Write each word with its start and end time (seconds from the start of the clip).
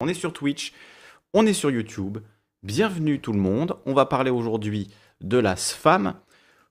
On 0.00 0.06
est 0.06 0.14
sur 0.14 0.32
Twitch, 0.32 0.72
on 1.34 1.44
est 1.44 1.52
sur 1.52 1.72
YouTube. 1.72 2.18
Bienvenue 2.62 3.18
tout 3.18 3.32
le 3.32 3.40
monde. 3.40 3.78
On 3.84 3.94
va 3.94 4.06
parler 4.06 4.30
aujourd'hui 4.30 4.90
de 5.20 5.38
la 5.38 5.56
SFAM 5.56 6.14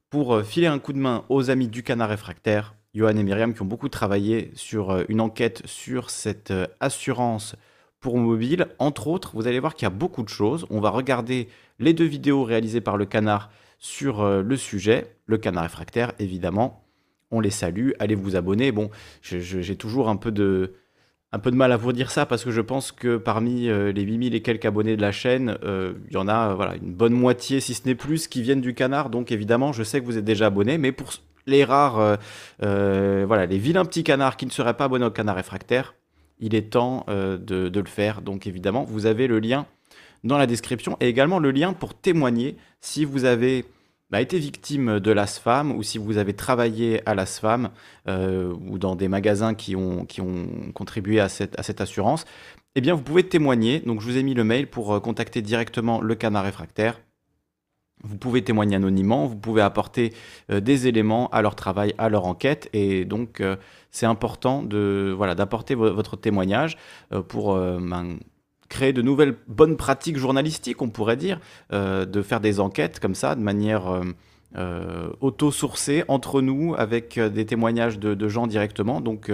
pour 0.09 0.33
euh, 0.33 0.43
filer 0.43 0.67
un 0.67 0.79
coup 0.79 0.93
de 0.93 0.97
main 0.97 1.25
aux 1.27 1.49
amis 1.49 1.67
du 1.67 1.83
canard 1.83 2.07
réfractaire, 2.07 2.73
Johan 2.93 3.17
et 3.17 3.23
Myriam, 3.23 3.53
qui 3.53 3.61
ont 3.61 3.65
beaucoup 3.65 3.89
travaillé 3.89 4.51
sur 4.53 4.91
euh, 4.91 5.03
une 5.09 5.19
enquête 5.19 5.61
sur 5.65 6.09
cette 6.09 6.51
euh, 6.51 6.67
assurance 6.79 7.57
pour 7.99 8.17
mobile. 8.17 8.67
Entre 8.79 9.09
autres, 9.09 9.35
vous 9.35 9.45
allez 9.45 9.59
voir 9.59 9.75
qu'il 9.75 9.85
y 9.85 9.87
a 9.87 9.89
beaucoup 9.89 10.23
de 10.23 10.29
choses. 10.29 10.65
On 10.69 10.79
va 10.79 10.89
regarder 10.89 11.49
les 11.79 11.93
deux 11.93 12.05
vidéos 12.05 12.45
réalisées 12.45 12.79
par 12.79 12.95
le 12.95 13.05
canard 13.05 13.49
sur 13.77 14.25
le 14.25 14.55
sujet, 14.55 15.17
le 15.25 15.37
canard 15.37 15.63
réfractaire 15.63 16.13
évidemment. 16.17 16.87
On 17.29 17.41
les 17.41 17.49
salue, 17.49 17.91
allez 17.99 18.15
vous 18.15 18.37
abonner. 18.37 18.71
Bon, 18.71 18.89
j'ai 19.21 19.75
toujours 19.75 20.07
un 20.07 20.15
peu 20.15 20.31
de 20.31 20.75
un 21.33 21.39
peu 21.39 21.51
de 21.51 21.55
mal 21.55 21.71
à 21.71 21.77
vous 21.77 21.91
dire 21.91 22.11
ça 22.11 22.25
parce 22.25 22.43
que 22.43 22.51
je 22.51 22.61
pense 22.61 22.91
que 22.91 23.17
parmi 23.17 23.67
euh, 23.67 23.91
les 23.91 24.03
8000 24.03 24.33
et 24.33 24.41
quelques 24.41 24.65
abonnés 24.65 24.95
de 24.95 25.01
la 25.01 25.11
chaîne, 25.11 25.57
euh, 25.63 25.93
il 26.09 26.13
y 26.13 26.17
en 26.17 26.27
a 26.27 26.53
voilà, 26.53 26.75
une 26.75 26.93
bonne 26.93 27.13
moitié, 27.13 27.59
si 27.59 27.73
ce 27.73 27.85
n'est 27.85 27.95
plus, 27.95 28.27
qui 28.27 28.41
viennent 28.41 28.61
du 28.61 28.73
canard. 28.73 29.09
Donc 29.09 29.31
évidemment, 29.31 29.73
je 29.73 29.83
sais 29.83 29.99
que 29.99 30.05
vous 30.05 30.17
êtes 30.17 30.25
déjà 30.25 30.47
abonnés, 30.47 30.77
mais 30.77 30.91
pour 30.91 31.11
les 31.45 31.63
rares, 31.63 32.17
euh, 32.63 33.25
voilà, 33.27 33.45
les 33.45 33.57
vilains 33.57 33.85
petits 33.85 34.03
canards 34.03 34.37
qui 34.37 34.45
ne 34.45 34.51
seraient 34.51 34.75
pas 34.75 34.85
abonnés 34.85 35.05
au 35.05 35.11
canard 35.11 35.35
réfractaire, 35.35 35.95
il 36.39 36.55
est 36.55 36.69
temps 36.69 37.05
de, 37.07 37.71
le 37.73 37.85
faire. 37.85 38.21
Donc 38.21 38.47
évidemment, 38.47 38.83
vous 38.83 39.05
avez 39.05 39.27
le 39.27 39.39
lien 39.39 39.65
dans 40.23 40.37
la 40.37 40.45
description 40.45 40.97
et 40.99 41.07
également 41.07 41.39
le 41.39 41.51
lien 41.51 41.73
pour 41.73 41.93
témoigner 41.93 42.57
si 42.79 43.05
vous 43.05 43.25
avez 43.25 43.65
a 44.15 44.21
été 44.21 44.39
victime 44.39 44.99
de 44.99 45.11
l'ASFAM 45.11 45.71
ou 45.71 45.83
si 45.83 45.97
vous 45.97 46.17
avez 46.17 46.33
travaillé 46.33 47.07
à 47.07 47.13
l'ASFAM 47.13 47.69
euh, 48.07 48.53
ou 48.67 48.79
dans 48.79 48.95
des 48.95 49.07
magasins 49.07 49.53
qui 49.53 49.75
ont, 49.75 50.05
qui 50.05 50.21
ont 50.21 50.47
contribué 50.73 51.19
à 51.19 51.27
cette, 51.27 51.59
à 51.59 51.63
cette 51.63 51.81
assurance, 51.81 52.25
eh 52.75 52.81
bien 52.81 52.93
vous 52.93 53.01
pouvez 53.01 53.27
témoigner. 53.27 53.79
Donc 53.79 53.99
je 54.01 54.05
vous 54.05 54.17
ai 54.17 54.23
mis 54.23 54.33
le 54.33 54.43
mail 54.43 54.67
pour 54.67 54.93
euh, 54.93 54.99
contacter 54.99 55.41
directement 55.41 55.99
le 55.99 56.15
canard 56.15 56.45
réfractaire. 56.45 57.01
Vous 58.03 58.17
pouvez 58.17 58.43
témoigner 58.43 58.75
anonymement, 58.75 59.25
vous 59.25 59.35
pouvez 59.35 59.61
apporter 59.61 60.13
euh, 60.51 60.61
des 60.61 60.87
éléments 60.87 61.27
à 61.29 61.41
leur 61.41 61.55
travail, 61.55 61.93
à 61.97 62.09
leur 62.09 62.25
enquête, 62.25 62.69
et 62.71 63.05
donc 63.05 63.41
c'est 63.91 64.05
important 64.05 64.61
de 64.61 65.13
voilà 65.17 65.33
d'apporter 65.33 65.73
votre 65.73 66.15
témoignage 66.15 66.77
pour 67.27 67.55
ben, 67.55 68.19
créer 68.69 68.93
de 68.93 69.01
nouvelles 69.01 69.35
bonnes 69.47 69.77
pratiques 69.77 70.17
journalistiques, 70.17 70.81
on 70.81 70.89
pourrait 70.89 71.17
dire, 71.17 71.39
euh, 71.73 72.05
de 72.05 72.21
faire 72.21 72.39
des 72.39 72.59
enquêtes 72.59 72.99
comme 72.99 73.15
ça, 73.15 73.35
de 73.35 73.41
manière 73.41 73.87
euh, 73.87 74.03
euh, 74.57 75.09
auto-sourcée 75.21 76.03
entre 76.07 76.41
nous, 76.41 76.75
avec 76.77 77.19
des 77.19 77.45
témoignages 77.45 77.99
de, 77.99 78.27
gens 78.27 78.47
directement. 78.47 79.01
Donc 79.01 79.31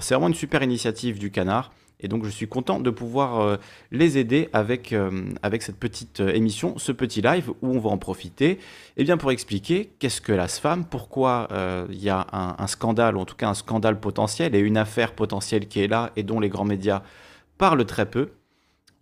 c'est 0.00 0.14
vraiment 0.14 0.28
une 0.28 0.34
super 0.34 0.62
initiative 0.62 1.18
du 1.18 1.30
canard. 1.30 1.72
Et 2.00 2.08
donc 2.08 2.24
je 2.24 2.30
suis 2.30 2.48
content 2.48 2.80
de 2.80 2.90
pouvoir 2.90 3.58
les 3.90 4.18
aider 4.18 4.48
avec, 4.52 4.94
avec 5.42 5.62
cette 5.62 5.78
petite 5.78 6.20
émission, 6.20 6.76
ce 6.76 6.92
petit 6.92 7.22
live 7.22 7.50
où 7.62 7.68
on 7.68 7.78
va 7.78 7.88
en 7.88 7.98
profiter 7.98 8.58
eh 8.96 9.04
bien, 9.04 9.16
pour 9.16 9.30
expliquer 9.30 9.92
qu'est-ce 9.98 10.20
que 10.20 10.32
la 10.32 10.48
SFAM, 10.48 10.84
pourquoi 10.84 11.48
il 11.88 12.02
y 12.02 12.10
a 12.10 12.26
un, 12.32 12.56
un, 12.58 12.66
scandale, 12.66 13.16
ou 13.16 13.20
en 13.20 13.24
tout 13.24 13.36
cas 13.36 13.48
un 13.48 13.54
scandale 13.54 14.00
potentiel 14.00 14.54
et 14.54 14.58
une 14.58 14.76
affaire 14.76 15.14
potentielle 15.14 15.66
qui 15.68 15.80
est 15.80 15.88
là 15.88 16.10
et 16.16 16.24
dont 16.24 16.40
les 16.40 16.48
grands 16.48 16.64
médias 16.64 17.02
parlent 17.56 17.86
très 17.86 18.06
peu 18.06 18.30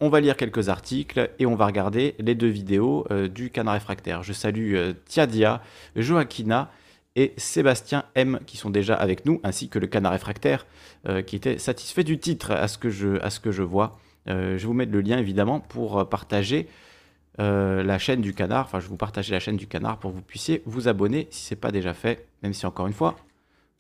on 0.02 0.08
va 0.08 0.20
lire 0.20 0.36
quelques 0.36 0.68
articles 0.68 1.30
et 1.38 1.46
on 1.46 1.54
va 1.54 1.64
regarder 1.64 2.16
les 2.18 2.34
deux 2.34 2.48
vidéos 2.48 3.06
euh, 3.12 3.28
du 3.28 3.50
canard 3.50 3.74
réfractaire. 3.74 4.24
Je 4.24 4.32
salue 4.32 4.74
euh, 4.74 4.94
Tiadia, 5.06 5.62
Joaquina 5.94 6.72
et 7.14 7.32
Sébastien 7.36 8.04
M 8.16 8.40
qui 8.44 8.56
sont 8.56 8.68
déjà 8.68 8.96
avec 8.96 9.24
nous, 9.26 9.40
ainsi 9.44 9.68
que 9.68 9.78
le 9.78 9.86
canard 9.86 10.10
réfractaire 10.10 10.66
euh, 11.06 11.22
qui 11.22 11.36
était 11.36 11.56
satisfait 11.56 12.02
du 12.02 12.18
titre 12.18 12.50
à 12.50 12.66
ce 12.66 12.78
que 12.78 12.90
je, 12.90 13.62
vois. 13.62 13.96
je 14.26 14.32
vais 14.32 14.58
vous 14.58 14.72
mettre 14.72 14.90
le 14.90 15.02
lien 15.02 15.18
évidemment 15.18 15.60
pour 15.60 16.08
partager 16.08 16.66
la 17.38 17.98
chaîne 17.98 18.20
du 18.20 18.34
canard. 18.34 18.66
Enfin, 18.66 18.80
je 18.80 18.86
vais 18.86 18.90
vous 18.90 18.96
partager 18.96 19.32
la 19.32 19.40
chaîne 19.40 19.56
du 19.56 19.68
canard 19.68 19.98
pour 19.98 20.10
que 20.10 20.16
vous 20.16 20.22
puissiez 20.22 20.62
vous 20.66 20.88
abonner 20.88 21.28
si 21.30 21.44
ce 21.44 21.54
n'est 21.54 21.60
pas 21.60 21.70
déjà 21.70 21.94
fait, 21.94 22.26
même 22.42 22.54
si 22.54 22.66
encore 22.66 22.88
une 22.88 22.92
fois, 22.92 23.16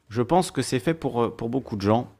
je 0.08 0.22
pense 0.22 0.52
que 0.52 0.62
c'est 0.62 0.78
fait 0.78 0.94
pour 0.94 1.32
beaucoup 1.48 1.74
de 1.74 1.82
gens. 1.82 2.12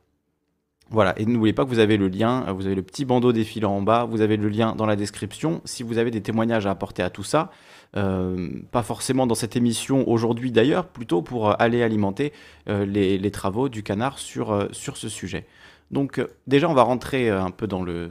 Voilà, 0.91 1.19
et 1.19 1.25
n'oubliez 1.25 1.55
pas 1.55 1.65
que 1.65 1.71
vous 1.71 1.79
avez 1.79 1.97
le 1.97 2.09
lien, 2.09 2.45
euh, 2.49 2.53
vous 2.53 2.67
avez 2.67 2.75
le 2.75 2.83
petit 2.83 3.05
bandeau 3.05 3.33
défilant 3.33 3.73
en 3.73 3.83
bas, 3.83 4.05
vous 4.05 4.21
avez 4.21 4.37
le 4.37 4.49
lien 4.49 4.75
dans 4.75 4.85
la 4.85 4.97
description. 4.97 5.63
Si 5.65 5.83
vous 5.83 5.99
avez 5.99 6.11
des 6.11 6.21
témoignages 6.21 6.67
à 6.67 6.71
apporter 6.71 7.03
à 7.03 7.09
tout 7.09 7.23
ça, 7.23 7.51
euh, 7.97 8.51
pas 8.71 8.83
forcément 8.83 9.27
dans 9.27 9.35
cette 9.35 9.57
émission 9.57 10.09
aujourd'hui 10.09 10.53
d'ailleurs, 10.53 10.87
plutôt 10.87 11.23
pour 11.23 11.51
euh, 11.51 11.55
aller 11.59 11.83
alimenter 11.83 12.33
les, 12.67 13.31
travaux 13.31 13.69
du 13.71 13.83
canard 13.83 14.19
sur, 14.19 14.69
sur 14.73 14.97
ce 14.99 15.09
sujet. 15.09 15.47
Donc 15.91 16.21
déjà, 16.47 16.69
on 16.69 16.75
va 16.75 16.83
rentrer 16.83 17.31
un 17.31 17.51
peu 17.51 17.67
dans 17.67 17.83
le, 17.83 18.11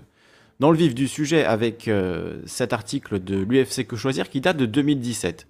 dans 0.59 0.71
le 0.71 0.77
vif 0.77 0.95
du 0.95 1.07
sujet 1.07 1.45
avec 1.45 1.89
cet 2.45 2.73
article 2.73 3.23
de 3.23 3.37
l'UFC 3.37 3.85
Que 3.85 3.95
Choisir 3.95 4.29
qui 4.29 4.41
date 4.41 4.57
de 4.57 4.65
2017 4.65 5.45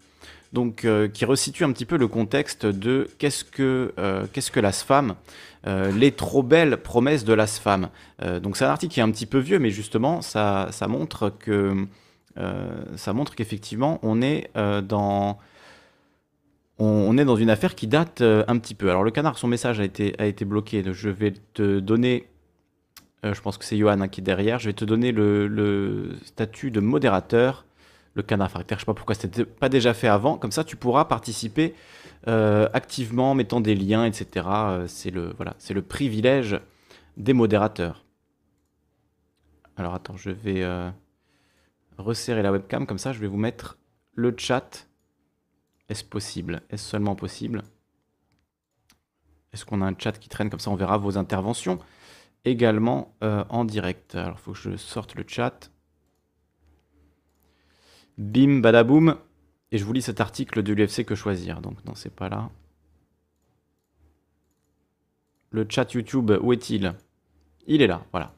donc 0.53 0.85
euh, 0.85 1.07
qui 1.07 1.25
resitue 1.25 1.63
un 1.63 1.71
petit 1.71 1.85
peu 1.85 1.97
le 1.97 2.07
contexte 2.07 2.65
de 2.65 3.09
qu'est-ce 3.17 3.43
que, 3.43 3.93
euh, 3.97 4.25
la 4.55 4.71
SFAM, 4.71 5.15
euh, 5.67 5.91
les 5.91 6.11
trop 6.11 6.43
belles 6.43 6.77
promesses 6.77 7.23
de 7.23 7.33
la 7.33 7.47
SFAM. 7.47 7.89
donc 8.41 8.57
c'est 8.57 8.65
un 8.65 8.69
article 8.69 8.93
qui 8.93 8.99
est 8.99 9.03
un 9.03 9.11
petit 9.11 9.25
peu 9.25 9.39
vieux, 9.39 9.59
mais 9.59 9.69
justement 9.69 10.21
ça, 10.21 10.67
ça 10.71 10.87
montre 10.87 11.29
que 11.29 11.87
ça 12.95 13.13
montre 13.13 13.35
qu'effectivement 13.35 13.99
on 14.03 14.21
est 14.21 14.49
dans 14.53 15.37
une 16.79 17.49
affaire 17.49 17.75
qui 17.75 17.87
date 17.87 18.21
un 18.21 18.57
petit 18.57 18.75
peu. 18.75 18.89
Alors 18.89 19.03
le 19.03 19.11
canard, 19.11 19.37
son 19.37 19.47
message 19.47 19.79
a 19.79 19.83
été, 19.85 20.45
bloqué. 20.45 20.83
Je 20.91 21.09
vais 21.09 21.33
te 21.53 21.79
donner 21.79 22.27
je 23.23 23.39
pense 23.39 23.59
que 23.59 23.65
c'est 23.65 23.77
Johan 23.77 24.01
hein, 24.01 24.07
qui 24.07 24.21
est 24.21 24.23
derrière. 24.23 24.57
Je 24.57 24.67
vais 24.67 24.73
te 24.73 24.83
donner 24.83 25.11
le 25.11 26.09
statut 26.23 26.71
de 26.71 26.79
modérateur 26.79 27.65
le 28.13 28.23
canard 28.23 28.47
réfractaire. 28.47 28.77
Je 28.77 28.81
sais 28.81 28.85
pas 28.85 28.93
pourquoi 28.93 29.15
c'était 29.15 29.45
pas 29.45 29.69
déjà 29.69 29.93
fait 29.93 30.07
avant. 30.07 30.37
Comme 30.37 30.51
ça, 30.51 30.63
tu 30.63 30.75
pourras 30.75 31.05
participer 31.05 31.75
euh, 32.27 32.69
activement, 32.73 33.33
mettant 33.33 33.61
des 33.61 33.75
liens, 33.75 34.05
etc. 34.05 34.45
Euh, 34.47 34.87
c'est 34.87 35.11
le 35.11 35.33
voilà, 35.37 35.55
c'est 35.57 35.73
le 35.73 35.81
privilège 35.81 36.59
des 37.17 37.33
modérateurs. 37.33 38.05
Alors 39.77 39.93
attends, 39.93 40.17
je 40.17 40.29
vais 40.29 40.61
euh, 40.61 40.89
resserrer 41.97 42.41
la 42.41 42.51
webcam 42.51 42.85
comme 42.85 42.99
ça. 42.99 43.13
Je 43.13 43.19
vais 43.19 43.27
vous 43.27 43.37
mettre 43.37 43.77
le 44.13 44.33
chat. 44.37 44.87
Est-ce 45.89 46.03
possible? 46.03 46.61
Est-ce 46.69 46.83
seulement 46.83 47.15
possible? 47.15 47.63
Est-ce 49.51 49.65
qu'on 49.65 49.81
a 49.81 49.85
un 49.85 49.95
chat 49.97 50.13
qui 50.13 50.29
traîne? 50.29 50.49
Comme 50.49 50.59
ça 50.59 50.69
On 50.69 50.75
verra 50.75 50.97
vos 50.97 51.17
interventions 51.17 51.79
également 52.45 53.13
en 53.21 53.65
direct. 53.65 54.15
Alors, 54.15 54.37
il 54.39 54.41
faut 54.41 54.53
que 54.53 54.57
je 54.57 54.77
sorte 54.77 55.15
le 55.15 55.25
chat. 55.27 55.69
Bim, 58.17 58.59
badaboum. 58.59 59.15
Et 59.71 59.77
je 59.77 59.85
vous 59.85 59.93
lis 59.93 60.01
cet 60.01 60.19
article 60.19 60.63
de 60.63 60.73
l'UFC 60.73 61.05
que 61.05 61.15
choisir. 61.15 61.61
Donc 61.61 61.83
non, 61.85 61.95
c'est 61.95 62.13
pas 62.13 62.29
là. 62.29 62.49
Le 65.51 65.65
chat 65.67 65.93
YouTube, 65.93 66.31
où 66.41 66.53
est-il? 66.53 66.93
Il 67.67 67.81
est 67.81 67.87
là, 67.87 68.03
voilà. 68.11 68.33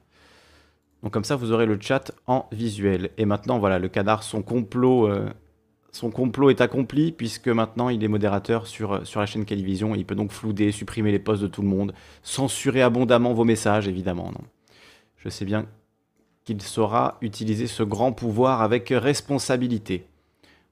Donc 1.01 1.12
comme 1.12 1.23
ça, 1.23 1.35
vous 1.35 1.51
aurez 1.51 1.66
le 1.66 1.78
chat 1.79 2.12
en 2.28 2.47
visuel. 2.51 3.12
Et 3.17 3.25
maintenant, 3.25 3.59
voilà, 3.59 3.78
le 3.78 3.89
canard, 3.89 4.23
son 4.23 4.41
complot, 4.41 5.07
euh, 5.07 5.29
son 5.91 6.12
complot 6.12 6.50
est 6.50 6.62
accompli, 6.62 7.12
puisque 7.12 7.50
maintenant, 7.50 7.89
il 7.89 8.03
est 8.03 8.07
modérateur 8.07 8.67
sur, 8.67 9.01
la 9.16 9.25
chaîne 9.25 9.45
Calivision. 9.45 9.95
Il 9.95 10.06
peut 10.06 10.16
donc 10.16 10.31
flouder, 10.31 10.72
supprimer 10.72 11.12
les 11.12 11.19
posts 11.19 11.44
de 11.44 11.47
tout 11.47 11.62
le 11.62 11.67
monde, 11.67 11.94
censurer 12.23 12.81
abondamment 12.81 13.33
vos 13.33 13.44
messages, 13.44 13.88
évidemment. 13.88 14.31
Non? 14.31 14.41
Je 15.17 15.29
sais 15.29 15.45
bien 15.45 15.66
qu'il 16.45 16.61
saura 16.61 17.17
utiliser 17.21 17.67
ce 17.67 17.83
grand 17.83 18.11
pouvoir 18.11 18.61
avec 18.61 18.89
responsabilité. 18.89 20.05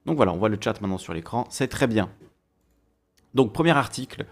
Donc 0.06 0.16
voilà, 0.16 0.32
on 0.32 0.38
voit 0.38 0.48
le 0.48 0.58
chat 0.60 0.80
maintenant 0.80 0.98
sur 0.98 1.14
l'écran, 1.14 1.46
c'est 1.50 1.68
très 1.68 1.86
bien. 1.86 2.10
Donc 3.34 3.52
premier 3.52 3.70
article, 3.70 4.26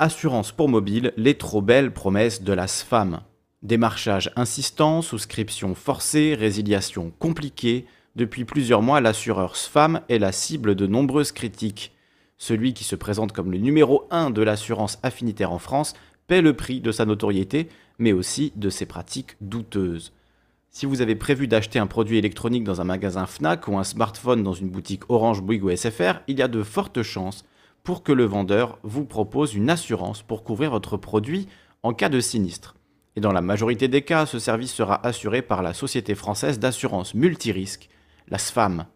Assurance 0.00 0.50
pour 0.50 0.68
mobile, 0.68 1.12
les 1.16 1.34
trop 1.34 1.62
belles 1.62 1.92
promesses 1.92 2.42
de 2.42 2.52
la 2.52 2.66
SFAM. 2.66 3.20
Démarchage 3.62 4.32
insistant, 4.34 5.02
souscription 5.02 5.76
forcée, 5.76 6.34
résiliation 6.34 7.12
compliquée. 7.20 7.86
Depuis 8.16 8.44
plusieurs 8.44 8.82
mois, 8.82 9.00
l'assureur 9.00 9.54
SFAM 9.54 10.00
est 10.08 10.18
la 10.18 10.32
cible 10.32 10.74
de 10.74 10.88
nombreuses 10.88 11.30
critiques. 11.30 11.92
Celui 12.38 12.74
qui 12.74 12.82
se 12.82 12.96
présente 12.96 13.30
comme 13.30 13.52
le 13.52 13.58
numéro 13.58 14.08
1 14.10 14.30
de 14.30 14.42
l'assurance 14.42 14.98
affinitaire 15.04 15.52
en 15.52 15.60
France 15.60 15.94
paie 16.26 16.42
le 16.42 16.56
prix 16.56 16.80
de 16.80 16.90
sa 16.90 17.04
notoriété, 17.04 17.68
mais 17.98 18.12
aussi 18.12 18.52
de 18.56 18.70
ses 18.70 18.86
pratiques 18.86 19.36
douteuses. 19.40 20.12
Si 20.76 20.86
vous 20.86 21.02
avez 21.02 21.14
prévu 21.14 21.46
d'acheter 21.46 21.78
un 21.78 21.86
produit 21.86 22.18
électronique 22.18 22.64
dans 22.64 22.80
un 22.80 22.84
magasin 22.84 23.26
Fnac 23.26 23.68
ou 23.68 23.78
un 23.78 23.84
smartphone 23.84 24.42
dans 24.42 24.54
une 24.54 24.70
boutique 24.70 25.08
Orange, 25.08 25.40
Bouygues 25.40 25.62
ou 25.62 25.70
SFR, 25.70 26.14
il 26.26 26.36
y 26.36 26.42
a 26.42 26.48
de 26.48 26.64
fortes 26.64 27.04
chances 27.04 27.44
pour 27.84 28.02
que 28.02 28.10
le 28.10 28.24
vendeur 28.24 28.80
vous 28.82 29.04
propose 29.04 29.54
une 29.54 29.70
assurance 29.70 30.22
pour 30.22 30.42
couvrir 30.42 30.72
votre 30.72 30.96
produit 30.96 31.46
en 31.84 31.94
cas 31.94 32.08
de 32.08 32.18
sinistre. 32.18 32.74
Et 33.14 33.20
dans 33.20 33.30
la 33.30 33.40
majorité 33.40 33.86
des 33.86 34.02
cas, 34.02 34.26
ce 34.26 34.40
service 34.40 34.72
sera 34.72 35.06
assuré 35.06 35.42
par 35.42 35.62
la 35.62 35.74
Société 35.74 36.16
française 36.16 36.58
d'assurance 36.58 37.14
multirisque, 37.14 37.88
la 38.26 38.38
SFAM. 38.38 38.86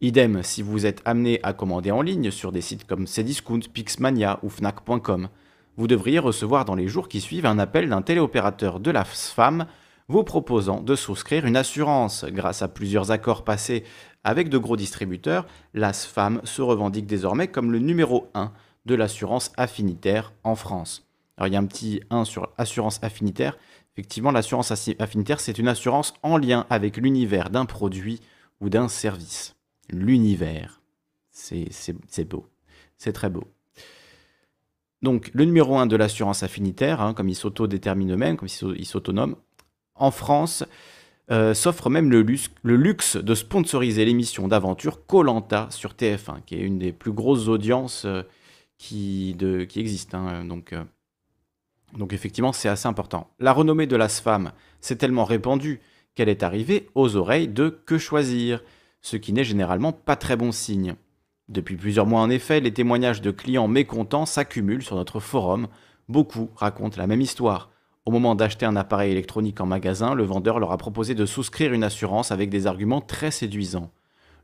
Idem 0.00 0.42
si 0.42 0.60
vous 0.60 0.86
êtes 0.86 1.02
amené 1.04 1.38
à 1.44 1.52
commander 1.52 1.92
en 1.92 2.02
ligne 2.02 2.32
sur 2.32 2.50
des 2.50 2.60
sites 2.60 2.84
comme 2.84 3.06
Cdiscount, 3.06 3.60
Pixmania 3.72 4.40
ou 4.42 4.50
Fnac.com. 4.50 5.28
Vous 5.76 5.86
devriez 5.86 6.18
recevoir 6.18 6.64
dans 6.64 6.74
les 6.74 6.88
jours 6.88 7.08
qui 7.08 7.20
suivent 7.20 7.46
un 7.46 7.60
appel 7.60 7.88
d'un 7.88 8.02
téléopérateur 8.02 8.80
de 8.80 8.90
la 8.90 9.04
SFAM 9.04 9.66
vous 10.08 10.24
proposant 10.24 10.80
de 10.80 10.94
souscrire 10.94 11.46
une 11.46 11.56
assurance. 11.56 12.24
Grâce 12.24 12.62
à 12.62 12.68
plusieurs 12.68 13.10
accords 13.10 13.44
passés 13.44 13.84
avec 14.24 14.48
de 14.48 14.58
gros 14.58 14.76
distributeurs, 14.76 15.46
l'ASFAM 15.74 16.40
se 16.44 16.62
revendique 16.62 17.06
désormais 17.06 17.48
comme 17.48 17.72
le 17.72 17.78
numéro 17.78 18.28
1 18.34 18.52
de 18.86 18.94
l'assurance 18.94 19.52
affinitaire 19.56 20.32
en 20.44 20.54
France. 20.54 21.06
Alors 21.36 21.48
il 21.48 21.52
y 21.52 21.56
a 21.56 21.60
un 21.60 21.66
petit 21.66 22.00
1 22.10 22.24
sur 22.24 22.52
assurance 22.56 22.98
affinitaire. 23.02 23.58
Effectivement, 23.94 24.30
l'assurance 24.30 24.72
affinitaire, 24.98 25.40
c'est 25.40 25.58
une 25.58 25.68
assurance 25.68 26.14
en 26.22 26.36
lien 26.36 26.66
avec 26.70 26.96
l'univers 26.98 27.50
d'un 27.50 27.64
produit 27.64 28.20
ou 28.60 28.68
d'un 28.68 28.88
service. 28.88 29.56
L'univers. 29.88 30.80
C'est 31.30 32.28
beau. 32.28 32.46
C'est 32.98 33.12
très 33.12 33.30
beau. 33.30 33.44
Donc, 35.02 35.30
le 35.34 35.44
numéro 35.44 35.78
1 35.78 35.86
de 35.86 35.96
l'assurance 35.96 36.42
affinitaire, 36.42 37.00
hein, 37.00 37.14
comme 37.14 37.28
il 37.28 37.34
s'auto-détermine 37.34 38.12
eux-mêmes, 38.12 38.36
comme 38.36 38.48
il 38.76 38.86
s'autonome, 38.86 39.36
en 39.96 40.10
France, 40.10 40.64
euh, 41.30 41.54
s'offre 41.54 41.90
même 41.90 42.10
le 42.10 42.20
luxe, 42.76 43.16
de 43.16 43.34
sponsoriser 43.34 44.04
l'émission 44.04 44.46
d'aventure 44.46 45.06
Colanta 45.06 45.66
sur 45.70 45.94
TF1, 45.94 46.42
qui 46.44 46.54
est 46.54 46.60
une 46.60 46.78
des 46.78 46.92
plus 46.92 47.12
grosses 47.12 47.48
audiences 47.48 48.04
euh, 48.04 48.22
qui, 48.78 49.36
existent. 49.76 50.18
Hein, 50.18 50.44
donc, 50.44 50.72
euh, 50.72 50.84
donc, 51.96 52.12
effectivement, 52.12 52.52
c'est 52.52 52.68
assez 52.68 52.86
important. 52.86 53.30
La 53.40 53.52
renommée 53.52 53.86
de 53.86 53.96
la 53.96 54.08
SFAM 54.08 54.52
s'est 54.80 54.96
tellement 54.96 55.24
répandue 55.24 55.80
qu'elle 56.14 56.28
est 56.28 56.44
arrivée 56.44 56.88
aux 56.94 57.16
oreilles 57.16 57.48
de 57.48 57.68
Que 57.70 57.98
choisir, 57.98 58.62
ce 59.02 59.16
qui 59.16 59.32
n'est 59.32 59.44
généralement 59.44 59.92
pas 59.92 60.16
très 60.16 60.36
bon 60.36 60.52
signe. 60.52 60.94
Depuis 61.48 61.76
plusieurs 61.76 62.06
mois, 62.06 62.20
en 62.20 62.30
effet, 62.30 62.60
les 62.60 62.72
témoignages 62.72 63.20
de 63.20 63.30
clients 63.30 63.68
mécontents 63.68 64.26
s'accumulent 64.26 64.82
sur 64.82 64.96
notre 64.96 65.20
forum. 65.20 65.68
Beaucoup 66.08 66.50
racontent 66.54 66.98
la 66.98 67.06
même 67.06 67.20
histoire. 67.20 67.70
Au 68.06 68.12
moment 68.12 68.36
d'acheter 68.36 68.64
un 68.64 68.76
appareil 68.76 69.10
électronique 69.10 69.60
en 69.60 69.66
magasin, 69.66 70.14
le 70.14 70.22
vendeur 70.22 70.60
leur 70.60 70.70
a 70.70 70.78
proposé 70.78 71.16
de 71.16 71.26
souscrire 71.26 71.72
une 71.72 71.82
assurance 71.82 72.30
avec 72.30 72.50
des 72.50 72.68
arguments 72.68 73.00
très 73.00 73.32
séduisants. 73.32 73.90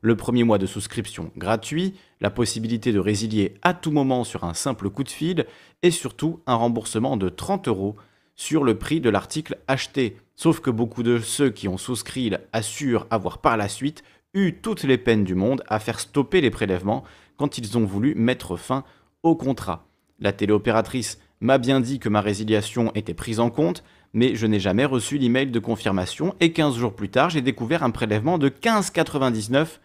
Le 0.01 0.17
premier 0.17 0.43
mois 0.43 0.59
de 0.59 0.67
souscription 0.67 1.31
gratuit, 1.37 1.95
la 2.21 2.31
possibilité 2.31 2.93
de 2.93 2.99
résilier 2.99 3.55
à 3.63 3.73
tout 3.73 3.93
moment 3.93 4.25
sur 4.25 4.43
un 4.43 4.53
simple 4.53 4.91
coup 4.91 5.05
de 5.05 5.11
fil 5.11 5.47
et 5.85 5.93
surtout 5.93 6.41
un 6.49 6.57
remboursement 6.57 7.17
de 7.17 7.29
30 7.29 7.69
euros 7.69 7.95
sur 8.35 8.65
le 8.65 8.77
prix 8.79 9.01
de 9.01 9.11
l'article 9.11 9.57
acheté. 9.69 10.17
Sauf 10.35 10.59
que 10.59 10.71
beaucoup 10.71 11.05
de 11.05 11.21
ceux 11.21 11.51
qui 11.51 11.69
ont 11.69 11.79
souscrit 11.79 12.33
assurent 12.53 13.07
avoir 13.11 13.39
par 13.39 13.57
la 13.57 13.69
suite 13.69 14.03
eu 14.35 14.55
toutes 14.55 14.83
les 14.83 14.99
peines 14.99 15.23
du 15.23 15.37
monde 15.37 15.63
à 15.69 15.79
faire 15.79 16.01
stopper 16.01 16.41
les 16.41 16.51
prélèvements 16.51 17.05
quand 17.37 17.59
ils 17.59 17.79
ont 17.79 17.85
voulu 17.85 18.17
mettre 18.17 18.57
fin 18.57 18.83
au 19.23 19.37
contrat. 19.37 19.87
La 20.19 20.33
téléopératrice 20.33 21.21
m'a 21.43 21.59
bien 21.59 21.81
dit 21.81 21.99
que 21.99 22.09
ma 22.09 22.21
résiliation 22.21 22.93
était 22.95 23.15
prise 23.15 23.41
en 23.41 23.51
compte, 23.51 23.83
mais 24.15 24.35
je 24.35 24.47
n'ai 24.47 24.61
jamais 24.61 24.85
reçu 24.85 25.19
l'email 25.19 25.47
de 25.47 25.59
confirmation 25.59 26.35
et 26.41 26.53
15 26.53 26.77
jours 26.77 26.95
plus 26.95 27.09
tard, 27.09 27.31
j'ai 27.31 27.43
découvert 27.43 27.83
un 27.83 27.91
prélèvement 27.91 28.39
de 28.39 28.49
15,99 28.49 29.79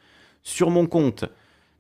sur 0.43 0.69
mon 0.69 0.85
compte. 0.85 1.25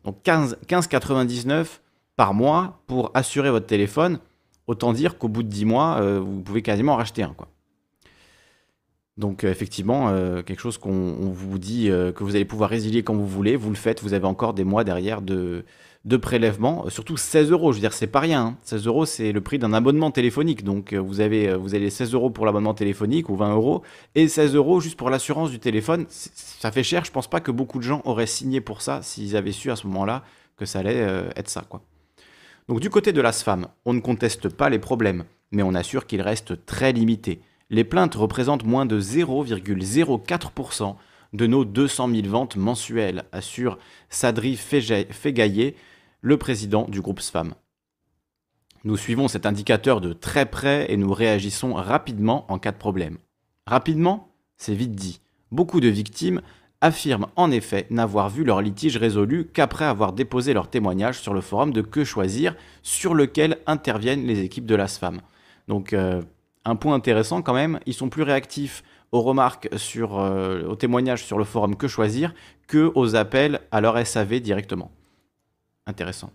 Donc 0.03 0.17
15,99 0.25 1.79
par 2.15 2.33
mois 2.33 2.81
pour 2.87 3.11
assurer 3.13 3.51
votre 3.51 3.67
téléphone. 3.67 4.19
Autant 4.65 4.91
dire 4.91 5.17
qu'au 5.17 5.29
bout 5.29 5.43
de 5.43 5.49
10 5.49 5.65
mois, 5.65 5.99
euh, 6.01 6.19
vous 6.19 6.41
pouvez 6.41 6.61
quasiment 6.61 6.93
en 6.93 6.97
racheter 6.97 7.23
un. 7.23 7.33
Quoi. 7.33 7.47
Donc 9.17 9.43
euh, 9.43 9.51
effectivement, 9.51 10.09
euh, 10.09 10.41
quelque 10.41 10.59
chose 10.59 10.77
qu'on 10.77 11.31
vous 11.31 11.59
dit 11.59 11.87
que 11.87 12.23
vous 12.23 12.35
allez 12.35 12.45
pouvoir 12.45 12.69
résilier 12.69 13.03
quand 13.03 13.15
vous 13.15 13.27
voulez, 13.27 13.55
vous 13.55 13.69
le 13.69 13.75
faites, 13.75 14.01
vous 14.01 14.13
avez 14.13 14.25
encore 14.25 14.53
des 14.53 14.63
mois 14.63 14.83
derrière 14.83 15.21
de, 15.21 15.65
de 16.07 16.17
prélèvement, 16.17 16.89
surtout 16.89 17.17
16 17.17 17.51
euros, 17.51 17.71
je 17.71 17.77
veux 17.77 17.81
dire, 17.81 17.93
c'est 17.93 18.07
pas 18.07 18.21
rien. 18.21 18.57
16 18.63 18.81
hein. 18.81 18.83
euros, 18.87 19.05
c'est 19.05 19.31
le 19.31 19.41
prix 19.41 19.59
d'un 19.59 19.73
abonnement 19.73 20.09
téléphonique, 20.09 20.63
donc 20.63 20.93
vous 20.93 21.19
avez, 21.19 21.53
vous 21.55 21.75
avez 21.75 21.89
16 21.89 22.13
euros 22.13 22.29
pour 22.29 22.45
l'abonnement 22.45 22.73
téléphonique 22.73 23.29
ou 23.29 23.35
20 23.35 23.53
euros, 23.53 23.83
et 24.15 24.27
16 24.27 24.55
euros 24.55 24.79
juste 24.79 24.97
pour 24.97 25.09
l'assurance 25.09 25.51
du 25.51 25.59
téléphone, 25.59 26.05
ça 26.09 26.71
fait 26.71 26.83
cher, 26.83 27.05
je 27.05 27.11
pense 27.11 27.29
pas 27.29 27.41
que 27.41 27.51
beaucoup 27.51 27.77
de 27.77 27.83
gens 27.83 28.01
auraient 28.05 28.25
signé 28.25 28.61
pour 28.61 28.81
ça 28.81 29.01
s'ils 29.01 29.35
avaient 29.35 29.51
su 29.51 29.69
à 29.69 29.75
ce 29.75 29.85
moment-là 29.87 30.23
que 30.55 30.65
ça 30.65 30.79
allait 30.79 31.05
être 31.35 31.49
ça. 31.49 31.63
Donc 32.67 32.79
du 32.79 32.89
côté 32.89 33.11
de 33.11 33.21
l'ASFAM, 33.21 33.67
on 33.85 33.93
ne 33.93 33.99
conteste 33.99 34.49
pas 34.49 34.69
les 34.69 34.79
problèmes, 34.79 35.25
mais 35.51 35.61
on 35.61 35.75
assure 35.75 36.07
qu'ils 36.07 36.21
restent 36.21 36.65
très 36.65 36.93
limités 36.93 37.41
les 37.69 37.83
plaintes 37.83 38.15
représentent 38.15 38.65
moins 38.65 38.85
de 38.85 38.99
0,04% 38.99 40.95
de 41.33 41.47
nos 41.47 41.65
200 41.65 42.09
000 42.09 42.27
ventes 42.27 42.55
mensuelles, 42.55 43.25
assure 43.31 43.77
Sadri 44.09 44.55
Fegaillé, 44.55 45.75
le 46.21 46.37
président 46.37 46.85
du 46.87 47.01
groupe 47.01 47.21
SFAM. 47.21 47.53
Nous 48.83 48.97
suivons 48.97 49.27
cet 49.27 49.45
indicateur 49.45 50.01
de 50.01 50.13
très 50.13 50.45
près 50.45 50.91
et 50.91 50.97
nous 50.97 51.13
réagissons 51.13 51.73
rapidement 51.73 52.45
en 52.51 52.59
cas 52.59 52.71
de 52.71 52.77
problème. 52.77 53.17
Rapidement, 53.65 54.29
c'est 54.55 54.75
vite 54.75 54.95
dit. 54.95 55.19
Beaucoup 55.51 55.79
de 55.79 55.87
victimes 55.87 56.41
affirment 56.81 57.27
en 57.35 57.51
effet 57.51 57.87
n'avoir 57.89 58.29
vu 58.29 58.43
leur 58.43 58.61
litige 58.61 58.97
résolu 58.97 59.49
qu'après 59.51 59.85
avoir 59.85 60.13
déposé 60.13 60.53
leur 60.53 60.69
témoignage 60.69 61.19
sur 61.19 61.33
le 61.33 61.41
forum 61.41 61.73
de 61.73 61.81
Que 61.81 62.03
choisir, 62.03 62.55
sur 62.83 63.13
lequel 63.13 63.57
interviennent 63.65 64.25
les 64.25 64.41
équipes 64.41 64.65
de 64.65 64.75
l'ASFAM. 64.75 65.21
Donc, 65.67 65.93
euh, 65.93 66.21
un 66.65 66.75
point 66.75 66.93
intéressant 66.93 67.41
quand 67.41 67.53
même, 67.53 67.79
ils 67.85 67.93
sont 67.93 68.09
plus 68.09 68.23
réactifs 68.23 68.83
aux 69.11 69.21
remarques 69.21 69.69
sur, 69.77 70.19
euh, 70.19 70.63
aux 70.67 70.75
témoignages 70.75 71.23
sur 71.23 71.37
le 71.37 71.45
forum 71.45 71.75
Que 71.75 71.87
choisir 71.87 72.33
que 72.67 72.91
aux 72.93 73.15
appels 73.15 73.61
à 73.71 73.81
leur 73.81 73.97
SAV 74.05 74.39
directement. 74.41 74.91
Intéressant. 75.87 76.31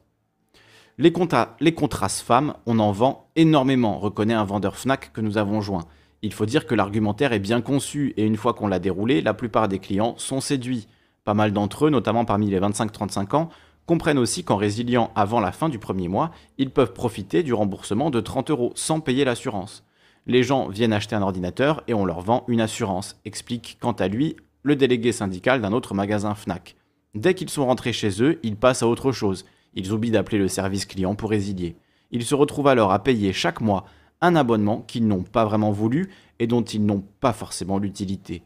Les 0.99 1.13
contrats, 1.13 1.57
les 1.61 1.75
SFAM, 2.09 2.55
on 2.67 2.79
en 2.79 2.91
vend 2.93 3.29
énormément, 3.37 3.99
reconnaît 3.99 4.35
un 4.35 4.45
vendeur 4.45 4.77
FNAC 4.77 5.13
que 5.13 5.21
nous 5.21 5.39
avons 5.39 5.61
joint. 5.61 5.87
Il 6.23 6.33
faut 6.33 6.47
dire 6.47 6.67
que 6.67 6.75
l'argumentaire 6.75 7.33
est 7.33 7.39
bien 7.39 7.61
conçu 7.61 8.15
et 8.17 8.25
une 8.25 8.37
fois 8.37 8.55
qu'on 8.55 8.67
l'a 8.67 8.79
déroulé, 8.79 9.23
la 9.23 9.35
plupart 9.35 9.69
des 9.69 9.79
clients 9.79 10.15
sont 10.19 10.41
séduits. 10.41 10.89
Pas 11.25 11.35
mal 11.35 11.53
d'entre 11.53 11.87
eux, 11.87 11.91
notamment 11.91 12.25
parmi 12.25 12.51
les 12.51 12.61
25-35 12.61 13.37
ans, 13.37 13.49
comprennent 13.87 14.19
aussi 14.19 14.45
qu'en 14.45 14.57
résiliant 14.57 15.11
avant 15.15 15.41
la 15.41 15.53
fin 15.53 15.69
du 15.69 15.79
premier 15.79 16.09
mois, 16.09 16.31
ils 16.59 16.71
peuvent 16.71 16.93
profiter 16.93 17.43
du 17.43 17.55
remboursement 17.55 18.11
de 18.11 18.21
30 18.21 18.51
euros 18.51 18.73
sans 18.75 19.01
payer 19.01 19.25
l'assurance. 19.25 19.85
Les 20.27 20.43
gens 20.43 20.69
viennent 20.69 20.93
acheter 20.93 21.17
un 21.17 21.23
ordinateur 21.23 21.83
et 21.89 21.95
on 21.95 22.05
leur 22.05 22.21
vend 22.21 22.45
une 22.49 22.61
assurance, 22.61 23.17
explique 23.25 23.79
quant 23.81 23.93
à 23.93 24.09
lui 24.09 24.37
le 24.63 24.77
délégué 24.77 25.11
syndical 25.11 25.61
d'un 25.61 25.73
autre 25.73 25.95
magasin 25.95 26.35
FNAC. 26.35 26.77
Dès 27.15 27.35
qu'ils 27.35 27.51
sont 27.51 27.67
rentrés 27.67 27.93
chez 27.93 28.23
eux, 28.23 28.39
ils 28.43 28.57
passent 28.57 28.83
à 28.83 28.89
autre 28.89 29.13
chose. 29.13 29.45
Ils 29.75 29.93
oublient 29.93 30.11
d'appeler 30.11 30.39
le 30.39 30.49
service 30.49 30.87
client 30.87 31.15
pour 31.15 31.31
résilier. 31.31 31.77
Ils 32.11 32.25
se 32.25 32.35
retrouvent 32.35 32.69
alors 32.69 32.93
à 32.93 33.03
payer 33.03 33.33
chaque 33.33 33.61
mois 33.61 33.85
un 34.21 34.37
abonnement 34.37 34.83
qu'ils 34.83 35.07
n'ont 35.07 35.23
pas 35.23 35.45
vraiment 35.45 35.73
voulu 35.73 36.11
et 36.39 36.47
dont 36.47 36.63
ils 36.63 36.85
n'ont 36.85 37.05
pas 37.21 37.33
forcément 37.33 37.79
l'utilité. 37.79 38.43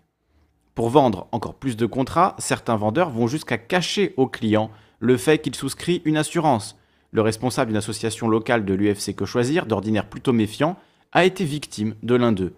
Pour 0.75 0.91
vendre 0.91 1.29
encore 1.33 1.55
plus 1.55 1.77
de 1.77 1.87
contrats, 1.87 2.35
certains 2.39 2.77
vendeurs 2.77 3.11
vont 3.11 3.27
jusqu'à 3.27 3.59
cacher 3.59 4.15
aux 4.17 4.27
clients 4.27 4.71
le 4.99 5.17
fait 5.17 5.39
qu'ils 5.39 5.55
souscrivent 5.55 6.03
une 6.05 6.17
assurance. 6.17 6.77
Le 7.13 7.23
responsable 7.23 7.69
d'une 7.69 7.79
association 7.79 8.29
locale 8.29 8.65
de 8.65 8.75
l'UFC 8.75 9.15
Que 9.15 9.25
Choisir, 9.25 9.67
d'ordinaire 9.67 10.09
plutôt 10.09 10.33
méfiant, 10.33 10.77
a 11.13 11.25
été 11.25 11.45
victime 11.45 11.95
de 12.03 12.15
l'un 12.15 12.33
d'eux. 12.33 12.55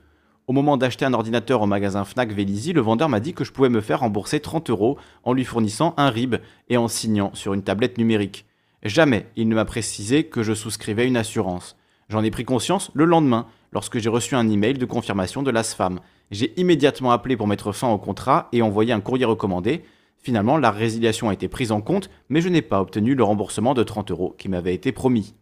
Au 0.49 0.55
moment 0.55 0.79
d'acheter 0.79 1.05
un 1.05 1.13
ordinateur 1.13 1.61
au 1.61 1.67
magasin 1.67 2.07
Fnac 2.07 2.33
Vélizy, 2.33 2.73
le 2.73 2.81
vendeur 2.81 3.11
m'a 3.11 3.21
dit 3.21 3.35
que 3.35 3.45
je 3.45 3.53
pouvais 3.53 3.69
me 3.69 3.83
faire 3.83 4.01
rembourser 4.01 4.41
30 4.41 4.71
euros 4.71 4.97
en 5.23 5.35
lui 5.35 5.45
fournissant 5.45 5.93
un 5.99 6.09
RIB 6.09 6.37
et 6.71 6.79
en 6.79 6.89
signant 6.89 7.31
sur 7.35 7.53
une 7.53 7.63
tablette 7.63 7.99
numérique. 7.99 8.47
Jamais 8.83 9.27
il 9.37 9.51
ne 9.51 9.55
m'a 9.55 9.67
précisé 9.67 10.25
que 10.25 10.43
je 10.43 10.55
souscrivais 10.55 11.07
une 11.07 11.19
assurance. 11.19 11.77
J'en 12.09 12.25
ai 12.25 12.31
pris 12.31 12.47
conscience 12.47 12.91
le 12.95 13.05
lendemain, 13.05 13.47
lorsque 13.73 13.99
j'ai 13.99 14.09
reçu 14.09 14.37
un 14.37 14.49
email 14.49 14.73
de 14.73 14.87
confirmation 14.87 15.43
de 15.43 15.51
l'ASFAM. 15.51 16.01
J'ai 16.31 16.59
immédiatement 16.59 17.11
appelé 17.11 17.37
pour 17.37 17.47
mettre 17.47 17.73
fin 17.73 17.91
au 17.91 17.99
contrat 17.99 18.49
et 18.53 18.63
envoyé 18.63 18.95
un 18.95 19.01
courrier 19.01 19.27
recommandé. 19.27 19.85
Finalement, 20.17 20.57
la 20.57 20.71
résiliation 20.71 21.29
a 21.29 21.35
été 21.35 21.49
prise 21.49 21.73
en 21.73 21.83
compte, 21.83 22.09
mais 22.31 22.41
je 22.41 22.49
n'ai 22.49 22.63
pas 22.63 22.81
obtenu 22.81 23.15
le 23.15 23.23
remboursement 23.23 23.75
de 23.75 23.83
30 23.83 24.13
euros 24.13 24.35
qui 24.39 24.49
m'avait 24.49 24.75
été 24.75 24.93
promis. 24.93 25.35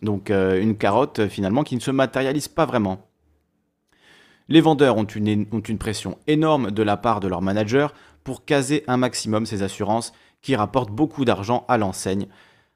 Donc 0.00 0.30
euh, 0.30 0.58
une 0.58 0.78
carotte 0.78 1.28
finalement 1.28 1.64
qui 1.64 1.74
ne 1.74 1.80
se 1.80 1.90
matérialise 1.90 2.48
pas 2.48 2.64
vraiment. 2.64 3.11
Les 4.48 4.60
vendeurs 4.60 4.96
ont 4.96 5.04
une, 5.04 5.46
pression 5.78 6.18
énorme 6.26 6.70
de 6.70 6.82
la 6.82 6.96
part 6.96 7.20
de 7.20 7.28
leur 7.28 7.42
manager 7.42 7.94
pour 8.24 8.44
caser 8.44 8.84
un 8.86 8.96
maximum 8.96 9.46
ces 9.46 9.62
assurances 9.62 10.12
qui 10.40 10.56
rapportent 10.56 10.90
beaucoup 10.90 11.24
d'argent 11.24 11.64
à 11.68 11.78
l'enseigne, 11.78 12.26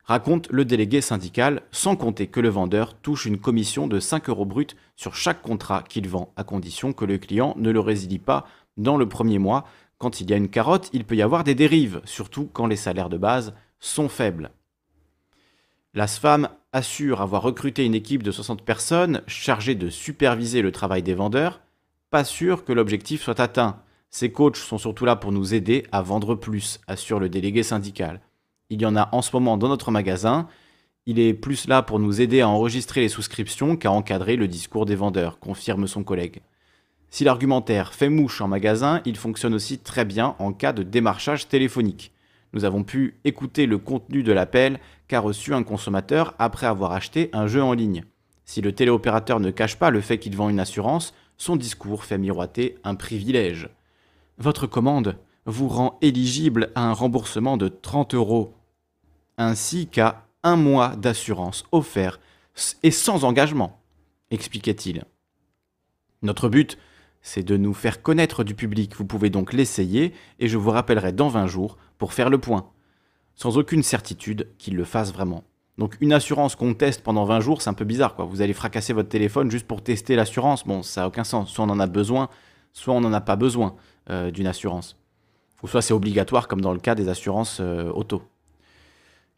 raconte 0.05 0.49
le 0.51 0.65
délégué 0.65 1.01
syndical, 1.01 1.63
sans 1.73 1.97
compter 1.97 2.29
que 2.29 2.41
le 2.41 2.49
vendeur 2.49 2.95
touche 2.95 3.27
une 3.27 3.39
commission 3.39 3.89
de 3.89 3.99
5 3.99 4.29
euros 4.29 4.45
brut 4.45 4.77
sur 4.95 5.15
chaque 5.15 5.43
contrat 5.43 5.83
qu'il 5.83 6.09
vend, 6.09 6.33
à 6.37 6.45
condition 6.45 6.93
que 6.93 7.05
le 7.05 7.19
client 7.19 7.55
ne 7.59 7.71
le 7.71 7.81
résilie 7.81 8.21
pas 8.21 8.47
dans 8.77 8.97
le 8.97 9.09
premier 9.09 9.39
mois. 9.39 9.65
Quand 9.99 10.21
il 10.21 10.31
y 10.31 10.35
a 10.35 10.37
une 10.37 10.49
carotte, 10.49 10.91
il 10.93 11.05
peut 11.05 11.17
y 11.17 11.23
avoir 11.23 11.43
des 11.43 11.55
dérives, 11.55 12.01
surtout 12.05 12.49
quand 12.53 12.67
les 12.67 12.77
salaires 12.77 13.09
de 13.09 13.19
base 13.19 13.55
sont 13.81 14.09
faibles. 14.09 14.51
La 15.95 16.07
SFAM 16.07 16.49
assure 16.77 17.23
avoir 17.23 17.41
recruté 17.41 17.87
une 17.87 17.95
équipe 17.95 18.23
de 18.23 18.31
60 18.31 18.61
personnes 18.61 19.23
chargée 19.27 19.75
de 19.75 19.89
superviser 19.89 20.61
le 20.61 20.73
travail 20.73 21.03
des 21.03 21.15
vendeurs. 21.15 21.63
Pas 22.11 22.23
sûr 22.23 22.67
que 22.67 22.73
l'objectif 22.75 23.23
soit 23.23 23.41
atteint. 23.41 23.81
Ces 24.11 24.31
coachs 24.31 24.59
sont 24.59 24.77
surtout 24.77 25.07
là 25.07 25.17
pour 25.17 25.33
nous 25.33 25.55
aider 25.55 25.87
à 25.91 26.03
vendre 26.03 26.35
plus, 26.35 26.81
assure 26.87 27.19
le 27.19 27.31
délégué 27.31 27.63
syndical. 27.63 28.21
Il 28.69 28.83
y 28.83 28.85
en 28.85 28.95
a 28.95 29.09
en 29.13 29.23
ce 29.23 29.31
moment 29.33 29.57
dans 29.57 29.69
notre 29.69 29.91
magasin. 29.91 30.49
Il 31.07 31.19
est 31.19 31.33
plus 31.33 31.67
là 31.67 31.81
pour 31.81 31.99
nous 31.99 32.21
aider 32.21 32.43
à 32.43 32.49
enregistrer 32.49 33.01
les 33.01 33.09
souscriptions 33.09 33.79
qu'à 33.79 33.91
encadrer 33.91 34.37
le 34.37 34.47
discours 34.47 34.85
des 34.85 34.97
vendeurs, 34.97 35.39
confirme 35.39 35.87
son 35.87 36.05
collègue. 36.05 36.43
Si 37.09 37.25
l'argumentaire 37.25 37.95
fait 37.95 38.11
mouche 38.11 38.43
en 38.43 38.49
magasin, 38.49 39.01
il 39.07 39.17
fonctionne 39.17 39.55
aussi 39.55 39.79
très 39.79 40.05
bien 40.05 40.37
en 40.39 40.53
cas 40.53 40.75
de 40.75 40.83
démarchage 40.83 41.49
téléphonique. 41.49 42.13
Nous 42.57 42.65
avons 42.65 42.85
pu 42.85 43.21
écouter 43.25 43.67
le 43.67 43.77
contenu 43.77 44.23
de 44.23 44.33
l'appel 44.33 44.81
qu'a 45.09 45.21
reçu 45.21 45.53
un 45.53 45.63
consommateur 45.63 46.35
après 46.39 46.67
avoir 46.67 46.93
acheté 46.93 47.29
un 47.35 47.47
jeu 47.47 47.63
en 47.63 47.75
ligne. 47.75 48.05
Si 48.47 48.63
le 48.63 48.73
téléopérateur 48.73 49.41
ne 49.41 49.51
cache 49.51 49.77
pas 49.77 49.91
le 49.91 50.01
fait 50.01 50.19
qu'il 50.19 50.35
vend 50.35 50.49
une 50.49 50.59
assurance, 50.59 51.13
son 51.37 51.57
discours 51.57 52.05
fait 52.05 52.17
miroiter 52.17 52.79
un 52.83 52.95
privilège. 52.95 53.69
Votre 54.39 54.67
commande 54.67 55.19
vous 55.45 55.69
rend 55.69 55.99
éligible 56.01 56.73
à 56.75 56.89
un 56.89 56.95
remboursement 56.95 57.59
de 57.59 57.69
30 57.69 58.15
euros, 58.15 58.55
ainsi 59.37 59.87
qu'à 59.87 60.27
un 60.43 60.57
mois 60.57 60.97
d'assurance 60.97 61.65
offert 61.73 62.21
et 62.83 62.91
sans 62.91 63.25
engagement, 63.25 63.83
expliquait-il. 64.31 65.05
Notre 66.23 66.49
but, 66.49 66.79
c'est 67.27 67.43
de 67.43 67.57
nous 67.57 67.75
faire 67.75 68.03
connaître 68.03 68.45
du 68.45 68.55
public. 68.55 68.95
Vous 68.97 69.05
pouvez 69.05 69.31
donc 69.31 69.53
l'essayer 69.53 70.15
et 70.39 70.47
je 70.47 70.57
vous 70.57 70.71
rappellerai 70.71 71.11
dans 71.11 71.27
20 71.27 71.49
jours 71.49 71.77
pour 71.99 72.13
faire 72.13 72.31
le 72.31 72.39
point. 72.39 72.71
Sans 73.35 73.59
aucune 73.59 73.83
certitude 73.83 74.47
qu'il 74.59 74.77
le 74.77 74.85
fasse 74.85 75.13
vraiment. 75.13 75.43
Donc 75.77 75.97
une 76.01 76.13
assurance 76.13 76.55
qu'on 76.55 76.73
teste 76.73 77.03
pendant 77.03 77.25
20 77.25 77.41
jours, 77.41 77.63
c'est 77.63 77.69
un 77.69 77.75
peu 77.75 77.85
bizarre 77.85 78.15
quoi. 78.15 78.27
Vous 78.27 78.43
allez 78.43 78.53
fracasser 78.53 78.93
votre 78.93 79.09
téléphone 79.09 79.51
juste 79.51 79.67
pour 79.67 79.83
tester 79.83 80.15
l'assurance. 80.15 80.65
Bon, 80.65 80.85
ça 80.85 81.01
n'a 81.01 81.09
aucun 81.09 81.25
sens. 81.25 81.51
Soit 81.51 81.65
on 81.65 81.71
en 81.71 81.81
a 81.81 81.89
besoin, 81.89 82.29
soit 82.73 82.95
on 82.95 83.01
n'en 83.01 83.13
a 83.13 83.21
pas 83.21 83.35
besoin 83.35 83.75
euh, 84.09 84.31
d'une 84.31 84.47
assurance. 84.47 84.97
Ou 85.65 85.67
soit 85.67 85.83
c'est 85.83 85.95
obligatoire 85.95 86.47
comme 86.47 86.61
dans 86.61 86.73
le 86.73 86.79
cas 86.79 86.95
des 86.95 87.09
assurances 87.09 87.59
euh, 87.61 87.91
auto. 87.91 88.23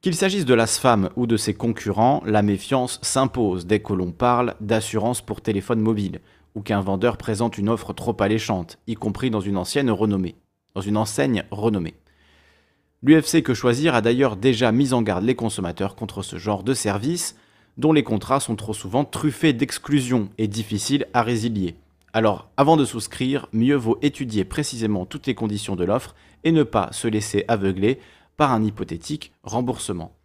Qu'il 0.03 0.15
s'agisse 0.15 0.45
de 0.45 0.53
l'ASFAM 0.53 1.09
ou 1.17 1.27
de 1.27 1.39
ses 1.39 1.55
concurrents, 1.55 2.23
la 2.27 2.43
méfiance 2.43 3.01
s'impose 3.03 3.65
dès 3.65 3.81
que 3.81 3.95
l'on 3.95 4.13
parle 4.13 4.57
d'assurance 4.61 5.23
pour 5.23 5.41
téléphone 5.41 5.81
mobile 5.81 6.21
ou 6.59 6.61
qu'un 6.61 6.81
vendeur 6.81 7.19
présente 7.19 7.57
une 7.57 7.69
offre 7.69 7.93
trop 7.93 8.17
alléchante, 8.19 8.81
y 8.89 8.97
compris 8.97 9.31
dans 9.31 9.41
une 9.41 9.57
ancienne 9.57 9.93
renommée, 9.93 10.35
dans 10.75 10.81
une 10.81 10.97
enseigne 10.97 11.45
renommée. 11.53 11.95
L'UFC 13.05 13.45
Que 13.45 13.55
Choisir 13.55 13.95
a 13.95 14.01
d'ailleurs 14.01 14.35
déjà 14.35 14.73
mis 14.73 14.93
en 14.93 15.01
garde 15.01 15.23
les 15.23 15.37
consommateurs 15.37 15.95
contre 15.95 16.25
ce 16.25 16.37
genre 16.37 16.65
de 16.65 16.75
service, 16.75 17.37
dont 17.77 17.93
les 17.93 18.03
contrats 18.03 18.41
sont 18.41 18.57
trop 18.57 18.75
souvent 18.75 19.05
truffés 19.05 19.53
d'exclusions 19.53 20.31
et 20.37 20.49
difficiles 20.49 21.07
à 21.15 21.23
résilier. 21.23 21.77
Alors, 22.13 22.51
avant 22.57 22.77
de 22.77 22.85
souscrire, 22.85 23.47
mieux 23.53 23.77
vaut 23.77 23.99
étudier 24.03 24.45
précisément 24.45 25.07
toutes 25.07 25.29
les 25.29 25.37
conditions 25.37 25.77
de 25.77 25.85
l'offre 25.85 26.17
et 26.43 26.51
ne 26.51 26.65
pas 26.65 26.89
se 26.91 27.07
laisser 27.07 27.45
aveugler 27.47 28.01
par 28.37 28.53
un 28.53 28.65
hypothétique 28.65 29.33
remboursement. 29.45 30.18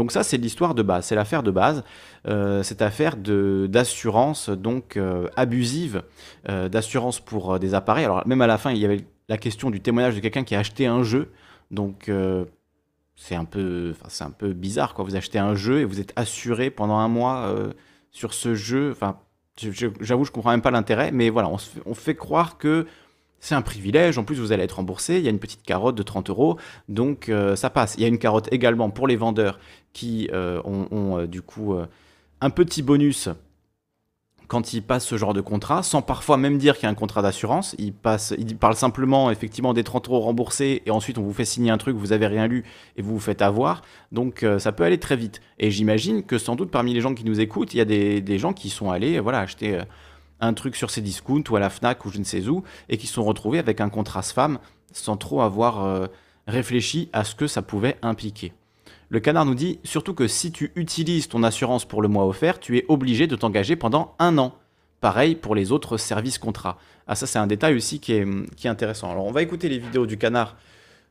Donc 0.00 0.12
ça, 0.12 0.22
c'est 0.22 0.38
l'histoire 0.38 0.74
de 0.74 0.82
base, 0.82 1.04
c'est 1.04 1.14
l'affaire 1.14 1.42
de 1.42 1.50
base, 1.50 1.84
euh, 2.26 2.62
cette 2.62 2.80
affaire 2.80 3.18
d'assurance 3.18 4.48
donc 4.48 4.96
euh, 4.96 5.28
abusive, 5.36 6.04
euh, 6.48 6.70
d'assurance 6.70 7.20
pour 7.20 7.58
des 7.58 7.74
appareils. 7.74 8.06
Alors 8.06 8.26
même 8.26 8.40
à 8.40 8.46
la 8.46 8.56
fin, 8.56 8.70
il 8.70 8.78
y 8.78 8.86
avait 8.86 9.04
la 9.28 9.36
question 9.36 9.70
du 9.70 9.82
témoignage 9.82 10.14
de 10.14 10.20
quelqu'un 10.20 10.42
qui 10.42 10.54
a 10.54 10.58
acheté 10.58 10.86
un 10.86 11.02
jeu 11.02 11.32
donc 11.70 12.10
c'est 13.14 13.34
un 13.34 13.44
peu, 13.44 13.92
c'est 14.08 14.24
un 14.24 14.30
peu 14.30 14.54
bizarre 14.54 14.94
quoi. 14.94 15.04
Vous 15.04 15.16
achetez 15.16 15.38
un 15.38 15.54
jeu 15.54 15.80
et 15.80 15.84
vous 15.84 16.00
êtes 16.00 16.14
assuré 16.16 16.70
pendant 16.70 16.96
un 16.96 17.08
mois 17.08 17.54
sur 18.10 18.32
ce 18.32 18.54
jeu. 18.54 18.92
Enfin, 18.92 19.18
j'avoue, 20.00 20.24
je 20.24 20.30
comprends 20.30 20.52
même 20.52 20.62
pas 20.62 20.70
l'intérêt, 20.70 21.10
mais 21.12 21.28
voilà, 21.28 21.50
on, 21.84 21.94
fait, 21.94 22.14
croire 22.14 22.56
que 22.56 22.86
c'est 23.40 23.54
un 23.54 23.62
privilège. 23.62 24.18
En 24.18 24.24
plus, 24.24 24.38
vous 24.38 24.52
allez 24.52 24.64
être 24.64 24.76
remboursé. 24.76 25.18
Il 25.18 25.24
y 25.24 25.26
a 25.26 25.30
une 25.30 25.38
petite 25.38 25.62
carotte 25.62 25.96
de 25.96 26.02
30 26.02 26.30
euros, 26.30 26.58
donc 26.88 27.28
euh, 27.28 27.56
ça 27.56 27.70
passe. 27.70 27.94
Il 27.96 28.02
y 28.02 28.04
a 28.04 28.08
une 28.08 28.18
carotte 28.18 28.48
également 28.52 28.90
pour 28.90 29.06
les 29.06 29.16
vendeurs 29.16 29.58
qui 29.92 30.30
ont, 30.32 31.26
du 31.26 31.42
coup 31.42 31.74
un 32.40 32.50
petit 32.50 32.82
bonus 32.82 33.28
quand 34.50 34.72
il 34.72 34.82
passe 34.82 35.06
ce 35.06 35.16
genre 35.16 35.32
de 35.32 35.40
contrat, 35.40 35.84
sans 35.84 36.02
parfois 36.02 36.36
même 36.36 36.58
dire 36.58 36.74
qu'il 36.74 36.82
y 36.82 36.86
a 36.86 36.90
un 36.90 36.94
contrat 36.94 37.22
d'assurance. 37.22 37.76
Il, 37.78 37.92
passe, 37.92 38.34
il 38.36 38.56
parle 38.56 38.74
simplement 38.74 39.30
effectivement 39.30 39.72
des 39.72 39.84
30 39.84 40.08
euros 40.08 40.18
remboursés 40.18 40.82
et 40.84 40.90
ensuite 40.90 41.18
on 41.18 41.22
vous 41.22 41.32
fait 41.32 41.44
signer 41.44 41.70
un 41.70 41.78
truc, 41.78 41.96
vous 41.96 42.12
avez 42.12 42.26
rien 42.26 42.48
lu 42.48 42.64
et 42.96 43.02
vous 43.02 43.12
vous 43.12 43.20
faites 43.20 43.42
avoir. 43.42 43.82
Donc 44.10 44.42
euh, 44.42 44.58
ça 44.58 44.72
peut 44.72 44.82
aller 44.82 44.98
très 44.98 45.14
vite. 45.14 45.40
Et 45.60 45.70
j'imagine 45.70 46.24
que 46.24 46.36
sans 46.36 46.56
doute 46.56 46.72
parmi 46.72 46.92
les 46.92 47.00
gens 47.00 47.14
qui 47.14 47.24
nous 47.24 47.38
écoutent, 47.38 47.74
il 47.74 47.76
y 47.76 47.80
a 47.80 47.84
des, 47.84 48.38
gens 48.38 48.52
qui 48.52 48.70
sont 48.70 48.90
allés 48.90 49.20
voilà, 49.20 49.38
acheter 49.38 49.76
euh, 49.76 49.84
un 50.40 50.54
truc 50.54 50.76
sur 50.76 50.90
ces 50.90 51.00
discounts 51.00 51.48
ou 51.50 51.56
à 51.56 51.60
la 51.60 51.70
FNAC 51.70 52.04
ou 52.04 52.10
je 52.10 52.18
ne 52.18 52.24
sais 52.24 52.48
où 52.48 52.64
et 52.88 52.98
qui 52.98 53.06
sont 53.06 53.24
retrouvés 53.24 53.58
avec 53.58 53.80
un 53.80 53.88
contrat 53.88 54.22
SFAM 54.22 54.58
sans 54.92 55.16
trop 55.16 55.42
avoir 55.42 55.84
euh, 55.84 56.06
réfléchi 56.46 57.08
à 57.12 57.24
ce 57.24 57.34
que 57.34 57.46
ça 57.46 57.62
pouvait 57.62 57.96
impliquer. 58.02 58.52
Le 59.08 59.18
canard 59.18 59.44
nous 59.44 59.54
dit 59.54 59.80
surtout 59.82 60.14
que 60.14 60.28
si 60.28 60.52
tu 60.52 60.70
utilises 60.76 61.28
ton 61.28 61.42
assurance 61.42 61.84
pour 61.84 62.00
le 62.00 62.08
mois 62.08 62.26
offert, 62.26 62.60
tu 62.60 62.78
es 62.78 62.84
obligé 62.88 63.26
de 63.26 63.34
t'engager 63.34 63.74
pendant 63.74 64.14
un 64.18 64.38
an. 64.38 64.54
Pareil 65.00 65.34
pour 65.34 65.54
les 65.54 65.72
autres 65.72 65.96
services 65.96 66.38
contrats. 66.38 66.78
Ah 67.08 67.16
ça 67.16 67.26
c'est 67.26 67.38
un 67.38 67.48
détail 67.48 67.74
aussi 67.74 67.98
qui 67.98 68.12
est, 68.12 68.66
intéressant. 68.66 69.10
Alors 69.10 69.26
on 69.26 69.32
va 69.32 69.42
écouter 69.42 69.68
les 69.68 69.78
vidéos 69.78 70.06
du 70.06 70.16
canard 70.16 70.56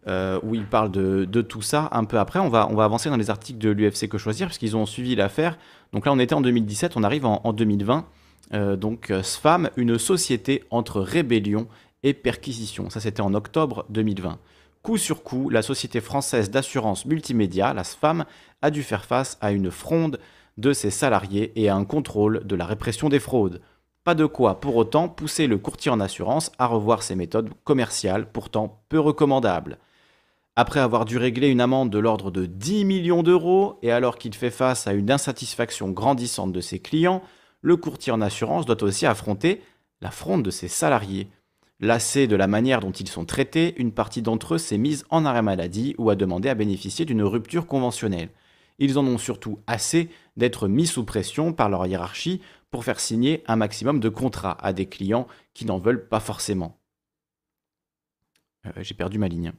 euh, 0.07 0.39
où 0.43 0.55
il 0.55 0.63
parle 0.63 0.91
de, 0.91 1.41
tout 1.41 1.61
ça 1.61 1.89
un 1.91 2.05
peu 2.05 2.17
après. 2.17 2.39
On 2.39 2.47
va, 2.47 2.61
avancer 2.61 3.09
dans 3.09 3.17
les 3.17 3.29
articles 3.29 3.59
de 3.59 3.69
l'UFC 3.69 4.07
Que 4.07 4.17
Choisir 4.17 4.47
parce 4.47 4.57
qu'ils 4.57 4.77
ont 4.77 4.85
suivi 4.85 5.15
l'affaire. 5.15 5.57
Donc 5.91 6.05
là 6.05 6.13
on 6.13 6.19
était 6.19 6.35
en 6.35 6.41
2017, 6.41 6.95
on 6.95 7.03
arrive 7.03 7.25
en, 7.25 7.51
2020. 7.51 8.05
Euh, 8.53 8.75
donc 8.75 9.11
euh, 9.11 9.21
SFAM, 9.21 9.69
une 9.77 9.97
société 9.99 10.63
entre 10.71 11.01
rébellion 11.01 11.67
et 12.03 12.13
perquisition. 12.13 12.89
Ça 12.89 12.99
c'était 12.99 13.21
en 13.21 13.33
octobre 13.33 13.85
2020. 13.89 14.39
Coup 14.81 14.97
sur 14.97 15.23
coup, 15.23 15.49
la 15.49 15.61
société 15.61 15.99
française 16.01 16.49
d'assurance 16.49 17.05
multimédia, 17.05 17.73
la 17.73 17.83
SFAM, 17.83 18.25
a 18.61 18.71
dû 18.71 18.81
faire 18.81 19.05
face 19.05 19.37
à 19.41 19.51
une 19.51 19.71
fronde 19.71 20.19
de 20.57 20.73
ses 20.73 20.91
salariés 20.91 21.51
et 21.55 21.69
à 21.69 21.75
un 21.75 21.85
contrôle 21.85 22.45
de 22.45 22.55
la 22.55 22.65
répression 22.65 23.09
des 23.09 23.19
fraudes. 23.19 23.61
Pas 24.03 24.15
de 24.15 24.25
quoi 24.25 24.59
pour 24.59 24.75
autant 24.77 25.09
pousser 25.09 25.47
le 25.47 25.57
courtier 25.57 25.91
en 25.91 25.99
assurance 25.99 26.51
à 26.57 26.65
revoir 26.65 27.03
ses 27.03 27.15
méthodes 27.15 27.49
commerciales 27.63 28.31
pourtant 28.31 28.81
peu 28.89 28.99
recommandables. 28.99 29.77
Après 30.55 30.79
avoir 30.79 31.05
dû 31.05 31.17
régler 31.17 31.49
une 31.49 31.61
amende 31.61 31.89
de 31.89 31.99
l'ordre 31.99 32.31
de 32.31 32.45
10 32.45 32.85
millions 32.85 33.23
d'euros 33.23 33.77
et 33.81 33.91
alors 33.91 34.17
qu'il 34.17 34.33
fait 34.33 34.49
face 34.49 34.87
à 34.87 34.93
une 34.93 35.11
insatisfaction 35.11 35.89
grandissante 35.89 36.51
de 36.51 36.61
ses 36.61 36.79
clients, 36.79 37.21
le 37.61 37.77
courtier 37.77 38.11
en 38.11 38.21
assurance 38.21 38.65
doit 38.65 38.83
aussi 38.83 39.05
affronter 39.05 39.61
la 40.01 40.11
fronde 40.11 40.43
de 40.43 40.51
ses 40.51 40.67
salariés. 40.67 41.29
Lassé 41.79 42.27
de 42.27 42.35
la 42.35 42.47
manière 42.47 42.81
dont 42.81 42.91
ils 42.91 43.07
sont 43.07 43.25
traités, 43.25 43.73
une 43.77 43.93
partie 43.93 44.21
d'entre 44.21 44.55
eux 44.55 44.57
s'est 44.57 44.77
mise 44.77 45.05
en 45.09 45.25
arrêt 45.25 45.41
maladie 45.41 45.95
ou 45.97 46.09
a 46.09 46.15
demandé 46.15 46.49
à 46.49 46.55
bénéficier 46.55 47.05
d'une 47.05 47.23
rupture 47.23 47.67
conventionnelle. 47.67 48.29
Ils 48.79 48.97
en 48.97 49.05
ont 49.05 49.17
surtout 49.17 49.59
assez 49.67 50.09
d'être 50.37 50.67
mis 50.67 50.87
sous 50.87 51.03
pression 51.05 51.53
par 51.53 51.69
leur 51.69 51.85
hiérarchie 51.85 52.41
pour 52.71 52.83
faire 52.83 52.99
signer 52.99 53.43
un 53.47 53.55
maximum 53.55 53.99
de 53.99 54.09
contrats 54.09 54.57
à 54.61 54.73
des 54.73 54.87
clients 54.87 55.27
qui 55.53 55.65
n'en 55.65 55.79
veulent 55.79 56.07
pas 56.07 56.19
forcément. 56.19 56.79
Euh, 58.65 58.71
j'ai 58.77 58.93
perdu 58.93 59.17
ma 59.17 59.27
ligne. 59.27 59.53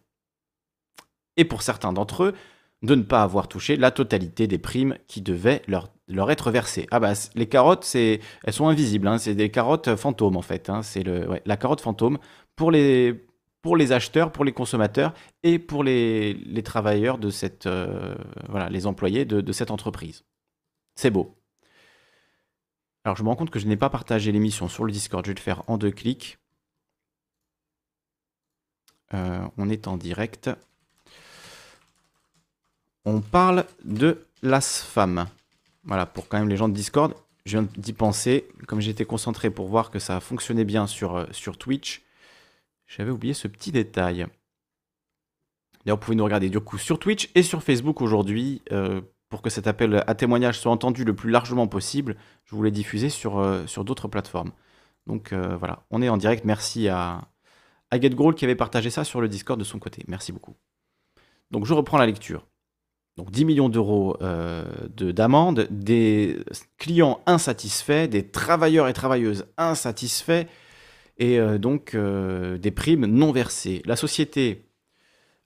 Et 1.37 1.45
pour 1.45 1.62
certains 1.62 1.92
d'entre 1.92 2.25
eux, 2.25 2.35
de 2.82 2.94
ne 2.94 3.02
pas 3.02 3.22
avoir 3.22 3.49
touché 3.49 3.76
la 3.76 3.90
totalité 3.90 4.46
des 4.46 4.58
primes 4.58 4.96
qui 5.06 5.20
devaient 5.20 5.62
leur, 5.68 5.90
être 6.30 6.50
versées. 6.50 6.87
Ah 6.90 7.00
bah 7.00 7.12
les 7.34 7.46
carottes, 7.46 7.94
elles 7.94 8.20
sont 8.52 8.68
invisibles, 8.68 9.06
hein, 9.06 9.18
c'est 9.18 9.34
des 9.34 9.50
carottes 9.50 9.96
fantômes 9.96 10.37
en 10.37 10.42
fait. 10.42 10.70
Hein, 10.70 10.82
c'est 10.82 11.04
la 11.04 11.56
carotte 11.56 11.80
fantôme 11.80 12.18
pour 12.56 12.70
les, 12.70 13.22
acheteurs, 13.92 14.32
pour 14.32 14.44
les 14.44 14.52
consommateurs 14.52 15.12
et 15.42 15.58
pour 15.58 15.84
les, 15.84 16.62
travailleurs 16.64 17.18
de 17.18 17.30
cette, 17.30 17.66
euh, 17.66 18.14
voilà, 18.49 18.68
les 18.70 18.87
employés 18.87 19.25
de, 19.25 19.40
de 19.40 19.52
cette 19.52 19.70
entreprise. 19.70 20.25
C'est 20.94 21.10
beau. 21.10 21.37
Alors 23.04 23.16
je 23.16 23.22
me 23.22 23.28
rends 23.28 23.37
compte 23.37 23.50
que 23.50 23.58
je 23.58 23.66
n'ai 23.66 23.76
pas 23.76 23.90
partagé 23.90 24.32
l'émission 24.32 24.68
sur 24.68 24.84
le 24.84 24.92
Discord, 24.92 25.25
je 25.25 25.30
vais 25.30 25.34
le 25.34 25.40
faire 25.40 25.62
en 25.66 25.78
deux 25.78 25.90
clics. 25.90 26.38
Euh, 29.14 29.46
on 29.56 29.68
est 29.68 29.88
en 29.88 29.96
direct 29.96 30.50
on 33.04 33.21
parle 33.21 33.64
de 33.85 34.26
l'ASFAM. 34.42 35.26
Voilà, 35.85 36.07
pour 36.07 36.28
quand 36.28 36.38
même 36.38 36.49
les 36.49 36.57
gens 36.57 36.69
de 36.69 36.75
Discord, 36.75 37.14
je 37.47 37.59
viens 37.59 37.69
d'y 37.76 37.92
penser. 37.92 38.49
Comme 38.66 38.80
j'étais 38.80 39.04
concentré 39.04 39.50
pour 39.50 39.69
voir 39.69 39.90
que 39.90 39.99
ça 39.99 40.21
fonctionnait 40.21 40.64
bien 40.64 40.87
sur, 40.87 41.16
euh, 41.16 41.26
Twitch, 41.59 42.02
j'avais 42.87 43.11
oublié 43.11 43.35
ce 43.35 43.49
petit 43.49 43.73
détail. 43.73 44.26
D'ailleurs, 45.85 45.97
vous 45.97 46.04
pouvez 46.04 46.16
nous 46.16 46.25
regarder 46.25 46.50
du 46.50 46.61
coup 46.61 46.76
sur 46.76 46.99
Twitch 46.99 47.30
et 47.35 47.42
sur 47.42 47.62
Facebook 47.62 48.00
aujourd'hui. 48.00 48.62
Euh, 48.73 49.00
pour 49.30 49.42
que 49.42 49.50
cet 49.50 49.69
appel 49.69 50.02
à 50.09 50.14
témoignage 50.16 50.59
soit 50.59 50.73
entendu 50.73 51.04
le 51.04 51.14
plus 51.14 51.30
largement 51.30 51.69
possible, 51.69 52.16
je 52.47 52.57
voulais 52.57 52.73
diffuser 52.73 53.09
sur, 53.09 53.38
euh, 53.38 53.64
sur 53.66 53.85
d'autres 53.85 54.09
plateformes. 54.09 54.50
Donc 55.07 55.33
voilà, 55.33 55.85
on 55.90 56.02
est 56.02 56.09
en 56.09 56.16
direct. 56.16 56.45
Merci 56.45 56.88
à, 56.88 57.23
à 57.90 57.99
qui 57.99 58.45
avait 58.45 58.54
partagé 58.54 58.90
ça 58.90 59.02
sur 59.02 59.21
le 59.21 59.28
Discord 59.28 59.59
de 59.59 59.64
son 59.64 59.78
côté. 59.78 60.04
Merci 60.09 60.30
beaucoup. 60.30 60.54
Donc 61.50 61.64
je 61.64 61.75
reprends 61.75 61.99
la 61.99 62.07
lecture 62.07 62.47
donc 63.17 63.31
10 63.31 63.45
millions 63.45 63.69
d'euros 63.69 64.17
euh, 64.23 64.64
d'amende, 64.97 65.67
des 65.71 66.38
clients 66.79 67.21
insatisfaits, 67.26 68.09
des 68.09 68.26
travailleurs 68.26 68.88
et 68.88 68.93
travailleuses 68.93 69.47
insatisfaits, 69.59 70.47
et 71.19 71.38
euh, 71.38 71.59
donc 71.59 71.95
euh, 71.95 72.59
des 72.59 72.71
primes 72.71 73.07
non 73.07 73.31
versées. 73.31 73.83
La 73.85 73.97
société 73.97 74.64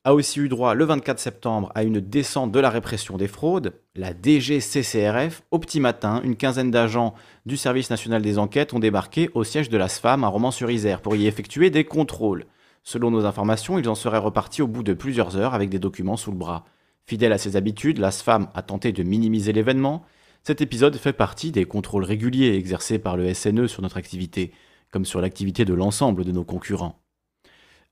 a 0.04 0.14
aussi 0.14 0.38
eu 0.38 0.48
droit 0.48 0.74
le 0.74 0.84
24 0.84 1.18
septembre 1.18 1.72
à 1.74 1.82
une 1.82 1.98
descente 1.98 2.52
de 2.52 2.60
la 2.60 2.68
répression 2.68 3.16
des 3.16 3.26
fraudes. 3.26 3.72
La 3.96 4.12
DGCCRF, 4.12 5.42
au 5.50 5.58
petit 5.58 5.80
matin, 5.80 6.20
une 6.22 6.36
quinzaine 6.36 6.70
d'agents 6.70 7.14
du 7.46 7.56
Service 7.56 7.90
national 7.90 8.20
des 8.20 8.38
enquêtes 8.38 8.74
ont 8.74 8.78
débarqué 8.78 9.30
au 9.34 9.44
siège 9.44 9.70
de 9.70 9.78
la 9.78 9.88
SFAM 9.88 10.22
à 10.22 10.28
Romans-sur-Isère 10.28 11.00
pour 11.00 11.16
y 11.16 11.26
effectuer 11.26 11.70
des 11.70 11.84
contrôles. 11.84 12.44
Selon 12.82 13.10
nos 13.10 13.24
informations, 13.24 13.78
ils 13.78 13.88
en 13.88 13.94
seraient 13.94 14.18
repartis 14.18 14.60
au 14.60 14.66
bout 14.66 14.82
de 14.82 14.92
plusieurs 14.92 15.38
heures 15.38 15.54
avec 15.54 15.70
des 15.70 15.78
documents 15.78 16.18
sous 16.18 16.30
le 16.30 16.36
bras. 16.36 16.66
Fidèle 17.06 17.32
à 17.32 17.38
ses 17.38 17.56
habitudes, 17.56 17.98
la 17.98 18.10
SFAM 18.10 18.48
a 18.54 18.62
tenté 18.62 18.92
de 18.92 19.02
minimiser 19.02 19.52
l'événement. 19.52 20.04
Cet 20.42 20.60
épisode 20.60 20.96
fait 20.96 21.12
partie 21.12 21.52
des 21.52 21.64
contrôles 21.64 22.04
réguliers 22.04 22.54
exercés 22.54 22.98
par 22.98 23.16
le 23.16 23.32
SNE 23.32 23.66
sur 23.66 23.82
notre 23.82 23.96
activité, 23.96 24.52
comme 24.90 25.04
sur 25.04 25.20
l'activité 25.20 25.64
de 25.64 25.74
l'ensemble 25.74 26.24
de 26.24 26.32
nos 26.32 26.44
concurrents 26.44 27.00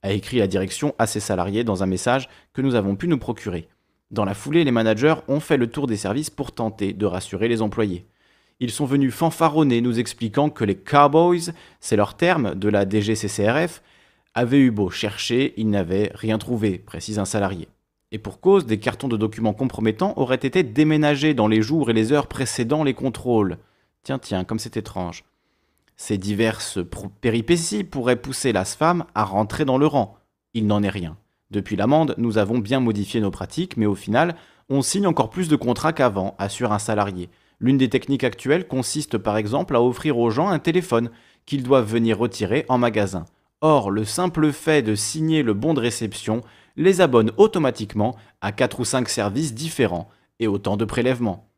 a 0.03 0.11
écrit 0.11 0.37
la 0.37 0.47
direction 0.47 0.93
à 0.99 1.07
ses 1.07 1.21
salariés 1.21 1.63
dans 1.63 1.81
un 1.81 1.87
message 1.87 2.29
que 2.53 2.61
nous 2.61 2.75
avons 2.75 2.95
pu 2.95 3.07
nous 3.07 3.17
procurer. 3.17 3.67
Dans 4.11 4.25
la 4.25 4.35
foulée, 4.35 4.63
les 4.63 4.71
managers 4.71 5.15
ont 5.27 5.39
fait 5.39 5.57
le 5.57 5.67
tour 5.67 5.87
des 5.87 5.97
services 5.97 6.29
pour 6.29 6.51
tenter 6.51 6.93
de 6.93 7.05
rassurer 7.05 7.47
les 7.47 7.61
employés. 7.61 8.05
Ils 8.59 8.69
sont 8.69 8.85
venus 8.85 9.13
fanfaronner 9.13 9.81
nous 9.81 9.99
expliquant 9.99 10.49
que 10.49 10.63
les 10.63 10.75
Cowboys, 10.75 11.53
c'est 11.79 11.95
leur 11.95 12.15
terme 12.15 12.53
de 12.53 12.69
la 12.69 12.87
DGCCRF, 12.87 13.81
avaient 14.35 14.59
eu 14.59 14.71
beau 14.71 14.89
chercher, 14.89 15.53
ils 15.57 15.69
n'avaient 15.69 16.11
rien 16.13 16.37
trouvé, 16.37 16.77
précise 16.77 17.17
un 17.17 17.25
salarié. 17.25 17.67
Et 18.13 18.19
pour 18.19 18.39
cause, 18.39 18.67
des 18.67 18.77
cartons 18.77 19.07
de 19.07 19.17
documents 19.17 19.55
compromettants 19.55 20.13
auraient 20.17 20.35
été 20.35 20.61
déménagés 20.61 21.33
dans 21.33 21.47
les 21.47 21.63
jours 21.63 21.89
et 21.89 21.93
les 21.93 22.13
heures 22.13 22.27
précédant 22.27 22.83
les 22.83 22.93
contrôles. 22.93 23.57
Tiens, 24.03 24.19
tiens, 24.19 24.43
comme 24.43 24.59
c'est 24.59 24.77
étrange. 24.77 25.23
Ces 25.97 26.19
diverses 26.19 26.77
péripéties 27.21 27.83
pourraient 27.83 28.21
pousser 28.21 28.51
la 28.53 28.65
SFAM 28.65 29.05
à 29.15 29.23
rentrer 29.23 29.65
dans 29.65 29.79
le 29.79 29.87
rang. 29.87 30.15
Il 30.53 30.67
n'en 30.67 30.83
est 30.83 30.89
rien. 30.89 31.17
Depuis 31.49 31.75
l'amende, 31.75 32.13
nous 32.19 32.37
avons 32.37 32.59
bien 32.59 32.79
modifié 32.79 33.19
nos 33.19 33.31
pratiques, 33.31 33.77
mais 33.77 33.87
au 33.87 33.95
final, 33.95 34.35
on 34.69 34.83
signe 34.83 35.07
encore 35.07 35.31
plus 35.31 35.47
de 35.47 35.55
contrats 35.55 35.93
qu'avant, 35.93 36.35
assure 36.37 36.71
un 36.71 36.79
salarié. 36.79 37.31
L'une 37.59 37.79
des 37.79 37.89
techniques 37.89 38.23
actuelles 38.23 38.67
consiste 38.67 39.17
par 39.17 39.37
exemple 39.37 39.75
à 39.75 39.81
offrir 39.81 40.19
aux 40.19 40.29
gens 40.29 40.49
un 40.49 40.59
téléphone 40.59 41.09
qu'ils 41.47 41.63
doivent 41.63 41.91
venir 41.91 42.19
retirer 42.19 42.65
en 42.69 42.77
magasin. 42.77 43.25
Or, 43.61 43.89
le 43.89 44.05
simple 44.05 44.51
fait 44.51 44.83
de 44.83 44.93
signer 44.93 45.41
le 45.41 45.55
bon 45.55 45.73
de 45.73 45.79
réception 45.79 46.41
les 46.75 47.01
abonne 47.01 47.31
automatiquement 47.37 48.15
à 48.41 48.51
4 48.51 48.79
ou 48.79 48.85
5 48.85 49.09
services 49.09 49.53
différents 49.53 50.09
et 50.39 50.47
autant 50.47 50.77
de 50.77 50.85
prélèvements. 50.85 51.49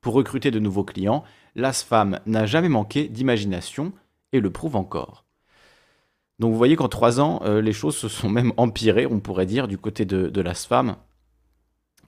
Pour 0.00 0.14
recruter 0.14 0.50
de 0.50 0.58
nouveaux 0.58 0.84
clients, 0.84 1.24
l'ASFAM 1.54 2.20
n'a 2.26 2.46
jamais 2.46 2.68
manqué 2.68 3.08
d'imagination 3.08 3.92
et 4.32 4.40
le 4.40 4.50
prouve 4.50 4.76
encore. 4.76 5.24
Donc 6.38 6.52
vous 6.52 6.58
voyez 6.58 6.76
qu'en 6.76 6.88
trois 6.88 7.20
ans, 7.20 7.40
euh, 7.44 7.60
les 7.60 7.72
choses 7.72 7.96
se 7.96 8.08
sont 8.08 8.28
même 8.28 8.52
empirées, 8.56 9.06
on 9.06 9.18
pourrait 9.18 9.46
dire, 9.46 9.66
du 9.66 9.76
côté 9.76 10.04
de, 10.04 10.28
de 10.28 10.40
l'ASFAM. 10.40 10.96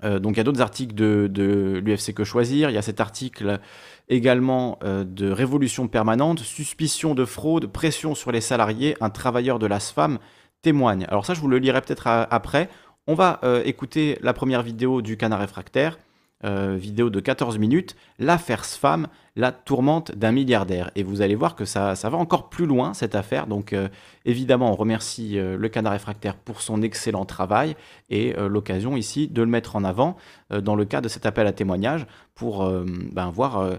Euh, 0.04 0.18
donc 0.18 0.34
il 0.34 0.36
y 0.38 0.40
a 0.40 0.44
d'autres 0.44 0.60
articles 0.60 0.94
de, 0.94 1.80
l'UFC 1.84 2.14
Que 2.14 2.24
Choisir. 2.24 2.70
Il 2.70 2.74
y 2.74 2.78
a 2.78 2.82
cet 2.82 3.00
article 3.00 3.60
également 4.08 4.78
euh, 4.82 5.04
de 5.04 5.30
Révolution 5.30 5.88
permanente, 5.88 6.40
suspicion 6.40 7.14
de 7.14 7.24
fraude, 7.24 7.66
pression 7.66 8.14
sur 8.14 8.32
les 8.32 8.40
salariés, 8.40 8.96
un 9.00 9.10
travailleur 9.10 9.58
de 9.58 9.66
l'ASFAM 9.66 10.18
témoigne. 10.62 11.06
Alors 11.08 11.26
ça, 11.26 11.34
je 11.34 11.40
vous 11.40 11.48
le 11.48 11.58
lirai 11.58 11.80
peut-être 11.80 12.06
après. 12.06 12.68
On 13.06 13.14
va 13.14 13.40
écouter 13.64 14.18
la 14.22 14.32
première 14.32 14.62
vidéo 14.62 15.02
du 15.02 15.16
canard 15.16 15.40
réfractaire. 15.40 15.98
Euh, 16.42 16.74
vidéo 16.74 17.10
de 17.10 17.20
14 17.20 17.58
minutes, 17.58 17.96
l'affaire 18.18 18.64
SFAM, 18.64 19.08
la 19.36 19.52
tourmente 19.52 20.12
d'un 20.12 20.32
milliardaire. 20.32 20.90
Et 20.96 21.02
vous 21.02 21.20
allez 21.20 21.34
voir 21.34 21.54
que 21.54 21.66
ça, 21.66 21.92
va 21.92 22.16
encore 22.16 22.48
plus 22.48 22.64
loin, 22.64 22.94
cette 22.94 23.14
affaire. 23.14 23.46
Donc 23.46 23.74
euh, 23.74 23.88
évidemment, 24.24 24.72
on 24.72 24.74
remercie 24.74 25.38
euh, 25.38 25.58
le 25.58 25.68
canard 25.68 25.92
réfractaire 25.92 26.36
pour 26.36 26.62
son 26.62 26.80
excellent 26.80 27.26
travail 27.26 27.76
et 28.08 28.32
l'occasion 28.38 28.96
ici 28.96 29.28
de 29.28 29.42
le 29.42 29.48
mettre 29.48 29.76
en 29.76 29.84
avant 29.84 30.16
dans 30.50 30.74
le 30.74 30.84
cadre 30.86 31.04
de 31.04 31.08
cet 31.08 31.26
appel 31.26 31.46
à 31.46 31.52
témoignage 31.52 32.06
pour 32.34 32.68
ben, 32.68 33.30
voir 33.30 33.78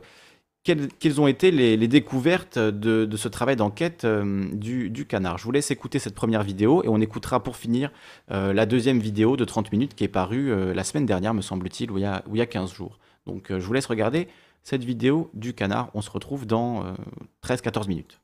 quelles, 0.64 1.20
ont 1.20 1.28
été 1.28 1.50
les, 1.50 1.88
découvertes 1.88 2.60
de, 2.60 3.18
ce 3.18 3.28
travail 3.28 3.56
d'enquête 3.56 4.06
euh, 4.06 4.48
du, 4.54 5.06
canard? 5.08 5.38
Je 5.38 5.44
vous 5.44 5.52
laisse 5.52 5.72
écouter 5.72 5.98
cette 5.98 6.14
première 6.14 6.44
vidéo 6.44 6.84
et 6.84 6.88
on 6.88 7.02
écoutera 7.02 7.42
pour 7.42 7.56
finir 7.56 7.92
euh, 8.30 8.54
la 8.54 8.66
deuxième 8.66 9.00
vidéo 9.00 9.38
de 9.38 9.46
30 9.46 9.72
minutes 9.72 9.96
qui 9.96 10.04
est 10.04 10.10
parue 10.10 10.52
euh, 10.52 10.74
la 10.74 10.84
semaine 10.84 11.06
dernière, 11.06 11.34
me 11.34 11.42
semble-t-il, 11.42 11.90
ou 11.92 11.98
il, 11.98 12.22
il 12.32 12.38
y 12.38 12.42
a 12.42 12.46
15 12.46 12.74
jours. 12.74 13.00
Donc 13.26 13.48
je 13.50 13.64
vous 13.64 13.74
laisse 13.74 13.86
regarder 13.86 14.28
cette 14.64 14.84
vidéo 14.84 15.32
du 15.34 15.54
canard. 15.54 15.90
On 15.94 16.02
se 16.02 16.10
retrouve 16.10 16.46
dans 16.46 16.96
13-14 17.44 17.88
minutes 17.88 18.20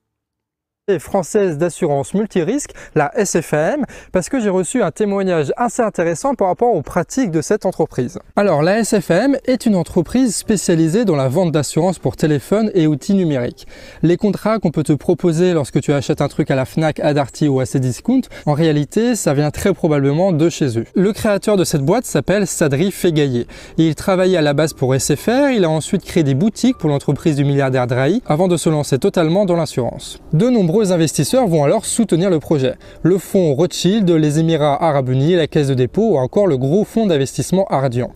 française 1.00 1.58
d'assurance 1.58 2.14
multirisque, 2.14 2.72
la 2.96 3.12
SFAM, 3.26 3.84
parce 4.14 4.30
que 4.30 4.40
j'ai 4.40 4.50
reçu 4.50 4.82
un 4.82 4.92
témoignage 4.92 5.52
assez 5.58 5.82
intéressant 5.82 6.34
par 6.34 6.48
rapport 6.48 6.74
aux 6.74 6.82
pratiques 6.82 7.30
de 7.30 7.42
cette 7.42 7.66
entreprise. 7.66 8.20
Alors 8.38 8.62
la 8.62 8.86
SFAM 8.86 9.36
est 9.46 9.66
une 9.66 9.76
entreprise 9.76 10.34
spécialisée 10.34 11.04
dans 11.04 11.18
la 11.18 11.28
vente 11.28 11.52
d'assurance 11.52 12.00
pour 12.00 12.16
téléphone 12.16 12.72
et 12.74 12.88
outils 12.88 13.16
numériques. 13.16 13.68
Les 14.02 14.16
contrats 14.16 14.60
qu'on 14.60 14.72
peut 14.72 14.84
te 14.84 14.94
proposer 14.94 15.52
lorsque 15.52 15.82
tu 15.82 15.92
achètes 15.92 16.22
un 16.22 16.30
truc 16.30 16.50
à 16.52 16.56
la 16.56 16.64
FNAC, 16.64 17.02
à 17.02 17.14
Darty 17.14 17.50
ou 17.50 17.60
à 17.60 17.66
Cdiscount, 17.66 18.22
en 18.46 18.54
réalité 18.54 19.16
ça 19.16 19.34
vient 19.34 19.52
très 19.52 19.74
probablement 19.74 20.32
de 20.32 20.50
chez 20.50 20.80
eux. 20.80 20.86
Le 20.96 21.12
créateur 21.12 21.58
de 21.58 21.66
cette 21.66 21.84
boîte 21.84 22.06
s'appelle 22.06 22.48
Sadri 22.48 22.92
Fegaillé. 22.94 23.48
Il 23.78 23.94
travaillait 23.96 24.38
à 24.38 24.42
la 24.42 24.54
base 24.54 24.72
pour 24.72 24.96
SFR, 24.96 25.50
il 25.54 25.66
a 25.66 25.70
ensuite 25.70 26.06
créé 26.06 26.24
des 26.24 26.34
boutiques 26.34 26.78
pour 26.78 26.90
l'entreprise 26.90 27.36
du 27.36 27.44
milliardaire 27.44 27.88
Drahi 27.88 28.24
avant 28.26 28.48
de 28.48 28.56
se 28.56 28.70
lancer 28.70 29.00
totalement 29.00 29.44
dans 29.44 29.58
l'assurance. 29.58 30.20
De 30.32 30.48
nombreux 30.48 30.77
investisseurs 30.84 31.48
vont 31.48 31.64
alors 31.64 31.86
soutenir 31.86 32.30
le 32.30 32.40
projet. 32.40 32.76
Le 33.04 33.18
fonds 33.18 33.54
Rothschild, 33.54 34.10
les 34.10 34.40
Émirats 34.40 34.84
Arabes 34.84 35.10
Unis, 35.10 35.36
la 35.36 35.48
Caisse 35.48 35.68
de 35.68 35.74
dépôt 35.74 36.14
ou 36.14 36.18
encore 36.18 36.48
le 36.48 36.58
gros 36.58 36.84
fonds 36.84 37.06
d'investissement 37.06 37.66
Ardian. 37.70 38.12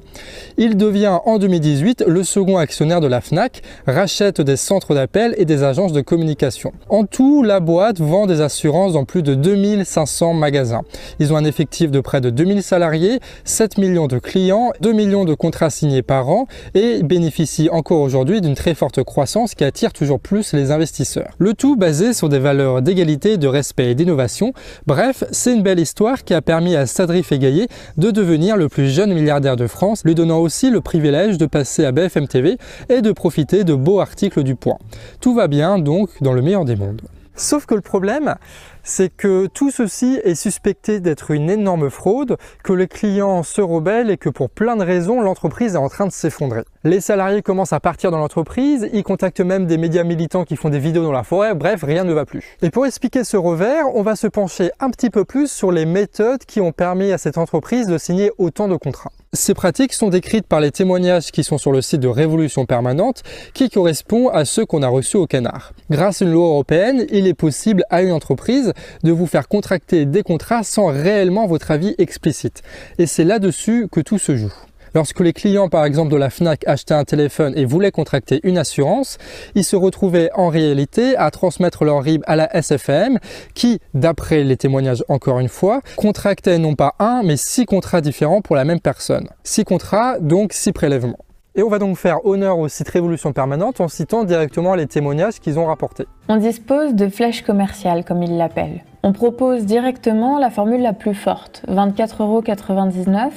Il 0.58 0.78
devient 0.78 1.20
en 1.26 1.40
2018 1.40 2.04
le 2.08 2.24
second 2.24 2.58
actionnaire 2.58 3.02
de 3.02 3.08
la 3.08 3.22
FNAC, 3.22 3.62
rachète 3.88 4.42
des 4.42 4.56
centres 4.58 4.94
d'appel 4.94 5.34
et 5.38 5.46
des 5.46 5.64
agences 5.64 5.94
de 5.94 6.02
communication. 6.02 6.72
En 6.90 7.06
tout, 7.06 7.44
la 7.44 7.60
boîte 7.60 8.00
vend 8.00 8.28
des 8.28 8.42
assurances 8.42 8.94
dans 8.94 9.06
plus 9.06 9.24
de 9.24 9.34
2500 9.34 10.34
magasins. 10.34 10.82
Ils 11.20 11.34
ont 11.34 11.38
un 11.38 11.46
effectif 11.46 11.92
de 11.92 12.00
près 12.00 12.22
de 12.22 12.30
2000 12.30 12.64
salariés, 12.64 13.20
7 13.44 13.78
millions 13.78 14.08
de 14.08 14.20
clients, 14.20 14.72
2 14.82 14.92
millions 14.92 15.26
de 15.26 15.34
contrats 15.34 15.70
signés 15.70 16.02
par 16.02 16.30
an 16.30 16.48
et 16.74 17.04
bénéficient 17.04 17.70
encore 17.70 18.02
aujourd'hui 18.02 18.42
d'une 18.42 18.56
très 18.56 18.76
forte 18.76 19.04
croissance 19.04 19.56
qui 19.56 19.64
attire 19.64 19.94
toujours 19.94 20.20
plus 20.20 20.54
les 20.54 20.72
investisseurs. 20.72 21.32
Le 21.38 21.54
tout 21.54 21.76
basé 21.76 22.14
sur 22.14 22.30
des 22.30 22.40
valeurs 22.40 22.51
d'égalité, 22.82 23.38
de 23.38 23.48
respect 23.48 23.92
et 23.92 23.96
d'innovation. 23.96 24.54
Bref, 24.88 25.24
c'est 25.32 25.54
une 25.54 25.64
belle 25.64 25.80
histoire 25.80 26.24
qui 26.24 26.34
a 26.34 26.42
permis 26.42 26.76
à 26.76 26.86
Sadri 26.86 27.24
Fegaillé 27.24 27.68
de 27.98 28.12
devenir 28.12 28.58
le 28.58 28.70
plus 28.70 28.90
jeune 28.90 29.14
milliardaire 29.14 29.56
de 29.56 29.68
France, 29.68 30.04
lui 30.06 30.16
donnant 30.16 30.40
aussi 30.40 30.70
le 30.70 30.82
privilège 30.82 31.38
de 31.38 31.46
passer 31.46 31.86
à 31.86 31.92
BFM 31.92 32.28
TV 32.28 32.58
et 32.90 33.02
de 33.02 33.12
profiter 33.12 33.64
de 33.64 33.74
beaux 33.74 34.00
articles 34.00 34.44
du 34.44 34.56
Point. 34.56 34.78
Tout 35.20 35.34
va 35.34 35.48
bien 35.48 35.80
donc 35.80 36.10
dans 36.22 36.34
le 36.34 36.42
meilleur 36.42 36.66
des 36.66 36.76
mondes. 36.76 37.02
Sauf 37.36 37.66
que 37.66 37.74
le 37.74 37.82
problème, 37.82 38.36
c'est 38.84 39.10
que 39.10 39.48
tout 39.48 39.72
ceci 39.72 40.20
est 40.24 40.36
suspecté 40.36 41.00
d'être 41.00 41.32
une 41.32 41.50
énorme 41.50 41.90
fraude, 41.90 42.38
que 42.64 42.74
les 42.74 42.88
clients 42.88 43.44
se 43.44 43.62
rebellent 43.62 44.10
et 44.10 44.18
que 44.18 44.30
pour 44.30 44.50
plein 44.50 44.76
de 44.76 44.84
raisons, 44.84 45.22
l'entreprise 45.22 45.76
est 45.76 45.78
en 45.78 45.90
train 45.90 46.06
de 46.06 46.12
s'effondrer. 46.12 46.64
Les 46.84 47.02
salariés 47.02 47.42
commencent 47.42 47.74
à 47.74 47.80
partir 47.80 48.12
dans 48.12 48.20
l'entreprise, 48.20 48.90
ils 48.94 49.04
contactent 49.04 49.42
même 49.42 49.66
des 49.66 49.78
médias 49.78 50.04
militants 50.04 50.46
qui 50.46 50.56
font 50.56 50.70
des 50.70 50.80
vidéos 50.80 51.04
dans 51.04 51.12
la 51.12 51.24
forêt, 51.24 51.54
bref, 51.54 51.84
rien 51.84 52.04
ne 52.04 52.14
va 52.14 52.26
plus. 52.26 52.58
Et 52.62 52.70
pour 52.70 52.86
expliquer 52.86 53.24
ce 53.24 53.38
revers, 53.38 53.86
on 53.94 54.02
va 54.02 54.16
se 54.16 54.28
pencher 54.28 54.72
un 54.80 54.90
petit 54.90 55.10
peu 55.10 55.26
plus 55.26 55.52
sur 55.52 55.72
les 55.72 55.86
méthodes 55.86 56.46
qui 56.46 56.62
ont 56.62 56.72
permis 56.72 57.12
à 57.12 57.18
cette 57.18 57.38
entreprise 57.38 57.88
de 57.88 57.98
signer 57.98 58.32
autant 58.38 58.68
de 58.68 58.76
contrats. 58.76 59.12
Ces 59.34 59.54
pratiques 59.54 59.94
sont 59.94 60.10
décrites 60.10 60.46
par 60.46 60.60
les 60.60 60.72
témoignages 60.72 61.32
qui 61.32 61.46
sont 61.46 61.58
sur 61.58 61.72
le 61.72 61.82
site 61.82 62.02
de 62.02 62.10
Révolution 62.10 62.66
Permanente, 62.66 63.24
qui 63.54 63.70
correspond 63.70 64.28
à 64.28 64.44
ceux 64.44 64.66
qu'on 64.66 64.84
a 64.84 64.90
reçus 64.90 65.16
au 65.16 65.26
canard. 65.26 65.72
Grâce 65.90 66.22
à 66.22 66.26
une 66.26 66.34
loi 66.34 66.48
européenne, 66.48 67.06
il 67.12 67.28
est 67.28 67.34
possible 67.34 67.86
à 67.90 68.02
une 68.02 68.12
entreprise 68.12 68.71
de 69.04 69.12
vous 69.12 69.28
faire 69.28 69.48
contracter 69.48 70.06
des 70.06 70.24
contrats 70.24 70.64
sans 70.64 70.88
réellement 70.88 71.48
votre 71.48 71.72
avis 71.72 71.96
explicite. 71.98 72.62
Et 72.98 73.06
c'est 73.06 73.24
là-dessus 73.24 73.88
que 73.92 74.02
tout 74.02 74.20
se 74.20 74.36
joue. 74.36 74.54
Lorsque 74.94 75.22
les 75.22 75.32
clients, 75.32 75.70
par 75.70 75.86
exemple 75.86 76.12
de 76.12 76.18
la 76.18 76.30
FNAC, 76.30 76.68
achetaient 76.68 76.94
un 76.94 77.06
téléphone 77.06 77.54
et 77.56 77.64
voulaient 77.64 77.92
contracter 77.92 78.42
une 78.44 78.58
assurance, 78.58 79.20
ils 79.56 79.64
se 79.64 79.78
retrouvaient 79.78 80.30
en 80.36 80.50
réalité 80.50 81.16
à 81.16 81.32
transmettre 81.32 81.86
leur 81.86 82.04
RIB 82.04 82.24
à 82.28 82.36
la 82.36 82.54
SFM 82.54 83.18
qui, 83.54 83.80
d'après 83.94 84.44
les 84.44 84.58
témoignages 84.58 85.06
encore 85.08 85.40
une 85.40 85.48
fois, 85.48 85.82
contractait 85.96 86.58
non 86.58 86.76
pas 86.76 86.96
un, 87.00 87.22
mais 87.24 87.38
six 87.38 87.66
contrats 87.66 88.02
différents 88.02 88.42
pour 88.42 88.58
la 88.58 88.66
même 88.66 88.82
personne. 88.82 89.30
Six 89.46 89.64
contrats, 89.64 90.20
donc 90.20 90.52
six 90.52 90.74
prélèvements. 90.74 91.20
Et 91.54 91.64
on 91.64 91.68
va 91.68 91.80
donc 91.80 91.98
faire 91.98 92.26
honneur 92.26 92.60
au 92.60 92.70
site 92.70 92.88
Révolution 92.88 93.34
Permanente 93.34 93.82
en 93.82 93.90
citant 93.90 94.24
directement 94.24 94.74
les 94.74 94.88
témoignages 94.88 95.42
qu'ils 95.42 95.60
ont 95.60 95.66
rapportés. 95.66 96.06
On 96.30 96.38
dispose 96.38 96.96
de 96.96 97.10
flèches 97.10 97.42
commerciales, 97.42 98.06
comme 98.06 98.24
ils 98.24 98.38
l'appellent. 98.38 98.86
On 99.04 99.12
propose 99.12 99.66
directement 99.66 100.40
la 100.40 100.50
formule 100.50 100.82
la 100.82 100.94
plus 100.94 101.14
forte, 101.14 101.66
24,99€, 101.68 103.32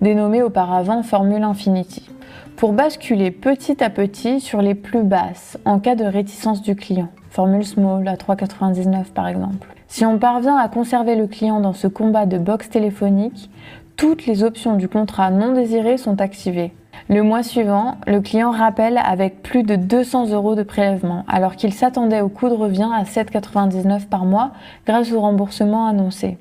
dénommée 0.00 0.42
auparavant 0.42 1.02
Formule 1.02 1.42
Infinity, 1.42 2.08
pour 2.56 2.72
basculer 2.72 3.30
petit 3.30 3.84
à 3.84 3.90
petit 3.90 4.40
sur 4.40 4.62
les 4.62 4.74
plus 4.74 5.02
basses 5.02 5.58
en 5.66 5.78
cas 5.78 5.94
de 5.94 6.04
réticence 6.04 6.62
du 6.62 6.74
client. 6.74 7.08
Formule 7.28 7.66
Small 7.66 8.08
à 8.08 8.14
3,99€ 8.14 9.12
par 9.12 9.28
exemple. 9.28 9.68
Si 9.90 10.04
on 10.04 10.18
parvient 10.18 10.56
à 10.56 10.68
conserver 10.68 11.16
le 11.16 11.26
client 11.26 11.60
dans 11.60 11.72
ce 11.72 11.86
combat 11.86 12.26
de 12.26 12.36
box 12.36 12.68
téléphonique, 12.68 13.50
toutes 13.98 14.26
les 14.26 14.44
options 14.44 14.76
du 14.76 14.88
contrat 14.88 15.30
non 15.30 15.52
désiré 15.52 15.98
sont 15.98 16.20
activées. 16.20 16.72
Le 17.08 17.22
mois 17.24 17.42
suivant, 17.42 17.96
le 18.06 18.20
client 18.20 18.52
rappelle 18.52 18.96
avec 18.96 19.42
plus 19.42 19.64
de 19.64 19.74
200 19.74 20.30
euros 20.30 20.54
de 20.54 20.62
prélèvement, 20.62 21.24
alors 21.26 21.56
qu'il 21.56 21.74
s'attendait 21.74 22.20
au 22.20 22.28
coût 22.28 22.48
de 22.48 22.54
revient 22.54 22.88
à 22.94 23.02
7,99 23.02 24.06
par 24.06 24.24
mois 24.24 24.52
grâce 24.86 25.12
au 25.12 25.20
remboursement 25.20 25.86
annoncé. 25.86 26.38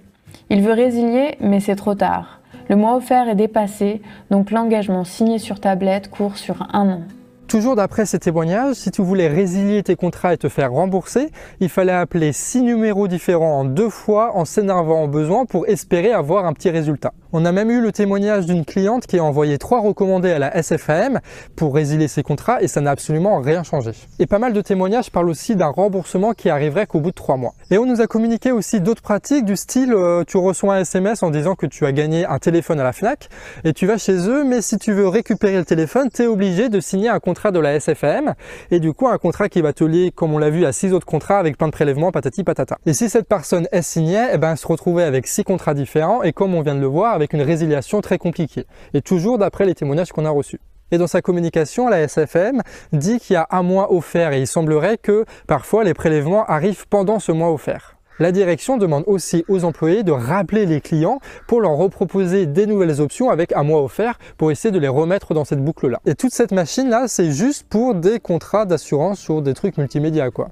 Il 0.52 0.62
veut 0.62 0.74
résilier, 0.74 1.36
mais 1.42 1.60
c'est 1.60 1.76
trop 1.76 1.96
tard. 1.96 2.42
Le 2.70 2.76
mois 2.76 2.96
offert 2.96 3.28
est 3.28 3.36
dépassé, 3.36 4.02
donc 4.30 4.52
l'engagement 4.52 5.04
signé 5.04 5.40
sur 5.40 5.60
tablette 5.60 6.12
court 6.12 6.38
sur 6.38 6.68
un 6.74 6.90
an. 6.90 7.02
Toujours 7.48 7.78
d'après 7.78 8.06
ces 8.06 8.20
témoignages, 8.20 8.76
si 8.76 8.92
tu 8.92 9.02
voulais 9.02 9.30
résilier 9.30 9.82
tes 9.82 9.96
contrats 9.96 10.34
et 10.34 10.38
te 10.38 10.50
faire 10.50 10.74
rembourser, 10.74 11.30
il 11.62 11.70
fallait 11.70 11.94
appeler 11.94 12.34
six 12.34 12.62
numéros 12.62 13.08
différents 13.08 13.60
en 13.60 13.64
deux 13.64 13.90
fois 13.90 14.36
en 14.36 14.44
s'énervant 14.44 15.06
au 15.06 15.08
besoin 15.08 15.46
pour 15.46 15.66
espérer 15.66 16.12
avoir 16.12 16.46
un 16.46 16.52
petit 16.52 16.70
résultat. 16.70 17.14
On 17.32 17.46
a 17.46 17.54
même 17.54 17.72
eu 17.72 17.80
le 17.80 17.94
témoignage 17.94 18.46
d'une 18.48 18.66
cliente 18.66 19.08
qui 19.08 19.18
a 19.18 19.24
envoyé 19.24 19.58
trois 19.58 19.80
recommandés 19.80 20.32
à 20.32 20.40
la 20.40 20.62
SFAM 20.62 21.22
pour 21.56 21.74
résilier 21.74 22.10
ses 22.10 22.22
contrats 22.22 22.62
et 22.62 22.68
ça 22.68 22.82
n'a 22.82 22.92
absolument 22.92 23.40
rien 23.40 23.64
changé. 23.64 23.92
Et 24.20 24.26
pas 24.26 24.40
mal 24.40 24.52
de 24.52 24.60
témoignages 24.60 25.10
parlent 25.10 25.30
aussi 25.30 25.56
d'un 25.56 25.68
remboursement 25.68 26.34
qui 26.34 26.50
arriverait 26.50 26.86
qu'au 26.86 27.00
bout 27.00 27.12
de 27.12 27.16
trois 27.16 27.38
mois. 27.38 27.54
Et 27.72 27.78
on 27.78 27.86
nous 27.86 28.02
a 28.02 28.08
communiqué 28.08 28.52
aussi 28.52 28.82
d'autres 28.82 29.02
pratiques 29.02 29.46
du 29.46 29.56
style 29.56 29.94
euh, 29.94 30.26
tu 30.28 30.36
reçois 30.36 30.76
un 30.76 30.80
SMS 30.82 31.24
en 31.24 31.30
disant 31.30 31.56
que 31.56 31.66
tu 31.66 31.86
as 31.86 31.94
gagné 31.94 32.26
un 32.26 32.40
téléphone 32.40 32.82
à 32.82 32.84
la 32.84 32.92
FNAC 32.92 33.30
et 33.64 33.72
tu 33.72 33.88
vas 33.88 33.98
chez 33.98 34.18
eux 34.28 34.44
mais 34.44 34.62
si 34.62 34.78
tu 34.78 34.92
veux 34.92 35.08
récupérer 35.08 35.58
le 35.58 35.66
téléphone, 35.66 36.10
tu 36.14 36.24
es 36.24 36.28
obligé 36.28 36.68
de 36.68 36.82
signer 36.82 37.08
un 37.08 37.20
contrat 37.20 37.37
de 37.52 37.60
la 37.60 37.80
SFM 37.80 38.34
et 38.72 38.80
du 38.80 38.94
coup 38.94 39.08
un 39.08 39.18
contrat 39.18 39.50
qui 39.50 39.62
va 39.62 39.74
te 39.74 39.84
lier 39.84 40.12
comme 40.12 40.34
on 40.34 40.38
l'a 40.38 40.50
vu 40.50 40.66
à 40.66 40.72
six 40.72 40.92
autres 40.92 41.06
contrats 41.06 41.38
avec 41.38 41.58
plein 41.58 41.68
de 41.68 41.72
prélèvements 41.72 42.12
patati 42.12 42.44
patata. 42.44 42.78
Et 42.86 42.94
si 42.94 43.10
cette 43.10 43.28
personne 43.28 43.68
est 43.72 43.82
signée, 43.82 44.28
eh 44.34 44.38
ben, 44.38 44.52
elle 44.52 44.58
se 44.58 44.68
retrouvait 44.68 45.04
avec 45.04 45.28
six 45.28 45.44
contrats 45.44 45.74
différents 45.74 46.24
et 46.24 46.34
comme 46.34 46.56
on 46.56 46.62
vient 46.62 46.76
de 46.76 46.82
le 46.82 46.88
voir 46.88 47.14
avec 47.14 47.34
une 47.34 47.42
résiliation 47.42 48.02
très 48.02 48.18
compliquée. 48.18 48.66
Et 48.94 49.02
toujours 49.02 49.38
d'après 49.38 49.66
les 49.66 49.76
témoignages 49.76 50.12
qu'on 50.12 50.26
a 50.26 50.30
reçus. 50.30 50.60
Et 50.92 50.98
dans 50.98 51.08
sa 51.08 51.22
communication, 51.22 51.90
la 51.90 52.02
SFM 52.08 52.62
dit 52.94 53.20
qu'il 53.20 53.34
y 53.34 53.38
a 53.38 53.48
un 53.52 53.62
mois 53.62 53.94
offert 53.94 54.32
et 54.32 54.40
il 54.40 54.48
semblerait 54.48 54.98
que 54.98 55.26
parfois 55.46 55.84
les 55.84 55.94
prélèvements 55.94 56.46
arrivent 56.46 56.88
pendant 56.88 57.20
ce 57.20 57.32
mois 57.32 57.52
offert. 57.52 57.97
La 58.20 58.32
direction 58.32 58.78
demande 58.78 59.04
aussi 59.06 59.46
aux 59.48 59.64
employés 59.64 60.02
de 60.02 60.12
rappeler 60.12 60.66
les 60.66 60.82
clients 60.82 61.20
pour 61.46 61.62
leur 61.62 61.74
reproposer 61.74 62.48
des 62.48 62.66
nouvelles 62.66 63.00
options 63.00 63.30
avec 63.30 63.54
un 63.54 63.62
mois 63.62 63.84
offert 63.84 64.18
pour 64.38 64.50
essayer 64.50 64.72
de 64.72 64.80
les 64.80 64.88
remettre 64.88 65.36
dans 65.36 65.46
cette 65.46 65.64
boucle-là. 65.64 66.00
Et 66.08 66.16
toute 66.16 66.34
cette 66.34 66.52
machine-là, 66.52 67.08
c'est 67.08 67.32
juste 67.32 67.68
pour 67.70 67.94
des 67.94 68.20
contrats 68.20 68.66
d'assurance 68.66 69.20
sur 69.20 69.44
des 69.44 69.54
trucs 69.54 69.78
multimédia, 69.78 70.32
quoi. 70.32 70.50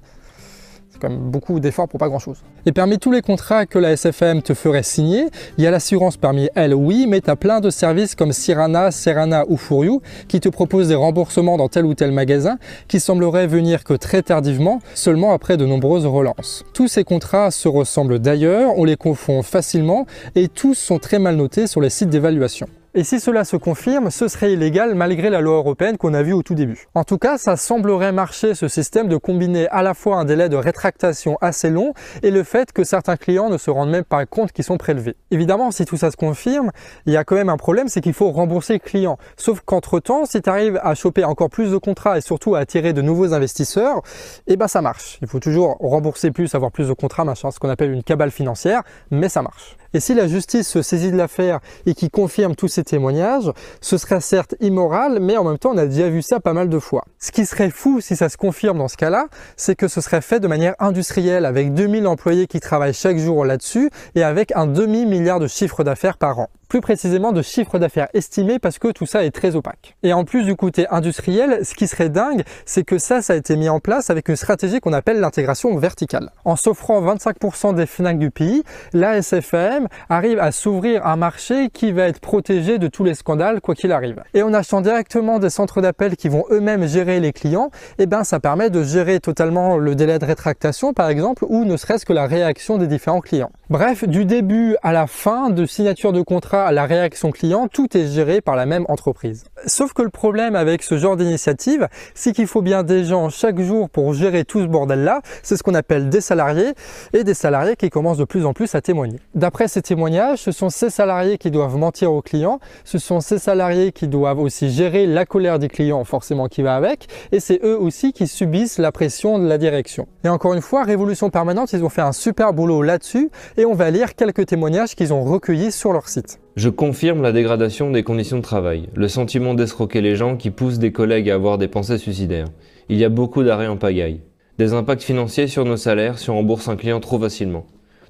C'est 0.95 1.01
quand 1.01 1.10
même 1.10 1.29
beaucoup 1.29 1.60
d'efforts 1.60 1.89
pour 1.89 1.99
pas 1.99 2.08
grand 2.08 2.19
chose. 2.19 2.38
Et 2.65 2.71
parmi 2.71 2.99
tous 2.99 3.12
les 3.12 3.21
contrats 3.21 3.65
que 3.65 3.77
la 3.77 3.91
SFM 3.91 4.41
te 4.41 4.53
ferait 4.53 4.81
signer, 4.81 5.25
il 5.58 5.63
y 5.65 5.67
a 5.67 5.71
l'assurance 5.71 6.15
parmi 6.15 6.47
elles, 6.55 6.73
oui, 6.73 7.05
mais 7.05 7.19
tu 7.19 7.29
as 7.29 7.36
plein 7.36 7.60
de 7.60 7.69
services 7.69 8.15
comme 8.15 8.31
Sirana, 8.31 8.91
Serana 8.91 9.43
ou 9.49 9.58
Furiou 9.58 10.01
qui 10.29 10.39
te 10.39 10.47
proposent 10.47 10.88
des 10.88 10.95
remboursements 10.95 11.58
dans 11.58 11.67
tel 11.67 11.86
ou 11.86 11.95
tel 11.95 12.13
magasin 12.13 12.58
qui 12.88 13.01
sembleraient 13.01 13.47
venir 13.47 13.84
que 13.84 13.93
très 13.93 14.21
tardivement, 14.21 14.79
seulement 14.93 15.34
après 15.34 15.58
de 15.58 15.65
nombreuses 15.65 16.05
relances. 16.05 16.63
Tous 16.73 16.88
ces 16.88 17.03
contrats 17.03 17.51
se 17.51 17.67
ressemblent 17.67 18.19
d'ailleurs, 18.19 18.77
on 18.77 18.86
les 18.86 18.95
confond 18.95 19.43
facilement 19.43 20.05
et 20.36 20.47
tous 20.47 20.75
sont 20.75 20.99
très 20.99 21.19
mal 21.19 21.36
notés 21.36 21.67
sur 21.67 21.81
les 21.81 21.89
sites 21.89 22.10
d'évaluation. 22.10 22.67
Et 22.97 23.03
si 23.03 23.19
cela 23.19 23.43
se 23.43 23.58
confirme, 23.58 24.10
ce 24.10 24.29
serait 24.29 24.53
illégal 24.53 24.95
malgré 24.95 25.29
la 25.29 25.41
loi 25.41 25.55
européenne 25.55 25.97
qu'on 25.97 26.13
a 26.13 26.23
vue 26.23 26.31
au 26.31 26.43
tout 26.43 26.55
début. 26.55 26.88
En 26.95 27.03
tout 27.03 27.17
cas, 27.17 27.38
ça 27.38 27.58
semblerait 27.58 28.13
marcher 28.13 28.55
ce 28.55 28.69
système 28.69 29.10
de 29.10 29.17
combiner 29.17 29.67
à 29.67 29.84
la 29.84 29.93
fois 29.93 30.15
un 30.15 30.23
délai 30.23 30.47
de 30.47 30.55
rétractation 30.55 31.38
assez 31.41 31.69
long 31.69 31.93
et 32.23 32.31
le 32.31 32.43
fait 32.43 32.71
que 32.71 32.86
certains 32.86 33.17
clients 33.17 33.49
ne 33.49 33.58
se 33.58 33.69
rendent 33.69 33.89
même 33.89 34.05
pas 34.05 34.25
compte 34.25 34.53
qu'ils 34.53 34.63
sont 34.63 34.77
prélevés. 34.77 35.17
Évidemment, 35.29 35.71
si 35.71 35.84
tout 35.84 35.97
ça 35.97 36.10
se 36.10 36.15
confirme, 36.15 36.71
il 37.05 37.12
y 37.12 37.17
a 37.17 37.25
quand 37.25 37.36
même 37.36 37.49
un 37.49 37.58
problème, 37.58 37.89
c'est 37.89 37.99
qu'il 37.99 38.13
faut 38.13 38.31
rembourser 38.31 38.71
le 38.71 38.79
client. 38.79 39.17
Sauf 39.36 39.60
qu'entre-temps, 39.60 40.25
si 40.25 40.41
tu 40.41 40.49
arrives 40.49 40.79
à 40.81 40.95
choper 40.95 41.25
encore 41.25 41.49
plus 41.49 41.71
de 41.71 41.77
contrats 41.77 42.17
et 42.17 42.21
surtout 42.21 42.55
à 42.55 42.60
attirer 42.60 42.93
de 42.93 43.01
nouveaux 43.01 43.34
investisseurs, 43.34 44.03
eh 44.47 44.55
ben 44.55 44.69
ça 44.69 44.81
marche. 44.81 45.19
Il 45.21 45.27
faut 45.27 45.41
toujours 45.41 45.75
rembourser 45.81 46.31
plus, 46.31 46.55
avoir 46.55 46.71
plus 46.71 46.88
de 46.88 46.93
contrats, 46.93 47.25
machin, 47.25 47.51
ce 47.51 47.60
qu'on 47.60 47.69
appelle 47.69 47.91
une 47.91 48.03
cabale 48.03 48.31
financière, 48.31 48.84
mais 49.12 49.27
ça 49.27 49.41
marche. 49.41 49.75
Et 49.95 50.01
si 50.01 50.13
la 50.13 50.27
justice 50.27 50.67
se 50.67 50.81
saisit 50.81 51.10
de 51.10 51.15
l'affaire 51.15 51.62
et 51.86 51.93
qui 51.93 52.10
confirme 52.10 52.53
tous 52.53 52.67
ces 52.67 52.84
témoignages, 52.84 53.49
ce 53.79 53.97
serait 53.97 54.19
certes 54.19 54.53
immoral, 54.60 55.19
mais 55.21 55.38
en 55.38 55.45
même 55.45 55.58
temps, 55.58 55.71
on 55.73 55.77
a 55.77 55.86
déjà 55.86 56.10
vu 56.10 56.21
ça 56.21 56.41
pas 56.41 56.51
mal 56.51 56.67
de 56.67 56.79
fois. 56.79 57.05
Ce 57.17 57.31
qui 57.31 57.45
serait 57.45 57.69
fou 57.69 58.01
si 58.01 58.17
ça 58.17 58.27
se 58.27 58.36
confirme 58.36 58.79
dans 58.79 58.89
ce 58.89 58.97
cas-là, 58.97 59.27
c'est 59.55 59.77
que 59.77 59.88
ce 59.88 60.01
serait 60.01 60.19
fait 60.19 60.41
de 60.41 60.49
manière 60.49 60.75
industrielle, 60.79 61.45
avec 61.45 61.73
2000 61.73 62.08
employés 62.08 62.45
qui 62.45 62.60
travaillent 62.60 62.93
chaque 62.93 63.17
jour 63.17 63.45
là-dessus 63.45 63.89
et 64.15 64.23
avec 64.23 64.53
un 64.53 64.67
demi-milliard 64.67 65.39
de 65.39 65.47
chiffre 65.47 65.86
d'affaires 65.86 66.17
par 66.17 66.39
an 66.39 66.49
plus 66.67 66.82
précisément 66.82 67.32
de 67.32 67.41
chiffre 67.41 67.80
d'affaires 67.80 68.08
estimé 68.13 68.60
parce 68.60 68.80
que 68.80 68.89
tout 68.91 69.06
ça 69.06 69.23
est 69.23 69.32
très 69.32 69.56
opaque. 69.56 69.95
Et 70.04 70.13
en 70.13 70.25
plus 70.25 70.43
du 70.43 70.56
côté 70.56 70.88
industriel, 70.89 71.60
ce 71.63 71.73
qui 71.73 71.88
serait 71.88 72.10
dingue, 72.10 72.43
c'est 72.65 72.84
que 72.84 72.97
ça, 72.97 73.21
ça 73.21 73.34
a 73.34 73.36
été 73.36 73.56
mis 73.56 73.69
en 73.69 73.80
place 73.80 74.10
avec 74.10 74.30
une 74.30 74.36
stratégie 74.36 74.80
qu'on 74.80 74.93
appelle 74.93 75.19
l'intégration 75.19 75.75
verticale. 75.78 76.32
En 76.43 76.56
s'offrant 76.56 77.01
25% 77.01 77.75
des 77.75 77.86
FNAC 77.86 78.17
du 78.17 78.32
pays, 78.32 78.63
la 78.93 79.17
SFM 79.21 79.88
arrive 80.10 80.39
à 80.39 80.51
s'ouvrir 80.51 81.06
un 81.06 81.15
marché 81.15 81.69
qui 81.69 81.91
va 81.91 82.04
être 82.08 82.19
protégé 82.19 82.78
de 82.78 82.88
tous 82.88 83.04
les 83.04 83.13
scandales 83.13 83.62
quoi 83.62 83.75
qu'il 83.75 83.91
arrive. 83.91 84.23
Et 84.34 84.43
en 84.43 84.54
achetant 84.54 84.82
directement 84.82 85.39
des 85.39 85.49
centres 85.49 85.82
d'appel 85.82 86.15
qui 86.15 86.30
vont 86.30 86.45
eux-mêmes 86.49 86.88
gérer 86.88 87.19
les 87.19 87.34
clients, 87.34 87.69
eh 87.97 88.06
ben 88.06 88.23
ça 88.23 88.39
permet 88.39 88.69
de 88.69 88.84
gérer 88.84 89.19
totalement 89.19 89.78
le 89.78 89.95
délai 89.95 90.19
de 90.19 90.25
rétractation 90.25 90.93
par 90.93 91.10
exemple 91.10 91.45
ou 91.47 91.65
ne 91.65 91.78
serait-ce 91.78 92.06
que 92.06 92.13
la 92.13 92.28
réaction 92.28 92.78
des 92.78 92.88
différents 92.88 93.21
clients. 93.21 93.51
Bref, 93.71 94.08
du 94.08 94.25
début 94.25 94.75
à 94.84 94.93
la 94.93 95.08
fin 95.08 95.49
de 95.49 95.65
signature 95.65 96.13
de 96.13 96.21
contrat 96.21 96.67
à 96.67 96.71
la 96.71 96.86
réaction 96.86 97.32
client, 97.32 97.67
tout 97.67 97.97
est 97.97 98.06
géré 98.13 98.39
par 98.39 98.56
la 98.56 98.67
même 98.67 98.86
entreprise. 98.89 99.45
Sauf 99.67 99.93
que 99.93 100.04
le 100.04 100.10
problème 100.10 100.56
avec 100.56 100.84
ce 100.84 100.97
genre 100.97 101.17
d'initiative, 101.17 101.88
c'est 102.13 102.34
qu'il 102.34 102.45
faut 102.45 102.62
bien 102.62 102.84
des 102.84 103.04
gens 103.04 103.30
chaque 103.30 103.60
jour 103.60 103.89
pour 103.89 104.13
gérer 104.13 104.45
tout 104.45 104.62
ce 104.62 104.67
bordel-là. 104.67 105.21
C'est 105.41 105.58
ce 105.58 105.63
qu'on 105.63 105.73
appelle 105.73 106.10
des 106.10 106.21
salariés 106.21 106.73
et 107.13 107.23
des 107.23 107.34
salariés 107.34 107.75
qui 107.75 107.89
commencent 107.89 108.19
de 108.19 108.25
plus 108.25 108.45
en 108.45 108.54
plus 108.54 108.75
à 108.75 108.82
témoigner. 108.82 109.19
D'après 109.34 109.67
ces 109.67 109.82
témoignages, 109.82 110.39
ce 110.39 110.51
sont 110.51 110.69
ces 110.69 110.91
salariés 110.91 111.39
qui 111.39 111.49
doivent 111.49 111.78
mentir 111.78 112.12
aux 112.12 112.21
clients, 112.21 112.60
ce 112.84 112.99
sont 112.99 113.21
ces 113.21 113.39
salariés 113.39 113.91
qui 113.91 114.08
doivent 114.08 114.39
aussi 114.39 114.69
gérer 114.69 115.08
la 115.08 115.25
colère 115.25 115.58
des 115.58 115.67
clients 115.67 116.04
forcément 116.04 116.47
qui 116.47 116.62
va 116.62 116.75
avec, 116.75 117.08
et 117.32 117.39
c'est 117.39 117.60
eux 117.63 117.78
aussi 117.78 118.13
qui 118.13 118.28
subissent 118.28 118.78
la 118.78 118.91
pression 118.91 119.39
de 119.39 119.47
la 119.47 119.58
direction. 119.58 120.08
Et 120.23 120.30
encore 120.30 120.54
une 120.54 120.62
fois, 120.62 120.84
Révolution 120.84 121.32
Permanente, 121.32 121.73
ils 121.73 121.84
ont 121.84 121.89
fait 121.89 122.01
un 122.01 122.12
super 122.12 122.54
boulot 122.54 122.84
là-dessus, 122.84 123.32
et 123.58 123.65
on 123.65 123.73
va 123.73 123.89
lire 123.89 124.15
quelques 124.15 124.45
témoignages 124.45 124.95
qu'ils 124.95 125.12
ont 125.13 125.23
recueillis 125.23 125.71
sur 125.71 125.91
leur 125.91 126.08
site. 126.08 126.39
Je 126.55 126.69
confirme 126.69 127.21
la 127.21 127.33
dégradation 127.33 127.91
des 127.91 128.03
conditions 128.03 128.37
de 128.37 128.41
travail, 128.41 128.87
le 128.95 129.09
sentiment 129.09 129.55
d'escroquer 129.55 129.99
les 129.99 130.15
gens 130.15 130.37
qui 130.37 130.51
poussent 130.51 130.79
des 130.79 130.93
collègues 130.93 131.29
à 131.29 131.33
avoir 131.33 131.57
des 131.57 131.67
pensées 131.67 131.97
suicidaires. 131.97 132.47
Il 132.87 132.95
y 132.95 133.03
a 133.03 133.09
beaucoup 133.09 133.43
d'arrêts 133.43 133.67
en 133.67 133.75
pagaille. 133.75 134.21
Des 134.57 134.71
impacts 134.71 135.03
financiers 135.03 135.47
sur 135.47 135.65
nos 135.65 135.75
salaires 135.75 136.17
si 136.17 136.29
on 136.29 136.35
rembourse 136.35 136.69
un 136.69 136.77
client 136.77 137.01
trop 137.01 137.19
facilement. 137.19 137.65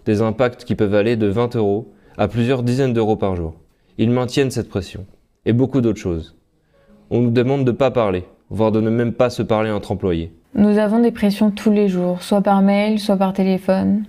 Des 0.05 0.21
impacts 0.21 0.63
qui 0.63 0.75
peuvent 0.75 0.93
aller 0.93 1.15
de 1.15 1.25
20 1.25 1.55
euros 1.55 1.91
à 2.19 2.27
plusieurs 2.27 2.61
dizaines 2.61 2.93
d'euros 2.93 3.15
par 3.15 3.35
jour. 3.35 3.55
Ils 3.97 4.11
maintiennent 4.11 4.51
cette 4.51 4.69
pression. 4.69 5.07
Et 5.47 5.53
beaucoup 5.53 5.81
d'autres 5.81 5.99
choses. 5.99 6.35
On 7.09 7.21
nous 7.21 7.31
demande 7.31 7.65
de 7.65 7.71
ne 7.71 7.75
pas 7.75 7.89
parler, 7.89 8.25
voire 8.51 8.71
de 8.71 8.79
ne 8.79 8.91
même 8.91 9.13
pas 9.13 9.31
se 9.31 9.41
parler 9.41 9.71
entre 9.71 9.91
employés. 9.91 10.31
Nous 10.53 10.77
avons 10.77 10.99
des 10.99 11.11
pressions 11.11 11.49
tous 11.49 11.71
les 11.71 11.87
jours, 11.87 12.21
soit 12.21 12.41
par 12.41 12.61
mail, 12.61 12.99
soit 12.99 13.17
par 13.17 13.33
téléphone. 13.33 14.03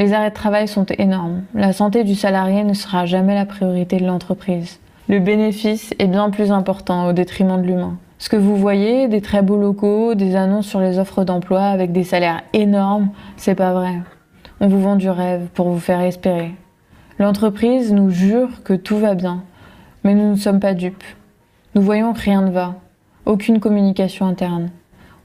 Les 0.00 0.14
arrêts 0.14 0.30
de 0.30 0.34
travail 0.34 0.66
sont 0.66 0.86
énormes. 0.96 1.42
La 1.52 1.74
santé 1.74 2.04
du 2.04 2.14
salarié 2.14 2.64
ne 2.64 2.72
sera 2.72 3.04
jamais 3.04 3.34
la 3.34 3.44
priorité 3.44 3.98
de 3.98 4.06
l'entreprise. 4.06 4.80
Le 5.10 5.18
bénéfice 5.18 5.92
est 5.98 6.06
bien 6.06 6.30
plus 6.30 6.52
important 6.52 7.06
au 7.06 7.12
détriment 7.12 7.60
de 7.60 7.66
l'humain. 7.66 7.98
Ce 8.18 8.30
que 8.30 8.36
vous 8.36 8.56
voyez, 8.56 9.08
des 9.08 9.20
très 9.20 9.42
beaux 9.42 9.58
locaux, 9.58 10.14
des 10.14 10.36
annonces 10.36 10.68
sur 10.68 10.80
les 10.80 10.98
offres 10.98 11.24
d'emploi 11.24 11.64
avec 11.64 11.92
des 11.92 12.04
salaires 12.04 12.40
énormes, 12.54 13.10
c'est 13.36 13.54
pas 13.54 13.74
vrai. 13.74 13.96
On 14.60 14.68
vous 14.68 14.80
vend 14.80 14.96
du 14.96 15.10
rêve 15.10 15.48
pour 15.52 15.68
vous 15.68 15.78
faire 15.78 16.00
espérer. 16.00 16.52
L'entreprise 17.18 17.92
nous 17.92 18.08
jure 18.08 18.62
que 18.64 18.72
tout 18.72 18.96
va 18.96 19.14
bien, 19.14 19.44
mais 20.02 20.14
nous 20.14 20.30
ne 20.30 20.36
sommes 20.36 20.60
pas 20.60 20.72
dupes. 20.72 21.04
Nous 21.74 21.82
voyons 21.82 22.14
que 22.14 22.22
rien 22.22 22.40
ne 22.40 22.50
va. 22.50 22.76
Aucune 23.26 23.60
communication 23.60 24.24
interne. 24.24 24.70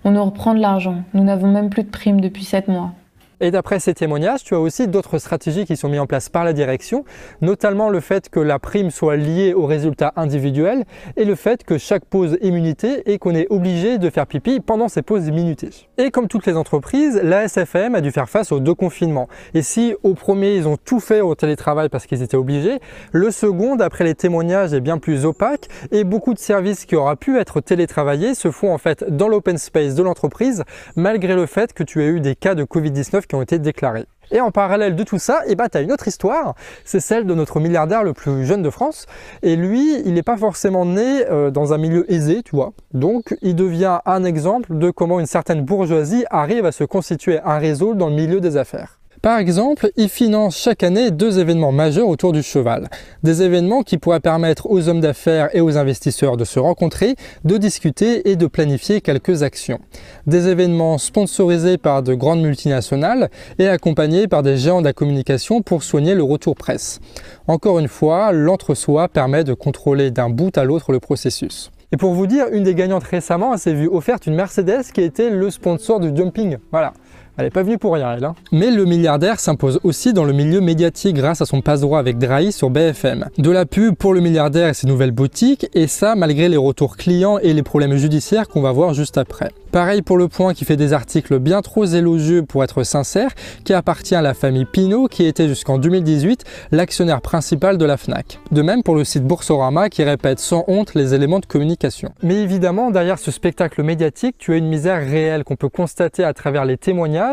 On 0.03 0.11
nous 0.11 0.25
reprend 0.25 0.53
de 0.53 0.59
l'argent. 0.59 0.97
Nous 1.13 1.23
n'avons 1.23 1.47
même 1.47 1.69
plus 1.69 1.83
de 1.83 1.89
primes 1.89 2.19
depuis 2.19 2.43
7 2.43 2.67
mois. 2.67 2.91
Et 3.41 3.51
d'après 3.51 3.79
ces 3.79 3.93
témoignages, 3.93 4.43
tu 4.43 4.55
as 4.55 4.59
aussi 4.59 4.87
d'autres 4.87 5.17
stratégies 5.17 5.65
qui 5.65 5.75
sont 5.75 5.89
mises 5.89 5.99
en 5.99 6.07
place 6.07 6.29
par 6.29 6.43
la 6.43 6.53
direction, 6.53 7.03
notamment 7.41 7.89
le 7.89 7.99
fait 7.99 8.29
que 8.29 8.39
la 8.39 8.59
prime 8.59 8.91
soit 8.91 9.17
liée 9.17 9.53
aux 9.53 9.65
résultats 9.65 10.13
individuels 10.15 10.85
et 11.17 11.25
le 11.25 11.35
fait 11.35 11.63
que 11.63 11.77
chaque 11.77 12.05
pause 12.05 12.37
immunité 12.41 13.11
et 13.11 13.17
qu'on 13.19 13.35
est 13.35 13.47
obligé 13.49 13.97
de 13.97 14.09
faire 14.09 14.27
pipi 14.27 14.59
pendant 14.59 14.87
ces 14.87 15.01
pauses 15.01 15.27
immunité. 15.27 15.69
Et 15.97 16.11
comme 16.11 16.27
toutes 16.27 16.45
les 16.45 16.55
entreprises, 16.55 17.19
la 17.23 17.43
SFM 17.43 17.95
a 17.95 18.01
dû 18.01 18.11
faire 18.11 18.29
face 18.29 18.51
aux 18.51 18.59
deux 18.59 18.73
confinements. 18.73 19.27
Et 19.53 19.61
si 19.61 19.95
au 20.03 20.13
premier 20.13 20.55
ils 20.55 20.67
ont 20.67 20.77
tout 20.77 20.99
fait 20.99 21.21
au 21.21 21.35
télétravail 21.35 21.89
parce 21.89 22.05
qu'ils 22.05 22.21
étaient 22.21 22.37
obligés, 22.37 22.79
le 23.11 23.31
second, 23.31 23.75
d'après 23.75 24.03
les 24.03 24.15
témoignages, 24.15 24.73
est 24.73 24.81
bien 24.81 24.97
plus 24.97 25.25
opaque 25.25 25.67
et 25.91 26.03
beaucoup 26.03 26.33
de 26.33 26.39
services 26.39 26.85
qui 26.85 26.95
auraient 26.95 27.15
pu 27.15 27.37
être 27.37 27.61
télétravaillés 27.61 28.35
se 28.35 28.51
font 28.51 28.73
en 28.73 28.77
fait 28.77 29.05
dans 29.09 29.27
l'open 29.27 29.57
space 29.57 29.95
de 29.95 30.03
l'entreprise 30.03 30.63
malgré 30.95 31.35
le 31.35 31.45
fait 31.45 31.73
que 31.73 31.83
tu 31.83 32.03
aies 32.03 32.07
eu 32.07 32.19
des 32.19 32.35
cas 32.35 32.55
de 32.55 32.63
Covid-19 32.63 33.24
qui 33.27 33.35
ont 33.35 33.41
été 33.41 33.59
déclarés. 33.59 34.05
Et 34.31 34.41
en 34.41 34.51
parallèle 34.51 34.95
de 34.95 35.03
tout 35.03 35.19
ça, 35.19 35.41
eh 35.47 35.55
ben, 35.55 35.67
tu 35.69 35.77
as 35.77 35.81
une 35.81 35.91
autre 35.91 36.07
histoire, 36.07 36.55
c'est 36.83 36.99
celle 36.99 37.25
de 37.25 37.33
notre 37.33 37.59
milliardaire 37.59 38.03
le 38.03 38.13
plus 38.13 38.45
jeune 38.45 38.63
de 38.63 38.69
France. 38.69 39.05
Et 39.43 39.55
lui, 39.55 40.01
il 40.05 40.13
n'est 40.13 40.23
pas 40.23 40.37
forcément 40.37 40.85
né 40.85 41.25
euh, 41.29 41.51
dans 41.51 41.73
un 41.73 41.77
milieu 41.77 42.11
aisé, 42.11 42.41
tu 42.43 42.55
vois. 42.55 42.73
Donc, 42.93 43.37
il 43.41 43.55
devient 43.55 43.99
un 44.05 44.23
exemple 44.23 44.77
de 44.77 44.89
comment 44.89 45.19
une 45.19 45.25
certaine 45.25 45.61
bourgeoisie 45.63 46.25
arrive 46.29 46.65
à 46.65 46.71
se 46.71 46.83
constituer 46.83 47.39
un 47.43 47.59
réseau 47.59 47.93
dans 47.93 48.09
le 48.09 48.15
milieu 48.15 48.41
des 48.41 48.57
affaires. 48.57 48.99
Par 49.25 49.39
exemple, 49.39 49.89
il 49.97 50.07
finance 50.07 50.55
chaque 50.55 50.83
année 50.83 51.09
deux 51.09 51.39
événements 51.39 51.71
majeurs 51.71 52.09
autour 52.09 52.31
du 52.31 52.43
cheval. 52.43 52.89
Des 53.23 53.41
événements 53.41 53.81
qui 53.81 53.97
pourraient 53.97 54.19
permettre 54.19 54.69
aux 54.69 54.87
hommes 54.87 55.01
d'affaires 55.01 55.49
et 55.53 55.61
aux 55.61 55.79
investisseurs 55.79 56.37
de 56.37 56.45
se 56.45 56.59
rencontrer, 56.59 57.15
de 57.43 57.57
discuter 57.57 58.29
et 58.29 58.35
de 58.35 58.45
planifier 58.45 59.01
quelques 59.01 59.41
actions. 59.41 59.79
Des 60.27 60.47
événements 60.47 60.99
sponsorisés 60.99 61.79
par 61.79 62.03
de 62.03 62.13
grandes 62.13 62.43
multinationales 62.43 63.31
et 63.57 63.67
accompagnés 63.67 64.27
par 64.27 64.43
des 64.43 64.57
géants 64.57 64.81
de 64.81 64.85
la 64.85 64.93
communication 64.93 65.63
pour 65.63 65.81
soigner 65.81 66.13
le 66.13 66.21
retour 66.21 66.53
presse. 66.53 66.99
Encore 67.47 67.79
une 67.79 67.87
fois, 67.87 68.31
l'entre-soi 68.31 69.07
permet 69.07 69.43
de 69.43 69.55
contrôler 69.55 70.11
d'un 70.11 70.29
bout 70.29 70.55
à 70.55 70.65
l'autre 70.65 70.91
le 70.91 70.99
processus. 70.99 71.71
Et 71.91 71.97
pour 71.97 72.13
vous 72.13 72.27
dire, 72.27 72.45
une 72.51 72.63
des 72.63 72.75
gagnantes 72.75 73.05
récemment 73.05 73.57
s'est 73.57 73.73
vue 73.73 73.87
offerte 73.87 74.27
une 74.27 74.35
Mercedes 74.35 74.83
qui 74.93 75.01
était 75.01 75.29
le 75.29 75.49
sponsor 75.49 75.99
du 75.99 76.15
jumping. 76.15 76.57
Voilà. 76.71 76.93
Elle 77.37 77.45
n'est 77.45 77.51
pas 77.51 77.63
venue 77.63 77.77
pour 77.77 77.93
rien, 77.93 78.13
elle. 78.15 78.23
Hein. 78.23 78.35
Mais 78.51 78.71
le 78.71 78.85
milliardaire 78.85 79.39
s'impose 79.39 79.79
aussi 79.83 80.13
dans 80.13 80.23
le 80.23 80.31
milieu 80.31 80.61
médiatique 80.61 81.15
grâce 81.15 81.41
à 81.41 81.45
son 81.45 81.61
passe-droit 81.61 81.99
avec 81.99 82.17
Drahi 82.17 82.51
sur 82.51 82.69
BFM. 82.69 83.29
De 83.37 83.51
la 83.51 83.65
pub 83.65 83.95
pour 83.95 84.13
le 84.13 84.21
milliardaire 84.21 84.69
et 84.69 84.73
ses 84.73 84.87
nouvelles 84.87 85.11
boutiques, 85.11 85.67
et 85.73 85.87
ça 85.87 86.15
malgré 86.15 86.47
les 86.47 86.57
retours 86.57 86.95
clients 86.95 87.37
et 87.39 87.53
les 87.53 87.63
problèmes 87.63 87.95
judiciaires 87.97 88.47
qu'on 88.47 88.61
va 88.61 88.71
voir 88.71 88.93
juste 88.93 89.17
après. 89.17 89.51
Pareil 89.75 90.01
pour 90.01 90.17
Le 90.17 90.29
Point 90.29 90.53
qui 90.53 90.63
fait 90.63 90.77
des 90.77 90.93
articles 90.93 91.37
bien 91.37 91.61
trop 91.61 91.83
élogieux 91.83 92.43
pour 92.43 92.63
être 92.63 92.83
sincère, 92.83 93.31
qui 93.65 93.73
appartient 93.73 94.15
à 94.15 94.21
la 94.21 94.33
famille 94.33 94.63
Pinault 94.63 95.07
qui 95.07 95.25
était 95.25 95.49
jusqu'en 95.49 95.77
2018 95.77 96.45
l'actionnaire 96.71 97.19
principal 97.19 97.77
de 97.77 97.83
la 97.83 97.97
FNAC. 97.97 98.39
De 98.53 98.61
même 98.61 98.83
pour 98.83 98.95
le 98.95 99.03
site 99.03 99.25
Boursorama 99.25 99.89
qui 99.89 100.03
répète 100.03 100.39
sans 100.39 100.63
honte 100.69 100.95
les 100.95 101.13
éléments 101.13 101.39
de 101.39 101.45
communication. 101.45 102.13
Mais 102.23 102.35
évidemment, 102.35 102.89
derrière 102.89 103.19
ce 103.19 103.31
spectacle 103.31 103.83
médiatique, 103.83 104.37
tu 104.37 104.53
as 104.53 104.55
une 104.55 104.69
misère 104.69 105.05
réelle 105.05 105.43
qu'on 105.43 105.57
peut 105.57 105.67
constater 105.67 106.23
à 106.23 106.33
travers 106.33 106.63
les 106.63 106.77
témoignages, 106.77 107.24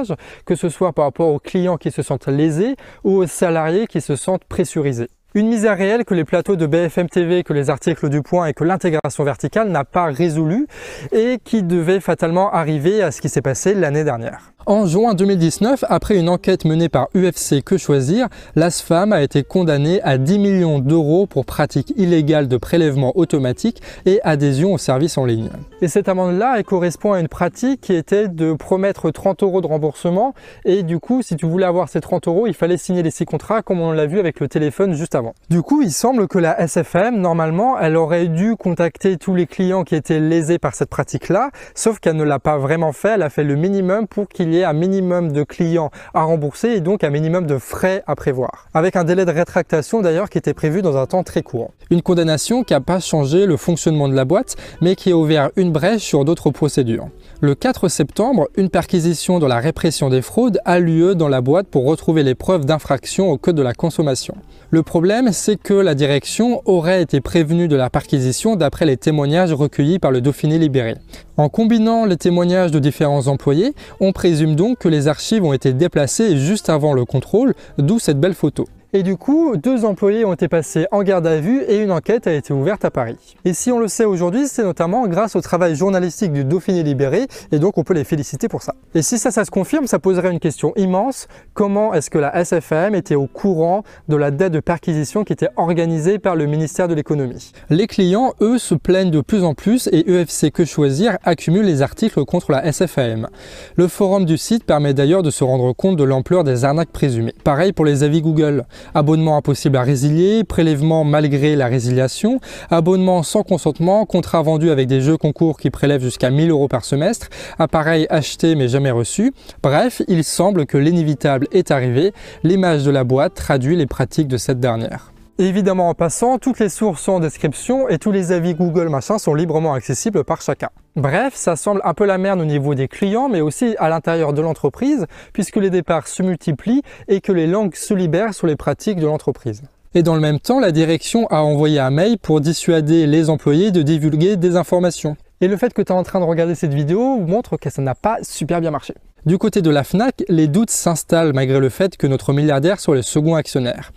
que 0.47 0.55
ce 0.55 0.69
soit 0.69 0.93
par 0.93 1.05
rapport 1.07 1.29
aux 1.29 1.39
clients 1.39 1.77
qui 1.77 1.91
se 1.91 2.03
sentent 2.03 2.29
lésés 2.29 2.77
ou 3.05 3.17
aux 3.17 3.27
salariés 3.27 3.87
qui 3.87 4.01
se 4.01 4.17
sentent 4.17 4.45
pressurisés. 4.45 5.09
Une 5.35 5.49
misère 5.49 5.79
réelle 5.79 6.05
que 6.05 6.13
les 6.13 6.25
plateaux 6.25 6.57
de 6.57 6.67
BFM 6.67 7.09
TV, 7.09 7.43
que 7.43 7.55
les 7.55 7.71
articles 7.71 8.11
du 8.11 8.21
Point 8.21 8.49
et 8.49 8.53
que 8.53 8.65
l'intégration 8.65 9.25
verticale 9.25 9.71
n'a 9.71 9.85
pas 9.85 10.05
résolu 10.05 10.67
et 11.11 11.39
qui 11.43 11.63
devait 11.63 12.01
fatalement 12.01 12.53
arriver 12.53 13.03
à 13.03 13.11
ce 13.11 13.23
qui 13.23 13.31
s'est 13.31 13.41
passé 13.41 13.75
l'année 13.75 14.05
dernière. 14.05 14.52
En 14.65 14.87
juin 14.87 15.15
2019, 15.15 15.85
après 15.89 16.17
une 16.17 16.29
enquête 16.29 16.65
menée 16.65 16.89
par 16.89 17.09
UFC 17.17 17.63
Que 17.65 17.77
Choisir, 17.77 18.29
l'ASFAM 18.55 19.13
a 19.13 19.21
été 19.21 19.43
condamnée 19.43 20.01
à 20.03 20.19
10 20.19 20.39
millions 20.39 20.79
d'euros 20.79 21.27
pour 21.27 21.45
pratique 21.45 21.93
illégale 21.97 22.47
de 22.47 22.57
prélèvement 22.57 23.13
automatique 23.17 23.83
et 24.07 24.21
adhésion 24.23 24.73
aux 24.73 24.79
services 24.79 25.19
en 25.19 25.25
ligne. 25.25 25.51
Et 25.81 25.89
cette 25.89 26.09
amende-là, 26.09 26.63
correspond 26.63 27.13
à 27.13 27.21
une 27.21 27.27
pratique 27.27 27.81
qui 27.81 27.93
était 27.93 28.29
de 28.29 28.53
promettre 28.53 29.11
30 29.11 29.43
euros 29.43 29.61
de 29.61 29.67
remboursement 29.67 30.33
et 30.65 30.85
du 30.85 31.01
coup, 31.01 31.23
si 31.23 31.35
tu 31.35 31.45
voulais 31.45 31.67
avoir 31.67 31.89
ces 31.89 32.01
30 32.01 32.29
euros, 32.29 32.47
il 32.47 32.55
fallait 32.55 32.77
signer 32.77 33.03
les 33.03 33.11
six 33.11 33.25
contrats 33.25 33.63
comme 33.63 33.81
on 33.81 33.91
l'a 33.91 34.07
vu 34.07 34.21
avec 34.21 34.39
le 34.39 34.47
téléphone 34.47 34.95
juste 34.95 35.17
avant. 35.17 35.35
Du 35.51 35.63
coup, 35.63 35.83
il 35.83 35.91
semble 35.91 36.29
que 36.29 36.39
la 36.39 36.61
SFM, 36.61 37.21
normalement, 37.21 37.81
elle 37.81 37.97
aurait 37.97 38.29
dû 38.29 38.55
contacter 38.55 39.17
tous 39.17 39.35
les 39.35 39.47
clients 39.47 39.83
qui 39.83 39.97
étaient 39.97 40.21
lésés 40.21 40.59
par 40.59 40.75
cette 40.75 40.89
pratique-là, 40.89 41.51
sauf 41.75 41.99
qu'elle 41.99 42.17
ne 42.17 42.25
l'a 42.25 42.39
pas 42.39 42.59
vraiment 42.59 42.93
fait, 42.93 43.15
elle 43.15 43.23
a 43.23 43.31
fait 43.31 43.45
le 43.45 43.57
minimum 43.57 44.07
pour 44.07 44.29
qu'il 44.29 44.52
un 44.61 44.73
minimum 44.73 45.33
de 45.33 45.43
clients 45.43 45.91
à 46.15 46.23
rembourser 46.23 46.69
et 46.71 46.81
donc 46.81 47.05
un 47.05 47.11
minimum 47.11 47.47
de 47.47 47.59
frais 47.59 48.03
à 48.07 48.15
prévoir. 48.15 48.67
Avec 48.75 48.97
un 48.97 49.05
délai 49.05 49.25
de 49.25 49.31
rétractation 49.31 50.03
d'ailleurs 50.03 50.29
qui 50.29 50.39
était 50.39 50.55
prévu 50.55 50.83
dans 50.83 50.97
un 50.97 51.07
temps 51.07 51.23
très 51.23 51.43
court. 51.43 51.71
Une 51.91 52.03
condamnation 52.03 52.63
qui 52.65 52.75
n'a 52.75 52.81
pas 52.81 53.01
changé 53.01 53.47
le 53.47 53.57
fonctionnement 53.57 54.09
de 54.09 54.15
la 54.15 54.25
boîte 54.25 54.57
mais 54.81 54.97
qui 54.97 55.13
a 55.13 55.17
ouvert 55.17 55.51
une 55.57 55.73
brèche 55.73 56.03
sur 56.03 56.25
d'autres 56.25 56.51
procédures. 56.51 57.09
Le 57.41 57.55
4 57.55 57.89
septembre, 57.89 58.49
une 58.57 58.69
perquisition 58.69 59.39
dans 59.39 59.49
la 59.49 59.59
répression 59.59 60.11
des 60.11 60.23
fraudes 60.23 60.61
a 60.65 60.79
lieu 60.79 61.15
dans 61.15 61.29
la 61.29 61.41
boîte 61.41 61.67
pour 61.67 61.85
retrouver 61.87 62.23
les 62.23 62.35
preuves 62.35 62.65
d'infraction 62.65 63.31
au 63.31 63.39
code 63.39 63.57
de 63.57 63.63
la 63.63 63.75
consommation. 63.75 64.35
Le 64.71 64.83
problème, 64.83 65.33
c'est 65.33 65.57
que 65.57 65.75
la 65.75 65.95
direction 65.95 66.63
aurait 66.65 67.03
été 67.03 67.21
prévenue 67.21 67.69
de 67.69 67.77
la 67.77 67.91
perquisition 67.91 68.57
d'après 68.57 68.87
les 68.87 68.97
témoignages 68.97 69.53
recueillis 69.53 69.99
par 69.99 70.11
le 70.11 70.21
Dauphiné 70.21 70.59
libéré. 70.59 70.95
En 71.37 71.49
combinant 71.49 72.05
les 72.05 72.17
témoignages 72.17 72.71
de 72.71 72.79
différents 72.79 73.27
employés, 73.27 73.75
on 74.01 74.13
présume 74.13 74.42
donc 74.47 74.79
que 74.79 74.89
les 74.89 75.09
archives 75.09 75.45
ont 75.45 75.53
été 75.53 75.73
déplacées 75.73 76.37
juste 76.37 76.69
avant 76.69 76.93
le 76.93 77.05
contrôle, 77.05 77.55
d'où 77.79 77.99
cette 77.99 78.21
belle 78.21 78.35
photo. 78.35 78.67
Et 78.95 79.03
du 79.03 79.17
coup, 79.17 79.57
deux 79.57 79.87
employés 79.87 80.27
ont 80.27 80.35
été 80.35 80.49
passés 80.49 80.87
en 80.93 81.03
garde 81.03 81.27
à 81.27 81.41
vue 81.41 81.63
et 81.63 81.79
une 81.79 81.91
enquête 81.91 82.27
a 82.27 82.33
été 82.35 82.53
ouverte 82.53 82.85
à 82.85 82.91
Paris. 82.91 83.17
Et 83.47 83.55
si 83.55 83.73
on 83.73 83.79
le 83.79 83.89
sait 83.89 84.05
aujourd'hui, 84.05 84.49
c'est 84.49 84.65
notamment 84.65 85.09
grâce 85.09 85.35
au 85.35 85.41
travail 85.41 85.75
journalistique 85.77 86.31
du 86.31 86.45
Dauphiné 86.45 86.83
libéré, 86.83 87.27
et 87.53 87.59
donc 87.59 87.79
on 87.79 87.85
peut 87.85 87.95
les 87.95 88.05
féliciter 88.05 88.49
pour 88.49 88.61
ça. 88.61 88.75
Et 88.95 89.01
si 89.01 89.17
ça, 89.17 89.31
ça 89.31 89.47
se 89.47 89.51
confirme, 89.51 89.87
ça 89.87 89.99
poserait 89.99 90.31
une 90.31 90.41
question 90.41 90.75
immense. 90.77 91.27
Comment 91.55 91.95
est-ce 91.95 92.11
que 92.11 92.19
la 92.19 92.39
SFM 92.39 92.95
était 92.95 93.15
au 93.15 93.27
courant 93.27 93.83
de 94.09 94.17
la 94.17 94.31
dette 94.31 94.53
de 94.53 94.61
perquisition 94.61 95.25
qui 95.25 95.33
était 95.33 95.49
organisée 95.57 96.19
par 96.19 96.37
le 96.37 96.45
ministère 96.45 96.87
de 96.87 96.93
l'économie? 96.95 97.53
Les 97.71 97.87
clients, 97.87 98.35
eux, 98.43 98.59
se 98.59 98.75
plaignent 98.75 99.11
de 99.11 99.23
plus 99.23 99.43
en 99.43 99.55
plus 99.55 99.89
et 99.91 100.05
UFC 100.07 100.51
Que 100.51 100.67
Choisir 100.67 101.17
accumule 101.25 101.65
les 101.65 101.81
articles 101.81 102.23
contre 102.27 102.53
la 102.53 102.71
SFM. 102.71 103.29
Le 103.77 103.89
forum 103.89 104.27
du 104.27 104.37
site 104.37 104.65
permet 104.65 104.93
d'ailleurs 104.93 105.23
de 105.23 105.31
se 105.31 105.45
rendre 105.45 105.73
compte 105.73 105.97
de 105.97 106.05
l'ampleur 106.05 106.45
des 106.45 106.67
arnaques 106.67 106.93
présumées. 106.93 107.35
Pareil 107.43 107.73
pour 107.73 107.87
les 107.87 108.03
avis 108.03 108.21
Google 108.21 108.67
abonnement 108.95 109.37
impossible 109.37 109.77
à 109.77 109.83
résilier, 109.83 110.45
prélèvement 110.45 111.05
malgré 111.05 111.57
la 111.57 111.67
résiliation, 111.67 112.41
abonnement 112.71 113.23
sans 113.23 113.43
consentement, 113.43 114.05
contrat 114.07 114.43
vendu 114.43 114.71
avec 114.71 114.89
des 114.89 115.01
jeux 115.01 115.17
concours 115.17 115.59
qui 115.59 115.71
prélèvent 115.71 116.03
jusqu'à 116.03 116.31
1000 116.31 116.51
euros 116.51 116.69
par 116.69 116.85
semestre, 116.85 117.29
appareil 117.59 118.07
acheté 118.11 118.55
mais 118.55 118.69
jamais 118.69 118.91
reçu. 118.91 119.33
Bref, 119.63 120.03
il 120.09 120.25
semble 120.25 120.67
que 120.67 120.79
l'inévitable 120.79 121.49
est 121.53 121.71
arrivé. 121.71 122.13
L'image 122.43 122.85
de 122.85 122.91
la 122.91 123.05
boîte 123.05 123.35
traduit 123.35 123.77
les 123.77 123.87
pratiques 123.87 124.29
de 124.29 124.37
cette 124.37 124.61
dernière 124.61 125.12
évidemment, 125.39 125.89
en 125.89 125.95
passant, 125.95 126.39
toutes 126.39 126.59
les 126.59 126.69
sources 126.69 127.03
sont 127.03 127.13
en 127.13 127.21
description 127.21 127.89
et 127.89 127.99
tous 127.99 128.13
les 128.13 128.33
avis 128.33 128.55
Google 128.55 128.89
machin 128.89 129.19
sont 129.19 129.35
librement 129.35 129.75
accessibles 129.75 130.25
par 130.25 130.43
chacun. 130.43 130.69
Bref, 130.97 131.35
ça 131.35 131.57
semble 131.57 131.81
un 131.85 131.95
peu 131.95 132.05
la 132.05 132.19
merde 132.19 132.41
au 132.41 132.45
niveau 132.45 132.75
des 132.75 132.89
clients, 132.89 133.29
mais 133.29 133.41
aussi 133.41 133.75
à 133.79 133.89
l'intérieur 133.89 134.33
de 134.33 134.43
l'entreprise, 134.43 135.07
puisque 135.33 135.57
les 135.57 135.71
départs 135.71 136.09
se 136.09 136.23
multiplient 136.23 136.83
et 137.09 137.21
que 137.21 137.33
les 137.33 137.47
langues 137.47 137.75
se 137.75 137.95
libèrent 137.95 138.35
sur 138.35 138.47
les 138.47 138.57
pratiques 138.57 138.99
de 138.99 139.07
l'entreprise. 139.07 139.63
Et 139.95 140.03
dans 140.03 140.15
le 140.15 140.21
même 140.21 140.41
temps, 140.41 140.59
la 140.59 140.73
direction 140.73 141.27
a 141.27 141.43
envoyé 141.43 141.79
un 141.79 141.91
mail 141.91 142.19
pour 142.19 142.41
dissuader 142.41 143.07
les 143.07 143.29
employés 143.29 143.71
de 143.71 143.83
divulguer 143.83 144.37
des 144.37 144.57
informations. 144.57 145.17
Et 145.43 145.49
le 145.49 145.57
fait 145.57 145.75
que 145.75 145.83
tu 145.83 145.93
es 145.93 145.95
en 145.95 146.03
train 146.03 146.21
de 146.21 146.25
regarder 146.25 146.55
cette 146.55 146.73
vidéo 146.73 147.19
montre 147.19 147.57
que 147.57 147.69
ça 147.69 147.83
n'a 147.83 147.95
pas 147.95 148.19
super 148.23 148.61
bien 148.61 148.71
marché. 148.71 148.95
Du 149.25 149.39
côté 149.39 149.63
de 149.63 149.71
la 149.71 149.85
FNAC, 149.85 150.25
les 150.29 150.49
doutes 150.49 150.71
s'installent 150.71 151.33
malgré 151.33 151.61
le 151.61 151.69
fait 151.69 151.97
que 151.97 152.09
notre 152.09 152.33
milliardaire 152.33 152.81
soit 152.81 152.97
le 152.97 153.03
second 153.03 153.37
actionnaire. 153.37 153.93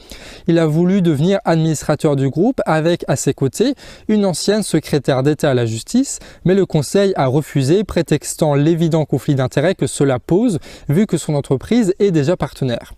Il 0.45 0.59
a 0.59 0.67
voulu 0.67 1.01
devenir 1.01 1.39
administrateur 1.45 2.15
du 2.15 2.29
groupe 2.29 2.61
avec 2.67 3.03
à 3.07 3.15
ses 3.15 3.33
côtés 3.33 3.73
une 4.07 4.23
ancienne 4.23 4.61
secrétaire 4.61 5.23
d'État 5.23 5.49
à 5.49 5.53
la 5.55 5.65
justice, 5.65 6.19
mais 6.45 6.53
le 6.53 6.67
conseil 6.67 7.11
a 7.15 7.25
refusé 7.25 7.83
prétextant 7.83 8.53
l'évident 8.53 9.05
conflit 9.05 9.33
d'intérêts 9.33 9.73
que 9.73 9.87
cela 9.87 10.19
pose 10.19 10.59
vu 10.89 11.07
que 11.07 11.17
son 11.17 11.33
entreprise 11.33 11.95
est 11.97 12.11
déjà 12.11 12.37
partenaire. 12.37 12.93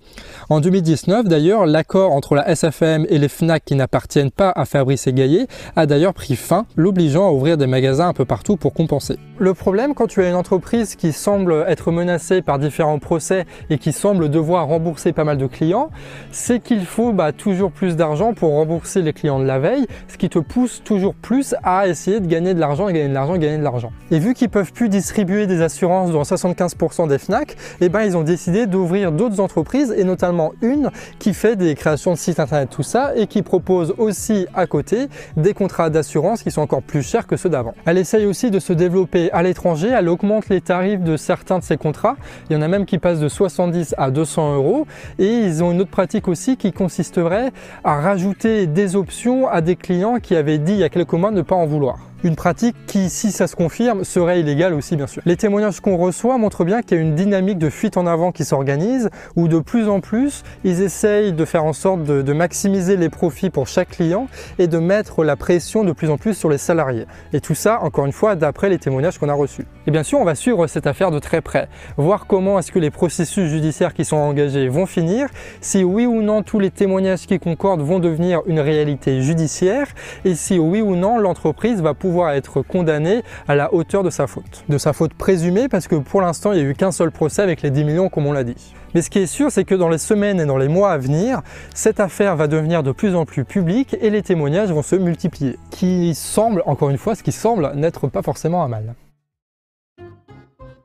En 0.50 0.60
2019 0.60 1.30
d'ailleurs, 1.30 1.66
l'accord 1.66 2.12
entre 2.12 2.36
la 2.36 2.54
SFM 2.54 3.06
et 3.08 3.20
les 3.20 3.30
FNAC 3.30 3.64
qui 3.64 3.76
n'appartiennent 3.76 4.32
pas 4.32 4.52
à 4.54 4.66
Fabrice 4.66 5.08
et 5.08 5.14
Gaillet 5.14 5.48
a 5.78 5.86
d'ailleurs 5.86 6.14
pris 6.14 6.36
fin, 6.36 6.66
l'obligeant 6.76 7.26
à 7.26 7.32
ouvrir 7.32 7.56
des 7.56 7.68
magasins 7.68 8.10
un 8.10 8.14
peu 8.14 8.26
partout 8.26 8.58
pour 8.58 8.74
compenser. 8.74 9.18
Le 9.40 9.54
problème 9.54 9.94
quand 9.94 10.08
tu 10.08 10.22
as 10.22 10.28
une 10.28 10.36
entreprise 10.36 10.96
qui 10.96 11.14
semble 11.14 11.64
être 11.70 11.90
menacée 11.90 12.17
par 12.46 12.60
différents 12.60 13.00
procès 13.00 13.46
et 13.70 13.78
qui 13.78 13.92
semble 13.92 14.30
devoir 14.30 14.68
rembourser 14.68 15.14
pas 15.14 15.24
mal 15.24 15.38
de 15.38 15.48
clients, 15.48 15.90
c'est 16.32 16.60
qu'il 16.60 16.86
faut 16.86 17.14
bah, 17.14 17.32
toujours 17.32 17.72
plus 17.72 17.96
d'argent 17.96 18.34
pour 18.34 18.52
rembourser 18.52 19.02
les 19.02 19.14
clients 19.14 19.40
de 19.40 19.46
la 19.46 19.60
veille, 19.60 19.88
ce 20.08 20.18
qui 20.18 20.30
te 20.30 20.40
pousse 20.40 20.82
toujours 20.84 21.16
plus 21.16 21.56
à 21.64 21.88
essayer 21.88 22.20
de 22.20 22.28
gagner 22.28 22.54
de 22.54 22.60
l'argent 22.60 22.88
gagner 22.88 23.10
de 23.10 23.14
l'argent 23.14 23.38
gagner 23.38 23.58
de 23.58 23.64
l'argent. 23.64 23.92
Et 24.12 24.20
vu 24.20 24.34
qu'ils 24.34 24.50
peuvent 24.50 24.74
plus 24.74 24.90
distribuer 24.90 25.48
des 25.48 25.62
assurances 25.62 26.12
dans 26.12 26.24
75% 26.24 27.08
des 27.08 27.18
FNAC, 27.18 27.56
eh 27.82 27.90
ben 27.90 28.04
ils 28.04 28.18
ont 28.18 28.24
décidé 28.24 28.66
d'ouvrir 28.66 29.12
d'autres 29.12 29.40
entreprises 29.40 29.94
et 29.96 30.04
notamment 30.04 30.54
une 30.62 30.92
qui 31.20 31.34
fait 31.34 31.56
des 31.56 31.76
créations 31.76 32.14
de 32.14 32.18
sites 32.18 32.40
internet 32.40 32.70
tout 32.70 32.84
ça 32.84 33.14
et 33.16 33.28
qui 33.28 33.42
propose 33.42 33.94
aussi 33.98 34.48
à 34.54 34.68
côté 34.68 35.08
des 35.36 35.54
contrats 35.54 35.90
d'assurance 35.90 36.44
qui 36.44 36.52
sont 36.52 36.62
encore 36.62 36.82
plus 36.82 37.02
chers 37.02 37.28
que 37.28 37.38
ceux 37.38 37.50
d'avant. 37.50 37.74
Elle 37.86 37.98
essaye 37.98 38.26
aussi 38.26 38.52
de 38.52 38.60
se 38.60 38.74
développer 38.74 39.32
à 39.32 39.44
l'étranger, 39.44 39.90
elle 39.90 40.10
augmente 40.10 40.50
les 40.50 40.62
tarifs 40.62 41.02
de 41.02 41.18
certains 41.18 41.60
de 41.60 41.64
ses 41.64 41.78
contrats 41.78 42.07
il 42.50 42.54
y 42.54 42.56
en 42.56 42.62
a 42.62 42.68
même 42.68 42.86
qui 42.86 42.98
passent 42.98 43.20
de 43.20 43.28
70 43.28 43.96
à 43.98 44.12
200 44.12 44.56
euros. 44.56 44.88
Et 45.20 45.28
ils 45.28 45.64
ont 45.64 45.72
une 45.72 45.82
autre 45.82 45.92
pratique 45.92 46.28
aussi 46.28 46.58
qui 46.58 46.72
consisterait 46.72 47.52
à 47.84 48.00
rajouter 48.00 48.68
des 48.68 48.96
options 48.96 49.48
à 49.48 49.62
des 49.62 49.76
clients 49.76 50.20
qui 50.20 50.36
avaient 50.36 50.58
dit 50.60 50.74
il 50.74 50.80
y 50.80 50.84
a 50.84 50.90
quelques 50.90 51.14
mois 51.14 51.32
ne 51.32 51.42
pas 51.42 51.56
en 51.56 51.66
vouloir. 51.66 52.00
Une 52.24 52.36
pratique 52.36 52.76
qui, 52.88 53.12
si 53.12 53.32
ça 53.32 53.46
se 53.46 53.56
confirme, 53.56 54.04
serait 54.04 54.40
illégale 54.40 54.74
aussi 54.74 54.96
bien 54.96 55.06
sûr. 55.06 55.22
Les 55.28 55.38
témoignages 55.38 55.82
qu'on 55.82 55.98
reçoit 55.98 56.40
montrent 56.40 56.66
bien 56.66 56.82
qu'il 56.82 56.98
y 56.98 57.00
a 57.00 57.04
une 57.04 57.14
dynamique 57.14 57.60
de 57.60 57.70
fuite 57.70 57.96
en 57.96 58.08
avant 58.08 58.32
qui 58.32 58.44
s'organise, 58.44 59.12
où 59.36 59.48
de 59.48 59.60
plus 59.60 59.88
en 59.88 60.00
plus, 60.00 60.42
ils 60.64 60.82
essayent 60.82 61.32
de 61.32 61.46
faire 61.46 61.64
en 61.64 61.74
sorte 61.74 62.04
de, 62.04 62.34
maximiser 62.34 62.98
les 62.98 63.10
profits 63.10 63.52
pour 63.52 63.68
chaque 63.68 63.90
client 63.90 64.28
et 64.58 64.66
de 64.68 64.80
mettre 64.80 65.24
la 65.24 65.36
pression 65.36 65.84
de 65.84 65.92
plus 65.92 66.10
en 66.10 66.18
plus 66.18 66.34
sur 66.34 66.50
les 66.50 66.58
salariés. 66.58 67.06
Et 67.34 67.40
tout 67.40 67.54
ça, 67.54 67.82
encore 67.84 68.08
une 68.08 68.12
fois, 68.12 68.36
d'après 68.36 68.70
les 68.70 68.80
témoignages 68.80 69.20
qu'on 69.20 69.30
a 69.30 69.34
reçus. 69.34 69.66
Et 69.86 69.92
bien 69.92 70.04
sûr, 70.04 70.20
on 70.20 70.26
va 70.26 70.34
suivre 70.34 70.66
cette 70.66 70.88
affaire 70.88 71.12
de 71.12 71.20
très 71.20 71.42
près, 71.42 71.70
voir 71.98 72.26
comment 72.26 72.58
est-ce 72.58 72.72
que 72.72 72.80
les 72.80 72.92
processus 72.92 73.50
judiciaires 73.50 73.94
qui 73.94 74.06
sont 74.06 74.18
engagés 74.18 74.70
vont 74.70 74.88
finir, 74.88 75.30
si 75.62 75.84
oui 75.84 76.08
ou 76.08 76.24
non 76.24 76.42
tous 76.42 76.60
les 76.60 76.72
témoignages 76.72 77.28
qui 77.28 77.38
concordent 77.38 77.82
vont 77.82 78.00
devenir 78.00 78.42
une 78.48 78.60
réalité 78.60 79.22
judiciaire, 79.22 79.88
et 80.26 80.34
si 80.34 80.58
oui 80.58 80.82
ou 80.82 80.96
non 80.96 81.20
l'entreprise 81.20 81.82
va 81.82 81.94
pouvoir 81.94 82.07
être 82.36 82.62
condamnée 82.62 83.22
à 83.48 83.56
la 83.56 83.74
hauteur 83.74 84.04
de 84.04 84.10
sa 84.10 84.28
faute. 84.28 84.64
De 84.70 84.78
sa 84.78 84.94
faute 84.94 85.14
présumée 85.14 85.68
parce 85.70 85.88
que 85.88 85.96
pour 85.96 86.22
l'instant 86.22 86.52
il 86.52 86.60
n'y 86.60 86.66
a 86.66 86.70
eu 86.70 86.74
qu'un 86.74 86.92
seul 86.92 87.12
procès 87.12 87.42
avec 87.42 87.62
les 87.62 87.72
10 87.72 87.84
millions 87.84 88.10
comme 88.10 88.26
on 88.26 88.34
l'a 88.34 88.44
dit. 88.44 88.74
Mais 88.96 89.02
ce 89.02 89.10
qui 89.10 89.20
est 89.20 89.28
sûr, 89.28 89.52
c'est 89.52 89.66
que 89.66 89.76
dans 89.76 89.90
les 89.90 89.98
semaines 89.98 90.40
et 90.40 90.46
dans 90.46 90.58
les 90.58 90.68
mois 90.68 90.92
à 90.92 90.98
venir, 90.98 91.42
cette 91.74 92.00
affaire 92.00 92.36
va 92.36 92.48
devenir 92.48 92.84
de 92.84 92.92
plus 92.92 93.16
en 93.16 93.26
plus 93.26 93.46
publique 93.46 93.96
et 94.02 94.10
les 94.10 94.22
témoignages 94.22 94.72
vont 94.72 94.82
se 94.82 94.96
multiplier. 94.96 95.58
Qui 95.72 96.16
semble, 96.16 96.64
encore 96.66 96.90
une 96.90 96.98
fois, 96.98 97.16
ce 97.16 97.24
qui 97.24 97.32
semble 97.32 97.72
n'être 97.76 98.08
pas 98.08 98.22
forcément 98.22 98.64
un 98.64 98.68
mal. 98.68 98.96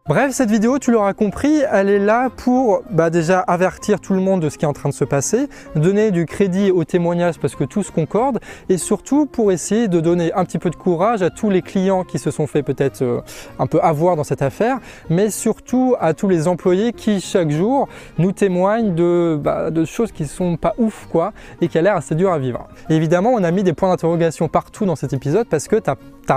Bref, 0.09 0.33
cette 0.33 0.51
vidéo, 0.51 0.81
tu 0.81 0.91
l'auras 0.91 1.13
compris, 1.13 1.63
elle 1.71 1.89
est 1.89 2.01
là 2.01 2.29
pour 2.29 2.83
bah, 2.91 3.09
déjà 3.09 3.39
avertir 3.39 4.01
tout 4.01 4.15
le 4.15 4.21
monde 4.21 4.43
de 4.43 4.49
ce 4.49 4.59
qui 4.59 4.65
est 4.65 4.69
en 4.69 4.73
train 4.73 4.89
de 4.89 4.95
se 4.95 5.05
passer, 5.05 5.49
donner 5.77 6.11
du 6.11 6.27
crédit 6.27 6.73
aux 6.73 6.83
témoignages 6.83 7.39
parce 7.39 7.55
que 7.55 7.63
tout 7.63 7.85
se 7.85 7.93
concorde, 7.93 8.41
et 8.69 8.79
surtout 8.79 9.27
pour 9.27 9.53
essayer 9.53 9.87
de 9.87 10.01
donner 10.01 10.33
un 10.33 10.45
petit 10.45 10.59
peu 10.59 10.71
de 10.71 10.75
courage 10.75 11.23
à 11.23 11.31
tous 11.31 11.51
les 11.51 11.63
clients 11.63 12.03
qui 12.03 12.19
se 12.19 12.33
sont 12.33 12.49
fait 12.49 12.65
peut-être 12.65 13.03
euh, 13.03 13.21
un 13.61 13.69
peu 13.69 13.79
avoir 13.81 14.17
dans 14.17 14.25
cette 14.25 14.43
affaire, 14.43 14.81
mais 15.09 15.31
surtout 15.31 15.95
à 16.01 16.15
tous 16.15 16.29
les 16.29 16.49
employés 16.49 16.93
qui 16.93 17.21
chaque 17.21 17.51
jour 17.51 17.89
nous 18.19 18.33
témoignent 18.33 18.97
de, 18.97 19.39
bah, 19.41 19.71
choses 19.85 20.11
qui 20.11 20.27
sont 20.27 20.57
pas 20.57 20.75
ouf 20.79 21.07
quoi, 21.13 21.33
et 21.61 21.69
qui 21.69 21.79
a 21.79 21.83
l'air 21.83 21.95
assez 21.95 22.17
dur 22.17 22.33
à 22.33 22.41
vivre. 22.41 22.67
Évidemment, 22.91 23.31
on 23.35 23.45
a 23.45 23.53
mis 23.53 23.63
des 23.63 23.73
points 23.73 23.91
d'interrogation 23.91 24.49
partout 24.49 24.85
dans 24.85 24.97
cet 24.97 25.13
épisode 25.13 25.47
parce 25.47 25.69
que 25.69 25.77
t'as 25.77 25.95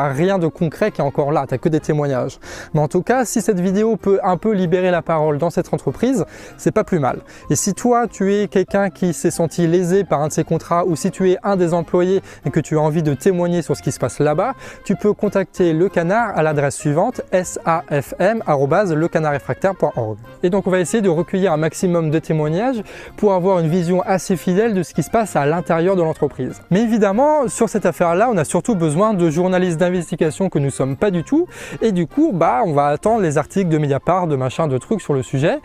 rien 0.09 0.37
de 0.37 0.47
concret 0.47 0.91
qui 0.91 1.01
est 1.01 1.03
encore 1.03 1.31
là, 1.31 1.45
t'as 1.47 1.57
que 1.57 1.69
des 1.69 1.79
témoignages. 1.79 2.37
Mais 2.75 2.79
en 2.79 2.87
tout 2.87 3.01
cas, 3.01 3.25
si 3.25 3.41
cette 3.41 3.54
vidéo 3.59 3.97
peut 3.97 4.19
un 4.23 4.37
peu 4.37 4.53
libérer 4.53 4.91
la 4.91 5.01
parole 5.01 5.37
dans 5.37 5.49
cette 5.49 5.73
entreprise, 5.73 6.25
c'est 6.57 6.71
pas 6.71 6.83
plus 6.83 6.99
mal. 6.99 7.19
Et 7.49 7.55
si 7.55 7.73
toi, 7.73 8.07
tu 8.07 8.33
es 8.33 8.47
quelqu'un 8.47 8.89
qui 8.89 9.13
s'est 9.13 9.31
senti 9.31 9.67
lésé 9.67 10.03
par 10.03 10.21
un 10.21 10.27
de 10.27 10.33
ces 10.33 10.43
contrats, 10.43 10.85
ou 10.85 10.95
si 10.95 11.11
tu 11.11 11.31
es 11.31 11.37
un 11.43 11.55
des 11.55 11.73
employés 11.73 12.21
et 12.45 12.51
que 12.51 12.59
tu 12.59 12.77
as 12.77 12.81
envie 12.81 13.03
de 13.03 13.13
témoigner 13.13 13.61
sur 13.61 13.75
ce 13.75 13.81
qui 13.81 13.91
se 13.91 13.99
passe 13.99 14.19
là-bas, 14.19 14.53
tu 14.83 14.95
peux 14.95 15.13
contacter 15.13 15.73
le 15.73 15.89
canard 15.89 16.37
à 16.37 16.43
l'adresse 16.43 16.75
suivante 16.75 17.21
safm.lecanardrefractaire.org. 17.31 20.17
Et 20.43 20.49
donc 20.49 20.67
on 20.67 20.71
va 20.71 20.79
essayer 20.79 21.01
de 21.01 21.09
recueillir 21.09 21.53
un 21.53 21.57
maximum 21.57 22.11
de 22.11 22.19
témoignages 22.19 22.83
pour 23.17 23.33
avoir 23.33 23.59
une 23.59 23.69
vision 23.69 24.01
assez 24.01 24.37
fidèle 24.37 24.73
de 24.73 24.83
ce 24.83 24.93
qui 24.93 25.03
se 25.03 25.09
passe 25.09 25.35
à 25.35 25.45
l'intérieur 25.45 25.95
de 25.95 26.01
l'entreprise. 26.01 26.61
Mais 26.71 26.81
évidemment, 26.81 27.47
sur 27.47 27.69
cette 27.69 27.85
affaire-là, 27.85 28.29
on 28.31 28.37
a 28.37 28.45
surtout 28.45 28.75
besoin 28.75 29.13
de 29.13 29.29
journalistes 29.29 29.77
d'investigation 29.77 30.49
que 30.49 30.59
nous 30.59 30.69
sommes 30.69 30.95
pas 30.95 31.11
du 31.11 31.23
tout. 31.23 31.47
Et 31.81 31.91
du 31.91 32.07
coup, 32.07 32.31
bah, 32.33 32.61
on 32.65 32.73
va 32.73 32.87
attendre 32.87 33.21
les 33.21 33.37
articles 33.37 33.44
de 33.47 33.77
Mediapart, 33.77 34.27
de 34.27 34.35
machin, 34.35 34.67
de 34.67 34.77
trucs 34.77 35.01
sur 35.01 35.13
le 35.13 35.23
sujet. 35.23 35.59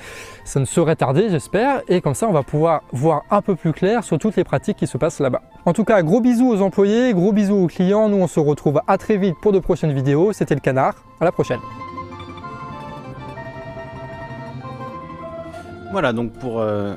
Ça 0.44 0.60
ne 0.60 0.64
serait 0.64 0.96
tardé, 0.96 1.28
j'espère. 1.30 1.82
Et 1.88 2.00
comme 2.00 2.14
ça, 2.14 2.28
on 2.28 2.32
va 2.32 2.42
pouvoir 2.42 2.82
voir 2.92 3.22
un 3.30 3.42
peu 3.42 3.56
plus 3.56 3.72
clair 3.72 4.04
sur 4.04 4.18
toutes 4.18 4.36
les 4.36 4.44
pratiques 4.44 4.76
qui 4.76 4.86
se 4.86 4.98
passent 4.98 5.20
là-bas. 5.20 5.42
En 5.64 5.72
tout 5.72 5.84
cas, 5.84 6.02
gros 6.02 6.20
bisous 6.20 6.48
aux 6.48 6.62
employés, 6.62 7.12
gros 7.14 7.32
bisous 7.32 7.56
aux 7.56 7.66
clients. 7.66 8.08
Nous, 8.08 8.18
on 8.18 8.26
se 8.26 8.40
retrouve 8.40 8.80
à 8.86 8.98
très 8.98 9.16
vite 9.16 9.36
pour 9.40 9.52
de 9.52 9.58
prochaines 9.58 9.92
vidéos. 9.92 10.32
C'était 10.32 10.54
le 10.54 10.60
canard. 10.60 10.94
À 11.20 11.24
la 11.24 11.32
prochaine. 11.32 11.60
Voilà 15.92 16.12
donc 16.12 16.32
pour 16.34 16.60
euh, 16.60 16.94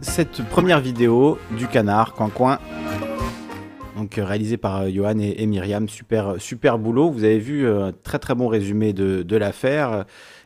cette 0.00 0.42
première 0.48 0.80
vidéo 0.80 1.38
du 1.52 1.68
canard, 1.68 2.14
coin 2.14 2.28
coin 2.28 2.58
euh, 4.18 4.24
réalisé 4.24 4.56
par 4.56 4.82
euh, 4.82 4.90
Johan 4.90 5.18
et, 5.18 5.46
Myriam. 5.46 5.88
Super, 5.88 6.36
super 6.38 6.78
boulot. 6.78 7.10
Vous 7.10 7.24
avez 7.24 7.38
vu 7.38 7.66
un 7.66 7.88
euh, 7.88 7.92
très 8.02 8.18
très 8.18 8.34
bon 8.34 8.48
résumé 8.48 8.92
de, 8.92 9.36
l'affaire 9.36 10.04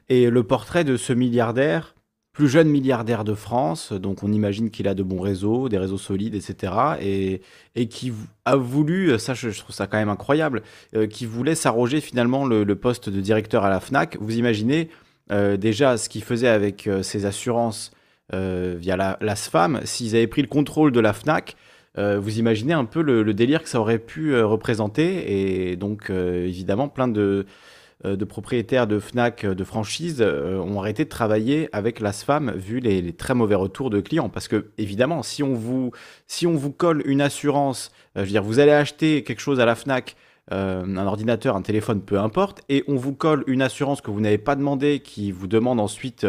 et 0.08 0.30
le 0.30 0.42
portrait 0.42 0.84
de 0.84 0.96
ce 0.96 1.12
milliardaire, 1.12 1.94
plus 2.32 2.48
jeune 2.48 2.68
milliardaire 2.68 3.24
de 3.24 3.34
France. 3.34 3.92
Donc 3.92 4.22
on 4.22 4.32
imagine 4.32 4.70
qu'il 4.70 4.88
a 4.88 4.94
de 4.94 5.02
bons 5.02 5.20
réseaux, 5.20 5.68
des 5.68 5.78
réseaux 5.78 5.98
solides, 5.98 6.34
etc. 6.34 6.72
Et, 7.00 7.42
et 7.74 7.88
qui 7.88 8.12
a 8.44 8.56
voulu, 8.56 9.18
ça 9.18 9.34
je, 9.34 9.50
trouve 9.50 9.74
ça 9.74 9.86
quand 9.86 9.98
même 9.98 10.08
incroyable, 10.08 10.62
qui 11.10 11.26
voulait 11.26 11.54
s'arroger 11.54 12.00
finalement 12.00 12.46
le, 12.46 12.64
poste 12.74 13.10
de 13.10 13.20
directeur 13.20 13.64
à 13.64 13.70
la 13.70 13.80
FNAC. 13.80 14.16
Vous 14.20 14.38
imaginez 14.38 14.88
déjà 15.30 15.98
ce 15.98 16.08
qu'il 16.08 16.24
faisait 16.24 16.48
avec 16.48 16.88
ses 17.02 17.26
assurances 17.26 17.90
via 18.32 18.96
la 18.96 19.36
SFAM, 19.36 19.80
s'ils 19.84 20.16
avaient 20.16 20.26
pris 20.26 20.40
le 20.40 20.48
contrôle 20.48 20.92
de 20.92 21.00
la 21.00 21.12
FNAC, 21.12 21.56
euh, 21.98 22.20
vous 22.20 22.38
imaginez 22.38 22.72
un 22.72 22.84
peu 22.84 23.02
le, 23.02 23.34
délire 23.34 23.62
que 23.62 23.68
ça 23.68 23.80
aurait 23.80 23.98
pu 23.98 24.32
euh, 24.32 24.46
représenter. 24.46 25.70
Et 25.70 25.76
donc, 25.76 26.10
euh, 26.10 26.46
évidemment, 26.46 26.88
plein 26.88 27.08
de, 27.08 27.44
propriétaires 28.28 28.86
de 28.86 29.00
FNAC, 29.00 29.44
de 29.44 29.64
franchises, 29.64 30.22
ont 30.22 30.78
arrêté 30.78 31.04
de 31.04 31.08
travailler 31.08 31.68
avec 31.72 31.98
l'ASFAM 31.98 32.52
vu 32.52 32.78
les, 32.78 33.12
très 33.12 33.34
mauvais 33.34 33.56
retours 33.56 33.90
de 33.90 34.00
clients. 34.00 34.28
Parce 34.28 34.46
que, 34.46 34.70
évidemment, 34.78 35.24
si 35.24 35.42
on 35.42 35.54
vous, 35.54 35.90
si 36.28 36.46
on 36.46 36.54
vous 36.54 36.70
colle 36.70 37.02
une 37.06 37.20
assurance, 37.20 37.90
je 38.14 38.20
veux 38.20 38.26
dire, 38.28 38.44
vous 38.44 38.60
allez 38.60 38.70
acheter 38.70 39.24
quelque 39.24 39.40
chose 39.40 39.58
à 39.58 39.66
la 39.66 39.74
FNAC, 39.74 40.14
un 40.50 40.96
ordinateur, 40.96 41.56
un 41.56 41.62
téléphone, 41.62 42.00
peu 42.00 42.20
importe, 42.20 42.62
et 42.68 42.84
on 42.86 42.94
vous 42.94 43.14
colle 43.14 43.42
une 43.48 43.60
assurance 43.60 44.00
que 44.00 44.10
vous 44.12 44.20
n'avez 44.20 44.38
pas 44.38 44.54
demandé, 44.54 45.00
qui 45.00 45.32
vous 45.32 45.48
demande 45.48 45.80
ensuite 45.80 46.26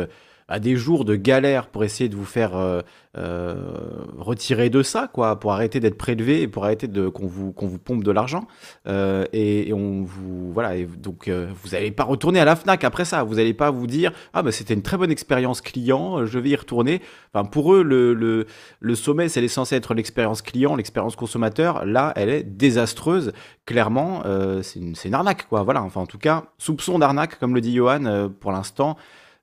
à 0.49 0.59
des 0.59 0.75
jours 0.75 1.05
de 1.05 1.15
galère 1.15 1.67
pour 1.67 1.83
essayer 1.83 2.09
de 2.09 2.15
vous 2.15 2.25
faire 2.25 2.57
euh, 2.57 2.81
euh, 3.17 3.71
retirer 4.17 4.69
de 4.69 4.81
ça, 4.81 5.07
quoi, 5.07 5.39
pour 5.39 5.53
arrêter 5.53 5.79
d'être 5.79 5.97
prélevé 5.97 6.41
et 6.41 6.47
pour 6.47 6.65
arrêter 6.65 6.87
de 6.87 7.07
qu'on 7.07 7.27
vous 7.27 7.51
qu'on 7.53 7.67
vous 7.67 7.77
pompe 7.77 8.03
de 8.03 8.11
l'argent. 8.11 8.47
Euh, 8.87 9.25
et, 9.31 9.71
on 9.73 10.01
vous 10.01 10.51
voilà, 10.51 10.75
et 10.75 10.85
donc 10.85 11.29
vous 11.29 11.69
n'allez 11.69 11.91
pas 11.91 12.03
retourner 12.03 12.39
à 12.39 12.45
la 12.45 12.55
Fnac 12.55 12.83
après 12.83 13.05
ça. 13.05 13.23
Vous 13.23 13.35
n'allez 13.35 13.53
pas 13.53 13.69
vous 13.69 13.85
dire 13.85 14.11
ah 14.33 14.41
bah 14.41 14.51
c'était 14.51 14.73
une 14.73 14.81
très 14.81 14.97
bonne 14.97 15.11
expérience 15.11 15.61
client, 15.61 16.25
je 16.25 16.39
vais 16.39 16.49
y 16.49 16.55
retourner. 16.55 17.01
Enfin 17.31 17.47
pour 17.47 17.75
eux 17.75 17.83
le 17.83 18.15
le, 18.15 18.47
le 18.79 18.95
sommet 18.95 19.29
c'est 19.29 19.47
censé 19.47 19.75
être 19.75 19.93
l'expérience 19.93 20.41
client, 20.41 20.75
l'expérience 20.75 21.15
consommateur. 21.15 21.85
Là 21.85 22.11
elle 22.15 22.29
est 22.29 22.43
désastreuse. 22.43 23.33
Clairement 23.65 24.23
c'est 24.63 24.79
une, 24.79 24.95
une 25.05 25.13
arnaque 25.13 25.47
quoi. 25.47 25.61
Voilà. 25.61 25.83
Enfin 25.83 26.01
en 26.01 26.07
tout 26.07 26.17
cas 26.17 26.45
soupçon 26.57 26.97
d'arnaque 26.97 27.37
comme 27.39 27.53
le 27.53 27.61
dit 27.61 27.75
Johan 27.75 28.31
pour 28.39 28.51
l'instant. 28.51 28.97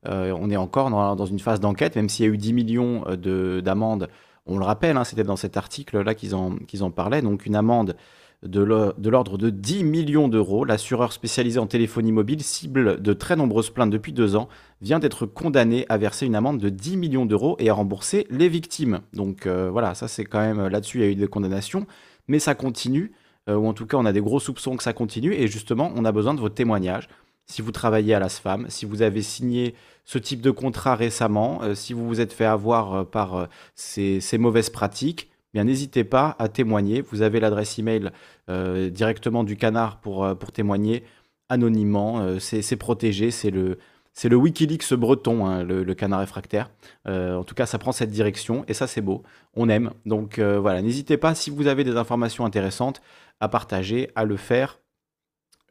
Euh, 0.07 0.37
on 0.39 0.51
est 0.51 0.57
encore 0.57 0.91
dans, 0.91 1.27
une 1.27 1.39
phase 1.39 1.61
d'enquête, 1.61 1.97
même 1.97 2.09
s'il 2.09 2.27
y 2.27 2.29
a 2.29 2.33
eu 2.33 2.39
10 2.39 2.53
millions 2.53 3.05
euh, 3.09 3.61
d'amendes. 3.61 4.09
On 4.47 4.59
le 4.59 4.65
rappelle, 4.65 4.97
hein, 4.97 5.05
c'était 5.05 5.25
dans 5.25 5.37
cet 5.37 5.57
article-là 5.57 6.15
qu'ils 6.15 6.35
en, 6.35 6.57
en 6.81 6.91
parlaient. 6.91 7.23
Donc 7.23 7.47
une 7.47 7.57
amende 7.57 7.97
de 8.43 8.61
l'ordre 9.09 9.39
de 9.39 9.51
10 9.51 9.83
millions 9.83 10.29
d'euros. 10.29 10.65
L'assureur 10.65 11.13
spécialisé 11.13 11.59
en 11.59 11.67
téléphonie 11.67 12.13
mobile, 12.13 12.43
cible 12.43 13.03
de 13.03 13.13
très 13.13 13.35
nombreuses 13.35 13.71
plaintes 13.71 13.91
depuis 13.91 14.13
deux 14.13 14.37
ans, 14.37 14.49
vient 14.81 14.99
d'être 14.99 15.27
condamné 15.27 15.87
à 15.89 15.97
verser 15.97 16.27
une 16.27 16.37
amende 16.37 16.59
de 16.59 16.69
10 16.69 16.97
millions 16.97 17.27
d'euros 17.27 17.57
et 17.59 17.71
à 17.71 17.75
rembourser 17.75 18.27
les 18.31 18.49
victimes. 18.49 19.01
Donc 19.15 19.47
euh, 19.47 19.71
voilà, 19.71 19.95
ça 19.95 20.07
c'est 20.07 20.25
quand 20.25 20.41
même 20.41 20.69
là-dessus, 20.69 20.99
il 20.99 21.05
y 21.05 21.09
a 21.09 21.11
eu 21.11 21.17
des 21.17 21.27
condamnations, 21.27 21.87
mais 22.29 22.39
ça 22.39 22.55
continue, 22.55 23.13
ou 23.49 23.67
en 23.67 23.73
tout 23.73 23.87
cas 23.87 23.97
on 23.97 24.05
a 24.05 24.13
des 24.13 24.21
gros 24.21 24.39
soupçons 24.39 24.77
que 24.77 24.83
ça 24.83 24.93
continue, 24.93 25.33
et 25.33 25.49
justement 25.49 25.91
on 25.97 26.05
a 26.05 26.13
besoin 26.13 26.35
de 26.35 26.41
vos 26.41 26.49
témoignages 26.49 27.09
si 27.47 27.63
vous 27.63 27.73
travaillez 27.73 28.15
à 28.15 28.19
la 28.19 28.29
SFAM, 28.29 28.67
si 28.69 28.85
vous 28.87 29.03
avez 29.03 29.23
signé 29.23 29.75
ce 30.07 30.19
type 30.19 30.41
de 30.41 30.53
contrat 30.53 30.95
récemment, 30.95 31.61
euh, 31.63 31.75
si 31.75 31.93
vous 31.93 32.07
vous 32.07 32.21
êtes 32.21 32.33
fait 32.33 32.45
avoir 32.45 32.95
euh, 32.95 33.05
par 33.05 33.35
euh, 33.35 33.47
ces, 33.75 34.39
mauvaises 34.39 34.71
pratiques, 34.71 35.29
bien 35.53 35.65
n'hésitez 35.65 36.05
pas 36.05 36.37
à 36.39 36.49
témoigner. 36.49 37.03
Vous 37.03 37.23
avez 37.23 37.41
l'adresse 37.41 37.79
email 37.79 38.11
directement 38.49 39.43
du 39.43 39.57
canard 39.57 39.99
pour, 39.99 40.37
pour 40.39 40.53
témoigner 40.53 41.03
anonymement. 41.49 42.39
c'est 42.39 42.77
protégé, 42.77 43.31
c'est 43.33 43.51
le, 43.51 43.79
c'est 44.13 44.29
le 44.29 44.37
Wikileaks 44.37 44.95
breton, 44.95 45.47
hein, 45.47 45.65
le, 45.65 45.95
canard 45.95 46.21
réfractaire. 46.21 46.71
en 47.07 47.43
tout 47.43 47.55
cas, 47.55 47.67
ça 47.67 47.79
prend 47.79 47.93
cette 47.93 48.11
direction 48.11 48.65
et 48.69 48.75
ça, 48.75 48.87
c'est 48.87 49.01
beau. 49.01 49.23
On 49.55 49.69
aime. 49.69 49.91
Donc 50.05 50.39
voilà, 50.39 50.83
n'hésitez 50.83 51.17
pas, 51.17 51.35
si 51.35 51.49
vous 51.51 51.67
avez 51.67 51.83
des 51.83 51.97
informations 51.97 52.45
intéressantes, 52.45 53.01
à 53.41 53.49
partager, 53.49 54.11
à 54.15 54.25
le 54.25 54.37
faire 54.37 54.79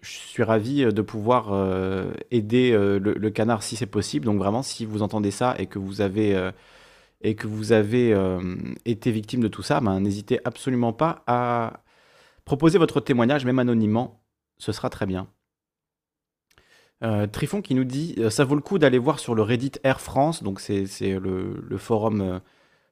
je 0.05 0.19
suis 0.19 0.43
ravi 0.43 0.83
euh, 0.83 0.91
de 0.91 1.01
pouvoir 1.01 1.51
euh, 1.51 2.13
aider 2.31 2.71
euh, 2.71 2.99
le, 2.99 3.29
canard 3.31 3.63
si 3.63 3.75
c'est 3.75 3.85
possible. 3.85 4.25
Donc 4.25 4.37
vraiment, 4.37 4.63
si 4.63 4.85
vous 4.85 5.01
entendez 5.01 5.31
ça 5.31 5.55
et 5.57 5.65
que 5.65 5.79
vous 5.79 6.01
avez, 6.01 6.51
et 7.21 7.35
que 7.35 7.47
vous 7.47 7.71
avez 7.71 8.15
été 8.85 9.11
victime 9.11 9.41
de 9.41 9.47
tout 9.47 9.63
ça, 9.63 9.81
ben, 9.81 9.99
n'hésitez 9.99 10.39
absolument 10.45 10.93
pas 10.93 11.23
à 11.27 11.81
proposer 12.45 12.77
votre 12.77 13.01
témoignage, 13.01 13.45
même 13.45 13.59
anonymement. 13.59 14.21
Ce 14.57 14.71
sera 14.71 14.89
très 14.89 15.05
bien. 15.05 15.27
Trifon 17.31 17.61
qui 17.61 17.75
nous 17.75 17.83
dit 17.83 18.15
ça 18.29 18.45
vaut 18.45 18.55
le 18.55 18.61
coup 18.61 18.79
d'aller 18.79 18.97
voir 18.97 19.19
sur 19.19 19.35
le 19.35 19.41
Reddit 19.41 19.73
Air 19.83 19.99
France, 19.99 20.43
donc 20.43 20.59
c'est 20.59 20.85
le, 21.01 21.61
le, 21.67 21.77
forum 21.77 22.39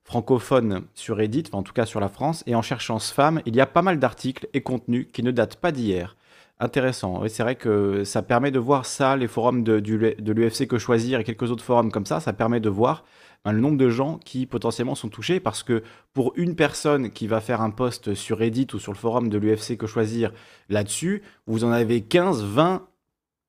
francophone 0.04 0.84
sur 0.94 1.18
Reddit, 1.18 1.46
en 1.54 1.64
tout 1.64 1.74
cas 1.74 1.86
sur 1.86 2.00
la 2.00 2.10
France, 2.10 2.44
et 2.46 2.56
en 2.56 2.62
cherchant 2.62 3.00
SFAM, 3.00 3.42
il 3.46 3.56
y 3.56 3.62
a 3.62 3.66
pas 3.66 3.82
mal 3.82 4.00
d'articles 4.00 4.48
et 4.54 4.62
contenus 4.62 5.08
qui 5.14 5.24
ne 5.24 5.32
datent 5.32 5.56
pas 5.56 5.72
d'hier. 5.72 6.16
Intéressant. 6.64 7.22
Oui, 7.22 7.30
c'est 7.30 7.44
vrai 7.44 7.56
que 7.56 8.06
ça 8.06 8.22
permet 8.22 8.50
de 8.50 8.58
voir 8.58 8.86
ça, 8.86 9.18
les 9.18 9.28
forums 9.28 9.66
de, 9.66 9.82
de 9.82 10.32
l'UFC 10.32 10.66
que 10.66 10.78
choisir 10.78 11.20
et 11.20 11.26
quelques 11.26 11.52
autres 11.52 11.64
forums 11.64 11.92
comme 11.92 12.06
ça, 12.06 12.22
ça 12.22 12.32
permet 12.32 12.62
de 12.62 12.70
voir 12.70 13.04
ben, 13.44 13.52
le 13.52 13.60
nombre 13.60 13.78
de 13.78 13.90
gens 13.90 14.18
qui 14.24 14.46
potentiellement 14.46 14.96
sont 14.96 15.10
touchés 15.10 15.42
parce 15.42 15.62
que 15.62 15.84
pour 16.14 16.32
une 16.38 16.56
personne 16.56 17.12
qui 17.12 17.28
va 17.28 17.42
faire 17.42 17.60
un 17.60 17.70
post 17.70 18.14
sur 18.14 18.38
Reddit 18.38 18.68
ou 18.74 18.80
sur 18.80 18.94
le 18.94 18.98
forum 18.98 19.28
de 19.28 19.38
l'UFC 19.38 19.76
que 19.76 19.88
choisir 19.88 20.32
là-dessus, 20.70 21.22
vous 21.48 21.66
en 21.66 21.72
avez 21.72 22.00
15, 22.00 22.46
20, 22.46 22.88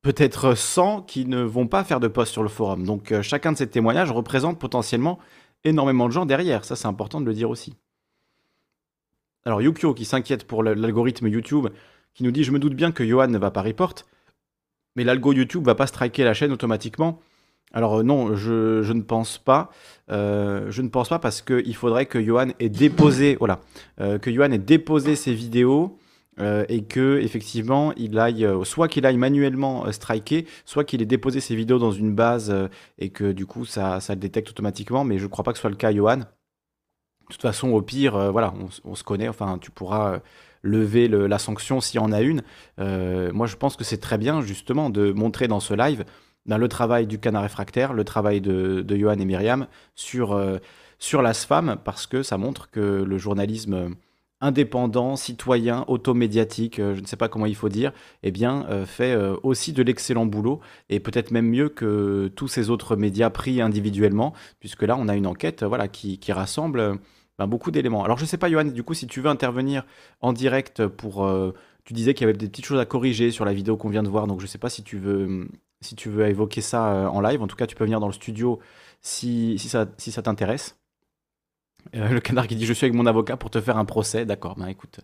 peut-être 0.02 0.56
100 0.56 1.02
qui 1.02 1.24
ne 1.24 1.40
vont 1.40 1.68
pas 1.68 1.84
faire 1.84 2.00
de 2.00 2.08
post 2.08 2.32
sur 2.32 2.42
le 2.42 2.48
forum. 2.48 2.84
Donc 2.84 3.12
euh, 3.12 3.22
chacun 3.22 3.52
de 3.52 3.56
ces 3.56 3.68
témoignages 3.68 4.10
représente 4.10 4.58
potentiellement 4.58 5.20
énormément 5.62 6.08
de 6.08 6.12
gens 6.12 6.26
derrière. 6.26 6.64
Ça, 6.64 6.74
c'est 6.74 6.88
important 6.88 7.20
de 7.20 7.26
le 7.26 7.32
dire 7.32 7.48
aussi. 7.48 7.76
Alors 9.44 9.62
Yukio 9.62 9.94
qui 9.94 10.04
s'inquiète 10.04 10.48
pour 10.48 10.64
l'algorithme 10.64 11.28
YouTube 11.28 11.68
qui 12.14 12.22
nous 12.22 12.30
dit 12.30 12.44
Je 12.44 12.52
me 12.52 12.58
doute 12.58 12.74
bien 12.74 12.92
que 12.92 13.04
Johan 13.04 13.28
ne 13.28 13.38
va 13.38 13.50
pas 13.50 13.62
report, 13.62 13.94
mais 14.96 15.04
l'algo 15.04 15.32
YouTube 15.32 15.64
va 15.64 15.74
pas 15.74 15.86
striker 15.86 16.24
la 16.24 16.34
chaîne 16.34 16.52
automatiquement. 16.52 17.20
Alors 17.74 17.98
euh, 17.98 18.02
non, 18.02 18.34
je, 18.36 18.92
ne 18.92 19.02
pense 19.02 19.36
pas. 19.36 19.70
Euh, 20.10 20.70
je 20.70 20.80
ne 20.80 20.88
pense 20.88 21.08
pas 21.08 21.18
parce 21.18 21.42
qu'il 21.42 21.74
faudrait 21.74 22.06
que 22.06 22.22
Johan 22.22 22.48
ait 22.60 22.68
déposé, 22.68 23.36
voilà, 23.38 23.60
euh, 24.00 24.18
que 24.18 24.32
Johan 24.32 24.52
ait 24.52 24.58
déposé 24.58 25.16
ses 25.16 25.34
vidéos 25.34 25.98
et 26.68 26.82
que 26.82 27.20
effectivement 27.22 27.92
il 27.96 28.18
aille, 28.18 28.44
soit 28.64 28.88
qu'il 28.88 29.06
aille 29.06 29.18
manuellement 29.18 29.92
striker, 29.92 30.48
soit 30.64 30.82
qu'il 30.82 31.00
ait 31.00 31.06
déposé 31.06 31.38
ses 31.38 31.54
vidéos 31.54 31.78
dans 31.78 31.92
une 31.92 32.12
base 32.12 32.52
et 32.98 33.10
que 33.10 33.30
du 33.30 33.46
coup 33.46 33.64
ça, 33.64 34.00
le 34.08 34.16
détecte 34.16 34.50
automatiquement. 34.50 35.04
Mais 35.04 35.18
je 35.18 35.26
ne 35.26 35.28
crois 35.28 35.44
pas 35.44 35.52
que 35.52 35.58
ce 35.58 35.60
soit 35.60 35.70
le 35.70 35.76
cas, 35.76 35.92
Johan. 35.92 36.16
De 36.16 36.24
toute 37.30 37.40
façon, 37.40 37.70
au 37.70 37.82
pire, 37.82 38.32
voilà, 38.32 38.52
on, 38.84 38.96
se 38.96 39.04
connaît. 39.04 39.28
Enfin, 39.28 39.58
tu 39.60 39.70
pourras 39.70 40.22
lever 40.64 41.06
la 41.08 41.38
sanction 41.38 41.80
s'il 41.80 42.00
y 42.00 42.02
en 42.02 42.10
a 42.10 42.22
une. 42.22 42.42
Euh, 42.80 43.30
moi, 43.32 43.46
je 43.46 43.54
pense 43.54 43.76
que 43.76 43.84
c'est 43.84 43.98
très 43.98 44.18
bien, 44.18 44.40
justement, 44.40 44.90
de 44.90 45.12
montrer 45.12 45.46
dans 45.46 45.60
ce 45.60 45.74
live 45.74 46.04
ben, 46.46 46.58
le 46.58 46.68
travail 46.68 47.06
du 47.06 47.20
canard 47.20 47.42
réfractaire, 47.42 47.92
le 47.92 48.04
travail 48.04 48.40
de, 48.40 48.80
de 48.80 48.96
Johan 48.96 49.18
et 49.18 49.24
Myriam 49.24 49.66
sur, 49.94 50.32
euh, 50.32 50.58
sur 50.98 51.22
la 51.22 51.32
parce 51.84 52.06
que 52.06 52.22
ça 52.22 52.38
montre 52.38 52.70
que 52.70 52.80
le 52.80 53.18
journalisme 53.18 53.94
indépendant, 54.40 55.16
citoyen, 55.16 55.84
automédiatique, 55.86 56.78
euh, 56.78 56.94
je 56.94 57.00
ne 57.00 57.06
sais 57.06 57.16
pas 57.16 57.28
comment 57.28 57.46
il 57.46 57.54
faut 57.54 57.68
dire, 57.68 57.92
eh 58.22 58.30
bien, 58.30 58.66
fait 58.86 59.16
aussi 59.42 59.72
de 59.72 59.82
l'excellent 59.82 60.26
boulot, 60.26 60.60
et 60.88 60.98
peut-être 60.98 61.30
même 61.30 61.48
mieux 61.48 61.68
que 61.68 62.30
tous 62.34 62.48
ces 62.48 62.70
autres 62.70 62.96
médias 62.96 63.30
pris 63.30 63.60
individuellement, 63.60 64.32
puisque 64.60 64.82
là, 64.82 64.96
on 64.98 65.08
a 65.08 65.14
une 65.14 65.26
enquête 65.26 65.62
voilà, 65.62 65.88
qui 65.88 66.32
rassemble 66.32 66.98
ben, 67.38 67.46
beaucoup 67.46 67.70
d'éléments. 67.70 68.04
Alors 68.04 68.18
je 68.18 68.24
sais 68.24 68.38
pas, 68.38 68.50
Johan, 68.50 68.64
du 68.64 68.82
coup, 68.82 68.94
si 68.94 69.06
tu 69.06 69.20
veux 69.20 69.30
intervenir 69.30 69.84
en 70.20 70.32
direct 70.32 70.86
pour... 70.86 71.24
Euh, 71.24 71.52
tu 71.84 71.92
disais 71.92 72.14
qu'il 72.14 72.26
y 72.26 72.30
avait 72.30 72.38
des 72.38 72.48
petites 72.48 72.64
choses 72.64 72.80
à 72.80 72.86
corriger 72.86 73.30
sur 73.30 73.44
la 73.44 73.52
vidéo 73.52 73.76
qu'on 73.76 73.90
vient 73.90 74.02
de 74.02 74.08
voir, 74.08 74.26
donc 74.26 74.40
je 74.40 74.46
sais 74.46 74.56
pas 74.58 74.70
si 74.70 74.82
tu 74.82 74.98
veux, 74.98 75.48
si 75.82 75.94
tu 75.94 76.08
veux 76.08 76.26
évoquer 76.26 76.62
ça 76.62 76.92
euh, 76.92 77.06
en 77.06 77.20
live. 77.20 77.42
En 77.42 77.46
tout 77.46 77.56
cas, 77.56 77.66
tu 77.66 77.74
peux 77.76 77.84
venir 77.84 78.00
dans 78.00 78.06
le 78.06 78.12
studio 78.14 78.58
si, 79.02 79.58
si 79.58 79.68
ça, 79.68 79.86
si 79.98 80.10
ça 80.10 80.22
t'intéresse. 80.22 80.78
Euh, 81.94 82.08
le 82.08 82.20
canard 82.20 82.46
qui 82.46 82.56
dit 82.56 82.64
Je 82.64 82.72
suis 82.72 82.86
avec 82.86 82.96
mon 82.96 83.06
avocat 83.06 83.36
pour 83.36 83.50
te 83.50 83.60
faire 83.60 83.76
un 83.76 83.84
procès. 83.84 84.24
D'accord, 84.24 84.56
ben 84.56 84.68
écoute, 84.68 85.00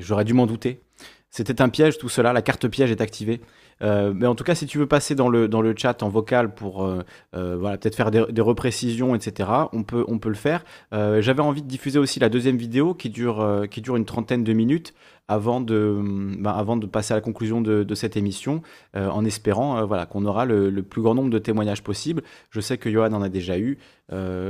j'aurais 0.00 0.24
dû 0.24 0.32
m'en 0.32 0.46
douter. 0.46 0.80
C'était 1.28 1.60
un 1.60 1.68
piège, 1.68 1.98
tout 1.98 2.08
cela. 2.08 2.32
La 2.32 2.42
carte 2.42 2.68
piège 2.68 2.90
est 2.90 3.00
activée. 3.00 3.40
Euh, 3.82 4.12
mais 4.14 4.26
en 4.26 4.34
tout 4.34 4.44
cas, 4.44 4.54
si 4.54 4.66
tu 4.66 4.78
veux 4.78 4.86
passer 4.86 5.14
dans 5.14 5.28
le, 5.28 5.48
dans 5.48 5.60
le 5.60 5.74
chat 5.76 6.02
en 6.02 6.08
vocal 6.08 6.54
pour 6.54 6.84
euh, 6.84 7.02
euh, 7.34 7.56
voilà, 7.58 7.76
peut-être 7.78 7.96
faire 7.96 8.10
des, 8.10 8.40
reprécisions, 8.40 9.14
etc., 9.14 9.48
on 9.72 9.82
peut, 9.82 10.04
on 10.08 10.18
peut 10.18 10.28
le 10.28 10.34
faire. 10.34 10.64
J'avais 10.92 11.40
envie 11.40 11.62
de 11.62 11.68
diffuser 11.68 11.98
aussi 11.98 12.20
la 12.20 12.28
deuxième 12.28 12.56
vidéo 12.56 12.94
qui 12.94 13.10
dure, 13.10 13.66
qui 13.70 13.80
dure 13.80 13.96
une 13.96 14.04
trentaine 14.04 14.44
de 14.44 14.52
minutes 14.52 14.94
avant 15.28 15.60
de, 15.60 15.98
ben, 16.38 16.50
avant 16.50 16.76
de 16.76 16.86
passer 16.86 17.14
à 17.14 17.16
la 17.16 17.20
conclusion 17.20 17.60
de, 17.60 17.82
de 17.82 17.94
cette 17.94 18.16
émission, 18.16 18.62
en 18.94 19.24
espérant 19.24 19.84
voilà, 19.86 20.06
qu'on 20.06 20.26
aura 20.26 20.44
le, 20.44 20.70
le, 20.70 20.82
plus 20.82 21.02
grand 21.02 21.14
nombre 21.14 21.30
de 21.30 21.38
témoignages 21.38 21.82
possible. 21.82 22.22
Je 22.50 22.60
sais 22.60 22.76
que 22.76 22.90
Johan 22.90 23.12
en 23.12 23.22
a 23.22 23.28
déjà 23.28 23.58
eu, 23.58 23.78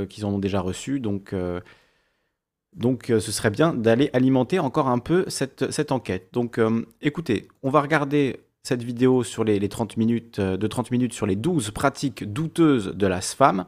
qu'ils 0.09 0.25
en 0.25 0.33
ont 0.33 0.39
déjà 0.39 0.59
reçu, 0.59 0.99
donc... 0.99 1.33
Donc 2.75 3.05
ce 3.07 3.31
serait 3.31 3.51
bien 3.51 3.73
d'aller 3.73 4.09
alimenter 4.11 4.59
encore 4.59 4.89
un 4.89 4.99
peu 4.99 5.23
cette, 5.29 5.71
cette 5.71 5.93
enquête. 5.93 6.27
Donc 6.33 6.59
écoutez, 7.01 7.47
on 7.63 7.69
va 7.69 7.79
regarder 7.79 8.44
cette 8.65 8.81
vidéo 8.81 9.23
sur 9.23 9.43
les, 9.43 9.69
30 9.69 9.95
minutes, 9.95 10.39
euh, 10.39 10.57
de 10.57 10.65
30 10.65 10.89
minutes 10.89 11.13
sur 11.13 11.27
les 11.27 11.35
12 11.35 11.69
pratiques 11.69 12.23
douteuses 12.33 12.87
de 12.95 13.05
la 13.05 13.21
SFAM, 13.21 13.65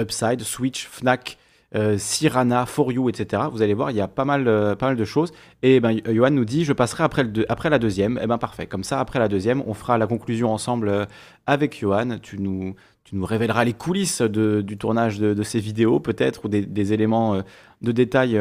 Upside, 0.00 0.40
Switch, 0.42 0.86
Fnac, 0.86 1.36
euh, 1.74 1.98
Sirana, 1.98 2.64
For 2.64 2.92
You, 2.92 3.08
etc. 3.08 3.42
Vous 3.50 3.60
allez 3.60 3.74
voir, 3.74 3.90
il 3.90 3.96
y 3.96 4.00
a 4.00 4.06
pas 4.06 4.24
mal, 4.24 4.46
euh, 4.46 4.76
pas 4.76 4.86
mal 4.86 4.96
de 4.96 5.04
choses. 5.04 5.32
Et 5.64 5.80
ben, 5.80 6.00
Johan 6.06 6.30
nous 6.30 6.44
dit, 6.44 6.64
je 6.64 6.72
passerai 6.72 7.02
après, 7.02 7.24
le 7.24 7.50
après 7.50 7.70
la 7.70 7.80
deuxième. 7.80 8.18
Et 8.18 8.20
eh 8.22 8.26
ben 8.28 8.38
parfait. 8.38 8.68
Comme 8.68 8.84
ça, 8.84 9.00
après 9.00 9.18
la 9.18 9.26
deuxième, 9.26 9.64
on 9.66 9.74
fera 9.74 9.98
la 9.98 10.06
conclusion 10.06 10.52
ensemble 10.52 11.08
avec 11.46 11.80
Johan. 11.80 12.18
Tu 12.22 12.38
nous, 12.38 12.76
tu 13.02 13.16
nous 13.16 13.24
révéleras 13.24 13.64
les 13.64 13.72
coulisses 13.72 14.22
du 14.22 14.78
tournage 14.78 15.18
de, 15.18 15.42
ces 15.42 15.58
vidéos, 15.58 15.98
peut-être, 15.98 16.44
ou 16.44 16.48
des, 16.48 16.92
éléments 16.92 17.42
de 17.82 17.92
détail 17.92 18.40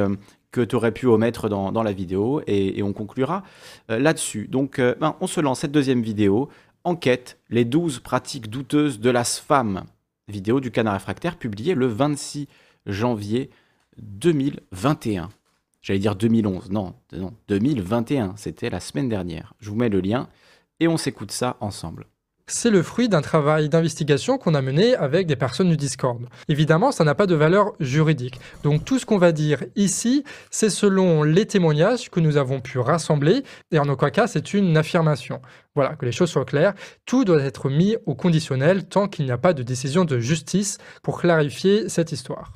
que 0.55 0.61
tu 0.61 0.77
aurais 0.77 0.93
pu 0.93 1.05
omettre 1.05 1.49
dans, 1.49 1.83
la 1.83 1.91
vidéo 1.91 2.41
et, 2.47 2.81
on 2.81 2.93
conclura 2.93 3.43
euh, 3.91 3.99
là-dessus. 3.99 4.47
Donc 4.47 4.79
euh, 4.79 4.95
ben, 5.01 5.17
on 5.19 5.27
se 5.27 5.41
lance 5.41 5.59
cette 5.59 5.73
deuxième 5.73 6.01
vidéo. 6.01 6.47
Enquête, 6.85 7.37
les 7.49 7.65
12 7.65 7.99
pratiques 7.99 8.49
douteuses 8.49 9.01
de 9.01 9.09
la 9.09 9.25
SFAM. 9.25 9.83
Vidéo 10.29 10.61
du 10.61 10.71
canard 10.71 10.93
réfractaire 10.93 11.35
publiée 11.37 11.75
le 11.75 11.87
26 11.87 12.47
janvier 12.85 13.49
2021. 13.97 15.29
J'allais 15.81 15.99
dire 15.99 16.15
2011, 16.15 16.71
non, 16.71 16.95
non, 17.11 17.33
2021, 17.49 18.35
c'était 18.37 18.69
la 18.69 18.79
semaine 18.79 19.09
dernière. 19.09 19.53
Je 19.59 19.69
vous 19.69 19.75
mets 19.75 19.89
le 19.89 19.99
lien 19.99 20.29
et 20.79 20.87
on 20.87 20.95
s'écoute 20.95 21.31
ça 21.31 21.57
ensemble 21.59 22.05
c'est 22.47 22.69
le 22.69 22.83
fruit 22.83 23.09
d'un 23.09 23.21
travail 23.21 23.69
d'investigation 23.69 24.37
qu'on 24.37 24.53
a 24.53 24.61
mené 24.61 24.95
avec 24.95 25.25
des 25.27 25.35
personnes 25.35 25.69
du 25.69 25.77
Discord. 25.77 26.21
Évidemment, 26.47 26.91
ça 26.91 27.03
n'a 27.03 27.15
pas 27.15 27.25
de 27.25 27.35
valeur 27.35 27.73
juridique. 27.79 28.39
Donc 28.63 28.85
tout 28.85 28.99
ce 28.99 29.05
qu'on 29.05 29.17
va 29.17 29.31
dire 29.31 29.63
ici, 29.75 30.23
c'est 30.51 30.69
selon 30.69 31.23
les 31.23 31.45
témoignages 31.45 32.09
que 32.09 32.19
nous 32.19 32.37
avons 32.37 32.61
pu 32.61 32.79
rassembler, 32.79 33.43
et 33.71 33.79
en 33.79 33.89
aucun 33.89 34.09
cas 34.09 34.27
c'est 34.27 34.53
une 34.53 34.77
affirmation. 34.77 35.41
Voilà, 35.75 35.95
que 35.95 36.05
les 36.05 36.11
choses 36.11 36.29
soient 36.29 36.45
claires, 36.45 36.73
tout 37.05 37.25
doit 37.25 37.41
être 37.41 37.69
mis 37.69 37.97
au 38.05 38.15
conditionnel 38.15 38.85
tant 38.85 39.07
qu'il 39.07 39.25
n'y 39.25 39.31
a 39.31 39.37
pas 39.37 39.53
de 39.53 39.63
décision 39.63 40.05
de 40.05 40.19
justice 40.19 40.77
pour 41.03 41.19
clarifier 41.19 41.89
cette 41.89 42.11
histoire. 42.11 42.51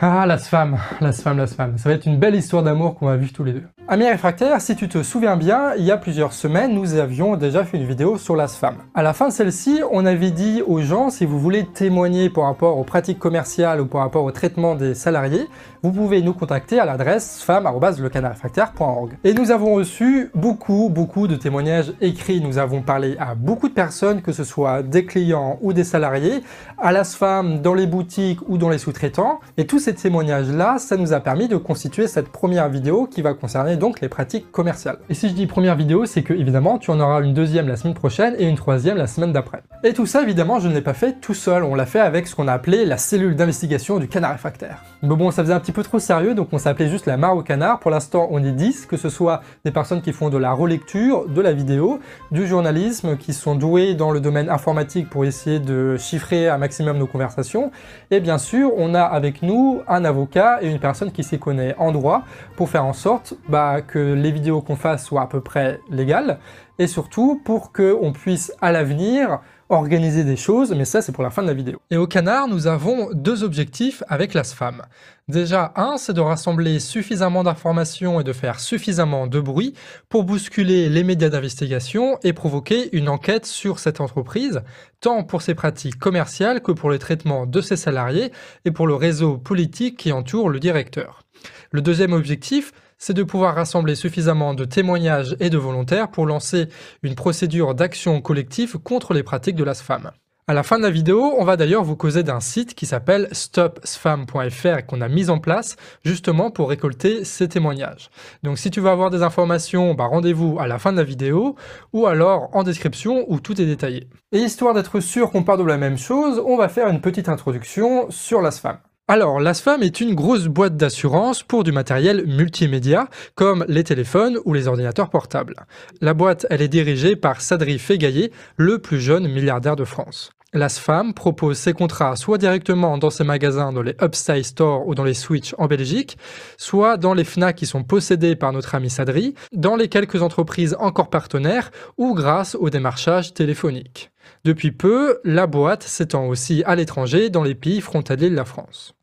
Ah, 0.00 0.26
la 0.26 0.38
SFAM, 0.38 0.78
la 1.00 1.12
SFAM, 1.12 1.36
la 1.36 1.46
SFAM. 1.46 1.78
Ça 1.78 1.88
va 1.88 1.94
être 1.94 2.06
une 2.06 2.18
belle 2.18 2.34
histoire 2.34 2.64
d'amour 2.64 2.96
qu'on 2.96 3.06
va 3.06 3.16
vivre 3.16 3.32
tous 3.32 3.44
les 3.44 3.52
deux. 3.52 3.62
Amis 3.86 4.08
réfractaires, 4.08 4.62
si 4.62 4.76
tu 4.76 4.88
te 4.88 5.02
souviens 5.02 5.36
bien, 5.36 5.74
il 5.76 5.84
y 5.84 5.90
a 5.90 5.98
plusieurs 5.98 6.32
semaines, 6.32 6.72
nous 6.72 6.94
avions 6.94 7.36
déjà 7.36 7.64
fait 7.64 7.76
une 7.76 7.84
vidéo 7.84 8.16
sur 8.16 8.34
la 8.34 8.48
SFAM. 8.48 8.76
À 8.94 9.02
la 9.02 9.12
fin 9.12 9.28
de 9.28 9.32
celle-ci, 9.32 9.82
on 9.92 10.06
avait 10.06 10.30
dit 10.30 10.62
aux 10.66 10.80
gens, 10.80 11.10
si 11.10 11.26
vous 11.26 11.38
voulez 11.38 11.66
témoigner 11.66 12.30
par 12.30 12.44
rapport 12.44 12.78
aux 12.78 12.84
pratiques 12.84 13.18
commerciales 13.18 13.82
ou 13.82 13.84
par 13.84 14.00
rapport 14.00 14.24
au 14.24 14.30
traitement 14.30 14.74
des 14.74 14.94
salariés, 14.94 15.50
vous 15.82 15.92
pouvez 15.92 16.22
nous 16.22 16.32
contacter 16.32 16.80
à 16.80 16.86
l'adresse 16.86 17.40
sfam.lecanardréfractaire.org. 17.40 19.18
Et 19.22 19.34
nous 19.34 19.50
avons 19.50 19.74
reçu 19.74 20.30
beaucoup, 20.34 20.88
beaucoup 20.88 21.28
de 21.28 21.36
témoignages 21.36 21.92
écrits. 22.00 22.40
Nous 22.40 22.56
avons 22.56 22.80
parlé 22.80 23.18
à 23.18 23.34
beaucoup 23.34 23.68
de 23.68 23.74
personnes, 23.74 24.22
que 24.22 24.32
ce 24.32 24.44
soit 24.44 24.82
des 24.82 25.04
clients 25.04 25.58
ou 25.60 25.74
des 25.74 25.84
salariés, 25.84 26.42
à 26.78 26.90
la 26.90 27.04
SFAM, 27.04 27.60
dans 27.60 27.74
les 27.74 27.86
boutiques 27.86 28.40
ou 28.48 28.56
dans 28.56 28.70
les 28.70 28.78
sous-traitants. 28.78 29.40
Et 29.58 29.66
tous 29.66 29.78
ces 29.78 29.94
témoignages-là, 29.94 30.78
ça 30.78 30.96
nous 30.96 31.12
a 31.12 31.20
permis 31.20 31.48
de 31.48 31.58
constituer 31.58 32.06
cette 32.08 32.30
première 32.30 32.70
vidéo 32.70 33.06
qui 33.06 33.20
va 33.20 33.34
concerner 33.34 33.73
donc 33.76 34.00
les 34.00 34.08
pratiques 34.08 34.50
commerciales. 34.50 34.98
Et 35.08 35.14
si 35.14 35.28
je 35.28 35.34
dis 35.34 35.46
première 35.46 35.76
vidéo, 35.76 36.06
c'est 36.06 36.22
que 36.22 36.32
évidemment, 36.32 36.78
tu 36.78 36.90
en 36.90 37.00
auras 37.00 37.22
une 37.22 37.34
deuxième 37.34 37.68
la 37.68 37.76
semaine 37.76 37.94
prochaine 37.94 38.34
et 38.38 38.48
une 38.48 38.56
troisième 38.56 38.96
la 38.96 39.06
semaine 39.06 39.32
d'après. 39.32 39.62
Et 39.82 39.92
tout 39.92 40.06
ça, 40.06 40.22
évidemment, 40.22 40.60
je 40.60 40.68
ne 40.68 40.74
l'ai 40.74 40.80
pas 40.80 40.94
fait 40.94 41.20
tout 41.20 41.34
seul. 41.34 41.62
On 41.62 41.74
l'a 41.74 41.86
fait 41.86 42.00
avec 42.00 42.26
ce 42.26 42.34
qu'on 42.34 42.48
a 42.48 42.52
appelé 42.52 42.84
la 42.84 42.96
cellule 42.96 43.36
d'investigation 43.36 43.98
du 43.98 44.08
canard 44.08 44.32
réfractaire. 44.32 44.82
Mais 45.02 45.14
bon, 45.14 45.30
ça 45.30 45.42
faisait 45.42 45.54
un 45.54 45.60
petit 45.60 45.72
peu 45.72 45.82
trop 45.82 45.98
sérieux, 45.98 46.34
donc 46.34 46.48
on 46.52 46.58
s'appelait 46.58 46.88
juste 46.88 47.06
la 47.06 47.16
mare 47.16 47.36
au 47.36 47.42
canard. 47.42 47.80
Pour 47.80 47.90
l'instant, 47.90 48.28
on 48.30 48.42
est 48.42 48.52
10, 48.52 48.86
que 48.86 48.96
ce 48.96 49.08
soit 49.08 49.42
des 49.64 49.70
personnes 49.70 50.00
qui 50.00 50.12
font 50.12 50.30
de 50.30 50.38
la 50.38 50.52
relecture, 50.52 51.28
de 51.28 51.40
la 51.40 51.52
vidéo, 51.52 52.00
du 52.30 52.46
journalisme, 52.46 53.16
qui 53.16 53.32
sont 53.32 53.54
doués 53.54 53.94
dans 53.94 54.10
le 54.10 54.20
domaine 54.20 54.48
informatique 54.48 55.10
pour 55.10 55.24
essayer 55.24 55.60
de 55.60 55.96
chiffrer 55.98 56.48
un 56.48 56.58
maximum 56.58 56.98
nos 56.98 57.06
conversations. 57.06 57.70
Et 58.10 58.20
bien 58.20 58.38
sûr, 58.38 58.72
on 58.76 58.94
a 58.94 59.02
avec 59.02 59.42
nous 59.42 59.82
un 59.88 60.04
avocat 60.04 60.58
et 60.62 60.70
une 60.70 60.78
personne 60.78 61.12
qui 61.12 61.24
s'y 61.24 61.38
connaît 61.38 61.74
en 61.78 61.92
droit 61.92 62.22
pour 62.56 62.68
faire 62.68 62.84
en 62.84 62.92
sorte 62.92 63.34
bah, 63.48 63.80
que 63.80 64.14
les 64.14 64.30
vidéos 64.30 64.60
qu'on 64.60 64.76
fasse 64.76 65.04
soient 65.04 65.22
à 65.22 65.26
peu 65.26 65.40
près 65.40 65.80
légales 65.90 66.38
et 66.78 66.86
surtout 66.86 67.40
pour 67.44 67.72
qu'on 67.72 68.12
puisse 68.12 68.52
à 68.60 68.72
l'avenir 68.72 69.40
organiser 69.68 70.24
des 70.24 70.36
choses, 70.36 70.72
mais 70.74 70.84
ça 70.84 71.02
c'est 71.02 71.12
pour 71.12 71.22
la 71.24 71.30
fin 71.30 71.42
de 71.42 71.46
la 71.46 71.54
vidéo. 71.54 71.80
Et 71.90 71.96
au 71.96 72.06
Canard, 72.06 72.48
nous 72.48 72.66
avons 72.66 73.10
deux 73.12 73.44
objectifs 73.44 74.02
avec 74.08 74.34
la 74.34 74.44
SFAM. 74.44 74.82
Déjà, 75.26 75.72
un, 75.76 75.96
c'est 75.96 76.12
de 76.12 76.20
rassembler 76.20 76.78
suffisamment 76.80 77.44
d'informations 77.44 78.20
et 78.20 78.24
de 78.24 78.32
faire 78.34 78.60
suffisamment 78.60 79.26
de 79.26 79.40
bruit 79.40 79.72
pour 80.10 80.24
bousculer 80.24 80.90
les 80.90 81.02
médias 81.02 81.30
d'investigation 81.30 82.18
et 82.22 82.34
provoquer 82.34 82.94
une 82.94 83.08
enquête 83.08 83.46
sur 83.46 83.78
cette 83.78 84.02
entreprise, 84.02 84.60
tant 85.00 85.24
pour 85.24 85.40
ses 85.40 85.54
pratiques 85.54 85.98
commerciales 85.98 86.60
que 86.60 86.72
pour 86.72 86.90
le 86.90 86.98
traitement 86.98 87.46
de 87.46 87.60
ses 87.62 87.76
salariés 87.76 88.32
et 88.66 88.70
pour 88.70 88.86
le 88.86 88.94
réseau 88.94 89.38
politique 89.38 89.96
qui 89.96 90.12
entoure 90.12 90.50
le 90.50 90.60
directeur. 90.60 91.22
Le 91.70 91.80
deuxième 91.80 92.12
objectif, 92.12 92.72
c'est 93.04 93.12
de 93.12 93.22
pouvoir 93.22 93.54
rassembler 93.54 93.96
suffisamment 93.96 94.54
de 94.54 94.64
témoignages 94.64 95.36
et 95.38 95.50
de 95.50 95.58
volontaires 95.58 96.10
pour 96.10 96.24
lancer 96.24 96.68
une 97.02 97.14
procédure 97.14 97.74
d'action 97.74 98.22
collective 98.22 98.78
contre 98.78 99.12
les 99.12 99.22
pratiques 99.22 99.56
de 99.56 99.64
la 99.64 99.74
SFAM. 99.74 100.10
À 100.46 100.54
la 100.54 100.62
fin 100.62 100.78
de 100.78 100.84
la 100.84 100.90
vidéo, 100.90 101.34
on 101.38 101.44
va 101.44 101.58
d'ailleurs 101.58 101.84
vous 101.84 101.96
causer 101.96 102.22
d'un 102.22 102.40
site 102.40 102.74
qui 102.74 102.86
s'appelle 102.86 103.28
stopsfam.fr 103.32 104.86
qu'on 104.86 105.02
a 105.02 105.08
mis 105.08 105.28
en 105.28 105.38
place 105.38 105.76
justement 106.02 106.50
pour 106.50 106.70
récolter 106.70 107.26
ces 107.26 107.46
témoignages. 107.46 108.08
Donc 108.42 108.58
si 108.58 108.70
tu 108.70 108.80
veux 108.80 108.88
avoir 108.88 109.10
des 109.10 109.22
informations, 109.22 109.92
bah 109.92 110.06
rendez-vous 110.06 110.56
à 110.58 110.66
la 110.66 110.78
fin 110.78 110.92
de 110.92 110.96
la 110.96 111.04
vidéo 111.04 111.56
ou 111.92 112.06
alors 112.06 112.48
en 112.56 112.62
description 112.62 113.26
où 113.28 113.38
tout 113.38 113.60
est 113.60 113.66
détaillé. 113.66 114.08
Et 114.32 114.38
histoire 114.38 114.72
d'être 114.72 115.00
sûr 115.00 115.30
qu'on 115.30 115.42
parle 115.42 115.58
de 115.58 115.64
la 115.64 115.76
même 115.76 115.98
chose, 115.98 116.42
on 116.42 116.56
va 116.56 116.70
faire 116.70 116.88
une 116.88 117.02
petite 117.02 117.28
introduction 117.28 118.10
sur 118.10 118.40
la 118.40 118.50
SFAM. 118.50 118.78
Alors, 119.06 119.38
l'ASFAM 119.38 119.82
est 119.82 120.00
une 120.00 120.14
grosse 120.14 120.46
boîte 120.46 120.78
d'assurance 120.78 121.42
pour 121.42 121.62
du 121.62 121.72
matériel 121.72 122.26
multimédia, 122.26 123.08
comme 123.34 123.66
les 123.68 123.84
téléphones 123.84 124.38
ou 124.46 124.54
les 124.54 124.66
ordinateurs 124.66 125.10
portables. 125.10 125.66
La 126.00 126.14
boîte, 126.14 126.46
elle 126.48 126.62
est 126.62 126.68
dirigée 126.68 127.14
par 127.14 127.42
Sadri 127.42 127.78
Fegaillé, 127.78 128.32
le 128.56 128.78
plus 128.78 129.00
jeune 129.00 129.28
milliardaire 129.28 129.76
de 129.76 129.84
France. 129.84 130.30
L'ASFAM 130.54 131.12
propose 131.12 131.58
ses 131.58 131.74
contrats 131.74 132.16
soit 132.16 132.38
directement 132.38 132.96
dans 132.96 133.10
ses 133.10 133.24
magasins 133.24 133.74
dans 133.74 133.82
les 133.82 133.94
Upstyle 134.00 134.44
Store 134.44 134.88
ou 134.88 134.94
dans 134.94 135.04
les 135.04 135.12
Switch 135.12 135.54
en 135.58 135.66
Belgique, 135.66 136.16
soit 136.56 136.96
dans 136.96 137.12
les 137.12 137.24
FNAC 137.24 137.56
qui 137.56 137.66
sont 137.66 137.84
possédés 137.84 138.36
par 138.36 138.52
notre 138.52 138.74
ami 138.74 138.88
Sadri, 138.88 139.34
dans 139.52 139.76
les 139.76 139.88
quelques 139.88 140.22
entreprises 140.22 140.76
encore 140.78 141.10
partenaires 141.10 141.72
ou 141.98 142.14
grâce 142.14 142.54
au 142.54 142.70
démarchage 142.70 143.34
téléphonique. 143.34 144.13
Depuis 144.44 144.72
peu, 144.72 145.20
la 145.24 145.46
boîte 145.46 145.82
s'étend 145.82 146.26
aussi 146.26 146.62
à 146.66 146.74
l'étranger 146.74 147.30
dans 147.30 147.42
les 147.42 147.54
pays 147.54 147.80
frontaliers 147.80 148.30
de 148.30 148.36
la 148.36 148.44
France. 148.44 148.94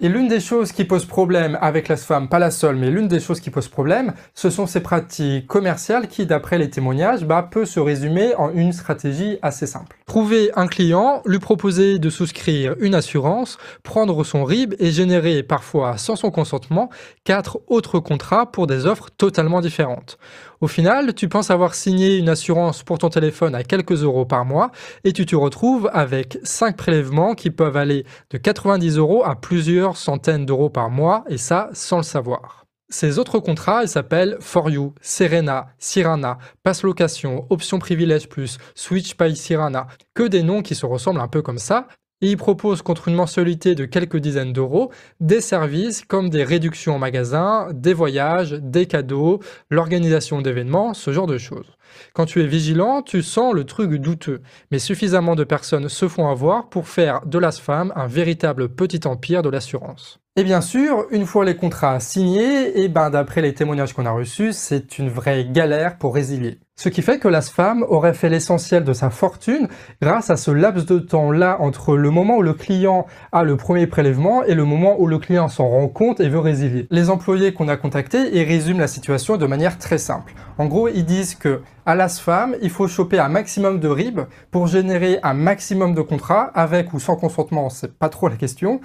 Et 0.00 0.08
l'une 0.08 0.28
des 0.28 0.38
choses 0.38 0.70
qui 0.70 0.84
pose 0.84 1.06
problème 1.06 1.58
avec 1.60 1.88
la 1.88 1.96
SFAM, 1.96 2.28
pas 2.28 2.38
la 2.38 2.52
seule, 2.52 2.76
mais 2.76 2.88
l'une 2.88 3.08
des 3.08 3.18
choses 3.18 3.40
qui 3.40 3.50
pose 3.50 3.66
problème, 3.66 4.14
ce 4.32 4.48
sont 4.48 4.68
ces 4.68 4.78
pratiques 4.78 5.48
commerciales 5.48 6.06
qui, 6.06 6.24
d'après 6.24 6.56
les 6.56 6.70
témoignages, 6.70 7.24
bah, 7.24 7.48
peut 7.50 7.64
se 7.64 7.80
résumer 7.80 8.32
en 8.36 8.52
une 8.52 8.72
stratégie 8.72 9.38
assez 9.42 9.66
simple. 9.66 9.96
Trouver 10.06 10.52
un 10.54 10.68
client, 10.68 11.20
lui 11.26 11.40
proposer 11.40 11.98
de 11.98 12.10
souscrire 12.10 12.76
une 12.78 12.94
assurance, 12.94 13.58
prendre 13.82 14.22
son 14.22 14.44
RIB 14.44 14.74
et 14.78 14.92
générer, 14.92 15.42
parfois 15.42 15.96
sans 15.96 16.14
son 16.14 16.30
consentement, 16.30 16.90
quatre 17.24 17.58
autres 17.66 17.98
contrats 17.98 18.52
pour 18.52 18.68
des 18.68 18.86
offres 18.86 19.10
totalement 19.10 19.60
différentes. 19.60 20.16
Au 20.60 20.66
final, 20.66 21.14
tu 21.14 21.28
penses 21.28 21.52
avoir 21.52 21.76
signé 21.76 22.16
une 22.16 22.28
assurance 22.28 22.82
pour 22.82 22.98
ton 22.98 23.10
téléphone 23.10 23.54
à 23.54 23.62
quelques 23.62 24.02
euros 24.02 24.24
par 24.24 24.44
mois 24.44 24.72
et 25.04 25.12
tu 25.12 25.24
te 25.24 25.36
retrouves 25.36 25.88
avec 25.92 26.38
5 26.42 26.76
prélèvements 26.76 27.36
qui 27.36 27.52
peuvent 27.52 27.76
aller 27.76 28.04
de 28.30 28.38
90 28.38 28.96
euros 28.96 29.22
à 29.24 29.36
plusieurs 29.36 29.96
centaines 29.96 30.46
d'euros 30.46 30.68
par 30.68 30.90
mois 30.90 31.22
et 31.28 31.38
ça 31.38 31.70
sans 31.74 31.98
le 31.98 32.02
savoir. 32.02 32.64
Ces 32.90 33.20
autres 33.20 33.38
contrats, 33.38 33.84
ils 33.84 33.88
s'appellent 33.88 34.36
For 34.40 34.68
You, 34.70 34.94
Serena, 35.00 35.68
Sirana, 35.78 36.38
Pass 36.64 36.82
Location, 36.82 37.46
Option 37.50 37.78
Privilège 37.78 38.28
Plus, 38.28 38.58
Switch 38.74 39.16
by 39.16 39.36
Sirana, 39.36 39.86
que 40.14 40.24
des 40.24 40.42
noms 40.42 40.62
qui 40.62 40.74
se 40.74 40.86
ressemblent 40.86 41.20
un 41.20 41.28
peu 41.28 41.42
comme 41.42 41.58
ça, 41.58 41.86
et 42.20 42.30
il 42.30 42.36
propose 42.36 42.82
contre 42.82 43.08
une 43.08 43.14
mensualité 43.14 43.74
de 43.74 43.84
quelques 43.84 44.16
dizaines 44.16 44.52
d'euros 44.52 44.90
des 45.20 45.40
services 45.40 46.04
comme 46.04 46.30
des 46.30 46.44
réductions 46.44 46.96
en 46.96 46.98
magasin, 46.98 47.68
des 47.72 47.94
voyages, 47.94 48.52
des 48.52 48.86
cadeaux, 48.86 49.40
l'organisation 49.70 50.42
d'événements, 50.42 50.94
ce 50.94 51.12
genre 51.12 51.26
de 51.26 51.38
choses. 51.38 51.76
Quand 52.14 52.26
tu 52.26 52.42
es 52.42 52.46
vigilant, 52.46 53.02
tu 53.02 53.22
sens 53.22 53.54
le 53.54 53.64
truc 53.64 53.92
douteux, 53.94 54.42
mais 54.70 54.78
suffisamment 54.78 55.36
de 55.36 55.44
personnes 55.44 55.88
se 55.88 56.08
font 56.08 56.28
avoir 56.28 56.68
pour 56.68 56.88
faire 56.88 57.24
de 57.26 57.38
l'ASFAM 57.38 57.92
un 57.96 58.06
véritable 58.06 58.68
petit 58.68 59.06
empire 59.06 59.42
de 59.42 59.50
l'assurance. 59.50 60.20
Et 60.38 60.44
bien 60.44 60.60
sûr, 60.60 61.06
une 61.10 61.26
fois 61.26 61.44
les 61.44 61.56
contrats 61.56 61.98
signés, 61.98 62.80
et 62.80 62.86
ben 62.86 63.10
d'après 63.10 63.42
les 63.42 63.54
témoignages 63.54 63.92
qu'on 63.92 64.06
a 64.06 64.12
reçus, 64.12 64.52
c'est 64.52 65.00
une 65.00 65.08
vraie 65.08 65.44
galère 65.44 65.98
pour 65.98 66.14
résilier. 66.14 66.60
Ce 66.76 66.88
qui 66.88 67.02
fait 67.02 67.18
que 67.18 67.26
la 67.26 67.40
femme 67.40 67.84
aurait 67.88 68.14
fait 68.14 68.28
l'essentiel 68.28 68.84
de 68.84 68.92
sa 68.92 69.10
fortune 69.10 69.66
grâce 70.00 70.30
à 70.30 70.36
ce 70.36 70.52
laps 70.52 70.86
de 70.86 71.00
temps-là 71.00 71.56
entre 71.58 71.96
le 71.96 72.10
moment 72.10 72.36
où 72.36 72.42
le 72.42 72.52
client 72.52 73.06
a 73.32 73.42
le 73.42 73.56
premier 73.56 73.88
prélèvement 73.88 74.44
et 74.44 74.54
le 74.54 74.64
moment 74.64 74.94
où 75.00 75.08
le 75.08 75.18
client 75.18 75.48
s'en 75.48 75.66
rend 75.66 75.88
compte 75.88 76.20
et 76.20 76.28
veut 76.28 76.38
résilier. 76.38 76.86
Les 76.92 77.10
employés 77.10 77.52
qu'on 77.52 77.66
a 77.66 77.76
contactés, 77.76 78.30
ils 78.32 78.44
résument 78.44 78.78
la 78.78 78.86
situation 78.86 79.38
de 79.38 79.46
manière 79.46 79.76
très 79.76 79.98
simple. 79.98 80.34
En 80.56 80.66
gros, 80.66 80.86
ils 80.86 81.04
disent 81.04 81.34
que 81.34 81.62
à 81.84 81.96
l'ASFAM, 81.96 82.54
il 82.62 82.70
faut 82.70 82.86
choper 82.86 83.18
un 83.18 83.28
maximum 83.28 83.80
de 83.80 83.88
RIB 83.88 84.20
pour 84.50 84.68
générer 84.68 85.18
un 85.22 85.34
maximum 85.34 85.94
de 85.94 86.02
contrats, 86.02 86.50
avec 86.54 86.92
ou 86.92 87.00
sans 87.00 87.16
consentement, 87.16 87.70
c'est 87.70 87.98
pas 87.98 88.10
trop 88.10 88.28
la 88.28 88.36
question. 88.36 88.80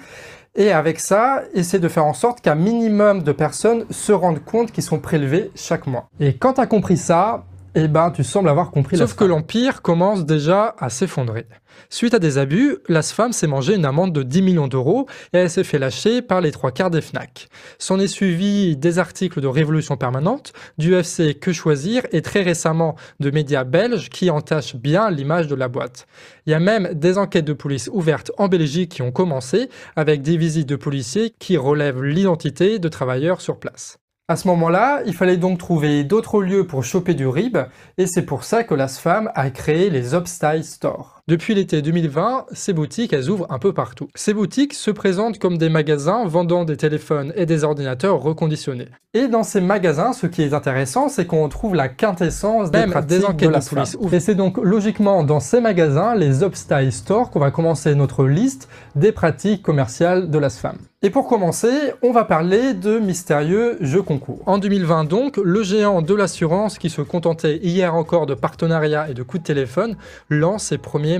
Et 0.56 0.70
avec 0.70 1.00
ça, 1.00 1.42
essayer 1.52 1.80
de 1.80 1.88
faire 1.88 2.06
en 2.06 2.14
sorte 2.14 2.40
qu'un 2.40 2.54
minimum 2.54 3.24
de 3.24 3.32
personnes 3.32 3.86
se 3.90 4.12
rendent 4.12 4.44
compte 4.44 4.70
qu'ils 4.70 4.84
sont 4.84 5.00
prélevés 5.00 5.50
chaque 5.56 5.88
mois. 5.88 6.06
Et 6.20 6.36
quand 6.36 6.54
tu 6.54 6.60
as 6.60 6.66
compris 6.66 6.96
ça, 6.96 7.44
eh 7.74 7.88
ben, 7.88 8.10
tu 8.10 8.22
sembles 8.22 8.48
avoir 8.48 8.70
compris 8.70 8.96
Sauf 8.96 9.14
que 9.14 9.24
l'Empire 9.24 9.82
commence 9.82 10.24
déjà 10.24 10.74
à 10.78 10.90
s'effondrer. 10.90 11.46
Suite 11.88 12.14
à 12.14 12.18
des 12.18 12.38
abus, 12.38 12.78
la 12.88 13.02
SFAM 13.02 13.32
s'est 13.32 13.46
mangé 13.46 13.74
une 13.74 13.84
amende 13.84 14.12
de 14.12 14.22
10 14.22 14.42
millions 14.42 14.68
d'euros 14.68 15.06
et 15.32 15.38
elle 15.38 15.50
s'est 15.50 15.64
fait 15.64 15.78
lâcher 15.78 16.22
par 16.22 16.40
les 16.40 16.52
trois 16.52 16.70
quarts 16.70 16.90
des 16.90 17.00
FNAC. 17.00 17.48
S'en 17.78 17.98
est 17.98 18.06
suivi 18.06 18.76
des 18.76 18.98
articles 18.98 19.40
de 19.40 19.48
Révolution 19.48 19.96
Permanente, 19.96 20.52
du 20.78 20.94
FC 20.94 21.34
Que 21.34 21.52
Choisir 21.52 22.02
et 22.12 22.22
très 22.22 22.42
récemment 22.42 22.94
de 23.20 23.30
médias 23.30 23.64
belges 23.64 24.08
qui 24.08 24.30
entachent 24.30 24.76
bien 24.76 25.10
l'image 25.10 25.48
de 25.48 25.54
la 25.54 25.68
boîte. 25.68 26.06
Il 26.46 26.50
y 26.50 26.54
a 26.54 26.60
même 26.60 26.94
des 26.94 27.18
enquêtes 27.18 27.44
de 27.44 27.52
police 27.52 27.90
ouvertes 27.92 28.30
en 28.38 28.48
Belgique 28.48 28.92
qui 28.92 29.02
ont 29.02 29.12
commencé 29.12 29.68
avec 29.96 30.22
des 30.22 30.36
visites 30.36 30.68
de 30.68 30.76
policiers 30.76 31.34
qui 31.38 31.56
relèvent 31.56 32.02
l'identité 32.02 32.78
de 32.78 32.88
travailleurs 32.88 33.40
sur 33.40 33.58
place. 33.58 33.98
À 34.26 34.36
ce 34.36 34.48
moment-là, 34.48 35.02
il 35.04 35.14
fallait 35.14 35.36
donc 35.36 35.58
trouver 35.58 36.02
d'autres 36.02 36.40
lieux 36.40 36.66
pour 36.66 36.82
choper 36.82 37.12
du 37.12 37.26
RIB, 37.26 37.58
et 37.98 38.06
c'est 38.06 38.24
pour 38.24 38.44
ça 38.44 38.64
que 38.64 38.74
la 38.74 38.88
SFAM 38.88 39.30
a 39.34 39.50
créé 39.50 39.90
les 39.90 40.14
Upstyle 40.14 40.64
Stores. 40.64 41.13
Depuis 41.26 41.54
l'été 41.54 41.80
2020, 41.80 42.48
ces 42.52 42.74
boutiques, 42.74 43.14
elles 43.14 43.30
ouvrent 43.30 43.46
un 43.48 43.58
peu 43.58 43.72
partout. 43.72 44.08
Ces 44.14 44.34
boutiques 44.34 44.74
se 44.74 44.90
présentent 44.90 45.38
comme 45.38 45.56
des 45.56 45.70
magasins 45.70 46.26
vendant 46.26 46.66
des 46.66 46.76
téléphones 46.76 47.32
et 47.34 47.46
des 47.46 47.64
ordinateurs 47.64 48.20
reconditionnés. 48.20 48.88
Et 49.14 49.28
dans 49.28 49.42
ces 49.42 49.62
magasins, 49.62 50.12
ce 50.12 50.26
qui 50.26 50.42
est 50.42 50.52
intéressant, 50.52 51.08
c'est 51.08 51.24
qu'on 51.24 51.48
trouve 51.48 51.74
la 51.76 51.88
quintessence 51.88 52.70
des, 52.70 52.84
des 53.06 53.24
enquêtes 53.24 53.48
de, 53.48 53.54
la 53.54 53.60
police. 53.60 53.96
Et 54.12 54.20
c'est 54.20 54.34
donc 54.34 54.58
logiquement 54.58 55.22
dans 55.22 55.40
ces 55.40 55.62
magasins, 55.62 56.14
les 56.14 56.42
Upstyle 56.42 56.92
Stores, 56.92 57.30
qu'on 57.30 57.40
va 57.40 57.50
commencer 57.50 57.94
notre 57.94 58.26
liste 58.26 58.68
des 58.94 59.12
pratiques 59.12 59.62
commerciales 59.62 60.28
de 60.28 60.38
la 60.38 60.50
SFAM. 60.50 60.76
Et 61.04 61.10
pour 61.10 61.28
commencer, 61.28 61.70
on 62.02 62.12
va 62.12 62.24
parler 62.24 62.72
de 62.72 62.98
mystérieux 62.98 63.76
jeux 63.82 64.00
concours. 64.00 64.40
En 64.46 64.56
2020 64.56 65.04
donc, 65.04 65.36
le 65.36 65.62
géant 65.62 66.00
de 66.00 66.14
l'assurance 66.14 66.78
qui 66.78 66.88
se 66.88 67.02
contentait 67.02 67.58
hier 67.62 67.94
encore 67.94 68.24
de 68.24 68.32
partenariats 68.32 69.10
et 69.10 69.14
de 69.14 69.22
coups 69.22 69.42
de 69.42 69.46
téléphone 69.46 69.96
lance 70.30 70.64
ses 70.64 70.78
premiers 70.78 71.13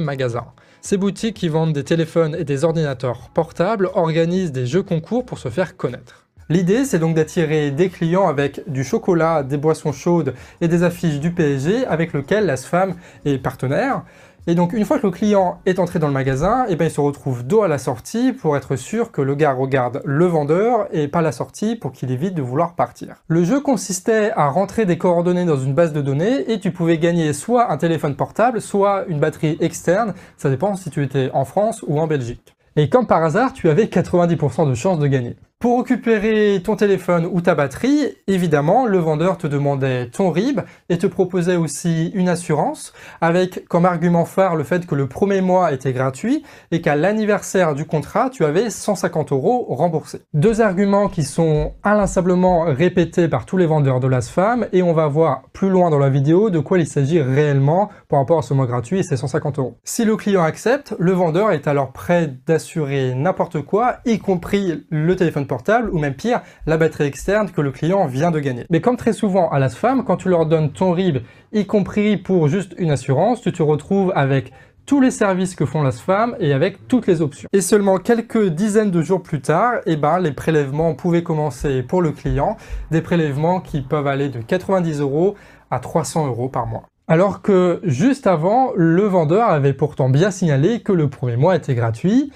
Ces 0.80 0.96
boutiques 0.96 1.36
qui 1.36 1.48
vendent 1.48 1.72
des 1.72 1.84
téléphones 1.84 2.36
et 2.38 2.44
des 2.44 2.64
ordinateurs 2.64 3.30
portables 3.32 3.90
organisent 3.94 4.52
des 4.52 4.66
jeux 4.66 4.82
concours 4.82 5.24
pour 5.24 5.38
se 5.38 5.48
faire 5.48 5.76
connaître. 5.76 6.26
L'idée, 6.50 6.84
c'est 6.84 6.98
donc 6.98 7.14
d'attirer 7.14 7.70
des 7.70 7.88
clients 7.88 8.28
avec 8.28 8.60
du 8.70 8.84
chocolat, 8.84 9.42
des 9.42 9.56
boissons 9.56 9.92
chaudes 9.92 10.34
et 10.60 10.68
des 10.68 10.82
affiches 10.82 11.18
du 11.18 11.30
PSG 11.30 11.86
avec 11.86 12.12
lequel 12.12 12.44
la 12.44 12.58
SFAM 12.58 12.96
est 13.24 13.38
partenaire. 13.38 14.02
Et 14.46 14.54
donc 14.54 14.74
une 14.74 14.84
fois 14.84 14.98
que 14.98 15.06
le 15.06 15.10
client 15.10 15.60
est 15.64 15.78
entré 15.78 15.98
dans 15.98 16.06
le 16.06 16.12
magasin, 16.12 16.66
eh 16.68 16.76
ben, 16.76 16.84
il 16.84 16.90
se 16.90 17.00
retrouve 17.00 17.46
dos 17.46 17.62
à 17.62 17.68
la 17.68 17.78
sortie 17.78 18.34
pour 18.34 18.58
être 18.58 18.76
sûr 18.76 19.10
que 19.10 19.22
le 19.22 19.34
gars 19.34 19.52
regarde 19.52 20.02
le 20.04 20.26
vendeur 20.26 20.86
et 20.92 21.08
pas 21.08 21.22
la 21.22 21.32
sortie 21.32 21.76
pour 21.76 21.92
qu'il 21.92 22.10
évite 22.10 22.34
de 22.34 22.42
vouloir 22.42 22.74
partir. 22.74 23.16
Le 23.28 23.42
jeu 23.42 23.60
consistait 23.60 24.32
à 24.32 24.48
rentrer 24.48 24.84
des 24.84 24.98
coordonnées 24.98 25.46
dans 25.46 25.56
une 25.56 25.72
base 25.72 25.94
de 25.94 26.02
données 26.02 26.52
et 26.52 26.60
tu 26.60 26.72
pouvais 26.72 26.98
gagner 26.98 27.32
soit 27.32 27.72
un 27.72 27.78
téléphone 27.78 28.16
portable, 28.16 28.60
soit 28.60 29.06
une 29.08 29.18
batterie 29.18 29.56
externe, 29.60 30.12
ça 30.36 30.50
dépend 30.50 30.76
si 30.76 30.90
tu 30.90 31.02
étais 31.02 31.30
en 31.32 31.46
France 31.46 31.82
ou 31.86 31.98
en 31.98 32.06
Belgique. 32.06 32.54
Et 32.76 32.90
comme 32.90 33.06
par 33.06 33.22
hasard, 33.22 33.54
tu 33.54 33.70
avais 33.70 33.84
90% 33.84 34.68
de 34.68 34.74
chances 34.74 34.98
de 34.98 35.06
gagner. 35.06 35.36
Pour 35.64 35.78
récupérer 35.78 36.60
ton 36.62 36.76
téléphone 36.76 37.26
ou 37.32 37.40
ta 37.40 37.54
batterie, 37.54 38.14
évidemment, 38.26 38.84
le 38.84 38.98
vendeur 38.98 39.38
te 39.38 39.46
demandait 39.46 40.10
ton 40.10 40.30
RIB 40.30 40.60
et 40.90 40.98
te 40.98 41.06
proposait 41.06 41.56
aussi 41.56 42.10
une 42.12 42.28
assurance 42.28 42.92
avec 43.22 43.66
comme 43.66 43.86
argument 43.86 44.26
phare 44.26 44.56
le 44.56 44.62
fait 44.64 44.84
que 44.84 44.94
le 44.94 45.06
premier 45.06 45.40
mois 45.40 45.72
était 45.72 45.94
gratuit 45.94 46.42
et 46.70 46.82
qu'à 46.82 46.96
l'anniversaire 46.96 47.74
du 47.74 47.86
contrat, 47.86 48.28
tu 48.28 48.44
avais 48.44 48.68
150 48.68 49.32
euros 49.32 49.64
remboursés. 49.70 50.20
Deux 50.34 50.60
arguments 50.60 51.08
qui 51.08 51.22
sont 51.22 51.72
inlassablement 51.82 52.64
répétés 52.64 53.28
par 53.28 53.46
tous 53.46 53.56
les 53.56 53.64
vendeurs 53.64 54.00
de 54.00 54.06
l'ASFAM 54.06 54.66
et 54.74 54.82
on 54.82 54.92
va 54.92 55.06
voir 55.06 55.44
plus 55.54 55.70
loin 55.70 55.88
dans 55.88 55.98
la 55.98 56.10
vidéo 56.10 56.50
de 56.50 56.58
quoi 56.58 56.78
il 56.78 56.86
s'agit 56.86 57.22
réellement 57.22 57.88
par 58.10 58.18
rapport 58.18 58.40
à 58.40 58.42
ce 58.42 58.52
mois 58.52 58.66
gratuit 58.66 58.98
et 58.98 59.02
ces 59.02 59.16
150 59.16 59.58
euros. 59.58 59.78
Si 59.82 60.04
le 60.04 60.18
client 60.18 60.42
accepte, 60.42 60.94
le 60.98 61.12
vendeur 61.12 61.52
est 61.52 61.66
alors 61.66 61.92
prêt 61.92 62.34
d'assurer 62.46 63.14
n'importe 63.14 63.62
quoi, 63.62 64.00
y 64.04 64.18
compris 64.18 64.84
le 64.90 65.16
téléphone 65.16 65.46
portable 65.46 65.53
ou 65.92 65.98
même 65.98 66.14
pire, 66.14 66.40
la 66.66 66.76
batterie 66.76 67.04
externe 67.04 67.50
que 67.50 67.60
le 67.60 67.70
client 67.70 68.06
vient 68.06 68.30
de 68.30 68.40
gagner. 68.40 68.64
Mais 68.70 68.80
comme 68.80 68.96
très 68.96 69.12
souvent 69.12 69.48
à 69.50 69.58
la 69.58 69.68
SFAM, 69.68 70.04
quand 70.04 70.16
tu 70.16 70.28
leur 70.28 70.46
donnes 70.46 70.70
ton 70.70 70.92
RIB, 70.92 71.18
y 71.52 71.66
compris 71.66 72.16
pour 72.16 72.48
juste 72.48 72.74
une 72.78 72.90
assurance, 72.90 73.40
tu 73.40 73.52
te 73.52 73.62
retrouves 73.62 74.12
avec 74.14 74.52
tous 74.86 75.00
les 75.00 75.10
services 75.10 75.54
que 75.54 75.64
font 75.64 75.82
la 75.82 75.92
SFAM 75.92 76.36
et 76.40 76.52
avec 76.52 76.88
toutes 76.88 77.06
les 77.06 77.22
options. 77.22 77.48
Et 77.52 77.60
seulement 77.60 77.96
quelques 77.96 78.48
dizaines 78.48 78.90
de 78.90 79.00
jours 79.00 79.22
plus 79.22 79.40
tard, 79.40 79.74
eh 79.86 79.96
ben, 79.96 80.18
les 80.18 80.32
prélèvements 80.32 80.94
pouvaient 80.94 81.22
commencer 81.22 81.82
pour 81.82 82.02
le 82.02 82.12
client, 82.12 82.56
des 82.90 83.00
prélèvements 83.00 83.60
qui 83.60 83.80
peuvent 83.80 84.06
aller 84.06 84.28
de 84.28 84.40
90 84.40 85.00
euros 85.00 85.36
à 85.70 85.78
300 85.78 86.26
euros 86.26 86.48
par 86.48 86.66
mois. 86.66 86.84
Alors 87.06 87.42
que 87.42 87.80
juste 87.84 88.26
avant, 88.26 88.72
le 88.76 89.02
vendeur 89.02 89.48
avait 89.48 89.74
pourtant 89.74 90.08
bien 90.08 90.30
signalé 90.30 90.80
que 90.80 90.92
le 90.92 91.08
premier 91.08 91.36
mois 91.36 91.54
était 91.56 91.74
gratuit, 91.74 92.32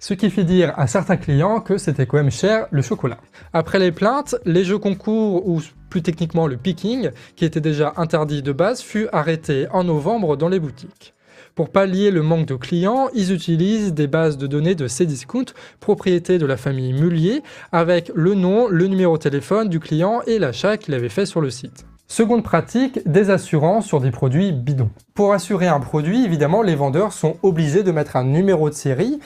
ce 0.00 0.14
qui 0.14 0.30
fait 0.30 0.44
dire 0.44 0.72
à 0.76 0.86
certains 0.86 1.18
clients 1.18 1.60
que 1.60 1.76
c'était 1.76 2.06
quand 2.06 2.16
même 2.16 2.30
cher 2.30 2.66
le 2.70 2.82
chocolat. 2.82 3.18
Après 3.52 3.78
les 3.78 3.92
plaintes, 3.92 4.34
les 4.46 4.64
jeux 4.64 4.78
concours, 4.78 5.46
ou 5.46 5.60
plus 5.90 6.02
techniquement 6.02 6.46
le 6.46 6.56
picking, 6.56 7.10
qui 7.36 7.44
était 7.44 7.60
déjà 7.60 7.92
interdit 7.96 8.42
de 8.42 8.52
base, 8.52 8.80
fut 8.80 9.08
arrêté 9.12 9.66
en 9.72 9.84
novembre 9.84 10.36
dans 10.36 10.48
les 10.48 10.58
boutiques. 10.58 11.14
Pour 11.54 11.68
pallier 11.68 12.10
le 12.10 12.22
manque 12.22 12.46
de 12.46 12.54
clients, 12.54 13.08
ils 13.14 13.32
utilisent 13.32 13.92
des 13.92 14.06
bases 14.06 14.38
de 14.38 14.46
données 14.46 14.74
de 14.74 14.88
Cdiscount, 14.88 15.52
propriété 15.80 16.38
de 16.38 16.46
la 16.46 16.56
famille 16.56 16.94
Mullier, 16.94 17.42
avec 17.70 18.10
le 18.14 18.34
nom, 18.34 18.68
le 18.68 18.86
numéro 18.86 19.18
de 19.18 19.22
téléphone 19.22 19.68
du 19.68 19.80
client 19.80 20.22
et 20.26 20.38
l'achat 20.38 20.78
qu'il 20.78 20.94
avait 20.94 21.10
fait 21.10 21.26
sur 21.26 21.42
le 21.42 21.50
site. 21.50 21.84
Seconde 22.12 22.42
pratique, 22.42 22.98
des 23.06 23.30
assurances 23.30 23.86
sur 23.86 24.00
des 24.00 24.10
produits 24.10 24.50
bidons. 24.50 24.90
Pour 25.14 25.32
assurer 25.32 25.68
un 25.68 25.78
produit, 25.78 26.24
évidemment, 26.24 26.62
les 26.62 26.74
vendeurs 26.74 27.12
sont 27.12 27.36
obligés 27.44 27.84
de 27.84 27.92
mettre 27.92 28.16
un 28.16 28.24
numéro 28.24 28.68
de 28.68 28.74
série 28.74 29.20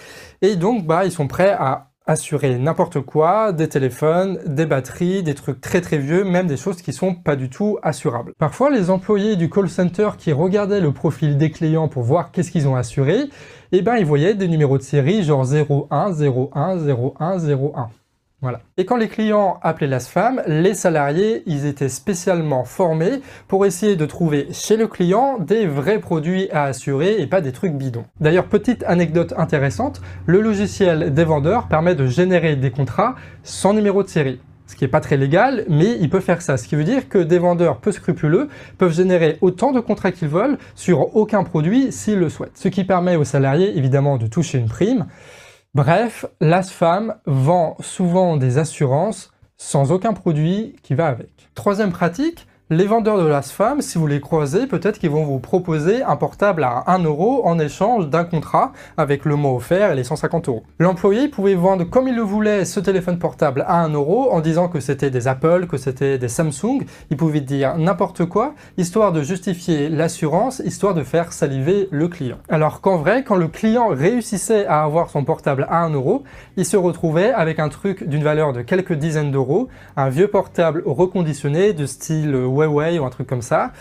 et 0.45 0.57
donc 0.57 0.87
bah, 0.87 1.07
ils 1.07 1.11
sont 1.11 1.27
prêts 1.27 1.57
à 1.59 1.89
assurer 2.07 2.59
n'importe 2.59 3.01
quoi, 3.01 3.53
des 3.53 3.67
téléphones, 3.67 4.39
des 4.45 4.67
batteries, 4.67 5.23
des 5.23 5.35
trucs 5.35 5.63
très 5.63 5.81
très 5.81 5.97
vieux, 5.97 6.23
même 6.23 6.47
des 6.47 6.59
choses 6.59 6.83
qui 6.83 6.93
sont 6.93 7.15
pas 7.15 7.35
du 7.35 7.49
tout 7.49 7.79
assurables. 7.83 8.35
Parfois, 8.39 8.69
les 8.69 8.91
employés 8.91 9.37
du 9.37 9.49
call 9.49 9.71
center 9.71 10.11
qui 10.19 10.33
regardaient 10.33 10.83
le 10.83 10.93
profil 10.93 11.39
des 11.39 11.51
clients 11.51 11.89
pour 11.89 12.03
voir 12.03 12.31
qu'est-ce 12.31 12.51
qu'ils 12.51 12.69
ont 12.69 12.77
assuré, 12.77 13.31
eh 13.73 13.81
ben 13.81 13.97
ils 13.97 14.05
voyaient 14.05 14.35
des 14.35 14.49
numéros 14.49 14.77
de 14.77 14.83
série 14.83 15.23
genre 15.23 15.47
01, 15.51 16.13
01, 16.13 16.89
01, 16.89 17.39
01. 17.49 17.89
Et 18.77 18.85
quand 18.85 18.97
les 18.97 19.09
clients 19.09 19.59
appelaient 19.63 19.87
la 19.87 20.01
SFAM, 20.01 20.43
les 20.47 20.75
salariés, 20.75 21.43
ils 21.47 21.67
étaient 21.67 21.89
spécialement 21.89 22.65
formés 22.65 23.21
pour 23.49 23.67
essayer 23.67 23.97
de 23.97 24.07
trouver 24.07 24.49
chez 24.53 24.77
le 24.77 24.87
client 24.87 25.39
des 25.39 25.67
vrais 25.67 25.99
produits 25.99 26.51
à 26.51 26.65
assurer 26.65 27.21
et 27.21 27.27
pas 27.27 27.41
des 27.41 27.53
trucs 27.53 27.75
bidons. 27.75 28.05
D'ailleurs, 28.21 28.47
petite 28.47 28.85
anecdote 28.85 29.35
intéressante, 29.37 30.01
le 30.27 30.41
logiciel 30.41 31.13
des 31.13 31.25
vendeurs 31.25 31.69
permet 31.69 31.95
de 31.95 32.07
générer 32.07 32.57
des 32.57 32.71
contrats 32.71 33.15
sans 33.43 33.73
numéro 33.73 34.03
de 34.03 34.09
série 34.09 34.41
ce 34.67 34.77
qui 34.77 34.85
n'est 34.85 34.89
pas 34.89 35.01
très 35.01 35.17
légal, 35.17 35.65
mais 35.69 35.97
il 36.01 36.09
peut 36.09 36.21
faire 36.21 36.41
ça. 36.41 36.57
Ce 36.57 36.67
qui 36.67 36.75
veut 36.75 36.85
dire 36.85 37.09
que 37.09 37.19
des 37.19 37.39
vendeurs 37.39 37.79
peu 37.79 37.93
scrupuleux 37.93 38.49
peuvent 38.79 38.95
générer 38.95 39.37
autant 39.41 39.73
de 39.73 39.81
contrats 39.81 40.11
qu'ils 40.11 40.29
veulent 40.29 40.59
sur 40.75 41.15
aucun 41.17 41.45
produit 41.45 41.93
s'ils 41.93 42.19
le 42.19 42.29
souhaitent. 42.29 42.57
Ce 42.57 42.69
qui 42.69 42.85
permet 42.85 43.17
aux 43.17 43.25
salariés 43.25 43.77
évidemment 43.77 44.17
de 44.17 44.27
toucher 44.27 44.59
une 44.59 44.69
prime, 44.69 45.07
Bref, 45.75 46.25
l'ASFAM 46.41 47.17
vend 47.27 47.77
souvent 47.81 48.37
des 48.37 48.59
assurances 48.59 49.33
sans 49.57 49.91
aucun 49.91 50.13
produit 50.13 50.77
qui 50.85 50.95
va 50.95 51.09
avec. 51.09 51.49
Troisième 51.57 51.91
pratique, 51.91 52.47
les 52.75 52.87
vendeurs 52.87 53.19
de 53.19 53.27
l'ASFAM, 53.27 53.81
si 53.83 53.99
vous 53.99 54.09
les 54.09 54.21
croisez, 54.21 54.67
peut-être 54.67 54.99
qu'ils 54.99 55.11
vont 55.11 55.25
vous 55.25 55.39
proposer 55.39 56.03
un 56.03 56.17
portable 56.17 56.65
à 56.65 56.83
1 56.89 57.05
euro 57.05 57.47
en 57.47 57.61
échange 57.61 58.09
d'un 58.09 58.25
contrat 58.25 58.73
avec 58.97 59.25
le 59.25 59.37
mot 59.37 59.55
offert 59.55 59.93
et 59.93 59.95
les 59.95 60.03
150 60.03 60.49
euros. 60.49 60.65
L'employé 60.81 61.29
pouvait 61.29 61.55
vendre 61.55 61.85
comme 61.85 62.09
il 62.09 62.17
le 62.17 62.23
voulait 62.23 62.65
ce 62.65 62.81
téléphone 62.81 63.21
portable 63.21 63.65
à 63.69 63.85
1 63.85 63.91
euro 63.91 64.33
en 64.33 64.41
disant 64.41 64.67
que 64.67 64.81
c'était 64.81 65.11
des 65.11 65.29
Apple, 65.29 65.69
que 65.69 65.77
c'était 65.77 66.19
des 66.19 66.27
Samsung. 66.27 66.85
Il 67.11 67.17
pouvait 67.17 67.43
dire 67.43 67.77
n'importe 67.79 68.25
quoi, 68.25 68.55
histoire 68.77 69.13
de 69.13 69.23
justifier 69.23 69.89
l'assurance, 69.89 70.61
histoire 70.65 70.95
de 70.95 71.05
faire 71.05 71.33
saliver 71.33 71.87
le 71.93 72.09
client. 72.09 72.39
Alors 72.49 72.81
qu'en 72.81 72.97
vrai, 72.97 73.23
quand 73.23 73.37
le 73.37 73.47
client 73.47 73.87
réussissait 73.89 74.67
à 74.67 74.83
avoir 74.83 75.11
son 75.11 75.25
portable 75.25 75.69
à 75.71 75.85
1 75.85 75.91
euro, 75.91 76.25
il 76.57 76.65
se 76.65 76.77
retrouvait 76.77 77.33
avec 77.33 77.61
un 77.61 77.69
truc 77.69 78.09
d'une 78.09 78.25
valeur 78.25 78.53
de 78.53 78.63
quelques 78.63 78.95
dizaines 78.95 79.31
d'euros, 79.31 79.69
un 79.97 80.09
vieux 80.09 80.29
portable 80.29 80.83
reconditionné 80.85 81.73
de 81.73 81.87
style 81.87 82.35
Ou 82.67 82.81
un 82.81 83.11
truc 83.11 83.27
comme 83.27 83.43
ça, 83.43 83.73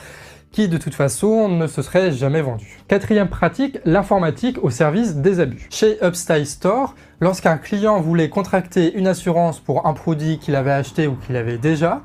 qui 0.51 0.67
de 0.67 0.77
toute 0.77 0.93
façon 0.93 1.49
ne 1.49 1.67
se 1.67 1.81
serait 1.81 2.11
jamais 2.11 2.41
vendu. 2.41 2.79
Quatrième 2.87 3.27
pratique, 3.27 3.79
l'informatique 3.85 4.63
au 4.63 4.69
service 4.69 5.15
des 5.15 5.39
abus. 5.39 5.67
Chez 5.71 5.97
Upstyle 6.03 6.45
Store, 6.45 6.95
lorsqu'un 7.19 7.57
client 7.57 7.99
voulait 7.99 8.29
contracter 8.29 8.93
une 8.93 9.07
assurance 9.07 9.59
pour 9.59 9.87
un 9.87 9.93
produit 9.93 10.37
qu'il 10.37 10.55
avait 10.55 10.71
acheté 10.71 11.07
ou 11.07 11.15
qu'il 11.15 11.35
avait 11.35 11.57
déjà, 11.57 12.01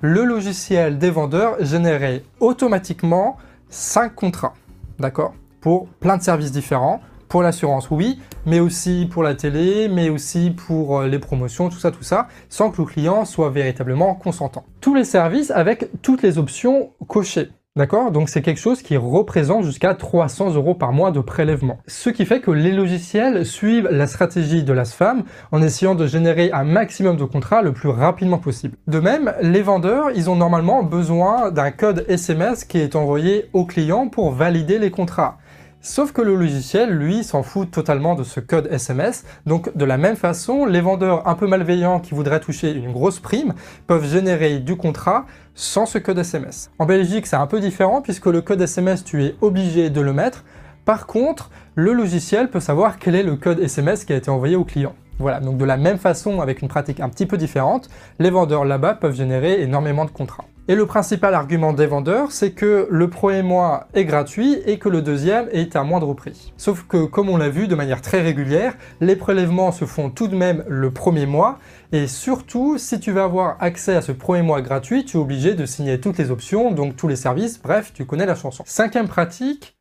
le 0.00 0.24
logiciel 0.24 0.98
des 0.98 1.10
vendeurs 1.10 1.64
générait 1.64 2.24
automatiquement 2.40 3.36
5 3.70 4.14
contrats, 4.14 4.54
d'accord 4.98 5.32
Pour 5.60 5.86
plein 5.86 6.16
de 6.16 6.22
services 6.22 6.50
différents, 6.50 7.00
pour 7.32 7.42
l'assurance, 7.42 7.90
oui, 7.90 8.18
mais 8.44 8.60
aussi 8.60 9.08
pour 9.10 9.22
la 9.22 9.34
télé, 9.34 9.88
mais 9.88 10.10
aussi 10.10 10.50
pour 10.50 11.00
euh, 11.00 11.06
les 11.06 11.18
promotions, 11.18 11.70
tout 11.70 11.78
ça, 11.78 11.90
tout 11.90 12.02
ça, 12.02 12.28
sans 12.50 12.70
que 12.70 12.82
le 12.82 12.86
client 12.86 13.24
soit 13.24 13.48
véritablement 13.48 14.14
consentant. 14.14 14.66
Tous 14.82 14.94
les 14.94 15.04
services 15.04 15.50
avec 15.50 15.88
toutes 16.02 16.20
les 16.20 16.36
options 16.36 16.90
cochées. 17.08 17.48
D'accord? 17.74 18.10
Donc 18.10 18.28
c'est 18.28 18.42
quelque 18.42 18.60
chose 18.60 18.82
qui 18.82 18.98
représente 18.98 19.64
jusqu'à 19.64 19.94
300 19.94 20.56
euros 20.56 20.74
par 20.74 20.92
mois 20.92 21.10
de 21.10 21.20
prélèvement. 21.20 21.78
Ce 21.86 22.10
qui 22.10 22.26
fait 22.26 22.40
que 22.40 22.50
les 22.50 22.70
logiciels 22.70 23.46
suivent 23.46 23.88
la 23.90 24.06
stratégie 24.06 24.62
de 24.62 24.74
la 24.74 24.84
SFAM 24.84 25.22
en 25.52 25.62
essayant 25.62 25.94
de 25.94 26.06
générer 26.06 26.52
un 26.52 26.64
maximum 26.64 27.16
de 27.16 27.24
contrats 27.24 27.62
le 27.62 27.72
plus 27.72 27.88
rapidement 27.88 28.36
possible. 28.36 28.76
De 28.88 29.00
même, 29.00 29.32
les 29.40 29.62
vendeurs, 29.62 30.10
ils 30.14 30.28
ont 30.28 30.36
normalement 30.36 30.82
besoin 30.82 31.50
d'un 31.50 31.70
code 31.70 32.04
SMS 32.08 32.66
qui 32.66 32.76
est 32.76 32.94
envoyé 32.94 33.46
au 33.54 33.64
client 33.64 34.08
pour 34.08 34.32
valider 34.32 34.78
les 34.78 34.90
contrats. 34.90 35.38
Sauf 35.84 36.12
que 36.12 36.22
le 36.22 36.36
logiciel, 36.36 36.90
lui, 36.90 37.24
s'en 37.24 37.42
fout 37.42 37.68
totalement 37.68 38.14
de 38.14 38.22
ce 38.22 38.38
code 38.38 38.68
SMS. 38.70 39.24
Donc 39.46 39.76
de 39.76 39.84
la 39.84 39.98
même 39.98 40.14
façon, 40.14 40.64
les 40.64 40.80
vendeurs 40.80 41.26
un 41.26 41.34
peu 41.34 41.48
malveillants 41.48 41.98
qui 41.98 42.14
voudraient 42.14 42.38
toucher 42.38 42.70
une 42.70 42.92
grosse 42.92 43.18
prime 43.18 43.54
peuvent 43.88 44.08
générer 44.08 44.60
du 44.60 44.76
contrat 44.76 45.26
sans 45.56 45.84
ce 45.84 45.98
code 45.98 46.18
SMS. 46.18 46.70
En 46.78 46.86
Belgique, 46.86 47.26
c'est 47.26 47.34
un 47.34 47.48
peu 47.48 47.58
différent 47.58 48.00
puisque 48.00 48.26
le 48.26 48.42
code 48.42 48.60
SMS, 48.60 49.02
tu 49.02 49.24
es 49.24 49.34
obligé 49.40 49.90
de 49.90 50.00
le 50.00 50.12
mettre. 50.12 50.44
Par 50.84 51.08
contre, 51.08 51.50
le 51.74 51.92
logiciel 51.92 52.48
peut 52.48 52.60
savoir 52.60 53.00
quel 53.00 53.16
est 53.16 53.24
le 53.24 53.34
code 53.34 53.58
SMS 53.58 54.04
qui 54.04 54.12
a 54.12 54.16
été 54.16 54.30
envoyé 54.30 54.54
au 54.54 54.64
client. 54.64 54.94
Voilà, 55.18 55.40
donc 55.40 55.56
de 55.58 55.64
la 55.64 55.76
même 55.76 55.98
façon, 55.98 56.40
avec 56.40 56.62
une 56.62 56.68
pratique 56.68 57.00
un 57.00 57.08
petit 57.08 57.26
peu 57.26 57.36
différente, 57.36 57.88
les 58.20 58.30
vendeurs 58.30 58.64
là-bas 58.64 58.94
peuvent 58.94 59.16
générer 59.16 59.60
énormément 59.60 60.04
de 60.04 60.10
contrats. 60.12 60.44
Et 60.68 60.76
le 60.76 60.86
principal 60.86 61.34
argument 61.34 61.72
des 61.72 61.86
vendeurs, 61.86 62.30
c'est 62.30 62.52
que 62.52 62.86
le 62.88 63.10
premier 63.10 63.42
mois 63.42 63.88
est 63.94 64.04
gratuit 64.04 64.58
et 64.64 64.78
que 64.78 64.88
le 64.88 65.02
deuxième 65.02 65.48
est 65.50 65.74
à 65.74 65.82
moindre 65.82 66.14
prix. 66.14 66.52
Sauf 66.56 66.84
que, 66.86 67.04
comme 67.04 67.28
on 67.28 67.36
l'a 67.36 67.48
vu 67.48 67.66
de 67.66 67.74
manière 67.74 68.00
très 68.00 68.20
régulière, 68.20 68.74
les 69.00 69.16
prélèvements 69.16 69.72
se 69.72 69.86
font 69.86 70.08
tout 70.08 70.28
de 70.28 70.36
même 70.36 70.62
le 70.68 70.92
premier 70.92 71.26
mois, 71.26 71.58
et 71.90 72.06
surtout, 72.06 72.78
si 72.78 73.00
tu 73.00 73.10
veux 73.10 73.22
avoir 73.22 73.56
accès 73.58 73.96
à 73.96 74.02
ce 74.02 74.12
premier 74.12 74.42
mois 74.42 74.62
gratuit, 74.62 75.04
tu 75.04 75.16
es 75.16 75.20
obligé 75.20 75.54
de 75.54 75.66
signer 75.66 75.98
toutes 76.00 76.18
les 76.18 76.30
options, 76.30 76.70
donc 76.70 76.94
tous 76.94 77.08
les 77.08 77.16
services, 77.16 77.60
bref, 77.60 77.90
tu 77.92 78.06
connais 78.06 78.26
la 78.26 78.36
chanson. 78.36 78.62
Cinquième 78.64 79.08
pratique, 79.08 79.76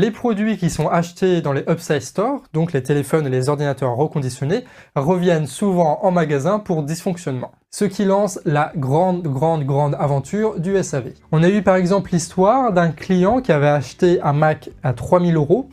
les 0.00 0.10
produits 0.10 0.56
qui 0.56 0.70
sont 0.70 0.88
achetés 0.88 1.42
dans 1.42 1.52
les 1.52 1.64
upside 1.68 2.00
stores, 2.00 2.42
donc 2.52 2.72
les 2.72 2.82
téléphones 2.82 3.26
et 3.26 3.30
les 3.30 3.48
ordinateurs 3.48 3.94
reconditionnés, 3.94 4.64
reviennent 4.94 5.46
souvent 5.46 6.00
en 6.02 6.10
magasin 6.10 6.58
pour 6.58 6.82
dysfonctionnement. 6.82 7.52
Ce 7.70 7.84
qui 7.84 8.04
lance 8.04 8.40
la 8.44 8.72
grande, 8.76 9.22
grande, 9.22 9.64
grande 9.64 9.94
aventure 9.98 10.58
du 10.58 10.82
SAV. 10.82 11.12
On 11.30 11.42
a 11.42 11.48
eu 11.48 11.62
par 11.62 11.76
exemple 11.76 12.10
l'histoire 12.12 12.72
d'un 12.72 12.90
client 12.90 13.40
qui 13.40 13.52
avait 13.52 13.68
acheté 13.68 14.20
un 14.22 14.32
Mac 14.32 14.70
à 14.82 14.92
3000 14.92 15.36
euros 15.36 15.68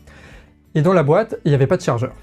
et 0.76 0.82
dans 0.82 0.94
la 0.94 1.04
boîte, 1.04 1.36
il 1.46 1.50
n'y 1.50 1.56
avait 1.56 1.68
pas 1.68 1.78
de 1.78 1.82
chargeur. 1.82 2.14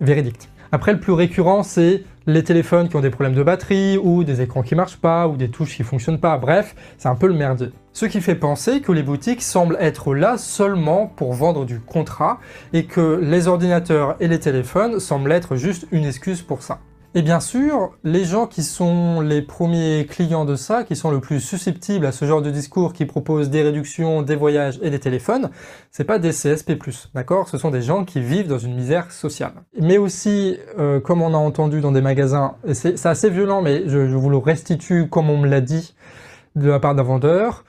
Véridict. 0.00 0.48
Après, 0.72 0.92
le 0.92 1.00
plus 1.00 1.12
récurrent, 1.12 1.62
c'est 1.62 2.04
les 2.26 2.42
téléphones 2.42 2.88
qui 2.88 2.96
ont 2.96 3.00
des 3.00 3.10
problèmes 3.10 3.34
de 3.34 3.42
batterie, 3.42 3.98
ou 3.98 4.24
des 4.24 4.40
écrans 4.40 4.62
qui 4.62 4.74
marchent 4.74 4.96
pas, 4.96 5.28
ou 5.28 5.36
des 5.36 5.48
touches 5.48 5.76
qui 5.76 5.84
fonctionnent 5.84 6.18
pas, 6.18 6.36
bref, 6.38 6.74
c'est 6.98 7.08
un 7.08 7.14
peu 7.14 7.28
le 7.28 7.34
merdier. 7.34 7.68
Ce 7.92 8.06
qui 8.06 8.20
fait 8.20 8.34
penser 8.34 8.80
que 8.80 8.92
les 8.92 9.02
boutiques 9.02 9.42
semblent 9.42 9.78
être 9.80 10.14
là 10.14 10.36
seulement 10.36 11.06
pour 11.06 11.32
vendre 11.32 11.64
du 11.64 11.78
contrat, 11.80 12.40
et 12.72 12.84
que 12.84 13.20
les 13.22 13.48
ordinateurs 13.48 14.16
et 14.20 14.28
les 14.28 14.40
téléphones 14.40 14.98
semblent 14.98 15.32
être 15.32 15.56
juste 15.56 15.86
une 15.92 16.04
excuse 16.04 16.42
pour 16.42 16.62
ça. 16.62 16.80
Et 17.16 17.22
bien 17.22 17.40
sûr, 17.40 17.92
les 18.04 18.26
gens 18.26 18.46
qui 18.46 18.62
sont 18.62 19.22
les 19.22 19.40
premiers 19.40 20.04
clients 20.06 20.44
de 20.44 20.54
ça, 20.54 20.84
qui 20.84 20.94
sont 20.94 21.10
le 21.10 21.18
plus 21.18 21.40
susceptibles 21.40 22.04
à 22.04 22.12
ce 22.12 22.26
genre 22.26 22.42
de 22.42 22.50
discours 22.50 22.92
qui 22.92 23.06
propose 23.06 23.48
des 23.48 23.62
réductions, 23.62 24.20
des 24.20 24.36
voyages 24.36 24.78
et 24.82 24.90
des 24.90 24.98
téléphones, 24.98 25.48
c'est 25.90 26.04
pas 26.04 26.18
des 26.18 26.28
CSP+, 26.28 26.76
d'accord? 27.14 27.48
Ce 27.48 27.56
sont 27.56 27.70
des 27.70 27.80
gens 27.80 28.04
qui 28.04 28.20
vivent 28.20 28.48
dans 28.48 28.58
une 28.58 28.74
misère 28.74 29.10
sociale. 29.12 29.54
Mais 29.80 29.96
aussi, 29.96 30.58
euh, 30.78 31.00
comme 31.00 31.22
on 31.22 31.32
a 31.32 31.38
entendu 31.38 31.80
dans 31.80 31.90
des 31.90 32.02
magasins, 32.02 32.56
et 32.68 32.74
c'est 32.74 33.06
assez 33.06 33.30
violent, 33.30 33.62
mais 33.62 33.84
je, 33.86 33.96
vous 33.96 34.28
le 34.28 34.36
restitue 34.36 35.08
comme 35.08 35.30
on 35.30 35.38
me 35.38 35.48
l'a 35.48 35.62
dit 35.62 35.94
de 36.54 36.68
la 36.68 36.80
part 36.80 36.94
d'un 36.94 37.02
vendeur, 37.02 37.64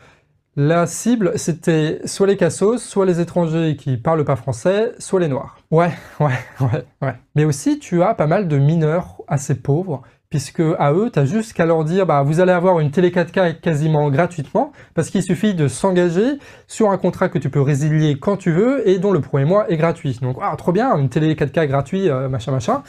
la 0.57 0.87
cible, 0.87 1.33
c'était 1.35 2.01
soit 2.03 2.27
les 2.27 2.35
cassos, 2.35 2.83
soit 2.83 3.05
les 3.05 3.21
étrangers 3.21 3.77
qui 3.77 3.95
parlent 3.95 4.25
pas 4.25 4.35
français, 4.35 4.91
soit 4.97 5.21
les 5.21 5.29
noirs. 5.29 5.57
Ouais, 5.71 5.91
ouais, 6.19 6.33
ouais, 6.59 6.85
ouais. 7.01 7.15
Mais 7.35 7.45
aussi, 7.45 7.79
tu 7.79 8.03
as 8.03 8.13
pas 8.13 8.27
mal 8.27 8.49
de 8.49 8.57
mineurs 8.57 9.16
assez 9.27 9.55
pauvres 9.55 10.03
puisque 10.29 10.61
à 10.77 10.91
eux, 10.93 11.09
tu 11.11 11.19
as 11.19 11.25
juste 11.25 11.53
qu'à 11.53 11.65
leur 11.65 11.83
dire 11.83 12.05
bah, 12.05 12.21
vous 12.23 12.39
allez 12.39 12.51
avoir 12.51 12.79
une 12.79 12.91
télé 12.91 13.11
4K 13.11 13.59
quasiment 13.59 14.09
gratuitement, 14.09 14.71
parce 14.93 15.09
qu'il 15.09 15.23
suffit 15.23 15.53
de 15.53 15.67
s'engager 15.67 16.39
sur 16.67 16.89
un 16.91 16.97
contrat 16.97 17.29
que 17.29 17.39
tu 17.39 17.49
peux 17.49 17.61
résilier 17.61 18.17
quand 18.19 18.37
tu 18.37 18.51
veux 18.51 18.87
et 18.87 18.99
dont 18.99 19.11
le 19.11 19.21
premier 19.21 19.45
mois 19.45 19.69
est 19.69 19.77
gratuit. 19.77 20.19
Donc, 20.21 20.37
ah, 20.41 20.53
trop 20.57 20.71
bien, 20.71 20.97
une 20.97 21.09
télé 21.09 21.35
4K 21.35 21.67
gratuit, 21.67 22.09
euh, 22.09 22.27
machin, 22.27 22.51
machin. 22.51 22.83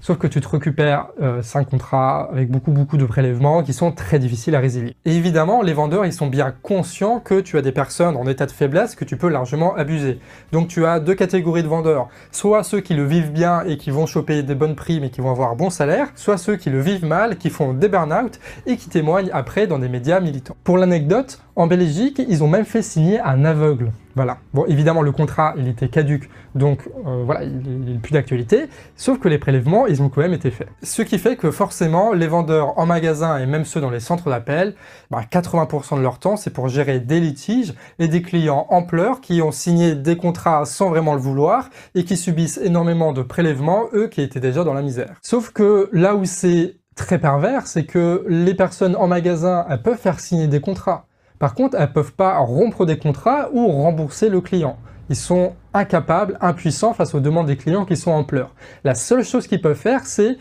Sauf 0.00 0.18
que 0.18 0.26
tu 0.26 0.40
te 0.40 0.48
récupères 0.48 1.08
euh, 1.20 1.42
5 1.42 1.70
contrats 1.70 2.28
avec 2.30 2.50
beaucoup 2.50 2.70
beaucoup 2.70 2.96
de 2.96 3.04
prélèvements 3.04 3.62
qui 3.62 3.72
sont 3.72 3.92
très 3.92 4.18
difficiles 4.18 4.54
à 4.54 4.60
résilier. 4.60 4.96
Et 5.04 5.16
évidemment, 5.16 5.62
les 5.62 5.72
vendeurs, 5.72 6.04
ils 6.04 6.12
sont 6.12 6.26
bien 6.26 6.54
conscients 6.62 7.20
que 7.20 7.40
tu 7.40 7.58
as 7.58 7.62
des 7.62 7.72
personnes 7.72 8.16
en 8.16 8.26
état 8.26 8.46
de 8.46 8.52
faiblesse 8.52 8.94
que 8.94 9.04
tu 9.04 9.16
peux 9.16 9.28
largement 9.28 9.74
abuser. 9.74 10.20
Donc 10.52 10.68
tu 10.68 10.84
as 10.86 11.00
deux 11.00 11.14
catégories 11.14 11.62
de 11.62 11.68
vendeurs. 11.68 12.08
Soit 12.30 12.62
ceux 12.62 12.80
qui 12.80 12.94
le 12.94 13.04
vivent 13.04 13.32
bien 13.32 13.62
et 13.62 13.76
qui 13.76 13.90
vont 13.90 14.06
choper 14.06 14.42
des 14.42 14.54
bonnes 14.54 14.76
primes 14.76 15.04
et 15.04 15.10
qui 15.10 15.20
vont 15.20 15.30
avoir 15.30 15.56
bon 15.56 15.70
salaire, 15.70 16.08
soit 16.14 16.38
ceux 16.38 16.56
qui 16.56 16.70
le 16.70 16.80
vivent 16.80 17.04
mal, 17.04 17.36
qui 17.36 17.50
font 17.50 17.72
des 17.72 17.88
burn-out 17.88 18.38
et 18.66 18.76
qui 18.76 18.88
témoignent 18.88 19.30
après 19.32 19.66
dans 19.66 19.78
des 19.78 19.88
médias 19.88 20.20
militants. 20.20 20.56
Pour 20.64 20.78
l'anecdote, 20.78 21.40
en 21.56 21.66
Belgique, 21.66 22.20
ils 22.28 22.44
ont 22.44 22.48
même 22.48 22.64
fait 22.64 22.82
signer 22.82 23.20
un 23.20 23.44
aveugle. 23.44 23.90
Voilà. 24.16 24.38
Bon, 24.54 24.64
évidemment, 24.64 25.02
le 25.02 25.12
contrat, 25.12 25.54
il 25.58 25.68
était 25.68 25.88
caduque, 25.88 26.30
donc 26.54 26.88
euh, 27.06 27.22
voilà, 27.26 27.44
il 27.44 27.84
n'est 27.84 27.98
plus 27.98 28.14
d'actualité. 28.14 28.64
Sauf 28.96 29.18
que 29.18 29.28
les 29.28 29.36
prélèvements, 29.36 29.86
ils 29.86 30.00
ont 30.00 30.08
quand 30.08 30.22
même 30.22 30.32
été 30.32 30.50
faits. 30.50 30.68
Ce 30.82 31.02
qui 31.02 31.18
fait 31.18 31.36
que 31.36 31.50
forcément, 31.50 32.14
les 32.14 32.26
vendeurs 32.26 32.78
en 32.78 32.86
magasin 32.86 33.36
et 33.36 33.44
même 33.44 33.66
ceux 33.66 33.82
dans 33.82 33.90
les 33.90 34.00
centres 34.00 34.30
d'appel, 34.30 34.74
bah, 35.10 35.20
80% 35.30 35.98
de 35.98 36.02
leur 36.02 36.18
temps, 36.18 36.36
c'est 36.36 36.50
pour 36.50 36.68
gérer 36.68 36.98
des 36.98 37.20
litiges 37.20 37.74
et 37.98 38.08
des 38.08 38.22
clients 38.22 38.66
en 38.70 38.82
pleurs 38.82 39.20
qui 39.20 39.42
ont 39.42 39.52
signé 39.52 39.94
des 39.94 40.16
contrats 40.16 40.64
sans 40.64 40.88
vraiment 40.88 41.12
le 41.12 41.20
vouloir 41.20 41.68
et 41.94 42.04
qui 42.04 42.16
subissent 42.16 42.58
énormément 42.64 43.12
de 43.12 43.20
prélèvements, 43.20 43.84
eux 43.92 44.08
qui 44.08 44.22
étaient 44.22 44.40
déjà 44.40 44.64
dans 44.64 44.74
la 44.74 44.82
misère. 44.82 45.16
Sauf 45.20 45.50
que 45.50 45.90
là 45.92 46.14
où 46.16 46.24
c'est 46.24 46.76
très 46.94 47.18
pervers, 47.18 47.66
c'est 47.66 47.84
que 47.84 48.24
les 48.28 48.54
personnes 48.54 48.96
en 48.96 49.08
magasin, 49.08 49.66
elles 49.68 49.82
peuvent 49.82 49.98
faire 49.98 50.20
signer 50.20 50.46
des 50.46 50.60
contrats. 50.60 51.06
Par 51.38 51.54
contre, 51.54 51.76
elles 51.76 51.88
ne 51.88 51.92
peuvent 51.92 52.14
pas 52.14 52.38
rompre 52.38 52.86
des 52.86 52.98
contrats 52.98 53.48
ou 53.52 53.66
rembourser 53.68 54.28
le 54.28 54.40
client. 54.40 54.78
Ils 55.08 55.16
sont 55.16 55.54
incapables, 55.74 56.38
impuissants 56.40 56.94
face 56.94 57.14
aux 57.14 57.20
demandes 57.20 57.46
des 57.46 57.56
clients 57.56 57.84
qui 57.84 57.96
sont 57.96 58.10
en 58.10 58.24
pleurs. 58.24 58.54
La 58.84 58.94
seule 58.94 59.24
chose 59.24 59.46
qu'ils 59.46 59.60
peuvent 59.60 59.76
faire, 59.76 60.04
c'est 60.04 60.36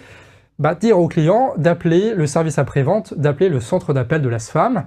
dire 0.79 0.99
au 0.99 1.07
client 1.07 1.53
d'appeler 1.57 2.13
le 2.13 2.27
service 2.27 2.57
après-vente, 2.57 3.13
d'appeler 3.15 3.49
le 3.49 3.59
centre 3.59 3.93
d'appel 3.93 4.21
de 4.21 4.29
la 4.29 4.39
SFAM. 4.39 4.85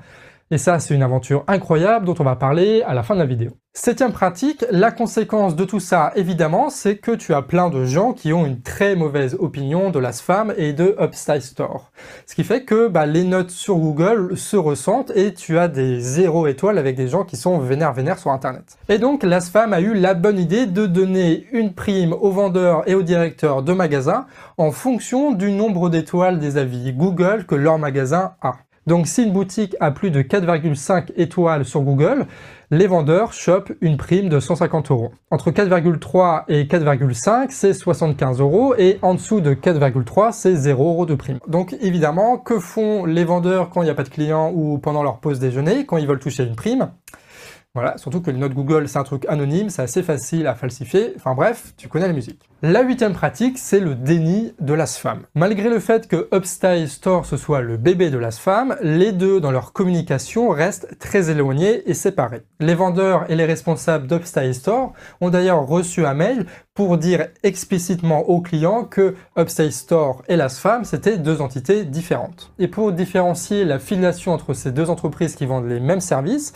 Et 0.50 0.56
ça, 0.56 0.78
c'est 0.78 0.94
une 0.94 1.02
aventure 1.02 1.44
incroyable 1.46 2.06
dont 2.06 2.14
on 2.18 2.24
va 2.24 2.34
parler 2.34 2.82
à 2.86 2.94
la 2.94 3.02
fin 3.02 3.14
de 3.14 3.20
la 3.20 3.26
vidéo. 3.26 3.50
Septième 3.74 4.12
pratique, 4.12 4.64
la 4.70 4.90
conséquence 4.90 5.54
de 5.54 5.64
tout 5.64 5.78
ça, 5.78 6.10
évidemment, 6.16 6.70
c'est 6.70 6.96
que 6.96 7.12
tu 7.12 7.34
as 7.34 7.42
plein 7.42 7.68
de 7.68 7.84
gens 7.84 8.14
qui 8.14 8.32
ont 8.32 8.46
une 8.46 8.62
très 8.62 8.96
mauvaise 8.96 9.36
opinion 9.38 9.90
de 9.90 9.98
la 9.98 10.10
SFAM 10.10 10.54
et 10.56 10.72
de 10.72 10.96
Upstyle 10.98 11.42
Store. 11.42 11.92
Ce 12.26 12.34
qui 12.34 12.44
fait 12.44 12.64
que 12.64 12.88
bah, 12.88 13.04
les 13.04 13.24
notes 13.24 13.50
sur 13.50 13.76
Google 13.76 14.38
se 14.38 14.56
ressentent 14.56 15.12
et 15.14 15.34
tu 15.34 15.58
as 15.58 15.68
des 15.68 16.00
zéro 16.00 16.46
étoiles 16.46 16.78
avec 16.78 16.96
des 16.96 17.08
gens 17.08 17.24
qui 17.24 17.36
sont 17.36 17.58
vénères 17.58 17.92
vénères 17.92 18.18
sur 18.18 18.30
Internet. 18.30 18.78
Et 18.88 18.98
donc, 18.98 19.22
la 19.22 19.40
SFAM 19.40 19.74
a 19.74 19.80
eu 19.80 19.92
la 19.92 20.14
bonne 20.14 20.38
idée 20.38 20.64
de 20.64 20.86
donner 20.86 21.46
une 21.52 21.74
prime 21.74 22.14
aux 22.14 22.30
vendeurs 22.30 22.88
et 22.88 22.94
aux 22.94 23.02
directeurs 23.02 23.62
de 23.62 23.74
magasins 23.74 24.26
en 24.56 24.72
fonction 24.72 25.32
du 25.32 25.52
nombre 25.52 25.90
d'étoiles 25.90 26.38
des 26.38 26.56
avis 26.56 26.94
Google 26.94 27.44
que 27.46 27.54
leur 27.54 27.78
magasin 27.78 28.32
a. 28.40 28.54
Donc 28.88 29.06
si 29.06 29.22
une 29.22 29.34
boutique 29.34 29.76
a 29.80 29.90
plus 29.90 30.10
de 30.10 30.22
4,5 30.22 31.12
étoiles 31.16 31.66
sur 31.66 31.82
Google, 31.82 32.24
les 32.70 32.86
vendeurs 32.86 33.34
chopent 33.34 33.70
une 33.82 33.98
prime 33.98 34.30
de 34.30 34.40
150 34.40 34.90
euros. 34.90 35.12
Entre 35.30 35.50
4,3 35.50 36.44
et 36.48 36.64
4,5, 36.64 37.48
c'est 37.50 37.74
75 37.74 38.40
euros 38.40 38.74
et 38.78 38.98
en 39.02 39.12
dessous 39.12 39.42
de 39.42 39.52
4,3, 39.52 40.32
c'est 40.32 40.54
0 40.54 40.88
euros 40.88 41.04
de 41.04 41.14
prime. 41.14 41.38
Donc 41.48 41.76
évidemment, 41.82 42.38
que 42.38 42.58
font 42.58 43.04
les 43.04 43.24
vendeurs 43.24 43.68
quand 43.68 43.82
il 43.82 43.84
n'y 43.84 43.90
a 43.90 43.94
pas 43.94 44.04
de 44.04 44.08
clients 44.08 44.52
ou 44.54 44.78
pendant 44.78 45.02
leur 45.02 45.18
pause 45.18 45.38
déjeuner, 45.38 45.84
quand 45.84 45.98
ils 45.98 46.06
veulent 46.06 46.18
toucher 46.18 46.44
une 46.44 46.56
prime? 46.56 46.88
Voilà, 47.74 47.96
surtout 47.96 48.20
que 48.20 48.32
les 48.32 48.38
notes 48.38 48.54
Google, 48.54 48.88
c'est 48.88 48.98
un 48.98 49.04
truc 49.04 49.24
anonyme, 49.28 49.70
c'est 49.70 49.82
assez 49.82 50.02
facile 50.02 50.46
à 50.46 50.56
falsifier. 50.56 51.12
Enfin 51.16 51.34
bref, 51.34 51.74
tu 51.76 51.86
connais 51.86 52.08
la 52.08 52.12
musique. 52.12 52.40
La 52.60 52.82
huitième 52.82 53.12
pratique, 53.12 53.56
c'est 53.56 53.78
le 53.78 53.94
déni 53.94 54.52
de 54.58 54.74
la 54.74 54.84
SFAM. 54.84 55.26
Malgré 55.36 55.68
le 55.68 55.78
fait 55.78 56.08
que 56.08 56.28
Upstyle 56.34 56.88
Store 56.88 57.24
ce 57.24 57.36
soit 57.36 57.60
le 57.60 57.76
bébé 57.76 58.10
de 58.10 58.18
la 58.18 58.32
SFAM, 58.32 58.76
les 58.82 59.12
deux 59.12 59.38
dans 59.40 59.52
leur 59.52 59.72
communication 59.72 60.48
restent 60.48 60.98
très 60.98 61.30
éloignés 61.30 61.88
et 61.88 61.94
séparés. 61.94 62.42
Les 62.58 62.74
vendeurs 62.74 63.30
et 63.30 63.36
les 63.36 63.44
responsables 63.44 64.08
d'Upstyle 64.08 64.56
Store 64.56 64.92
ont 65.20 65.30
d'ailleurs 65.30 65.64
reçu 65.64 66.04
un 66.04 66.14
mail 66.14 66.46
pour 66.74 66.98
dire 66.98 67.28
explicitement 67.44 68.28
aux 68.28 68.40
clients 68.40 68.82
que 68.82 69.14
Upstyle 69.38 69.72
Store 69.72 70.22
et 70.26 70.34
la 70.34 70.48
SFAM 70.48 70.84
c'était 70.84 71.18
deux 71.18 71.40
entités 71.40 71.84
différentes. 71.84 72.52
Et 72.58 72.66
pour 72.66 72.90
différencier 72.90 73.64
la 73.64 73.78
filiation 73.78 74.32
entre 74.32 74.52
ces 74.52 74.72
deux 74.72 74.90
entreprises 74.90 75.36
qui 75.36 75.46
vendent 75.46 75.68
les 75.68 75.78
mêmes 75.78 76.00
services, 76.00 76.54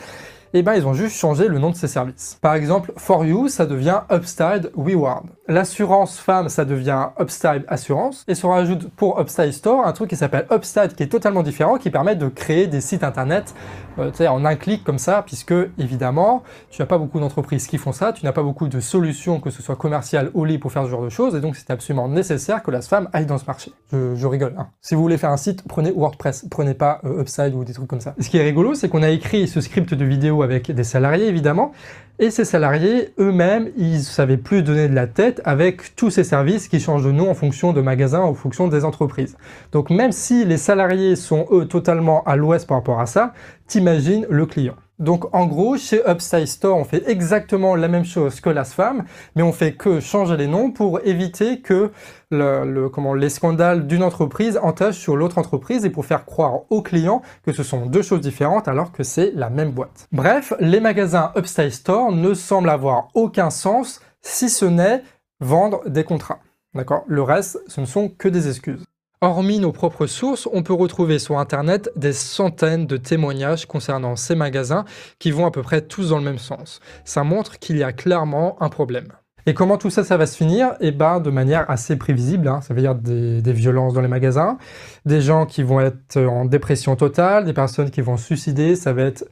eh 0.59 0.63
ben 0.63 0.75
ils 0.75 0.85
ont 0.85 0.93
juste 0.93 1.15
changé 1.15 1.47
le 1.47 1.59
nom 1.59 1.69
de 1.69 1.75
ces 1.75 1.87
services. 1.87 2.37
Par 2.41 2.53
exemple, 2.53 2.93
For 2.97 3.25
You, 3.25 3.47
ça 3.47 3.65
devient 3.65 4.01
Upstyle 4.11 4.69
Reward. 4.75 5.25
L'assurance 5.47 6.19
femme, 6.19 6.49
ça 6.49 6.65
devient 6.65 7.07
Upstyle 7.19 7.65
Assurance. 7.67 8.23
Et 8.27 8.35
se 8.35 8.45
rajoute 8.45 8.89
pour 8.95 9.19
Upstyle 9.19 9.53
Store 9.53 9.85
un 9.85 9.91
truc 9.91 10.09
qui 10.09 10.15
s'appelle 10.15 10.45
Upstyle 10.51 10.93
qui 10.95 11.03
est 11.03 11.07
totalement 11.07 11.43
différent, 11.43 11.77
qui 11.77 11.89
permet 11.89 12.15
de 12.15 12.27
créer 12.27 12.67
des 12.67 12.81
sites 12.81 13.03
internet 13.03 13.53
euh, 13.99 14.11
en 14.27 14.45
un 14.45 14.55
clic 14.55 14.83
comme 14.83 14.97
ça, 14.97 15.23
puisque 15.25 15.53
évidemment, 15.77 16.43
tu 16.69 16.81
n'as 16.81 16.85
pas 16.85 16.97
beaucoup 16.97 17.19
d'entreprises 17.19 17.67
qui 17.67 17.77
font 17.77 17.91
ça, 17.91 18.13
tu 18.13 18.25
n'as 18.25 18.31
pas 18.31 18.43
beaucoup 18.43 18.67
de 18.67 18.79
solutions, 18.79 19.39
que 19.39 19.49
ce 19.49 19.61
soit 19.61 19.75
commerciales 19.75 20.31
ou 20.33 20.45
libre 20.45 20.61
pour 20.63 20.71
faire 20.71 20.83
ce 20.83 20.89
genre 20.89 21.03
de 21.03 21.09
choses, 21.09 21.35
et 21.35 21.41
donc 21.41 21.55
c'est 21.55 21.69
absolument 21.71 22.07
nécessaire 22.07 22.63
que 22.63 22.71
la 22.71 22.81
femme 22.81 23.09
aille 23.13 23.25
dans 23.25 23.37
ce 23.37 23.45
marché. 23.45 23.71
Je, 23.91 24.25
rigole. 24.25 24.55
Hein. 24.57 24.67
Si 24.81 24.95
vous 24.95 25.01
voulez 25.01 25.17
faire 25.17 25.29
un 25.29 25.37
site, 25.37 25.63
prenez 25.67 25.91
WordPress, 25.91 26.45
prenez 26.49 26.73
pas 26.73 27.01
euh, 27.05 27.21
Upside 27.21 27.53
ou 27.53 27.63
des 27.63 27.73
trucs 27.73 27.87
comme 27.87 28.01
ça. 28.01 28.15
Ce 28.19 28.29
qui 28.29 28.37
est 28.37 28.43
rigolo, 28.43 28.73
c'est 28.73 28.89
qu'on 28.89 29.03
a 29.03 29.09
écrit 29.09 29.47
ce 29.47 29.61
script 29.61 29.93
de 29.93 30.05
vidéo 30.05 30.42
avec 30.43 30.71
des 30.71 30.83
salariés 30.83 31.27
évidemment, 31.27 31.71
et 32.19 32.29
ces 32.29 32.45
salariés 32.45 33.13
eux-mêmes, 33.19 33.69
ils 33.75 33.97
ne 33.97 34.01
savaient 34.01 34.37
plus 34.37 34.61
donner 34.61 34.87
de 34.87 34.93
la 34.93 35.07
tête 35.07 35.41
avec 35.45 35.95
tous 35.95 36.11
ces 36.11 36.23
services 36.23 36.67
qui 36.67 36.79
changent 36.79 37.05
de 37.05 37.11
nom 37.11 37.29
en 37.29 37.33
fonction 37.33 37.73
de 37.73 37.81
magasins, 37.81 38.21
en 38.21 38.35
fonction 38.35 38.67
des 38.67 38.85
entreprises. 38.85 39.35
Donc 39.71 39.89
même 39.89 40.11
si 40.11 40.45
les 40.45 40.57
salariés 40.57 41.15
sont 41.15 41.47
eux 41.51 41.65
totalement 41.65 42.23
à 42.25 42.35
l'ouest 42.35 42.67
par 42.67 42.77
rapport 42.77 42.99
à 42.99 43.07
ça, 43.07 43.33
t'imagines 43.67 44.27
le 44.29 44.45
client. 44.45 44.75
Donc 44.99 45.33
en 45.33 45.47
gros, 45.47 45.77
chez 45.77 46.01
Upside 46.07 46.45
Store, 46.45 46.77
on 46.77 46.83
fait 46.83 47.03
exactement 47.09 47.75
la 47.75 47.87
même 47.87 48.05
chose 48.05 48.39
que 48.39 48.49
la 48.49 48.63
SFAM, 48.63 49.03
mais 49.35 49.41
on 49.41 49.51
fait 49.51 49.73
que 49.73 49.99
changer 49.99 50.37
les 50.37 50.47
noms 50.47 50.71
pour 50.71 50.99
éviter 51.03 51.61
que 51.61 51.91
le, 52.29 52.89
comment, 52.89 53.13
les 53.13 53.29
scandales 53.29 53.87
d'une 53.87 54.03
entreprise 54.03 54.59
entachent 54.61 54.97
sur 54.97 55.15
l'autre 55.15 55.39
entreprise 55.39 55.83
et 55.85 55.89
pour 55.89 56.05
faire 56.05 56.25
croire 56.25 56.61
aux 56.69 56.81
clients 56.81 57.21
que 57.43 57.51
ce 57.51 57.63
sont 57.63 57.87
deux 57.87 58.01
choses 58.01 58.21
différentes 58.21 58.67
alors 58.67 58.91
que 58.91 59.03
c'est 59.03 59.31
la 59.33 59.49
même 59.49 59.71
boîte. 59.71 60.07
Bref, 60.11 60.53
les 60.59 60.79
magasins 60.79 61.31
Upside 61.35 61.71
Store 61.71 62.11
ne 62.11 62.33
semblent 62.33 62.69
avoir 62.69 63.09
aucun 63.13 63.49
sens 63.49 63.99
si 64.21 64.49
ce 64.49 64.65
n'est 64.65 65.03
vendre 65.39 65.81
des 65.87 66.03
contrats. 66.03 66.39
D'accord? 66.73 67.03
Le 67.07 67.21
reste, 67.21 67.59
ce 67.67 67.81
ne 67.81 67.85
sont 67.85 68.09
que 68.09 68.27
des 68.27 68.47
excuses. 68.47 68.83
Hormis 69.23 69.59
nos 69.59 69.71
propres 69.71 70.05
sources, 70.05 70.49
on 70.51 70.63
peut 70.63 70.73
retrouver 70.73 71.17
sur 71.17 71.39
Internet 71.39 71.89
des 71.95 72.11
centaines 72.11 72.87
de 72.87 72.97
témoignages 72.97 73.65
concernant 73.65 74.17
ces 74.17 74.35
magasins 74.35 74.83
qui 75.17 75.31
vont 75.31 75.45
à 75.45 75.51
peu 75.51 75.61
près 75.61 75.79
tous 75.79 76.09
dans 76.09 76.17
le 76.17 76.25
même 76.25 76.39
sens. 76.39 76.81
Ça 77.05 77.23
montre 77.23 77.57
qu'il 77.57 77.77
y 77.77 77.83
a 77.83 77.93
clairement 77.93 78.61
un 78.61 78.67
problème. 78.67 79.07
Et 79.45 79.53
comment 79.53 79.77
tout 79.77 79.89
ça, 79.89 80.03
ça 80.03 80.17
va 80.17 80.25
se 80.25 80.35
finir? 80.35 80.73
Eh 80.81 80.91
ben, 80.91 81.21
de 81.21 81.29
manière 81.29 81.71
assez 81.71 81.95
prévisible. 81.95 82.49
Hein. 82.49 82.59
Ça 82.59 82.73
veut 82.73 82.81
dire 82.81 82.95
des, 82.95 83.53
violences 83.53 83.93
dans 83.93 84.01
les 84.01 84.09
magasins, 84.09 84.57
des 85.05 85.21
gens 85.21 85.45
qui 85.45 85.63
vont 85.63 85.79
être 85.79 86.19
en 86.19 86.43
dépression 86.43 86.97
totale, 86.97 87.45
des 87.45 87.53
personnes 87.53 87.91
qui 87.91 88.01
vont 88.01 88.17
se 88.17 88.25
suicider. 88.25 88.75
Ça 88.75 88.91
va 88.91 89.03
être 89.03 89.23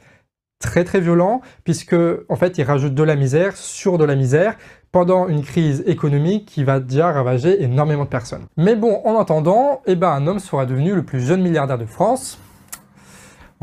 très 0.61 0.85
très 0.85 1.01
violent 1.01 1.41
puisque 1.65 1.97
en 2.29 2.37
fait, 2.37 2.57
ils 2.57 2.63
rajoutent 2.63 2.95
de 2.95 3.03
la 3.03 3.17
misère 3.17 3.57
sur 3.57 3.97
de 3.97 4.05
la 4.05 4.15
misère 4.15 4.55
pendant 4.91 5.27
une 5.27 5.43
crise 5.43 5.83
économique 5.85 6.45
qui 6.45 6.63
va 6.63 6.79
déjà 6.79 7.11
ravager 7.11 7.63
énormément 7.63 8.03
de 8.03 8.09
personnes. 8.09 8.45
Mais 8.57 8.75
bon, 8.75 9.01
en 9.05 9.19
attendant, 9.19 9.81
eh 9.85 9.95
ben, 9.95 10.09
un 10.09 10.27
homme 10.27 10.39
sera 10.39 10.65
devenu 10.65 10.93
le 10.93 11.03
plus 11.03 11.21
jeune 11.21 11.41
milliardaire 11.41 11.77
de 11.77 11.85
France. 11.85 12.39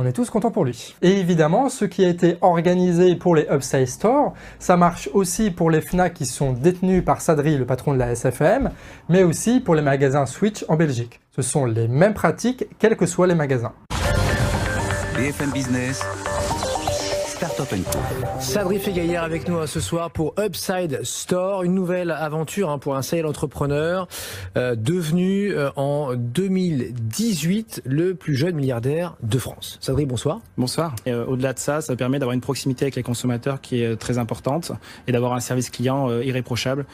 On 0.00 0.06
est 0.06 0.12
tous 0.12 0.30
contents 0.30 0.52
pour 0.52 0.64
lui. 0.64 0.94
Et 1.02 1.18
évidemment, 1.18 1.68
ce 1.68 1.84
qui 1.84 2.04
a 2.04 2.08
été 2.08 2.36
organisé 2.40 3.16
pour 3.16 3.34
les 3.34 3.48
Upside 3.50 3.88
Store, 3.88 4.32
ça 4.60 4.76
marche 4.76 5.10
aussi 5.12 5.50
pour 5.50 5.72
les 5.72 5.80
FNAC 5.80 6.14
qui 6.14 6.24
sont 6.24 6.52
détenus 6.52 7.04
par 7.04 7.20
Sadri, 7.20 7.56
le 7.56 7.66
patron 7.66 7.94
de 7.94 7.98
la 7.98 8.12
SFM, 8.12 8.70
mais 9.08 9.24
aussi 9.24 9.58
pour 9.58 9.74
les 9.74 9.82
magasins 9.82 10.24
Switch 10.24 10.64
en 10.68 10.76
Belgique. 10.76 11.18
Ce 11.34 11.42
sont 11.42 11.64
les 11.64 11.88
mêmes 11.88 12.14
pratiques, 12.14 12.66
quels 12.78 12.96
que 12.96 13.06
soient 13.06 13.26
les 13.26 13.34
magasins. 13.34 13.72
Startup 17.58 17.84
Co. 17.90 17.98
Sadri 18.38 18.78
Gaillard 18.78 19.24
avec 19.24 19.48
nous 19.48 19.58
hein, 19.58 19.66
ce 19.66 19.80
soir 19.80 20.12
pour 20.12 20.32
Upside 20.38 21.00
Store, 21.02 21.64
une 21.64 21.74
nouvelle 21.74 22.12
aventure 22.12 22.70
hein, 22.70 22.78
pour 22.78 22.94
un 22.94 23.02
serial 23.02 23.26
entrepreneur 23.26 24.06
euh, 24.56 24.76
devenu 24.76 25.52
euh, 25.52 25.70
en 25.74 26.14
2018 26.14 27.82
le 27.84 28.14
plus 28.14 28.36
jeune 28.36 28.54
milliardaire 28.54 29.16
de 29.24 29.38
France. 29.38 29.78
Sadri, 29.80 30.06
bonsoir. 30.06 30.40
Bonsoir. 30.56 30.94
Euh, 31.08 31.26
Au-delà 31.26 31.52
de 31.52 31.58
ça, 31.58 31.80
ça 31.80 31.96
permet 31.96 32.20
d'avoir 32.20 32.34
une 32.34 32.40
proximité 32.40 32.84
avec 32.84 32.94
les 32.94 33.02
consommateurs 33.02 33.60
qui 33.60 33.82
est 33.82 33.96
très 33.96 34.18
importante 34.18 34.70
et 35.08 35.12
d'avoir 35.12 35.32
un 35.32 35.40
service 35.40 35.70
client 35.70 36.20
irréprochable 36.20 36.86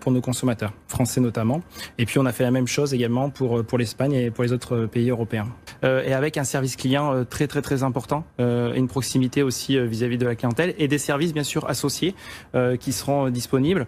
pour 0.00 0.12
nos 0.12 0.20
consommateurs, 0.20 0.72
français 0.86 1.20
notamment. 1.20 1.62
Et 1.98 2.06
puis 2.06 2.20
on 2.20 2.26
a 2.26 2.32
fait 2.32 2.44
la 2.44 2.52
même 2.52 2.68
chose 2.68 2.94
également 2.94 3.30
pour, 3.30 3.64
pour 3.64 3.78
l'Espagne 3.78 4.12
et 4.12 4.30
pour 4.30 4.44
les 4.44 4.52
autres 4.52 4.86
pays 4.86 5.10
européens. 5.10 5.48
Et 5.82 6.12
avec 6.12 6.36
un 6.36 6.44
service 6.44 6.76
client 6.76 7.24
très 7.28 7.48
très 7.48 7.62
très 7.62 7.82
important 7.82 8.24
et 8.38 8.76
une 8.76 8.88
proximité 8.88 9.42
aussi 9.42 9.76
vis-à-vis 9.96 10.18
de 10.18 10.26
la 10.26 10.36
clientèle 10.36 10.74
et 10.78 10.88
des 10.88 10.98
services 10.98 11.32
bien 11.32 11.44
sûr 11.44 11.68
associés 11.68 12.14
euh, 12.54 12.76
qui 12.76 12.92
seront 12.92 13.26
euh, 13.26 13.30
disponibles, 13.30 13.86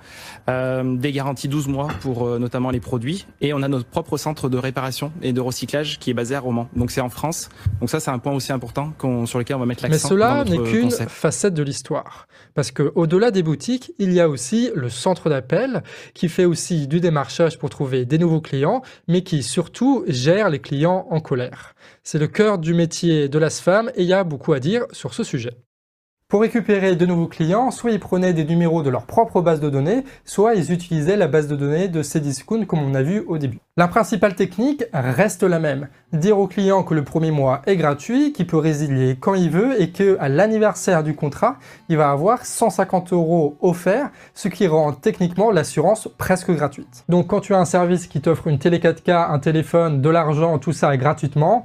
Euh, 0.49 0.97
des 0.97 1.13
garanties 1.13 1.49
12 1.49 1.69
mois 1.69 1.89
pour 2.01 2.27
euh, 2.27 2.39
notamment 2.39 2.71
les 2.71 2.81
produits 2.81 3.27
et 3.41 3.53
on 3.53 3.63
a 3.63 3.69
notre 3.69 3.85
propre 3.87 4.17
centre 4.17 4.49
de 4.49 4.57
réparation 4.57 5.13
et 5.23 5.33
de 5.33 5.41
recyclage 5.41 5.99
qui 5.99 6.11
est 6.11 6.15
basé 6.15 6.35
à 6.35 6.41
Romans. 6.41 6.69
Donc 6.75 6.91
c'est 6.91 7.01
en 7.01 7.11
France. 7.11 7.49
Donc 7.81 7.91
ça 7.91 8.01
c'est 8.01 8.11
un 8.11 8.19
point 8.19 8.33
aussi 8.33 8.53
important 8.53 8.93
sur 9.27 9.39
lequel 9.39 9.57
on 9.57 9.61
va 9.61 9.67
mettre 9.67 9.85
Mais 9.85 9.91
l'accent. 9.91 10.09
cela 10.09 10.45
dans 10.45 10.51
n'est 10.51 10.71
qu'une 10.71 10.91
facette 10.91 11.55
de 11.55 11.63
l'histoire. 11.63 12.27
Parce 12.55 12.71
que 12.71 12.93
au-delà 12.95 13.31
des 13.31 13.43
boutiques, 13.43 13.93
il 13.99 14.13
y 14.13 14.21
a 14.21 14.29
aussi 14.29 14.71
le 14.75 14.89
centre 14.89 15.29
d'appel 15.29 15.83
qui 16.15 16.29
fait 16.29 16.45
aussi 16.47 16.89
du 16.89 17.01
démarchage 17.01 17.59
pour 17.59 17.71
trouver 17.71 18.05
des 18.05 18.19
nouveaux 18.19 18.41
clients, 18.41 18.83
mais 19.07 19.23
qui 19.23 19.43
surtout 19.43 20.05
gère 20.09 20.49
les 20.49 20.61
clients 20.61 21.07
en 21.11 21.21
colère. 21.21 21.75
C'est 22.03 22.19
le 22.19 22.27
cœur 22.27 22.59
du 22.59 22.73
métier 22.75 23.29
de 23.29 23.39
la 23.39 23.51
SFAM 23.51 23.91
et 23.95 24.03
il 24.03 24.09
y 24.09 24.13
a 24.15 24.25
beaucoup 24.25 24.53
à 24.55 24.61
dire 24.61 24.87
sur 24.93 25.15
ce 25.15 25.25
sujet. 25.25 25.53
Pour 26.31 26.43
récupérer 26.43 26.95
de 26.95 27.07
nouveaux 27.07 27.26
clients, 27.26 27.70
soit 27.70 27.91
ils 27.91 27.99
prenaient 27.99 28.35
des 28.35 28.45
numéros 28.45 28.83
de 28.83 28.91
leur 28.91 29.07
propre 29.07 29.41
base 29.41 29.61
de 29.61 29.70
données, 29.70 30.05
soit 30.26 30.57
ils 30.57 30.72
utilisaient 30.72 31.16
la 31.16 31.26
base 31.26 31.49
de 31.49 31.57
données 31.57 31.89
de 31.89 32.03
Cdiscount 32.03 32.66
comme 32.66 32.83
on 32.83 32.95
a 32.95 33.03
vu 33.03 33.24
au 33.29 33.39
début. 33.39 33.61
La 33.79 33.89
principale 33.89 34.35
technique 34.35 34.85
reste 34.93 35.43
la 35.43 35.59
même. 35.59 35.89
Dire 36.12 36.39
au 36.39 36.47
client 36.47 36.83
que 36.83 36.93
le 36.93 37.03
premier 37.03 37.31
mois 37.31 37.62
est 37.64 37.76
gratuit, 37.76 38.35
qu'il 38.35 38.47
peut 38.47 38.59
résilier 38.59 39.16
quand 39.18 39.33
il 39.33 39.49
veut 39.49 39.81
et 39.81 39.91
que 39.91 40.18
à 40.20 40.29
l'anniversaire 40.29 41.03
du 41.03 41.14
contrat, 41.14 41.57
il 41.89 41.97
va 41.97 42.11
avoir 42.11 42.45
150 42.45 43.14
euros 43.14 43.57
offerts, 43.62 44.11
ce 44.35 44.49
qui 44.49 44.66
rend 44.66 44.93
techniquement 44.93 45.51
l'assurance 45.51 46.11
presque 46.18 46.51
gratuite. 46.51 47.05
Donc 47.09 47.29
quand 47.29 47.41
tu 47.41 47.55
as 47.55 47.59
un 47.59 47.64
service 47.64 48.07
qui 48.07 48.20
t'offre 48.20 48.49
une 48.49 48.59
télé 48.59 48.81
4K, 48.81 49.31
un 49.33 49.39
téléphone, 49.39 50.03
de 50.03 50.11
l'argent, 50.11 50.59
tout 50.59 50.72
ça 50.72 50.95
gratuitement, 50.99 51.64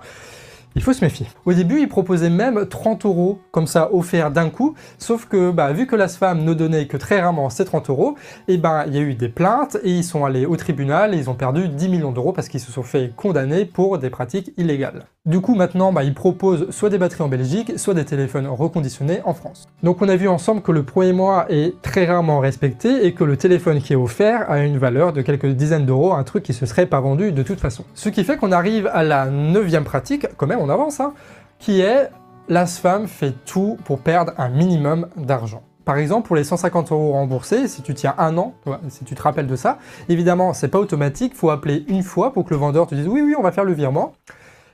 il 0.75 0.81
faut 0.81 0.93
se 0.93 1.03
méfier. 1.03 1.27
Au 1.45 1.53
début, 1.53 1.81
ils 1.81 1.87
proposaient 1.87 2.29
même 2.29 2.65
30 2.65 3.05
euros, 3.05 3.39
comme 3.51 3.67
ça, 3.67 3.89
offerts 3.93 4.31
d'un 4.31 4.49
coup, 4.49 4.75
sauf 4.97 5.25
que, 5.25 5.51
bah, 5.51 5.71
vu 5.71 5.87
que 5.87 5.95
la 5.95 6.07
SFAM 6.07 6.43
ne 6.43 6.53
donnait 6.53 6.87
que 6.87 6.97
très 6.97 7.21
rarement 7.21 7.49
ces 7.49 7.65
30 7.65 7.89
euros, 7.89 8.15
et 8.47 8.57
ben, 8.57 8.85
il 8.87 8.95
y 8.95 8.97
a 8.97 9.01
eu 9.01 9.13
des 9.13 9.29
plaintes 9.29 9.77
et 9.83 9.91
ils 9.91 10.03
sont 10.03 10.25
allés 10.25 10.45
au 10.45 10.55
tribunal 10.55 11.13
et 11.13 11.17
ils 11.17 11.29
ont 11.29 11.35
perdu 11.35 11.67
10 11.67 11.89
millions 11.89 12.11
d'euros 12.11 12.33
parce 12.33 12.47
qu'ils 12.47 12.59
se 12.59 12.71
sont 12.71 12.83
fait 12.83 13.11
condamner 13.15 13.65
pour 13.65 13.97
des 13.97 14.09
pratiques 14.09 14.51
illégales. 14.57 15.05
Du 15.25 15.39
coup, 15.39 15.55
maintenant, 15.55 15.93
bah, 15.93 16.03
ils 16.03 16.13
proposent 16.13 16.69
soit 16.71 16.89
des 16.89 16.97
batteries 16.97 17.23
en 17.23 17.29
Belgique, 17.29 17.73
soit 17.77 17.93
des 17.93 18.03
téléphones 18.03 18.47
reconditionnés 18.47 19.21
en 19.23 19.33
France. 19.33 19.69
Donc, 19.81 20.01
on 20.01 20.09
a 20.09 20.17
vu 20.17 20.27
ensemble 20.27 20.61
que 20.61 20.73
le 20.73 20.83
premier 20.83 21.13
mois 21.13 21.45
est 21.49 21.81
très 21.81 22.05
rarement 22.05 22.39
respecté 22.39 23.05
et 23.05 23.13
que 23.13 23.23
le 23.23 23.37
téléphone 23.37 23.79
qui 23.79 23.93
est 23.93 23.95
offert 23.95 24.51
a 24.51 24.59
une 24.59 24.77
valeur 24.77 25.13
de 25.13 25.21
quelques 25.21 25.45
dizaines 25.45 25.85
d'euros, 25.85 26.13
un 26.13 26.23
truc 26.23 26.43
qui 26.43 26.51
se 26.51 26.65
serait 26.65 26.87
pas 26.87 26.99
vendu 26.99 27.31
de 27.31 27.41
toute 27.41 27.61
façon. 27.61 27.85
Ce 27.93 28.09
qui 28.09 28.25
fait 28.25 28.35
qu'on 28.35 28.51
arrive 28.51 28.87
à 28.87 29.03
la 29.03 29.27
neuvième 29.27 29.85
pratique, 29.85 30.27
quand 30.35 30.47
même, 30.47 30.59
avance, 30.69 30.99
hein, 30.99 31.13
qui 31.59 31.81
est 31.81 32.09
l'ASFAM 32.49 33.07
fait 33.07 33.33
tout 33.45 33.77
pour 33.85 33.99
perdre 33.99 34.33
un 34.37 34.49
minimum 34.49 35.07
d'argent. 35.15 35.63
Par 35.85 35.97
exemple, 35.97 36.27
pour 36.27 36.35
les 36.35 36.43
150 36.43 36.91
euros 36.91 37.11
remboursés, 37.11 37.67
si 37.67 37.81
tu 37.81 37.93
tiens 37.93 38.15
un 38.17 38.37
an, 38.37 38.53
si 38.89 39.03
tu 39.03 39.15
te 39.15 39.21
rappelles 39.21 39.47
de 39.47 39.55
ça, 39.55 39.79
évidemment, 40.07 40.53
c'est 40.53 40.69
pas 40.69 40.79
automatique, 40.79 41.35
faut 41.35 41.49
appeler 41.49 41.83
une 41.87 42.03
fois 42.03 42.31
pour 42.31 42.45
que 42.45 42.51
le 42.51 42.57
vendeur 42.57 42.87
te 42.87 42.95
dise 42.95 43.07
oui, 43.07 43.21
oui, 43.21 43.35
on 43.37 43.41
va 43.41 43.51
faire 43.51 43.65
le 43.65 43.73
virement. 43.73 44.13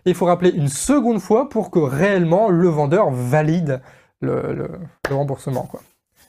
Et 0.06 0.12
il 0.12 0.16
faut 0.16 0.26
rappeler 0.26 0.52
une 0.52 0.70
seconde 0.70 1.20
fois 1.20 1.50
pour 1.50 1.72
que 1.72 1.80
réellement 1.80 2.50
le 2.50 2.70
vendeur 2.70 3.10
valide 3.10 3.82
le, 4.22 4.70
remboursement. 5.10 5.64
Quoi. 5.64 5.82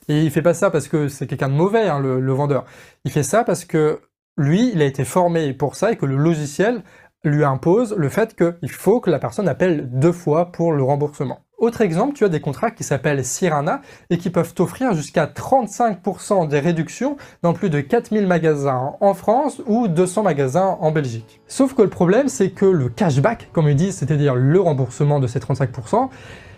Et 0.09 0.23
il 0.23 0.31
fait 0.31 0.43
pas 0.43 0.55
ça 0.55 0.71
parce 0.71 0.89
que 0.89 1.09
c'est 1.09 1.27
quelqu'un 1.27 1.49
de 1.49 1.55
mauvais, 1.55 1.89
hein, 1.89 2.01
le 2.01 2.33
vendeur. 2.33 2.65
Il 3.05 3.11
fait 3.11 3.23
ça 3.23 3.45
parce 3.45 3.65
que 3.65 4.01
lui, 4.37 4.71
il 4.73 4.83
a 4.83 4.87
été 4.87 5.05
formé 5.05 5.53
pour 5.53 5.77
ça 5.77 5.93
et 5.93 5.97
que 5.97 6.07
le 6.07 6.17
logiciel 6.17 6.83
lui 7.25 7.45
impose 7.45 7.95
le 7.97 8.09
fait 8.09 8.35
qu'il 8.35 8.71
faut 8.71 9.01
que 9.01 9.11
la 9.11 9.19
personne 9.19 9.49
appelle 9.49 9.89
deux 9.91 10.13
fois 10.13 10.53
pour 10.53 10.73
le 10.73 10.83
remboursement. 10.83 11.41
Autre 11.59 11.83
exemple, 11.83 12.15
tu 12.15 12.25
as 12.25 12.31
des 12.31 12.41
contrats 12.41 12.71
qui 12.71 12.85
s'appellent 12.85 13.23
Sirana 13.23 13.83
et 14.09 14.17
qui 14.17 14.31
peuvent 14.31 14.55
t'offrir 14.55 14.95
jusqu'à 14.95 15.27
35% 15.27 16.49
des 16.49 16.59
réductions 16.59 17.19
dans 17.43 17.53
plus 17.53 17.69
de 17.69 17.83
4000 17.83 18.27
magasins 18.27 18.95
en 18.99 19.13
France 19.13 19.61
ou 19.67 19.87
200 19.87 20.23
magasins 20.23 20.79
en 20.81 20.91
Belgique. 20.91 21.43
Sauf 21.47 21.75
que 21.75 21.83
le 21.83 21.91
problème, 21.91 22.29
c'est 22.29 22.51
que 22.51 22.65
le 22.65 22.89
cashback, 22.89 23.51
comme 23.53 23.69
ils 23.69 23.77
disent, 23.77 23.97
c'est-à-dire 23.97 24.35
le 24.35 24.59
remboursement 24.59 25.21
de 25.21 25.27
ces 25.27 25.39
35%, 25.39 26.09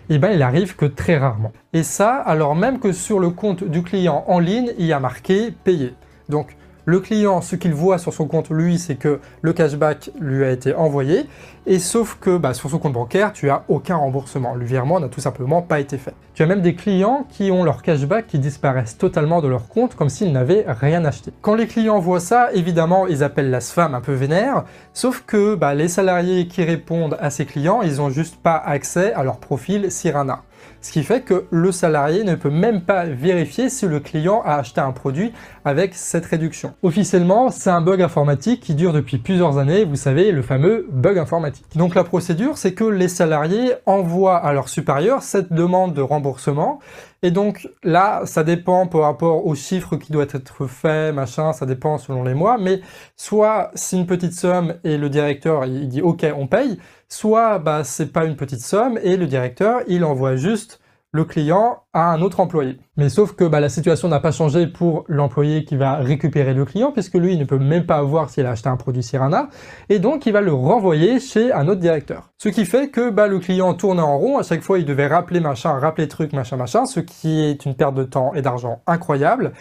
eh 0.09 0.17
ben, 0.19 0.31
il 0.31 0.41
arrive 0.41 0.77
que 0.77 0.85
très 0.85 1.17
rarement. 1.17 1.51
Et 1.73 1.83
ça, 1.83 2.15
alors 2.15 2.55
même 2.55 2.79
que 2.79 2.93
sur 2.93 3.19
le 3.19 3.29
compte 3.29 3.65
du 3.65 3.83
client 3.83 4.23
en 4.27 4.39
ligne, 4.39 4.71
il 4.77 4.85
y 4.85 4.93
a 4.93 5.01
marqué 5.01 5.51
payé. 5.51 5.95
Donc, 6.29 6.55
le 6.85 6.99
client, 6.99 7.41
ce 7.41 7.55
qu'il 7.55 7.73
voit 7.73 7.97
sur 7.97 8.13
son 8.13 8.27
compte, 8.27 8.49
lui, 8.49 8.77
c'est 8.77 8.95
que 8.95 9.19
le 9.41 9.53
cashback 9.53 10.11
lui 10.19 10.43
a 10.43 10.51
été 10.51 10.75
envoyé, 10.75 11.27
et 11.65 11.79
sauf 11.79 12.17
que 12.19 12.37
bah, 12.37 12.53
sur 12.53 12.69
son 12.69 12.77
compte 12.77 12.93
bancaire, 12.93 13.31
tu 13.31 13.49
as 13.49 13.63
aucun 13.69 13.95
remboursement. 13.95 14.53
Le 14.53 14.65
virement 14.65 14.99
n'a 14.99 15.07
tout 15.07 15.21
simplement 15.21 15.61
pas 15.61 15.79
été 15.79 15.97
fait. 15.97 16.13
Tu 16.33 16.43
as 16.43 16.45
même 16.45 16.61
des 16.61 16.75
clients 16.75 17.25
qui 17.29 17.51
ont 17.51 17.63
leur 17.63 17.81
cashback 17.81 18.27
qui 18.27 18.37
disparaissent 18.37 18.97
totalement 18.97 19.41
de 19.41 19.47
leur 19.47 19.69
compte 19.69 19.95
comme 19.95 20.09
s'ils 20.09 20.33
n'avaient 20.33 20.65
rien 20.67 21.05
acheté. 21.05 21.31
Quand 21.41 21.55
les 21.55 21.67
clients 21.67 21.99
voient 21.99 22.19
ça, 22.19 22.51
évidemment, 22.53 23.07
ils 23.07 23.23
appellent 23.23 23.49
la 23.49 23.61
SFAM 23.61 23.95
un 23.95 24.01
peu 24.01 24.13
vénère, 24.13 24.65
sauf 24.93 25.23
que 25.25 25.55
bah, 25.55 25.73
les 25.73 25.87
salariés 25.87 26.47
qui 26.47 26.63
répondent 26.63 27.17
à 27.21 27.29
ces 27.29 27.45
clients, 27.45 27.81
ils 27.81 27.97
n'ont 27.97 28.09
juste 28.09 28.35
pas 28.35 28.57
accès 28.57 29.13
à 29.13 29.23
leur 29.23 29.37
profil 29.37 29.89
Sirana. 29.89 30.43
Ce 30.81 30.91
qui 30.91 31.03
fait 31.03 31.21
que 31.21 31.45
le 31.49 31.71
salarié 31.71 32.25
ne 32.25 32.35
peut 32.35 32.49
même 32.49 32.81
pas 32.81 33.05
vérifier 33.05 33.69
si 33.69 33.87
le 33.87 34.01
client 34.01 34.41
a 34.43 34.55
acheté 34.55 34.81
un 34.81 34.91
produit 34.91 35.31
avec 35.65 35.95
cette 35.95 36.25
réduction. 36.25 36.73
Officiellement, 36.83 37.49
c'est 37.49 37.69
un 37.69 37.81
bug 37.81 38.01
informatique 38.01 38.61
qui 38.61 38.75
dure 38.75 38.93
depuis 38.93 39.17
plusieurs 39.17 39.57
années, 39.57 39.85
vous 39.85 39.95
savez, 39.95 40.31
le 40.31 40.41
fameux 40.41 40.87
bug 40.91 41.17
informatique. 41.17 41.65
Donc 41.75 41.95
la 41.95 42.03
procédure, 42.03 42.57
c'est 42.57 42.73
que 42.73 42.83
les 42.83 43.07
salariés 43.07 43.73
envoient 43.85 44.37
à 44.37 44.53
leur 44.53 44.69
supérieur 44.69 45.23
cette 45.23 45.53
demande 45.53 45.93
de 45.93 46.01
remboursement. 46.01 46.79
Et 47.21 47.31
donc 47.31 47.69
là, 47.83 48.21
ça 48.25 48.43
dépend 48.43 48.85
par 48.85 49.01
rapport 49.01 49.47
aux 49.47 49.55
chiffres 49.55 49.95
qui 49.95 50.11
doivent 50.11 50.27
être 50.33 50.67
faits, 50.67 51.15
machin, 51.15 51.53
ça 51.53 51.65
dépend 51.65 51.97
selon 51.97 52.23
les 52.23 52.33
mois. 52.33 52.57
Mais 52.57 52.81
soit 53.15 53.71
c'est 53.75 53.95
une 53.95 54.05
petite 54.05 54.33
somme 54.33 54.75
et 54.83 54.97
le 54.97 55.09
directeur 55.09 55.65
il 55.65 55.87
dit 55.87 56.01
ok 56.01 56.25
on 56.35 56.47
paye, 56.47 56.77
soit 57.07 57.59
bah 57.59 57.83
c'est 57.85 58.11
pas 58.11 58.25
une 58.25 58.35
petite 58.35 58.59
somme 58.59 58.99
et 59.01 59.15
le 59.15 59.25
directeur 59.25 59.81
il 59.87 60.03
envoie 60.03 60.35
juste 60.35 60.81
le 61.13 61.25
client 61.25 61.83
à 61.93 62.11
un 62.11 62.21
autre 62.21 62.39
employé. 62.39 62.79
Mais 62.97 63.07
sauf 63.07 63.33
que 63.33 63.43
bah, 63.43 63.59
la 63.59 63.69
situation 63.69 64.07
n'a 64.07 64.19
pas 64.19 64.31
changé 64.31 64.65
pour 64.65 65.05
l'employé 65.07 65.63
qui 65.63 65.77
va 65.77 65.97
récupérer 65.97 66.55
le 66.55 66.65
client, 66.65 66.91
puisque 66.91 67.13
lui, 67.13 67.33
il 67.33 67.39
ne 67.39 67.45
peut 67.45 67.59
même 67.59 67.85
pas 67.85 68.01
voir 68.01 68.31
s'il 68.31 68.47
a 68.47 68.49
acheté 68.49 68.67
un 68.67 68.77
produit 68.77 69.03
Sirana, 69.03 69.49
et 69.89 69.99
donc 69.99 70.25
il 70.25 70.33
va 70.33 70.41
le 70.41 70.51
renvoyer 70.51 71.19
chez 71.19 71.53
un 71.53 71.67
autre 71.67 71.79
directeur. 71.79 72.31
Ce 72.39 72.49
qui 72.49 72.65
fait 72.65 72.89
que 72.89 73.11
bah, 73.11 73.27
le 73.27 73.37
client 73.37 73.75
tourne 73.75 73.99
en 73.99 74.17
rond, 74.17 74.39
à 74.39 74.43
chaque 74.43 74.61
fois 74.61 74.79
il 74.79 74.85
devait 74.85 75.05
rappeler 75.05 75.39
machin, 75.39 75.73
rappeler 75.73 76.07
truc, 76.07 76.33
machin, 76.33 76.57
machin, 76.57 76.85
ce 76.85 76.99
qui 76.99 77.41
est 77.41 77.63
une 77.65 77.75
perte 77.75 77.93
de 77.93 78.03
temps 78.03 78.33
et 78.33 78.41
d'argent 78.41 78.81
incroyable, 78.87 79.53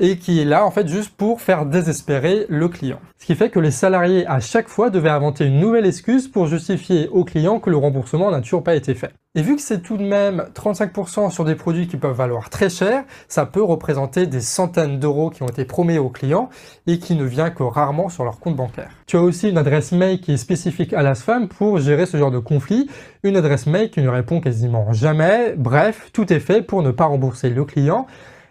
et 0.00 0.16
qui 0.16 0.40
est 0.40 0.44
là 0.44 0.64
en 0.66 0.70
fait 0.70 0.88
juste 0.88 1.10
pour 1.16 1.40
faire 1.40 1.66
désespérer 1.66 2.46
le 2.48 2.68
client. 2.68 2.98
Ce 3.18 3.26
qui 3.26 3.34
fait 3.34 3.50
que 3.50 3.60
les 3.60 3.70
salariés 3.70 4.26
à 4.26 4.40
chaque 4.40 4.68
fois 4.68 4.90
devaient 4.90 5.10
inventer 5.10 5.44
une 5.44 5.60
nouvelle 5.60 5.86
excuse 5.86 6.26
pour 6.26 6.46
justifier 6.46 7.08
au 7.08 7.24
client 7.24 7.60
que 7.60 7.70
le 7.70 7.76
remboursement 7.76 8.30
n'a 8.30 8.40
toujours 8.40 8.64
pas 8.64 8.74
été 8.74 8.94
fait. 8.94 9.12
Et 9.36 9.42
vu 9.42 9.54
que 9.54 9.62
c'est 9.62 9.80
tout 9.80 9.96
de 9.96 10.02
même 10.02 10.46
35% 10.54 11.30
sur 11.30 11.44
des 11.44 11.54
produits 11.54 11.86
qui 11.86 11.96
peuvent 11.96 12.16
valoir 12.16 12.50
très 12.50 12.68
cher, 12.68 13.04
ça 13.28 13.46
peut 13.46 13.62
représenter 13.62 14.26
des 14.26 14.40
centaines 14.40 14.98
d'euros 14.98 15.30
qui 15.30 15.44
ont 15.44 15.48
été 15.48 15.64
promis 15.64 15.98
aux 15.98 16.08
clients 16.08 16.48
et 16.88 16.98
qui 16.98 17.14
ne 17.14 17.22
vient 17.22 17.50
que 17.50 17.62
rarement 17.62 18.08
sur 18.08 18.24
leur 18.24 18.40
compte 18.40 18.56
bancaire. 18.56 18.90
Tu 19.06 19.16
as 19.16 19.22
aussi 19.22 19.50
une 19.50 19.58
adresse 19.58 19.92
mail 19.92 20.20
qui 20.20 20.32
est 20.32 20.36
spécifique 20.36 20.92
à 20.94 21.02
la 21.02 21.14
SFAM 21.14 21.46
pour 21.46 21.78
gérer 21.78 22.06
ce 22.06 22.16
genre 22.16 22.32
de 22.32 22.40
conflit, 22.40 22.90
une 23.22 23.36
adresse 23.36 23.66
mail 23.66 23.90
qui 23.90 24.02
ne 24.02 24.08
répond 24.08 24.40
quasiment 24.40 24.92
jamais, 24.92 25.54
bref, 25.56 26.10
tout 26.12 26.32
est 26.32 26.40
fait 26.40 26.62
pour 26.62 26.82
ne 26.82 26.90
pas 26.90 27.04
rembourser 27.04 27.50
le 27.50 27.64
client. 27.64 28.08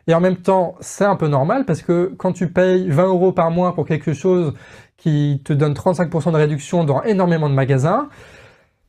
Et 0.10 0.14
en 0.16 0.20
même 0.20 0.38
temps, 0.38 0.74
c'est 0.80 1.06
un 1.06 1.16
peu 1.16 1.28
normal 1.28 1.66
parce 1.66 1.84
que 1.84 2.12
quand 2.18 2.32
tu 2.34 2.52
payes 2.52 2.90
20 2.90 3.06
euros 3.06 3.32
par 3.32 3.52
mois 3.52 3.76
pour 3.76 3.86
quelque 3.86 4.14
chose 4.14 4.54
qui 4.98 5.40
te 5.46 5.54
donne 5.54 5.74
35% 5.74 6.32
de 6.32 6.36
réduction 6.38 6.84
dans 6.84 7.04
énormément 7.04 7.48
de 7.48 7.54
magasins, 7.54 8.10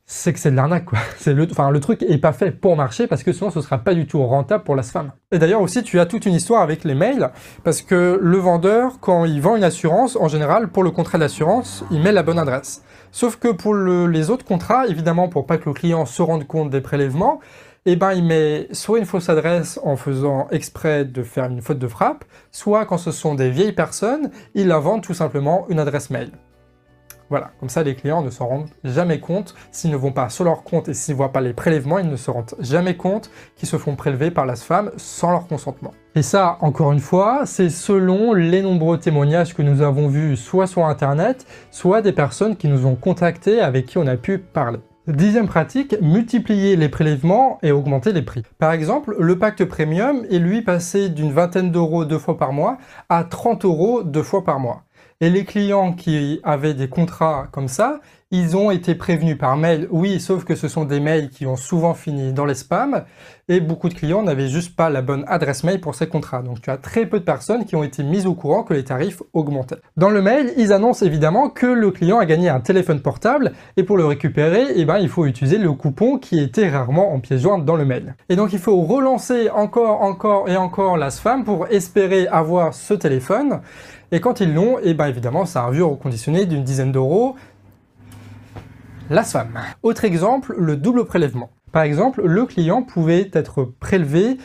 c'est 0.07 0.33
que 0.33 0.39
c'est 0.39 0.49
de 0.49 0.55
l'arnaque 0.55 0.85
le, 1.27 1.47
enfin 1.51 1.69
le 1.69 1.79
truc 1.79 2.01
est 2.01 2.17
pas 2.17 2.33
fait 2.33 2.49
pour 2.49 2.75
marcher 2.75 3.05
parce 3.05 3.21
que 3.21 3.33
sinon 3.33 3.51
ce 3.51 3.61
sera 3.61 3.77
pas 3.77 3.93
du 3.93 4.07
tout 4.07 4.25
rentable 4.25 4.63
pour 4.63 4.75
la 4.75 4.81
SFAM. 4.81 5.11
Et 5.31 5.37
d'ailleurs 5.37 5.61
aussi 5.61 5.83
tu 5.83 5.99
as 5.99 6.07
toute 6.07 6.25
une 6.25 6.33
histoire 6.33 6.63
avec 6.63 6.83
les 6.83 6.95
mails 6.95 7.29
parce 7.63 7.83
que 7.83 8.17
le 8.19 8.37
vendeur 8.39 8.93
quand 8.99 9.25
il 9.25 9.41
vend 9.41 9.55
une 9.55 9.63
assurance 9.63 10.15
en 10.15 10.27
général 10.27 10.69
pour 10.69 10.81
le 10.83 10.89
contrat 10.89 11.19
d'assurance 11.19 11.85
il 11.91 12.01
met 12.01 12.11
la 12.11 12.23
bonne 12.23 12.39
adresse. 12.39 12.83
Sauf 13.11 13.35
que 13.35 13.49
pour 13.49 13.75
le- 13.75 14.07
les 14.07 14.31
autres 14.31 14.43
contrats 14.43 14.87
évidemment 14.87 15.29
pour 15.29 15.45
pas 15.45 15.59
que 15.59 15.69
le 15.69 15.73
client 15.73 16.07
se 16.07 16.23
rende 16.23 16.47
compte 16.47 16.71
des 16.71 16.81
prélèvements 16.81 17.39
eh 17.85 17.95
ben, 17.95 18.13
il 18.13 18.23
met 18.23 18.67
soit 18.73 18.99
une 18.99 19.05
fausse 19.05 19.29
adresse 19.29 19.79
en 19.83 19.95
faisant 19.95 20.47
exprès 20.51 21.03
de 21.03 21.23
faire 21.23 21.45
une 21.45 21.61
faute 21.61 21.79
de 21.79 21.87
frappe, 21.87 22.25
soit 22.51 22.85
quand 22.85 22.99
ce 22.99 23.11
sont 23.11 23.33
des 23.33 23.49
vieilles 23.49 23.71
personnes, 23.71 24.29
il 24.53 24.71
invente 24.71 25.03
tout 25.03 25.15
simplement 25.15 25.65
une 25.67 25.79
adresse 25.79 26.11
mail. 26.11 26.31
Voilà, 27.31 27.51
comme 27.59 27.69
ça 27.69 27.81
les 27.81 27.95
clients 27.95 28.21
ne 28.21 28.29
s'en 28.29 28.45
rendent 28.45 28.69
jamais 28.83 29.19
compte, 29.21 29.55
s'ils 29.71 29.89
ne 29.89 29.95
vont 29.95 30.11
pas 30.11 30.29
sur 30.29 30.43
leur 30.43 30.63
compte 30.63 30.89
et 30.89 30.93
s'ils 30.93 31.13
ne 31.13 31.17
voient 31.17 31.31
pas 31.31 31.41
les 31.41 31.53
prélèvements, 31.53 31.97
ils 31.97 32.09
ne 32.09 32.17
se 32.17 32.29
rendent 32.29 32.53
jamais 32.59 32.97
compte 32.97 33.31
qu'ils 33.55 33.69
se 33.69 33.77
font 33.77 33.95
prélever 33.95 34.31
par 34.31 34.45
la 34.45 34.57
SFAM 34.57 34.91
sans 34.97 35.31
leur 35.31 35.47
consentement. 35.47 35.93
Et 36.13 36.23
ça, 36.23 36.57
encore 36.59 36.91
une 36.91 36.99
fois, 36.99 37.45
c'est 37.45 37.69
selon 37.69 38.33
les 38.33 38.61
nombreux 38.61 38.99
témoignages 38.99 39.55
que 39.55 39.61
nous 39.61 39.81
avons 39.81 40.09
vus 40.09 40.35
soit 40.35 40.67
sur 40.67 40.85
internet, 40.85 41.47
soit 41.71 42.01
des 42.01 42.11
personnes 42.11 42.57
qui 42.57 42.67
nous 42.67 42.85
ont 42.85 42.95
contactés 42.95 43.61
avec 43.61 43.85
qui 43.85 43.97
on 43.97 44.07
a 44.07 44.17
pu 44.17 44.37
parler. 44.37 44.79
Dixième 45.11 45.47
pratique, 45.47 45.95
multiplier 46.01 46.77
les 46.77 46.87
prélèvements 46.87 47.59
et 47.63 47.73
augmenter 47.73 48.13
les 48.13 48.21
prix. 48.21 48.43
Par 48.59 48.71
exemple, 48.71 49.13
le 49.19 49.37
pacte 49.37 49.65
premium 49.65 50.25
est 50.31 50.39
lui 50.39 50.61
passé 50.61 51.09
d'une 51.09 51.33
vingtaine 51.33 51.69
d'euros 51.69 52.05
deux 52.05 52.17
fois 52.17 52.37
par 52.37 52.53
mois 52.53 52.77
à 53.09 53.25
30 53.25 53.65
euros 53.65 54.03
deux 54.03 54.23
fois 54.23 54.45
par 54.45 54.59
mois. 54.59 54.83
Et 55.19 55.29
les 55.29 55.43
clients 55.43 55.91
qui 55.91 56.39
avaient 56.43 56.73
des 56.73 56.87
contrats 56.87 57.49
comme 57.51 57.67
ça, 57.67 57.99
ils 58.31 58.55
ont 58.55 58.71
été 58.71 58.95
prévenus 58.95 59.37
par 59.37 59.57
mail, 59.57 59.87
oui, 59.91 60.19
sauf 60.21 60.45
que 60.45 60.55
ce 60.55 60.69
sont 60.69 60.85
des 60.85 61.01
mails 61.01 61.29
qui 61.29 61.45
ont 61.45 61.57
souvent 61.57 61.93
fini 61.93 62.31
dans 62.31 62.45
les 62.45 62.55
spams, 62.55 63.03
et 63.49 63.59
beaucoup 63.59 63.89
de 63.89 63.93
clients 63.93 64.23
n'avaient 64.23 64.47
juste 64.47 64.75
pas 64.75 64.89
la 64.89 65.01
bonne 65.01 65.25
adresse 65.27 65.65
mail 65.65 65.81
pour 65.81 65.95
ces 65.95 66.07
contrats. 66.07 66.41
Donc 66.41 66.61
tu 66.61 66.69
as 66.69 66.77
très 66.77 67.05
peu 67.05 67.19
de 67.19 67.25
personnes 67.25 67.65
qui 67.65 67.75
ont 67.75 67.83
été 67.83 68.03
mises 68.03 68.25
au 68.25 68.33
courant 68.33 68.63
que 68.63 68.73
les 68.73 68.85
tarifs 68.85 69.21
augmentaient. 69.33 69.81
Dans 69.97 70.09
le 70.09 70.21
mail, 70.21 70.53
ils 70.55 70.71
annoncent 70.71 71.05
évidemment 71.05 71.49
que 71.49 71.65
le 71.65 71.91
client 71.91 72.19
a 72.19 72.25
gagné 72.25 72.47
un 72.47 72.61
téléphone 72.61 73.01
portable, 73.01 73.51
et 73.75 73.83
pour 73.83 73.97
le 73.97 74.05
récupérer, 74.05 74.65
eh 74.75 74.85
ben, 74.85 74.97
il 74.97 75.09
faut 75.09 75.25
utiliser 75.25 75.57
le 75.57 75.73
coupon 75.73 76.17
qui 76.17 76.39
était 76.39 76.69
rarement 76.69 77.13
en 77.13 77.19
pièce 77.19 77.41
jointe 77.41 77.65
dans 77.65 77.75
le 77.75 77.83
mail. 77.83 78.15
Et 78.29 78.37
donc 78.37 78.53
il 78.53 78.59
faut 78.59 78.81
relancer 78.81 79.49
encore, 79.49 80.01
encore 80.01 80.47
et 80.47 80.55
encore 80.55 80.95
la 80.95 81.09
spam 81.09 81.43
pour 81.43 81.67
espérer 81.67 82.27
avoir 82.27 82.73
ce 82.73 82.93
téléphone, 82.93 83.59
et 84.13 84.19
quand 84.19 84.41
ils 84.41 84.53
l'ont, 84.53 84.77
eh 84.83 84.93
ben 84.93 85.07
évidemment, 85.07 85.45
a 85.55 85.59
un 85.59 85.71
vieux 85.71 85.85
reconditionné 85.85 86.45
d'une 86.45 86.65
dizaine 86.65 86.91
d'euros, 86.91 87.35
la 89.11 89.23
SFAM. 89.23 89.59
Autre 89.83 90.05
exemple, 90.05 90.55
le 90.57 90.77
double 90.77 91.05
prélèvement. 91.05 91.49
Par 91.71 91.83
exemple, 91.83 92.21
le 92.25 92.45
client 92.45 92.81
pouvait 92.81 93.29
être 93.33 93.63
prélevé 93.63 94.37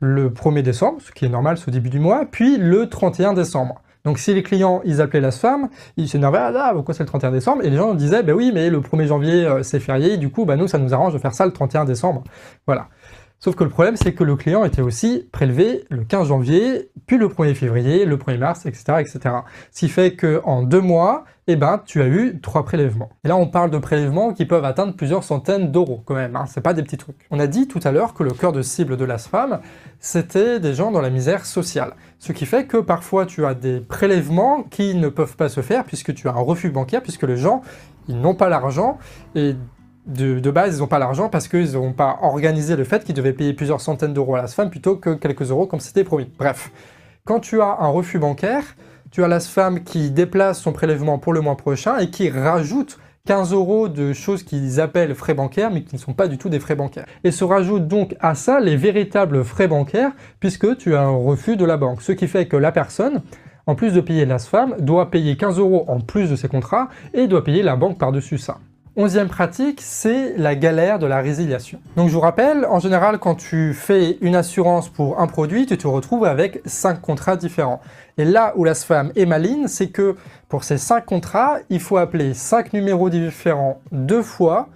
le 0.00 0.30
1er 0.30 0.62
décembre, 0.62 1.00
ce 1.00 1.12
qui 1.12 1.26
est 1.26 1.28
normal, 1.28 1.56
au 1.66 1.70
début 1.70 1.90
du 1.90 2.00
mois, 2.00 2.24
puis 2.30 2.56
le 2.56 2.88
31 2.88 3.34
décembre. 3.34 3.82
Donc 4.04 4.18
si 4.18 4.32
les 4.34 4.42
clients, 4.42 4.80
ils 4.84 5.00
appelaient 5.00 5.20
la 5.20 5.30
SFAM, 5.30 5.68
ils 5.96 6.08
s'énervaient, 6.08 6.38
ah, 6.38 6.52
ah 6.54 6.72
pourquoi 6.74 6.94
c'est 6.94 7.02
le 7.02 7.08
31 7.08 7.32
décembre? 7.32 7.62
Et 7.64 7.70
les 7.70 7.76
gens 7.76 7.94
disaient, 7.94 8.22
bah 8.22 8.32
oui, 8.32 8.50
mais 8.52 8.70
le 8.70 8.80
1er 8.80 9.06
janvier, 9.06 9.46
euh, 9.46 9.62
c'est 9.62 9.80
férié, 9.80 10.16
du 10.16 10.30
coup, 10.30 10.44
bah 10.44 10.56
nous, 10.56 10.66
ça 10.66 10.78
nous 10.78 10.94
arrange 10.94 11.12
de 11.12 11.18
faire 11.18 11.34
ça 11.34 11.44
le 11.44 11.52
31 11.52 11.84
décembre. 11.84 12.24
Voilà. 12.66 12.88
Sauf 13.42 13.56
que 13.56 13.64
le 13.64 13.70
problème, 13.70 13.96
c'est 13.96 14.12
que 14.12 14.22
le 14.22 14.36
client 14.36 14.64
était 14.64 14.82
aussi 14.82 15.26
prélevé 15.32 15.86
le 15.88 16.04
15 16.04 16.28
janvier, 16.28 16.90
puis 17.06 17.16
le 17.16 17.26
1er 17.26 17.54
février, 17.54 18.04
le 18.04 18.18
1er 18.18 18.36
mars, 18.36 18.66
etc. 18.66 18.98
etc. 19.00 19.18
Ce 19.72 19.80
qui 19.80 19.88
fait 19.88 20.14
qu'en 20.14 20.62
deux 20.62 20.82
mois, 20.82 21.24
eh 21.46 21.56
ben, 21.56 21.80
tu 21.86 22.02
as 22.02 22.06
eu 22.06 22.38
trois 22.42 22.66
prélèvements. 22.66 23.08
Et 23.24 23.28
là, 23.28 23.36
on 23.38 23.46
parle 23.46 23.70
de 23.70 23.78
prélèvements 23.78 24.34
qui 24.34 24.44
peuvent 24.44 24.66
atteindre 24.66 24.94
plusieurs 24.94 25.24
centaines 25.24 25.72
d'euros 25.72 26.02
quand 26.04 26.16
même, 26.16 26.36
hein, 26.36 26.44
c'est 26.46 26.60
pas 26.60 26.74
des 26.74 26.82
petits 26.82 26.98
trucs. 26.98 27.26
On 27.30 27.40
a 27.40 27.46
dit 27.46 27.66
tout 27.66 27.80
à 27.82 27.92
l'heure 27.92 28.12
que 28.12 28.22
le 28.22 28.32
cœur 28.32 28.52
de 28.52 28.60
cible 28.60 28.98
de 28.98 29.06
la 29.06 29.16
SFAM, 29.16 29.60
c'était 30.00 30.60
des 30.60 30.74
gens 30.74 30.90
dans 30.90 31.00
la 31.00 31.10
misère 31.10 31.46
sociale. 31.46 31.94
Ce 32.18 32.32
qui 32.32 32.44
fait 32.44 32.66
que 32.66 32.76
parfois, 32.76 33.24
tu 33.24 33.46
as 33.46 33.54
des 33.54 33.80
prélèvements 33.80 34.64
qui 34.64 34.94
ne 34.94 35.08
peuvent 35.08 35.36
pas 35.36 35.48
se 35.48 35.62
faire 35.62 35.84
puisque 35.84 36.12
tu 36.12 36.28
as 36.28 36.32
un 36.32 36.40
refus 36.40 36.68
bancaire, 36.68 37.02
puisque 37.02 37.22
les 37.22 37.38
gens, 37.38 37.62
ils 38.06 38.20
n'ont 38.20 38.34
pas 38.34 38.50
l'argent, 38.50 38.98
et 39.34 39.56
de, 40.06 40.50
base, 40.50 40.76
ils 40.76 40.80
n'ont 40.80 40.86
pas 40.86 40.98
l'argent 40.98 41.28
parce 41.28 41.48
qu'ils 41.48 41.72
n'ont 41.72 41.92
pas 41.92 42.18
organisé 42.22 42.76
le 42.76 42.84
fait 42.84 43.04
qu'ils 43.04 43.14
devaient 43.14 43.32
payer 43.32 43.52
plusieurs 43.52 43.80
centaines 43.80 44.12
d'euros 44.12 44.34
à 44.34 44.42
la 44.42 44.46
SFAM 44.46 44.70
plutôt 44.70 44.96
que 44.96 45.14
quelques 45.14 45.50
euros 45.50 45.66
comme 45.66 45.80
c'était 45.80 46.04
promis. 46.04 46.30
Bref, 46.38 46.70
quand 47.24 47.40
tu 47.40 47.60
as 47.60 47.76
un 47.80 47.88
refus 47.88 48.18
bancaire, 48.18 48.64
tu 49.10 49.22
as 49.24 49.28
la 49.28 49.40
SFAM 49.40 49.82
qui 49.84 50.10
déplace 50.10 50.60
son 50.60 50.72
prélèvement 50.72 51.18
pour 51.18 51.32
le 51.32 51.40
mois 51.40 51.56
prochain 51.56 51.98
et 51.98 52.10
qui 52.10 52.30
rajoute 52.30 52.98
15 53.26 53.52
euros 53.52 53.88
de 53.88 54.12
choses 54.12 54.42
qu'ils 54.42 54.80
appellent 54.80 55.14
frais 55.14 55.34
bancaires, 55.34 55.70
mais 55.70 55.82
qui 55.82 55.94
ne 55.94 56.00
sont 56.00 56.14
pas 56.14 56.26
du 56.26 56.38
tout 56.38 56.48
des 56.48 56.58
frais 56.58 56.74
bancaires. 56.74 57.06
Et 57.22 57.30
se 57.30 57.44
rajoutent 57.44 57.86
donc 57.86 58.16
à 58.20 58.34
ça 58.34 58.60
les 58.60 58.76
véritables 58.76 59.44
frais 59.44 59.68
bancaires, 59.68 60.12
puisque 60.40 60.76
tu 60.78 60.94
as 60.94 61.02
un 61.02 61.16
refus 61.16 61.56
de 61.56 61.64
la 61.64 61.76
banque. 61.76 62.02
Ce 62.02 62.12
qui 62.12 62.26
fait 62.26 62.46
que 62.46 62.56
la 62.56 62.72
personne, 62.72 63.22
en 63.66 63.74
plus 63.74 63.92
de 63.92 64.00
payer 64.00 64.24
la 64.24 64.38
SFAM, 64.38 64.76
doit 64.78 65.10
payer 65.10 65.36
15 65.36 65.58
euros 65.58 65.84
en 65.88 66.00
plus 66.00 66.30
de 66.30 66.36
ses 66.36 66.48
contrats, 66.48 66.88
et 67.12 67.26
doit 67.26 67.44
payer 67.44 67.62
la 67.62 67.76
banque 67.76 67.98
par-dessus 67.98 68.38
ça. 68.38 68.58
Onzième 68.96 69.28
pratique, 69.28 69.80
c'est 69.80 70.36
la 70.36 70.56
galère 70.56 70.98
de 70.98 71.06
la 71.06 71.20
résiliation. 71.20 71.78
Donc 71.94 72.08
je 72.08 72.14
vous 72.14 72.20
rappelle, 72.20 72.64
en 72.64 72.80
général, 72.80 73.20
quand 73.20 73.36
tu 73.36 73.72
fais 73.72 74.18
une 74.20 74.34
assurance 74.34 74.88
pour 74.88 75.20
un 75.20 75.28
produit, 75.28 75.64
tu 75.64 75.78
te 75.78 75.86
retrouves 75.86 76.24
avec 76.24 76.60
cinq 76.64 77.00
contrats 77.00 77.36
différents. 77.36 77.80
Et 78.18 78.24
là 78.24 78.52
où 78.56 78.64
la 78.64 78.74
SFAM 78.74 79.12
est 79.14 79.26
maligne, 79.26 79.68
c'est 79.68 79.90
que 79.90 80.16
pour 80.48 80.64
ces 80.64 80.76
cinq 80.76 81.06
contrats, 81.06 81.58
il 81.70 81.78
faut 81.78 81.98
appeler 81.98 82.34
cinq 82.34 82.72
numéros 82.72 83.10
différents 83.10 83.80
deux 83.92 84.22
fois 84.22 84.68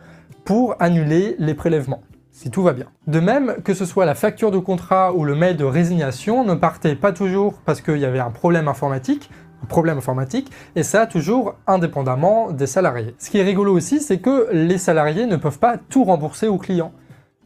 pour 0.45 0.77
annuler 0.79 1.35
les 1.41 1.55
prélèvements 1.55 2.03
si 2.35 2.51
tout 2.51 2.65
va 2.65 2.73
bien. 2.73 2.87
De 3.07 3.21
même, 3.21 3.55
que 3.63 3.75
ce 3.75 3.85
soit 3.87 4.05
la 4.05 4.17
facture 4.17 4.51
de 4.51 4.59
contrat 4.59 5.15
ou 5.15 5.25
le 5.25 5.37
mail 5.37 5.57
de 5.57 5.65
résignation 5.65 6.45
ne 6.45 6.55
partait 6.55 6.97
pas 6.97 7.13
toujours 7.13 7.61
parce 7.65 7.81
qu'il 7.81 7.99
y 7.99 8.05
avait 8.05 8.19
un 8.19 8.33
problème 8.33 8.67
informatique, 8.67 9.31
problème 9.67 9.99
informatique, 9.99 10.51
et 10.77 10.83
ça 10.83 11.07
toujours 11.07 11.55
indépendamment 11.67 12.51
des 12.51 12.67
salariés. 12.67 13.15
Ce 13.19 13.31
qui 13.31 13.39
est 13.39 13.43
rigolo 13.43 13.75
aussi, 13.75 14.01
c'est 14.01 14.19
que 14.19 14.49
les 14.53 14.79
salariés 14.79 15.27
ne 15.27 15.37
peuvent 15.37 15.59
pas 15.59 15.77
tout 15.77 16.05
rembourser 16.05 16.49
aux 16.49 16.59
clients. 16.59 16.93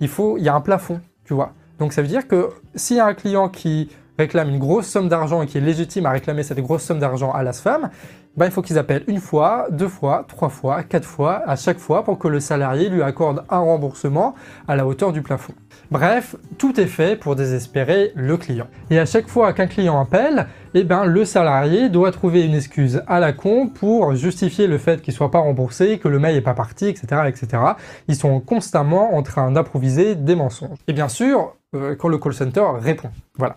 Il, 0.00 0.08
faut, 0.08 0.38
il 0.38 0.44
y 0.44 0.48
a 0.48 0.54
un 0.54 0.60
plafond, 0.60 1.00
tu 1.24 1.34
vois. 1.34 1.52
Donc 1.78 1.92
ça 1.92 2.02
veut 2.02 2.08
dire 2.08 2.26
que 2.26 2.50
s'il 2.74 2.96
y 2.96 3.00
a 3.00 3.06
un 3.06 3.14
client 3.14 3.48
qui 3.48 3.88
réclame 4.18 4.48
une 4.48 4.58
grosse 4.58 4.86
somme 4.86 5.08
d'argent 5.08 5.42
et 5.42 5.46
qui 5.46 5.58
est 5.58 5.60
légitime 5.60 6.06
à 6.06 6.10
réclamer 6.10 6.42
cette 6.42 6.60
grosse 6.60 6.82
somme 6.82 6.98
d'argent 6.98 7.30
à 7.30 7.42
la 7.44 7.52
SFAM, 7.52 7.90
ben, 8.36 8.46
il 8.46 8.52
faut 8.52 8.62
qu'ils 8.62 8.78
appellent 8.78 9.04
une 9.08 9.20
fois, 9.20 9.66
deux 9.70 9.88
fois, 9.88 10.24
trois 10.28 10.48
fois, 10.48 10.82
quatre 10.82 11.04
fois, 11.04 11.42
à 11.46 11.56
chaque 11.56 11.78
fois 11.78 12.04
pour 12.04 12.18
que 12.18 12.28
le 12.28 12.38
salarié 12.40 12.88
lui 12.88 13.02
accorde 13.02 13.44
un 13.48 13.58
remboursement 13.58 14.34
à 14.68 14.76
la 14.76 14.86
hauteur 14.86 15.12
du 15.12 15.22
plafond. 15.22 15.54
Bref, 15.90 16.36
tout 16.56 16.78
est 16.80 16.86
fait 16.86 17.16
pour 17.16 17.34
désespérer 17.34 18.12
le 18.14 18.36
client. 18.36 18.66
Et 18.90 18.98
à 18.98 19.06
chaque 19.06 19.28
fois 19.28 19.52
qu'un 19.52 19.66
client 19.66 20.00
appelle, 20.00 20.46
eh 20.74 20.84
ben, 20.84 21.04
le 21.04 21.24
salarié 21.24 21.88
doit 21.88 22.12
trouver 22.12 22.44
une 22.44 22.54
excuse 22.54 23.02
à 23.06 23.20
la 23.20 23.32
con 23.32 23.68
pour 23.68 24.14
justifier 24.14 24.66
le 24.66 24.78
fait 24.78 25.02
qu'il 25.02 25.14
soit 25.14 25.30
pas 25.30 25.38
remboursé, 25.38 25.98
que 25.98 26.08
le 26.08 26.18
mail 26.18 26.34
n'est 26.34 26.40
pas 26.40 26.54
parti, 26.54 26.86
etc., 26.86 27.22
etc. 27.26 27.62
Ils 28.08 28.16
sont 28.16 28.40
constamment 28.40 29.14
en 29.14 29.22
train 29.22 29.50
d'improviser 29.50 30.14
des 30.14 30.34
mensonges. 30.34 30.78
Et 30.86 30.92
bien 30.92 31.08
sûr, 31.08 31.54
euh, 31.74 31.94
quand 31.96 32.08
le 32.08 32.18
call 32.18 32.34
center 32.34 32.64
répond. 32.80 33.10
Voilà. 33.36 33.56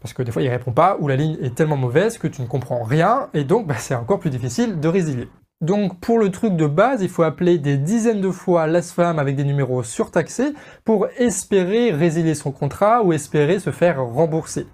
Parce 0.00 0.12
que 0.12 0.22
des 0.22 0.30
fois, 0.30 0.42
il 0.42 0.48
répond 0.48 0.72
pas, 0.72 0.96
ou 1.00 1.08
la 1.08 1.16
ligne 1.16 1.36
est 1.42 1.54
tellement 1.54 1.76
mauvaise 1.76 2.18
que 2.18 2.28
tu 2.28 2.42
ne 2.42 2.46
comprends 2.46 2.82
rien, 2.82 3.28
et 3.34 3.44
donc 3.44 3.66
bah, 3.66 3.76
c'est 3.78 3.94
encore 3.94 4.20
plus 4.20 4.30
difficile 4.30 4.80
de 4.80 4.88
résilier. 4.88 5.28
Donc 5.62 5.98
pour 6.00 6.18
le 6.18 6.30
truc 6.30 6.54
de 6.54 6.66
base, 6.66 7.00
il 7.02 7.08
faut 7.08 7.22
appeler 7.22 7.56
des 7.56 7.78
dizaines 7.78 8.20
de 8.20 8.30
fois 8.30 8.66
l'ASFAM 8.66 9.18
avec 9.18 9.36
des 9.36 9.44
numéros 9.44 9.82
surtaxés 9.82 10.52
pour 10.84 11.06
espérer 11.16 11.92
résilier 11.92 12.34
son 12.34 12.52
contrat 12.52 13.02
ou 13.02 13.14
espérer 13.14 13.58
se 13.58 13.70
faire 13.70 14.04
rembourser. 14.04 14.66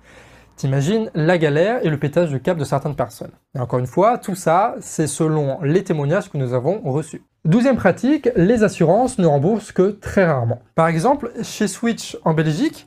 T'imagines 0.57 1.11
la 1.15 1.39
galère 1.39 1.85
et 1.85 1.91
le 1.91 1.99
pétage 1.99 2.31
de 2.31 2.39
câble 2.39 2.61
de 2.61 2.65
certaines 2.65 2.95
personnes. 2.95 3.33
Et 3.55 3.59
encore 3.59 3.79
une 3.79 3.87
fois, 3.87 4.19
tout 4.19 4.35
ça, 4.35 4.75
c'est 4.81 5.07
selon 5.07 5.61
les 5.63 5.83
témoignages 5.83 6.31
que 6.31 6.39
nous 6.39 6.55
avons 6.55 6.81
reçus. 6.85 7.23
Douzième 7.45 7.77
pratique, 7.77 8.29
les 8.37 8.63
assurances 8.63 9.19
ne 9.19 9.27
remboursent 9.27 9.73
que 9.73 9.91
très 9.91 10.25
rarement. 10.25 10.61
Par 10.75 10.87
exemple, 10.87 11.33
chez 11.43 11.67
Switch 11.67 12.17
en 12.25 12.35
Belgique, 12.35 12.87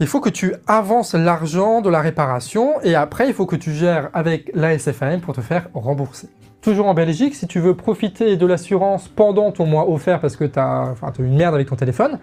il 0.00 0.06
faut 0.06 0.20
que 0.20 0.30
tu 0.30 0.54
avances 0.68 1.14
l'argent 1.14 1.80
de 1.80 1.90
la 1.90 2.00
réparation 2.00 2.80
et 2.82 2.94
après 2.94 3.26
il 3.26 3.34
faut 3.34 3.46
que 3.46 3.56
tu 3.56 3.72
gères 3.72 4.10
avec 4.14 4.52
la 4.54 4.78
SFAM 4.78 5.20
pour 5.20 5.34
te 5.34 5.40
faire 5.40 5.68
rembourser. 5.74 6.28
Toujours 6.60 6.86
en 6.86 6.94
Belgique, 6.94 7.34
si 7.34 7.48
tu 7.48 7.58
veux 7.58 7.74
profiter 7.74 8.36
de 8.36 8.46
l'assurance 8.46 9.08
pendant 9.08 9.50
ton 9.50 9.66
mois 9.66 9.90
offert 9.90 10.20
parce 10.20 10.36
que 10.36 10.44
tu 10.44 10.58
as, 10.58 10.94
une 11.18 11.36
merde 11.36 11.54
avec 11.54 11.68
ton 11.68 11.76
téléphone, 11.76 12.20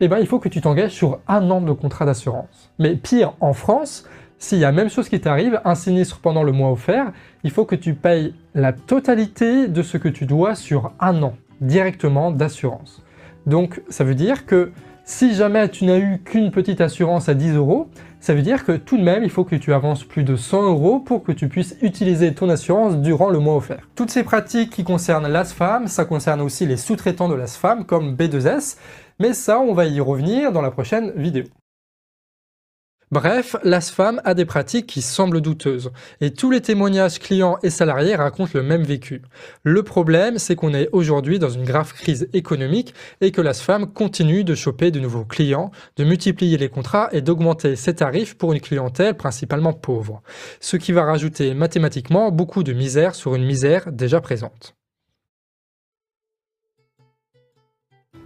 eh 0.00 0.08
ben, 0.08 0.18
il 0.18 0.26
faut 0.26 0.38
que 0.38 0.48
tu 0.48 0.60
t'engages 0.60 0.92
sur 0.92 1.20
un 1.28 1.50
an 1.50 1.60
de 1.60 1.72
contrat 1.72 2.06
d'assurance. 2.06 2.72
Mais 2.78 2.96
pire, 2.96 3.34
en 3.40 3.52
France, 3.52 4.04
s'il 4.38 4.58
y 4.58 4.64
a 4.64 4.68
la 4.68 4.72
même 4.72 4.88
chose 4.88 5.08
qui 5.08 5.20
t'arrive, 5.20 5.60
un 5.64 5.74
sinistre 5.74 6.20
pendant 6.20 6.42
le 6.42 6.52
mois 6.52 6.70
offert, 6.70 7.12
il 7.44 7.50
faut 7.50 7.66
que 7.66 7.76
tu 7.76 7.94
payes 7.94 8.34
la 8.54 8.72
totalité 8.72 9.68
de 9.68 9.82
ce 9.82 9.98
que 9.98 10.08
tu 10.08 10.24
dois 10.24 10.54
sur 10.54 10.92
un 10.98 11.22
an, 11.22 11.34
directement 11.60 12.30
d'assurance. 12.30 13.02
Donc 13.46 13.82
ça 13.90 14.04
veut 14.04 14.14
dire 14.14 14.46
que 14.46 14.72
si 15.04 15.34
jamais 15.34 15.68
tu 15.68 15.84
n'as 15.84 15.98
eu 15.98 16.22
qu'une 16.24 16.50
petite 16.52 16.80
assurance 16.80 17.28
à 17.28 17.34
10 17.34 17.56
euros, 17.56 17.88
ça 18.20 18.32
veut 18.32 18.42
dire 18.42 18.64
que 18.64 18.72
tout 18.72 18.96
de 18.96 19.02
même, 19.02 19.24
il 19.24 19.30
faut 19.30 19.44
que 19.44 19.56
tu 19.56 19.72
avances 19.72 20.04
plus 20.04 20.24
de 20.24 20.36
100 20.36 20.62
euros 20.62 21.00
pour 21.00 21.24
que 21.24 21.32
tu 21.32 21.48
puisses 21.48 21.76
utiliser 21.82 22.32
ton 22.32 22.48
assurance 22.48 22.96
durant 22.98 23.28
le 23.28 23.40
mois 23.40 23.56
offert. 23.56 23.88
Toutes 23.96 24.10
ces 24.10 24.22
pratiques 24.22 24.70
qui 24.70 24.84
concernent 24.84 25.26
l'ASFAM, 25.26 25.88
ça 25.88 26.04
concerne 26.04 26.40
aussi 26.40 26.64
les 26.64 26.76
sous-traitants 26.76 27.28
de 27.28 27.34
l'ASFAM 27.34 27.84
comme 27.84 28.14
B2S, 28.14 28.76
mais 29.20 29.34
ça, 29.34 29.60
on 29.60 29.74
va 29.74 29.86
y 29.86 30.00
revenir 30.00 30.50
dans 30.50 30.62
la 30.62 30.72
prochaine 30.72 31.12
vidéo. 31.14 31.44
Bref, 33.12 33.56
la 33.64 33.80
SFAM 33.80 34.20
a 34.24 34.34
des 34.34 34.44
pratiques 34.44 34.86
qui 34.86 35.02
semblent 35.02 35.40
douteuses, 35.40 35.90
et 36.20 36.32
tous 36.32 36.52
les 36.52 36.60
témoignages 36.60 37.18
clients 37.18 37.58
et 37.64 37.68
salariés 37.68 38.14
racontent 38.14 38.52
le 38.54 38.62
même 38.62 38.84
vécu. 38.84 39.22
Le 39.64 39.82
problème, 39.82 40.38
c'est 40.38 40.54
qu'on 40.54 40.72
est 40.74 40.88
aujourd'hui 40.92 41.40
dans 41.40 41.48
une 41.48 41.64
grave 41.64 41.92
crise 41.92 42.28
économique 42.34 42.94
et 43.20 43.32
que 43.32 43.40
la 43.40 43.52
SFAM 43.52 43.92
continue 43.92 44.44
de 44.44 44.54
choper 44.54 44.92
de 44.92 45.00
nouveaux 45.00 45.24
clients, 45.24 45.72
de 45.96 46.04
multiplier 46.04 46.56
les 46.56 46.68
contrats 46.68 47.08
et 47.10 47.20
d'augmenter 47.20 47.74
ses 47.74 47.96
tarifs 47.96 48.38
pour 48.38 48.52
une 48.52 48.60
clientèle 48.60 49.16
principalement 49.16 49.72
pauvre, 49.72 50.22
ce 50.60 50.76
qui 50.76 50.92
va 50.92 51.02
rajouter 51.02 51.52
mathématiquement 51.52 52.30
beaucoup 52.30 52.62
de 52.62 52.72
misère 52.72 53.16
sur 53.16 53.34
une 53.34 53.44
misère 53.44 53.90
déjà 53.90 54.20
présente. 54.20 54.76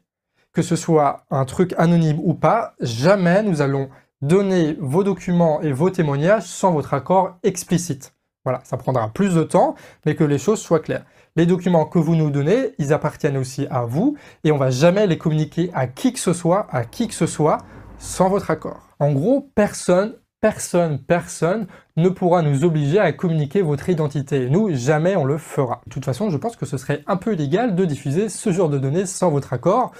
que 0.53 0.63
ce 0.63 0.77
soit 0.77 1.25
un 1.31 1.45
truc 1.45 1.75
anonyme 1.79 2.21
ou 2.23 2.35
pas, 2.35 2.75
jamais 2.81 3.43
nous 3.43 3.63
allons 3.63 3.89
donner 4.21 4.77
vos 4.81 5.03
documents 5.03 5.61
et 5.63 5.73
vos 5.73 5.91
témoignages 5.91 6.45
sans 6.45 6.73
votre 6.73 6.95
accord 6.95 7.39
explicite. 7.43 8.15
Voilà, 8.45 8.61
ça 8.65 8.77
prendra 8.77 9.09
plus 9.09 9.35
de 9.35 9.43
temps, 9.43 9.75
mais 10.05 10.15
que 10.15 10.25
les 10.25 10.39
choses 10.39 10.61
soient 10.61 10.81
claires. 10.81 11.05
Les 11.37 11.47
documents 11.47 11.87
que 11.87 11.99
vous 11.99 12.17
nous 12.17 12.31
donnez, 12.31 12.75
ils 12.79 12.93
appartiennent 12.93 13.37
aussi 13.37 13.67
à 13.71 13.85
vous, 13.85 14.17
et 14.45 14.53
on 14.53 14.59
va 14.59 14.71
jamais 14.71 15.07
les 15.07 15.17
communiquer 15.17 15.71
à 15.75 15.87
qui 15.87 16.13
que 16.13 16.19
ce 16.19 16.33
soit, 16.33 16.67
à 16.71 16.85
qui 16.85 17.09
que 17.09 17.15
ce 17.15 17.27
soit, 17.27 17.59
sans 17.99 18.29
votre 18.29 18.51
accord. 18.51 18.89
En 18.99 19.13
gros, 19.13 19.49
personne, 19.55 20.15
personne, 20.41 20.99
personne 20.99 21.69
ne 21.97 22.09
pourra 22.09 22.43
nous 22.43 22.65
obliger 22.65 22.99
à 22.99 23.13
communiquer 23.13 23.63
votre 23.63 23.89
identité. 23.89 24.51
Nous, 24.51 24.75
jamais 24.75 25.15
on 25.15 25.25
le 25.25 25.39
fera. 25.39 25.81
De 25.87 25.93
toute 25.93 26.05
façon, 26.05 26.31
je 26.31 26.37
pense 26.37 26.57
que 26.57 26.67
ce 26.67 26.77
serait 26.77 27.05
un 27.07 27.17
peu 27.17 27.33
illégal 27.33 27.77
de 27.77 27.85
diffuser 27.85 28.29
ce 28.29 28.51
genre 28.51 28.69
de 28.69 28.79
données 28.79 29.07
sans 29.07 29.31
votre 29.31 29.53
accord. 29.53 29.93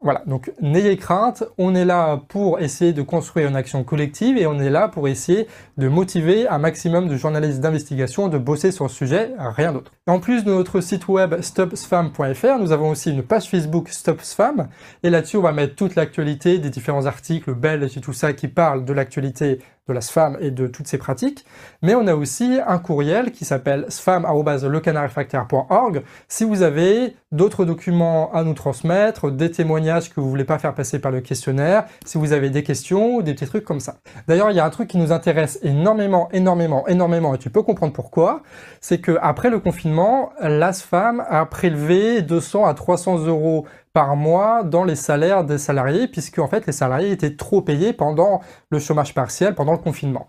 Voilà, 0.00 0.22
donc 0.26 0.52
n'ayez 0.60 0.96
crainte, 0.96 1.42
on 1.58 1.74
est 1.74 1.84
là 1.84 2.22
pour 2.28 2.60
essayer 2.60 2.92
de 2.92 3.02
construire 3.02 3.48
une 3.48 3.56
action 3.56 3.82
collective 3.82 4.38
et 4.38 4.46
on 4.46 4.60
est 4.60 4.70
là 4.70 4.86
pour 4.86 5.08
essayer 5.08 5.48
de 5.76 5.88
motiver 5.88 6.46
un 6.46 6.58
maximum 6.58 7.08
de 7.08 7.16
journalistes 7.16 7.58
d'investigation 7.58 8.28
de 8.28 8.38
bosser 8.38 8.70
sur 8.70 8.84
le 8.84 8.90
sujet, 8.90 9.32
rien 9.36 9.72
d'autre. 9.72 9.90
En 10.06 10.20
plus 10.20 10.44
de 10.44 10.52
notre 10.52 10.80
site 10.80 11.08
web 11.08 11.40
stopsfam.fr, 11.40 12.58
nous 12.60 12.70
avons 12.70 12.90
aussi 12.90 13.10
une 13.10 13.24
page 13.24 13.50
Facebook 13.50 13.88
StopSfam 13.88 14.68
et 15.02 15.10
là-dessus 15.10 15.36
on 15.36 15.42
va 15.42 15.50
mettre 15.50 15.74
toute 15.74 15.96
l'actualité 15.96 16.58
des 16.58 16.70
différents 16.70 17.06
articles 17.06 17.52
belges 17.52 17.96
et 17.96 18.00
tout 18.00 18.12
ça 18.12 18.32
qui 18.32 18.46
parlent 18.46 18.84
de 18.84 18.92
l'actualité 18.92 19.58
de 19.88 19.94
la 19.94 20.00
SFAM 20.00 20.36
et 20.40 20.50
de 20.50 20.66
toutes 20.66 20.86
ces 20.86 20.98
pratiques, 20.98 21.44
mais 21.82 21.94
on 21.94 22.06
a 22.06 22.14
aussi 22.14 22.58
un 22.66 22.78
courriel 22.78 23.32
qui 23.32 23.44
s'appelle 23.44 23.86
sfam.lecanardrefractaire.org 23.88 26.02
si 26.28 26.44
vous 26.44 26.62
avez 26.62 27.16
d'autres 27.32 27.64
documents 27.64 28.32
à 28.32 28.44
nous 28.44 28.54
transmettre, 28.54 29.30
des 29.30 29.50
témoignages 29.50 30.10
que 30.10 30.20
vous 30.20 30.30
voulez 30.30 30.44
pas 30.44 30.58
faire 30.58 30.74
passer 30.74 30.98
par 30.98 31.10
le 31.10 31.20
questionnaire, 31.20 31.84
si 32.04 32.18
vous 32.18 32.32
avez 32.32 32.50
des 32.50 32.62
questions 32.62 33.20
des 33.20 33.34
petits 33.34 33.46
trucs 33.46 33.64
comme 33.64 33.80
ça. 33.80 33.96
D'ailleurs, 34.26 34.50
il 34.50 34.56
y 34.56 34.60
a 34.60 34.64
un 34.64 34.70
truc 34.70 34.88
qui 34.88 34.98
nous 34.98 35.12
intéresse 35.12 35.58
énormément, 35.62 36.28
énormément, 36.32 36.86
énormément, 36.88 37.34
et 37.34 37.38
tu 37.38 37.50
peux 37.50 37.62
comprendre 37.62 37.92
pourquoi, 37.92 38.42
c'est 38.80 38.98
que 38.98 39.18
après 39.20 39.50
le 39.50 39.58
confinement, 39.58 40.30
la 40.40 40.72
SFAM 40.72 41.24
a 41.28 41.44
prélevé 41.46 42.22
200 42.22 42.66
à 42.66 42.74
300 42.74 43.26
euros 43.26 43.66
par 43.92 44.16
mois 44.16 44.62
dans 44.62 44.84
les 44.84 44.96
salaires 44.96 45.44
des 45.44 45.58
salariés, 45.58 46.08
puisque 46.08 46.38
en 46.38 46.48
fait 46.48 46.66
les 46.66 46.72
salariés 46.72 47.10
étaient 47.10 47.36
trop 47.36 47.62
payés 47.62 47.92
pendant 47.92 48.40
le 48.70 48.78
chômage 48.78 49.14
partiel, 49.14 49.54
pendant 49.54 49.72
le 49.72 49.78
confinement. 49.78 50.26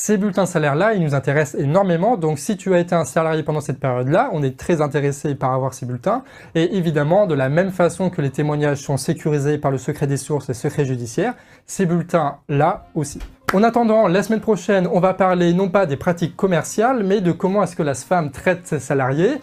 Ces 0.00 0.16
bulletins 0.16 0.46
salaires-là, 0.46 0.94
ils 0.94 1.02
nous 1.02 1.16
intéressent 1.16 1.60
énormément, 1.60 2.16
donc 2.16 2.38
si 2.38 2.56
tu 2.56 2.72
as 2.72 2.78
été 2.78 2.94
un 2.94 3.04
salarié 3.04 3.42
pendant 3.42 3.60
cette 3.60 3.80
période-là, 3.80 4.30
on 4.32 4.44
est 4.44 4.56
très 4.56 4.80
intéressé 4.80 5.34
par 5.34 5.52
avoir 5.52 5.74
ces 5.74 5.86
bulletins, 5.86 6.22
et 6.54 6.76
évidemment, 6.76 7.26
de 7.26 7.34
la 7.34 7.48
même 7.48 7.72
façon 7.72 8.08
que 8.08 8.22
les 8.22 8.30
témoignages 8.30 8.78
sont 8.78 8.96
sécurisés 8.96 9.58
par 9.58 9.72
le 9.72 9.78
secret 9.78 10.06
des 10.06 10.16
sources 10.16 10.48
et 10.48 10.52
le 10.52 10.56
secret 10.56 10.84
judiciaire, 10.84 11.34
ces 11.66 11.84
bulletins-là 11.84 12.86
aussi. 12.94 13.18
En 13.52 13.64
attendant, 13.64 14.06
la 14.06 14.22
semaine 14.22 14.40
prochaine, 14.40 14.86
on 14.86 15.00
va 15.00 15.14
parler 15.14 15.52
non 15.52 15.68
pas 15.68 15.84
des 15.84 15.96
pratiques 15.96 16.36
commerciales, 16.36 17.02
mais 17.02 17.20
de 17.20 17.32
comment 17.32 17.64
est-ce 17.64 17.74
que 17.74 17.82
la 17.82 17.94
SFAM 17.94 18.30
traite 18.30 18.68
ses 18.68 18.78
salariés, 18.78 19.40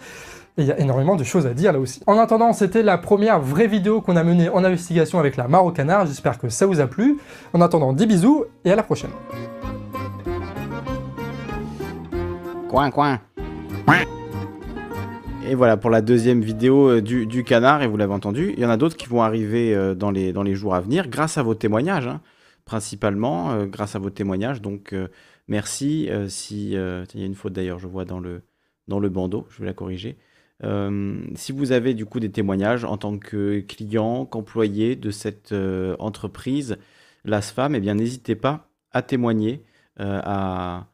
et 0.58 0.62
il 0.62 0.68
y 0.68 0.72
a 0.72 0.78
énormément 0.80 1.16
de 1.16 1.24
choses 1.24 1.46
à 1.46 1.52
dire 1.52 1.72
là 1.72 1.78
aussi. 1.78 2.00
En 2.06 2.18
attendant, 2.18 2.52
c'était 2.52 2.82
la 2.82 2.96
première 2.96 3.40
vraie 3.40 3.66
vidéo 3.66 4.00
qu'on 4.00 4.16
a 4.16 4.24
menée 4.24 4.48
en 4.48 4.64
investigation 4.64 5.18
avec 5.18 5.36
la 5.36 5.48
mare 5.48 5.64
au 5.66 5.70
canard. 5.70 6.06
J'espère 6.06 6.38
que 6.38 6.48
ça 6.48 6.66
vous 6.66 6.80
a 6.80 6.86
plu. 6.86 7.18
En 7.52 7.60
attendant, 7.60 7.92
des 7.92 8.06
bisous 8.06 8.44
et 8.64 8.72
à 8.72 8.76
la 8.76 8.82
prochaine. 8.82 9.10
Coin, 12.70 12.90
coin. 12.90 13.20
Et 15.48 15.54
voilà 15.54 15.76
pour 15.76 15.90
la 15.90 16.02
deuxième 16.02 16.40
vidéo 16.40 16.88
euh, 16.88 17.00
du, 17.00 17.44
canard, 17.44 17.80
et 17.80 17.86
vous 17.86 17.96
l'avez 17.96 18.12
entendu, 18.12 18.52
il 18.56 18.60
y 18.60 18.66
en 18.66 18.70
a 18.70 18.76
d'autres 18.76 18.96
qui 18.96 19.06
vont 19.06 19.22
arriver 19.22 19.76
euh, 19.76 19.94
dans 19.94 20.10
les, 20.10 20.32
dans 20.32 20.42
les 20.42 20.56
jours 20.56 20.74
à 20.74 20.80
venir, 20.80 21.06
grâce 21.06 21.38
à 21.38 21.44
vos 21.44 21.54
témoignages, 21.54 22.08
hein, 22.08 22.20
principalement, 22.64 23.52
euh, 23.52 23.66
grâce 23.66 23.94
à 23.94 24.00
vos 24.00 24.10
témoignages. 24.10 24.60
Donc 24.60 24.92
merci. 25.46 26.10
si 26.28 26.70
il 26.70 26.72
y 26.72 26.76
a 27.22 27.26
une 27.26 27.36
faute 27.36 27.52
d'ailleurs, 27.52 27.78
je 27.78 27.86
vois 27.86 28.04
dans 28.04 28.18
le, 28.18 28.42
dans 28.88 28.98
le 28.98 29.08
bandeau, 29.08 29.46
je 29.50 29.60
vais 29.60 29.66
la 29.66 29.72
corriger. 29.72 30.18
Euh, 30.64 31.20
si 31.34 31.52
vous 31.52 31.72
avez 31.72 31.92
du 31.94 32.06
coup 32.06 32.20
des 32.20 32.30
témoignages 32.30 32.84
en 32.84 32.96
tant 32.96 33.18
que 33.18 33.60
client, 33.60 34.24
qu'employé 34.24 34.96
de 34.96 35.10
cette 35.10 35.52
euh, 35.52 35.96
entreprise, 35.98 36.78
l'ASFAM, 37.24 37.74
eh 37.74 37.80
bien 37.80 37.94
n'hésitez 37.94 38.36
pas 38.36 38.70
à 38.92 39.02
témoigner, 39.02 39.62
euh, 40.00 40.20
à, 40.24 40.88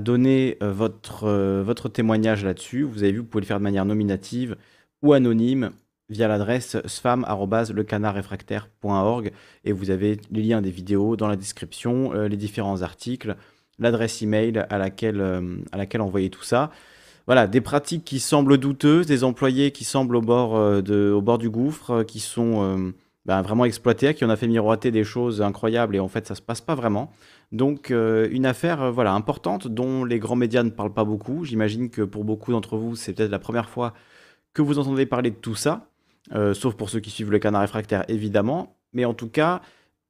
donner 0.00 0.56
euh, 0.62 0.72
votre, 0.72 1.28
votre 1.62 1.88
témoignage 1.88 2.44
là-dessus. 2.44 2.82
Vous 2.82 3.02
avez 3.02 3.12
vu, 3.12 3.18
vous 3.18 3.24
pouvez 3.24 3.42
le 3.42 3.46
faire 3.46 3.58
de 3.58 3.64
manière 3.64 3.84
nominative 3.84 4.56
ou 5.02 5.12
anonyme 5.12 5.70
via 6.08 6.28
l'adresse 6.28 6.76
spam.lecanardrefractaire.org 6.86 9.32
et 9.64 9.72
vous 9.72 9.90
avez 9.90 10.20
les 10.30 10.42
liens 10.42 10.62
des 10.62 10.70
vidéos 10.70 11.16
dans 11.16 11.28
la 11.28 11.36
description, 11.36 12.12
les 12.12 12.36
différents 12.36 12.82
articles, 12.82 13.36
l'adresse 13.78 14.22
email 14.22 14.64
à 14.70 14.78
laquelle, 14.78 15.20
à 15.72 15.76
laquelle 15.76 16.00
envoyer 16.00 16.30
tout 16.30 16.42
ça. 16.42 16.70
Voilà, 17.28 17.46
des 17.46 17.60
pratiques 17.60 18.06
qui 18.06 18.20
semblent 18.20 18.56
douteuses, 18.56 19.06
des 19.06 19.22
employés 19.22 19.70
qui 19.70 19.84
semblent 19.84 20.16
au 20.16 20.22
bord, 20.22 20.56
euh, 20.56 20.80
du 20.80 21.50
gouffre, 21.50 21.90
euh, 21.90 22.02
qui 22.02 22.20
sont 22.20 22.62
euh, 22.62 22.90
ben, 23.26 23.42
vraiment 23.42 23.66
exploités, 23.66 24.14
qui 24.14 24.24
on 24.24 24.30
a 24.30 24.36
fait 24.36 24.46
miroiter 24.46 24.90
des 24.90 25.04
choses 25.04 25.42
incroyables 25.42 25.94
et 25.94 26.00
en 26.00 26.08
fait 26.08 26.26
ça 26.26 26.34
se 26.34 26.40
passe 26.40 26.62
pas 26.62 26.74
vraiment. 26.74 27.12
Donc 27.52 27.90
une 27.90 28.46
affaire 28.46 28.90
voilà, 28.92 29.12
importante 29.12 29.68
dont 29.68 30.06
les 30.06 30.18
grands 30.18 30.36
médias 30.36 30.62
ne 30.62 30.70
parlent 30.70 30.94
pas 30.94 31.04
beaucoup. 31.04 31.44
J'imagine 31.44 31.90
que 31.90 32.00
pour 32.00 32.24
beaucoup 32.24 32.50
d'entre 32.50 32.78
vous, 32.78 32.96
c'est 32.96 33.12
peut-être 33.12 33.30
la 33.30 33.38
première 33.38 33.68
fois 33.68 33.92
que 34.54 34.62
vous 34.62 34.78
entendez 34.78 35.04
parler 35.04 35.30
de 35.30 35.36
tout 35.36 35.54
ça, 35.54 35.86
sauf 36.54 36.76
pour 36.76 36.88
ceux 36.88 37.00
qui 37.00 37.10
suivent 37.10 37.30
le 37.30 37.38
canard 37.38 37.60
réfractaire 37.62 38.04
évidemment. 38.08 38.76
Mais 38.94 39.04
en 39.04 39.14
tout 39.14 39.28
cas, 39.28 39.60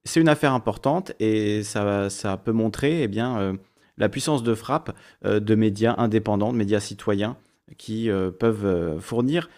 c'est 0.04 0.20
une 0.20 0.28
affaire 0.28 0.52
importante 0.52 1.12
et 1.20 1.64
ça, 1.64 2.10
ça 2.10 2.36
peut 2.36 2.52
montrer 2.52 3.02
eh 3.02 3.08
bien, 3.08 3.56
la 3.98 4.08
puissance 4.08 4.42
de 4.42 4.54
frappe 4.54 4.96
euh, 5.24 5.40
de 5.40 5.54
médias 5.54 5.94
indépendants, 5.98 6.52
de 6.52 6.58
médias 6.58 6.80
citoyens 6.80 7.36
qui 7.76 8.10
euh, 8.10 8.30
peuvent 8.30 8.64
euh, 8.64 8.98
fournir 9.00 9.50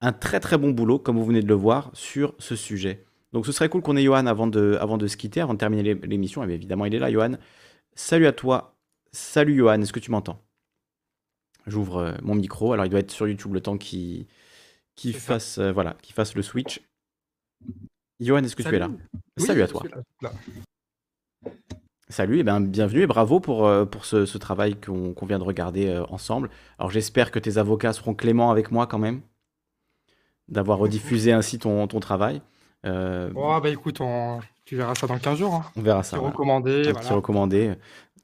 un 0.00 0.12
très 0.12 0.40
très 0.40 0.56
bon 0.58 0.70
boulot, 0.70 0.98
comme 0.98 1.16
vous 1.18 1.24
venez 1.24 1.42
de 1.42 1.48
le 1.48 1.54
voir, 1.54 1.90
sur 1.92 2.34
ce 2.38 2.56
sujet. 2.56 3.04
Donc 3.32 3.46
ce 3.46 3.52
serait 3.52 3.68
cool 3.68 3.82
qu'on 3.82 3.96
ait 3.96 4.04
Johan 4.04 4.26
avant 4.26 4.46
de, 4.46 4.78
avant 4.80 4.96
de 4.96 5.06
se 5.06 5.16
quitter, 5.16 5.40
avant 5.40 5.54
de 5.54 5.58
terminer 5.58 5.82
l'é- 5.82 6.06
l'émission. 6.06 6.42
Et 6.42 6.46
bien 6.46 6.54
évidemment, 6.56 6.84
il 6.84 6.94
est 6.94 6.98
là, 6.98 7.10
Johan. 7.10 7.32
Salut 7.94 8.26
à 8.26 8.32
toi. 8.32 8.76
Salut 9.12 9.56
Johan, 9.56 9.80
est-ce 9.80 9.92
que 9.92 10.00
tu 10.00 10.10
m'entends? 10.10 10.40
J'ouvre 11.66 12.16
mon 12.22 12.34
micro. 12.34 12.72
Alors 12.72 12.84
il 12.84 12.90
doit 12.90 13.00
être 13.00 13.10
sur 13.10 13.26
YouTube 13.26 13.54
le 13.54 13.60
temps 13.60 13.78
qu'il 13.78 14.26
fasse, 15.14 15.58
euh, 15.58 15.72
voilà, 15.72 15.96
fasse 16.12 16.34
le 16.34 16.42
switch. 16.42 16.80
Johan, 18.20 18.44
est-ce 18.44 18.54
que 18.56 18.62
tu 18.62 18.74
es 18.74 18.78
là? 18.78 18.90
Oui, 19.38 19.44
Salut 19.44 19.62
à 19.62 19.68
toi. 19.68 19.82
Salut 22.14 22.38
et 22.38 22.44
ben 22.44 22.60
bienvenue 22.60 23.00
et 23.02 23.06
bravo 23.08 23.40
pour, 23.40 23.66
euh, 23.66 23.84
pour 23.84 24.04
ce, 24.04 24.24
ce 24.24 24.38
travail 24.38 24.76
qu'on 24.76 25.26
vient 25.26 25.40
de 25.40 25.42
regarder 25.42 25.88
euh, 25.88 26.04
ensemble. 26.10 26.48
Alors 26.78 26.92
j'espère 26.92 27.32
que 27.32 27.40
tes 27.40 27.58
avocats 27.58 27.92
seront 27.92 28.14
cléments 28.14 28.52
avec 28.52 28.70
moi 28.70 28.86
quand 28.86 29.00
même, 29.00 29.20
d'avoir 30.46 30.78
rediffusé 30.78 31.32
ainsi 31.38 31.58
ton, 31.58 31.88
ton 31.88 31.98
travail. 31.98 32.40
Euh, 32.86 33.30
Oh, 33.34 33.58
bah 33.60 33.68
écoute, 33.68 34.00
on- 34.00 34.38
tu 34.64 34.76
verras 34.76 34.94
ça 34.94 35.08
dans 35.08 35.18
15 35.18 35.38
jours. 35.38 35.54
Hein. 35.54 35.64
on 35.76 35.82
verra 35.82 36.04
C'est 36.04 36.10
ça. 36.12 36.18
voilà. 36.18 36.30
recommandé. 36.30 36.82
Voilà. 36.92 37.08
recommandé. 37.16 37.72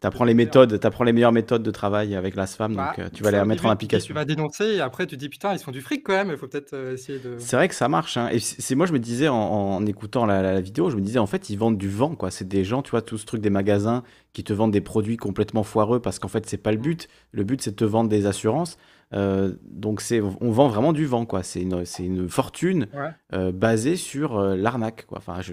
Tu 0.00 0.06
apprends 0.06 0.24
les 0.24 0.32
méthodes, 0.34 0.80
t'apprends 0.80 1.04
les 1.04 1.12
meilleures 1.12 1.30
méthodes 1.32 1.62
de 1.62 1.70
travail 1.70 2.14
avec 2.14 2.34
l'ASFAM, 2.34 2.74
Bah, 2.74 2.86
donc 2.96 2.98
euh, 3.04 3.08
tu 3.12 3.22
vas 3.22 3.30
les 3.30 3.44
mettre 3.44 3.66
en 3.66 3.70
application. 3.70 4.06
Tu 4.06 4.12
vas 4.14 4.24
dénoncer 4.24 4.64
et 4.64 4.80
après 4.80 5.06
tu 5.06 5.16
dis 5.18 5.28
putain, 5.28 5.52
ils 5.52 5.58
font 5.58 5.72
du 5.72 5.82
fric 5.82 6.02
quand 6.04 6.14
même, 6.14 6.30
il 6.30 6.38
faut 6.38 6.46
peut-être 6.48 6.72
euh, 6.72 6.94
essayer 6.94 7.18
de. 7.18 7.34
C'est 7.38 7.56
vrai 7.56 7.68
que 7.68 7.74
ça 7.74 7.88
marche. 7.88 8.16
hein. 8.16 8.28
Et 8.32 8.38
c'est 8.38 8.74
moi, 8.74 8.86
je 8.86 8.92
me 8.94 8.98
disais 8.98 9.28
en, 9.28 9.36
en 9.36 9.84
écoutant 9.84 10.24
la, 10.24 10.40
la- 10.40 10.54
la 10.54 10.60
vidéo, 10.62 10.88
je 10.88 10.96
me 10.96 11.02
disais 11.02 11.18
en 11.18 11.26
fait, 11.26 11.50
ils 11.50 11.56
vendent 11.56 11.76
du 11.76 11.88
vent, 11.90 12.14
quoi. 12.14 12.30
C'est 12.30 12.48
des 12.48 12.64
gens, 12.64 12.80
tu 12.80 12.92
vois, 12.92 13.02
tout 13.02 13.18
ce 13.18 13.26
truc 13.26 13.42
des 13.42 13.50
magasins 13.50 14.02
qui 14.32 14.42
te 14.42 14.52
vendent 14.54 14.72
des 14.72 14.80
produits 14.80 15.18
complètement 15.18 15.64
foireux 15.64 16.00
parce 16.00 16.18
qu'en 16.18 16.28
fait, 16.28 16.46
c'est 16.48 16.56
pas 16.56 16.72
le 16.72 16.78
but. 16.78 17.08
Le 17.32 17.44
but, 17.44 17.60
c'est 17.60 17.72
de 17.72 17.76
te 17.76 17.84
vendre 17.84 18.08
des 18.08 18.24
assurances. 18.26 18.78
Euh, 19.12 19.52
donc, 19.64 20.00
c'est, 20.00 20.20
on 20.20 20.50
vend 20.50 20.68
vraiment 20.68 20.92
du 20.92 21.04
vent, 21.04 21.26
quoi. 21.26 21.42
C'est 21.42 21.60
une, 21.62 22.28
fortune 22.28 22.86
Ouais. 22.94 23.10
euh, 23.34 23.52
basée 23.52 23.96
sur 23.96 24.38
euh, 24.38 24.56
l'arnaque, 24.56 25.04
quoi. 25.06 25.18
Enfin, 25.18 25.40
je- 25.42 25.52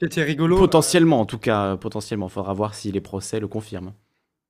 C'était 0.00 0.22
rigolo. 0.22 0.56
euh, 0.56 0.60
potentiellement, 0.60 1.20
en 1.20 1.26
tout 1.26 1.38
cas, 1.38 1.76
potentiellement. 1.76 2.28
Faudra 2.28 2.52
voir 2.52 2.74
si 2.74 2.92
les 2.92 3.00
procès 3.00 3.40
le 3.40 3.48
confirment. 3.48 3.88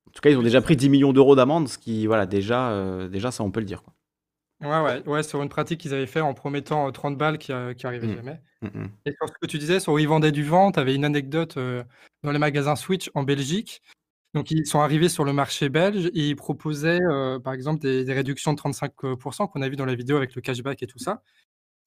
En 0.07 0.11
tout 0.11 0.21
cas, 0.21 0.29
ils 0.29 0.37
ont 0.37 0.43
déjà 0.43 0.61
pris 0.61 0.75
10 0.75 0.89
millions 0.89 1.13
d'euros 1.13 1.35
d'amende, 1.35 1.67
ce 1.67 1.77
qui, 1.77 2.07
voilà, 2.07 2.25
déjà, 2.25 2.71
euh, 2.71 3.07
déjà, 3.07 3.31
ça, 3.31 3.43
on 3.43 3.51
peut 3.51 3.59
le 3.59 3.65
dire, 3.65 3.83
quoi. 3.83 3.93
Ouais, 4.61 4.81
ouais, 4.81 5.07
ouais, 5.07 5.23
sur 5.23 5.41
une 5.41 5.47
pratique 5.47 5.79
qu'ils 5.79 5.93
avaient 5.93 6.05
fait 6.05 6.19
en 6.19 6.33
promettant 6.33 6.87
euh, 6.87 6.91
30 6.91 7.17
balles 7.17 7.37
qui, 7.37 7.53
euh, 7.53 7.73
qui 7.73 7.87
arrivait 7.87 8.07
Mm. 8.07 8.15
jamais. 8.15 8.41
Mm, 8.61 8.67
mm. 8.67 8.89
Et 9.05 9.11
sur 9.13 9.27
ce 9.29 9.33
que 9.41 9.47
tu 9.47 9.57
disais, 9.57 9.79
sur 9.79 9.93
où 9.93 9.99
ils 9.99 10.07
vendaient 10.07 10.33
du 10.33 10.43
vent, 10.43 10.71
tu 10.73 10.79
avais 10.81 10.93
une 10.95 11.05
anecdote 11.05 11.55
euh, 11.57 11.83
dans 12.23 12.31
les 12.31 12.39
magasins 12.39 12.75
Switch 12.75 13.09
en 13.13 13.23
Belgique. 13.23 13.81
Donc, 14.33 14.51
ils 14.51 14.65
sont 14.65 14.81
arrivés 14.81 15.07
sur 15.09 15.23
le 15.23 15.31
marché 15.31 15.69
belge 15.69 16.07
et 16.07 16.27
ils 16.27 16.35
proposaient, 16.35 16.99
euh, 17.01 17.39
par 17.39 17.53
exemple, 17.53 17.79
des, 17.79 18.03
des 18.03 18.13
réductions 18.13 18.51
de 18.53 18.57
35% 18.59 19.47
qu'on 19.47 19.61
a 19.61 19.69
vu 19.69 19.75
dans 19.77 19.85
la 19.85 19.95
vidéo 19.95 20.17
avec 20.17 20.35
le 20.35 20.41
cashback 20.41 20.83
et 20.83 20.87
tout 20.87 20.99
ça. 20.99 21.21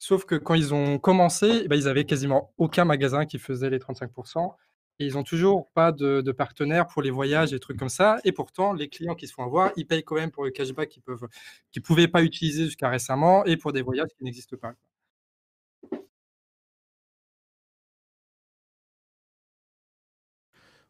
Sauf 0.02 0.24
que 0.24 0.34
quand 0.34 0.54
ils 0.54 0.74
ont 0.74 0.98
commencé, 0.98 1.60
eh 1.64 1.68
ben, 1.68 1.76
ils 1.76 1.86
avaient 1.86 2.04
quasiment 2.04 2.52
aucun 2.58 2.84
magasin 2.84 3.24
qui 3.24 3.38
faisait 3.38 3.70
les 3.70 3.78
35%. 3.78 4.52
Et 4.98 5.06
ils 5.06 5.12
n'ont 5.14 5.22
toujours 5.22 5.70
pas 5.74 5.92
de, 5.92 6.22
de 6.22 6.32
partenaire 6.32 6.88
pour 6.88 7.02
les 7.02 7.12
voyages 7.12 7.52
et 7.52 7.60
trucs 7.60 7.78
comme 7.78 7.88
ça. 7.88 8.18
Et 8.24 8.32
pourtant, 8.32 8.72
les 8.72 8.88
clients 8.88 9.14
qui 9.14 9.28
se 9.28 9.32
font 9.32 9.44
avoir, 9.44 9.70
ils 9.76 9.86
payent 9.86 10.02
quand 10.02 10.16
même 10.16 10.32
pour 10.32 10.42
le 10.44 10.50
cashback 10.50 10.88
qu'ils 10.88 11.04
peuvent, 11.04 11.28
qu'ils 11.70 11.82
pouvaient 11.82 12.08
pas 12.08 12.24
utiliser 12.24 12.64
jusqu'à 12.64 12.88
récemment 12.88 13.44
et 13.44 13.56
pour 13.56 13.72
des 13.72 13.82
voyages 13.82 14.08
qui 14.18 14.24
n'existent 14.24 14.56
pas. 14.56 14.72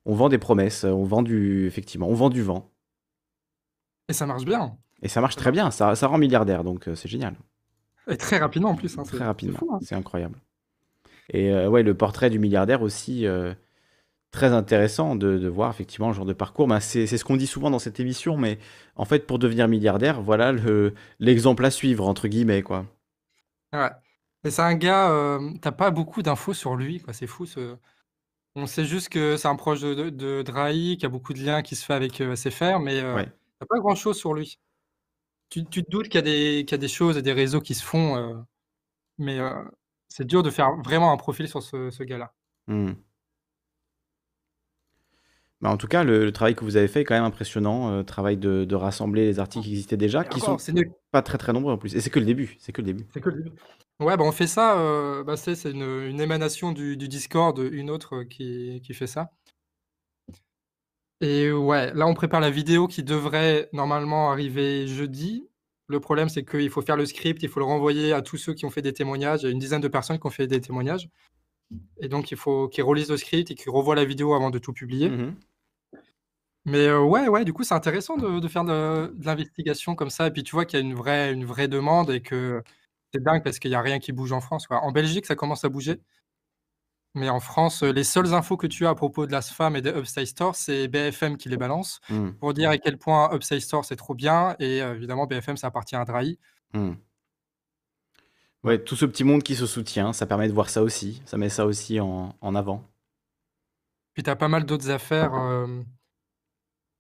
On 0.07 0.15
vend 0.15 0.31
des 0.31 0.39
promesses, 0.39 0.85
on 0.85 1.05
vend 1.05 1.21
du, 1.21 1.67
effectivement, 1.67 2.09
on 2.09 2.15
vend 2.15 2.31
du 2.31 2.41
vent. 2.43 2.73
Et 4.09 4.15
ça 4.15 4.25
marche 4.25 4.47
bien. 4.47 4.79
Et 5.03 5.09
ça 5.09 5.21
marche 5.21 5.37
très 5.37 5.53
bien, 5.53 5.71
ça, 5.71 5.95
ça 5.97 6.07
rend 6.07 6.17
milliardaire, 6.17 6.65
donc 6.65 6.89
euh, 6.89 6.95
c'est 6.95 7.09
génial. 7.09 7.37
Et 8.09 8.17
très 8.17 8.39
rapidement 8.39 8.71
en 8.71 8.75
plus. 8.77 8.99
hein, 8.99 9.03
Très 9.05 9.25
rapidement, 9.25 9.59
C'est 9.61 9.75
hein. 9.75 9.81
c'est 9.81 9.95
incroyable. 9.95 10.39
Et 11.31 11.53
euh, 11.53 11.69
ouais, 11.69 11.83
le 11.83 11.97
portrait 11.97 12.31
du 12.31 12.39
milliardaire 12.39 12.83
aussi, 12.83 13.27
euh, 13.27 13.55
très 14.33 14.49
intéressant 14.53 15.17
de, 15.17 15.39
de 15.39 15.49
voir 15.49 15.71
effectivement 15.71 16.09
le 16.09 16.15
genre 16.15 16.27
de 16.27 16.33
parcours. 16.35 16.69
Ben, 16.69 16.81
c'est 16.81 17.07
ce 17.07 17.25
qu'on 17.25 17.37
dit 17.37 17.47
souvent 17.49 17.71
dans 17.71 17.79
cette 17.81 18.01
émission, 18.01 18.37
mais 18.37 18.59
en 18.97 19.05
fait, 19.07 19.27
pour 19.27 19.39
devenir 19.41 19.69
milliardaire, 19.69 20.23
voilà 20.23 20.53
le- 20.53 20.95
l'exemple 21.21 21.65
à 21.65 21.71
suivre, 21.73 22.07
entre 22.09 22.29
guillemets, 22.29 22.63
quoi. 22.63 22.87
Ouais. 23.73 23.91
Et 24.45 24.51
c'est 24.51 24.63
un 24.63 24.75
gars, 24.75 25.11
euh, 25.13 25.53
t'as 25.61 25.73
pas 25.73 25.91
beaucoup 25.91 26.23
d'infos 26.23 26.53
sur 26.55 26.77
lui, 26.77 27.01
quoi. 27.01 27.13
C'est 27.13 27.27
fou. 27.27 27.47
Ce... 27.47 27.77
On 28.57 28.67
sait 28.67 28.85
juste 28.87 29.09
que 29.11 29.37
c'est 29.37 29.49
un 29.49 29.57
proche 29.57 29.81
de, 29.83 29.95
de, 29.95 30.11
de 30.11 30.43
Drahi, 30.43 30.99
qui 30.99 31.07
a 31.07 31.11
beaucoup 31.11 31.35
de 31.35 31.41
liens 31.45 31.63
qui 31.63 31.77
se 31.77 31.85
fait 31.87 31.95
avec 31.95 32.21
euh, 32.21 32.33
SFR, 32.33 32.81
mais 32.81 33.01
euh, 33.03 33.15
Ouais. 33.15 33.29
t'as 33.61 33.67
pas 33.67 33.79
grand-chose 33.81 34.19
sur 34.19 34.35
lui. 34.35 34.61
Tu, 35.53 35.67
tu 35.67 35.85
te 35.85 35.91
doutes 35.91 36.09
qu'il 36.09 36.15
y 36.15 36.19
a 36.19 36.23
des, 36.23 36.65
qu'il 36.65 36.73
y 36.73 36.75
a 36.75 36.79
des 36.79 36.89
choses 36.89 37.19
et 37.19 37.23
des 37.23 37.35
réseaux 37.35 37.61
qui 37.61 37.75
se 37.75 37.85
font, 37.85 38.17
euh, 38.17 38.35
mais 39.19 39.39
euh, 39.39 39.63
c'est 40.09 40.27
dur 40.27 40.43
de 40.43 40.51
faire 40.51 40.77
vraiment 40.85 41.13
un 41.13 41.19
profil 41.19 41.47
sur 41.47 41.63
ce, 41.63 41.91
ce 41.91 42.03
gars-là. 42.05 42.33
Ben, 45.61 45.71
en 45.71 45.77
tout 45.77 45.89
cas, 45.89 46.05
le, 46.05 46.25
le 46.25 46.33
travail 46.33 46.55
que 46.55 46.65
vous 46.65 46.77
avez 46.77 46.89
fait 46.89 47.03
est 47.03 47.05
quand 47.05 47.15
même 47.15 47.25
impressionnant, 47.25 47.93
euh, 47.93 48.03
travail 48.03 48.39
de, 48.39 48.65
de 48.65 48.75
rassembler 48.75 49.27
les 49.27 49.41
articles 49.41 49.65
qui 49.65 49.71
existaient 49.73 49.99
déjà, 49.99 50.23
Et 50.23 50.29
qui 50.29 50.41
encore, 50.41 50.59
sont 50.61 50.73
pas 51.11 51.23
très 51.23 51.37
très 51.37 51.53
nombreux 51.53 51.75
en 51.75 51.79
plus. 51.79 51.95
Et 51.95 52.01
c'est 52.01 52.11
que 52.11 52.19
le 52.19 52.25
début, 52.25 52.57
c'est 52.59 52.73
que 52.73 52.81
le 52.81 52.87
début. 52.87 53.07
C'est 53.13 53.21
que 53.21 53.29
le 53.29 53.43
début. 53.43 53.57
Ouais, 54.01 54.17
bah 54.17 54.25
on 54.25 54.33
fait 54.33 54.47
ça, 54.47 54.81
euh, 54.81 55.23
bah 55.23 55.37
c'est 55.37 55.71
une, 55.71 55.83
une 55.83 56.21
émanation 56.21 56.73
du, 56.73 56.97
du 56.97 57.09
Discord, 57.09 57.59
une 57.59 57.91
autre 57.91 58.23
qui, 58.23 58.81
qui 58.83 58.95
fait 58.95 59.07
ça. 59.07 59.31
Et 61.23 61.51
ouais, 61.53 61.95
là 61.95 62.07
on 62.07 62.15
prépare 62.15 62.41
la 62.41 62.51
vidéo 62.51 62.87
qui 62.89 63.03
devrait 63.03 63.71
normalement 63.73 64.31
arriver 64.31 64.87
jeudi. 64.87 65.49
Le 65.87 66.01
problème 66.01 66.29
c'est 66.29 66.45
qu'il 66.45 66.69
faut 66.69 66.83
faire 66.83 66.97
le 66.97 67.07
script, 67.07 67.43
il 67.43 67.49
faut 67.49 67.61
le 67.61 67.67
renvoyer 67.67 68.13
à 68.13 68.21
tous 68.23 68.37
ceux 68.37 68.53
qui 68.55 68.67
ont 68.67 68.71
fait 68.71 68.83
des 68.83 68.93
témoignages. 68.93 69.43
Il 69.43 69.47
y 69.47 69.49
a 69.49 69.53
une 69.53 69.59
dizaine 69.59 69.81
de 69.81 69.89
personnes 69.89 70.19
qui 70.19 70.27
ont 70.27 70.31
fait 70.31 70.47
des 70.47 70.61
témoignages. 70.61 71.09
Et 72.01 72.09
donc 72.09 72.31
il 72.33 72.37
faut 72.37 72.69
qu'ils 72.69 72.85
relisent 72.85 73.11
le 73.11 73.17
script 73.17 73.51
et 73.51 73.55
qu'ils 73.55 73.71
revoient 73.71 73.95
la 73.95 74.05
vidéo 74.05 74.35
avant 74.35 74.51
de 74.51 74.59
tout 74.59 74.73
publier. 74.75 75.09
Mhm. 75.11 75.37
Mais 76.65 76.87
euh, 76.87 77.01
ouais, 77.03 77.29
ouais, 77.29 77.45
du 77.45 77.53
coup, 77.53 77.65
c'est 77.65 77.75
intéressant 77.75 78.17
de, 78.17 78.39
de 78.39 78.49
faire 78.49 78.65
de, 78.65 79.13
de 79.17 79.27
l'investigation 79.27 79.95
comme 79.97 80.11
ça. 80.11 80.29
Et 80.29 80.31
puis 80.31 80.43
tu 80.45 80.53
vois 80.53 80.65
qu'il 80.65 80.79
y 80.79 80.83
a 80.83 80.85
une 80.85 80.95
vraie, 80.95 81.33
une 81.33 81.45
vraie 81.45 81.69
demande 81.69 82.11
et 82.11 82.21
que 82.23 82.63
c'est 83.13 83.23
dingue 83.23 83.43
parce 83.43 83.59
qu'il 83.59 83.71
n'y 83.71 83.75
a 83.77 83.81
rien 83.83 83.99
qui 83.99 84.13
bouge 84.13 84.33
en 84.33 84.41
France. 84.41 84.67
quoi. 84.67 84.79
En 84.83 84.93
Belgique, 84.93 85.27
ça 85.27 85.35
commence 85.35 85.65
à 85.65 85.69
bouger. 85.69 86.01
Mais 87.15 87.29
en 87.29 87.41
France, 87.41 87.83
euh, 87.83 87.93
les 87.93 88.05
seules 88.05 88.33
infos 88.33 88.57
que 88.57 88.67
tu 88.67 88.87
as 88.87 88.91
à 88.91 88.95
propos 88.95 89.27
de 89.27 89.33
la 89.33 89.43
SFAM 89.43 89.77
et 89.77 89.83
des 89.83 89.91
Upside 89.91 90.27
Store, 90.27 90.57
c'est 90.57 90.89
BFM 90.89 91.37
qui 91.37 91.49
les 91.51 91.57
balance 91.59 92.01
Hmm. 92.09 92.31
pour 92.41 92.55
dire 92.55 92.71
à 92.71 92.79
quel 92.79 92.97
point 92.97 93.35
Upside 93.35 93.61
Store 93.61 93.85
c'est 93.85 93.97
trop 93.97 94.15
bien. 94.15 94.57
Et 94.59 94.81
euh, 94.83 94.95
évidemment, 94.95 95.27
BFM, 95.27 95.57
ça 95.59 95.67
appartient 95.67 95.97
à 95.97 96.05
Drahi. 96.07 96.39
Ouais, 98.65 98.79
tout 98.83 98.97
ce 98.97 99.05
petit 99.07 99.25
monde 99.25 99.43
qui 99.43 99.57
se 99.57 99.67
soutient, 99.67 100.13
ça 100.13 100.25
permet 100.25 100.47
de 100.49 100.53
voir 100.53 100.71
ça 100.71 100.83
aussi, 100.83 101.21
ça 101.27 101.37
met 101.37 101.49
ça 101.49 101.67
aussi 101.67 101.99
en, 102.01 102.35
en 102.41 102.55
avant. 102.55 102.89
Puis 104.15 104.23
tu 104.23 104.31
as 104.31 104.37
pas 104.37 104.49
mal 104.49 104.65
d'autres 104.65 104.91
affaires. 104.91 105.35
euh, 105.35 105.83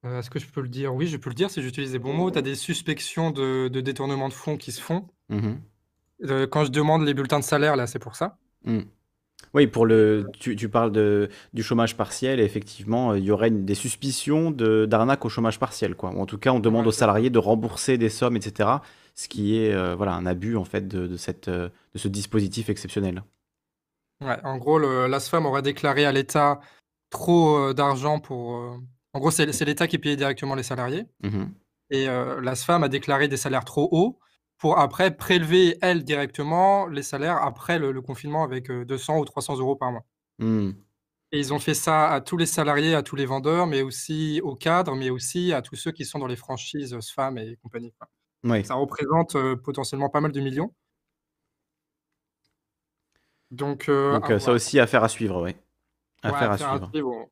euh, 0.05 0.19
Est-ce 0.19 0.29
que 0.29 0.39
je 0.41 0.47
peux 0.47 0.61
le 0.61 0.69
dire? 0.69 0.93
Oui, 0.95 1.07
je 1.07 1.17
peux 1.17 1.31
le 1.31 1.35
dire 1.35 1.51
si 1.51 1.63
j'utilise 1.63 1.93
les 1.93 1.99
bons 2.01 2.13
mots. 2.15 2.31
Tu 2.31 2.39
as 2.39 2.43
des 2.43 2.57
suspections 2.57 3.31
de, 3.31 3.69
de 3.69 3.81
détournement 3.81 4.29
de 4.29 4.35
fonds 4.35 4.57
qui 4.57 4.73
se 4.73 4.81
font. 4.81 5.07
Quand 6.51 6.65
je 6.65 6.71
demande 6.71 7.03
les 7.05 7.15
bulletins 7.15 7.39
de 7.39 7.45
salaire, 7.45 7.77
là, 7.77 7.87
c'est 7.87 7.99
pour 7.99 8.17
ça. 8.17 8.39
Oui, 9.55 9.67
pour 9.67 9.85
le, 9.85 10.27
tu, 10.39 10.57
tu 10.57 10.69
parles 10.69 10.93
de, 10.93 11.29
du 11.53 11.63
chômage 11.63 11.97
partiel, 11.97 12.41
et 12.41 12.45
effectivement, 12.45 13.13
euh, 13.13 13.19
il 13.19 13.25
y 13.25 13.31
aurait 13.31 13.51
des 13.51 13.75
suspicions 13.75 14.51
de, 14.51 14.87
d'arnaque 14.87 15.25
au 15.25 15.29
chômage 15.29 15.59
partiel, 15.59 15.95
quoi. 15.95 16.11
En 16.11 16.25
tout 16.27 16.39
cas, 16.39 16.53
on 16.53 16.61
demande 16.61 16.87
aux 16.87 16.93
salariés 16.93 17.29
de 17.31 17.39
rembourser 17.39 17.99
des 17.99 18.09
sommes, 18.09 18.37
etc. 18.37 18.69
Ce 19.15 19.29
qui 19.29 19.59
est, 19.59 19.73
euh, 19.75 19.95
voilà, 19.95 20.15
un 20.15 20.25
abus, 20.25 20.57
en 20.57 20.65
fait, 20.65 20.89
de, 20.89 21.07
de 21.07 21.17
cette, 21.19 21.49
euh, 21.49 21.69
de 21.93 21.99
ce 21.99 22.09
dispositif 22.09 22.71
exceptionnel. 22.71 23.23
Ouais, 24.23 24.39
en 24.45 24.57
gros, 24.57 24.79
l'ASFAM 24.79 25.45
aurait 25.47 25.63
déclaré 25.63 26.07
à 26.07 26.13
l'État 26.13 26.61
trop, 27.11 27.75
d'argent 27.75 28.21
pour, 28.21 28.53
en 29.13 29.19
gros, 29.19 29.31
c'est 29.31 29.65
l'État 29.65 29.87
qui 29.87 29.99
payait 29.99 30.17
directement 30.17 30.55
les 30.55 30.63
salariés 30.63 31.05
Mhm. 31.23 31.51
et 31.91 32.07
l'ASFAM 32.07 32.85
a 32.85 32.89
déclaré 32.89 33.29
des 33.29 33.37
salaires 33.37 33.65
trop 33.65 33.89
hauts 33.91 34.19
pour 34.63 34.79
après 34.79 35.15
prélever, 35.17 35.77
elle, 35.83 36.05
directement 36.05 36.87
les 36.87 37.03
salaires 37.03 37.43
après 37.43 37.79
le 37.79 37.93
le 37.93 38.01
confinement 38.01 38.45
avec, 38.45 38.71
heu, 38.71 38.87
200 38.87 39.19
ou 39.19 39.27
300 39.27 39.59
euros 39.59 39.77
par 39.77 39.93
mois 39.93 40.07
Hmm. 40.39 40.83
et 41.33 41.39
ils 41.39 41.53
ont 41.55 41.59
fait 41.59 41.75
ça 41.75 42.11
à 42.11 42.21
tous 42.21 42.37
les 42.37 42.47
salariés, 42.47 42.95
à 42.95 43.03
tous 43.03 43.17
les 43.17 43.25
vendeurs, 43.27 43.67
mais 43.67 43.83
aussi 43.83 44.41
aux 44.43 44.55
cadres, 44.55 44.95
mais 44.95 45.09
aussi 45.11 45.53
à 45.53 45.63
tous 45.63 45.77
ceux 45.77 45.91
qui 45.93 46.05
sont 46.05 46.19
dans 46.19 46.27
les 46.27 46.37
franchises, 46.37 46.95
SFAM 47.01 47.39
et 47.39 47.57
compagnie. 47.63 47.95
Oui. 48.45 48.65
Ça 48.65 48.75
représente, 48.77 49.37
heu, 49.37 49.57
potentiellement 49.61 50.11
pas 50.11 50.21
mal 50.23 50.33
de 50.33 50.41
millions 50.41 50.75
donc 53.51 53.89
euh, 53.89 54.39
ça 54.39 54.53
aussi, 54.53 54.79
affaire 54.81 55.05
à 55.05 55.09
suivre, 55.09 55.43
oui. 55.43 55.55
Ouais, 56.25 56.31
Affaire 56.31 56.51
à 56.51 56.59
affaire 56.59 56.71
à 56.73 56.81
suivre. 56.81 56.93
suivre, 56.93 57.11
on 57.11 57.29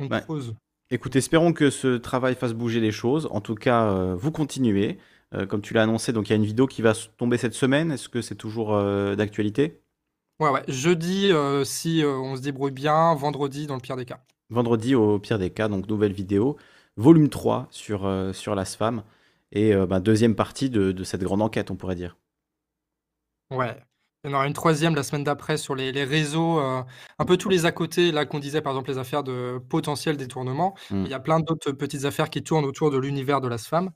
on 0.00 0.08
Ouais. 0.10 0.24
creuse. 0.26 0.56
Écoute, 0.90 1.16
espérons 1.16 1.52
que 1.52 1.70
ce 1.70 1.96
travail 1.98 2.34
fasse 2.36 2.54
bouger 2.54 2.80
les 2.80 2.92
choses. 2.92 3.28
En 3.32 3.40
tout 3.40 3.54
cas, 3.56 3.84
euh, 3.92 4.16
vous 4.16 4.32
continuez. 4.32 4.98
Euh, 5.34 5.46
comme 5.46 5.60
tu 5.60 5.74
l'as 5.74 5.82
annoncé, 5.82 6.12
donc 6.12 6.28
il 6.28 6.30
y 6.30 6.32
a 6.32 6.36
une 6.36 6.44
vidéo 6.44 6.66
qui 6.66 6.80
va 6.80 6.94
tomber 7.16 7.36
cette 7.36 7.54
semaine. 7.54 7.92
Est-ce 7.92 8.08
que 8.08 8.22
c'est 8.22 8.34
toujours 8.34 8.74
euh, 8.74 9.14
d'actualité? 9.14 9.82
Ouais, 10.40 10.50
ouais. 10.50 10.62
Jeudi, 10.68 11.30
heu, 11.32 11.64
si, 11.64 12.02
on 12.04 12.36
se 12.36 12.40
débrouille 12.40 12.70
bien, 12.70 13.14
vendredi 13.14 13.66
dans 13.66 13.74
le 13.74 13.80
pire 13.80 13.96
des 13.96 14.06
cas. 14.06 14.20
Vendredi, 14.50 14.94
au 14.94 15.18
pire 15.18 15.38
des 15.38 15.50
cas, 15.50 15.68
donc 15.68 15.86
nouvelle 15.88 16.12
vidéo. 16.12 16.56
Volume 16.96 17.28
3 17.28 17.66
sur, 17.70 18.06
euh, 18.06 18.32
sur 18.32 18.54
l'ASFAM. 18.54 19.02
Et 19.52 19.74
euh, 19.74 19.86
bah, 19.86 20.00
deuxième 20.00 20.34
partie 20.34 20.70
de, 20.70 20.92
de 20.92 21.04
cette 21.04 21.22
grande 21.22 21.42
enquête, 21.42 21.70
on 21.70 21.76
pourrait 21.76 21.94
dire. 21.94 22.16
Ouais. 23.50 23.76
Il 24.24 24.30
y 24.30 24.34
en 24.34 24.36
aura 24.36 24.46
une 24.46 24.52
troisième 24.52 24.94
la 24.94 25.02
semaine 25.04 25.22
d'après 25.22 25.56
sur 25.56 25.76
les 25.76 25.92
les 25.92 26.02
réseaux, 26.02 26.58
un 26.58 27.24
peu 27.24 27.36
tous 27.36 27.48
les 27.48 27.66
à 27.66 27.72
côté, 27.72 28.10
là, 28.10 28.26
qu'on 28.26 28.40
disait, 28.40 28.60
par 28.60 28.72
exemple, 28.72 28.90
les 28.90 28.98
affaires 28.98 29.22
de 29.22 29.58
potentiel 29.68 30.16
détournement. 30.16 30.74
Mm. 30.90 31.04
Il 31.04 31.10
y 31.10 31.14
a 31.14 31.20
plein 31.20 31.38
d'autres 31.38 31.70
petites 31.70 32.04
affaires 32.04 32.28
qui 32.28 32.42
tournent 32.42 32.64
autour 32.64 32.90
de 32.90 32.98
l'univers 32.98 33.40
de 33.40 33.46
l'ASFAM 33.46 33.92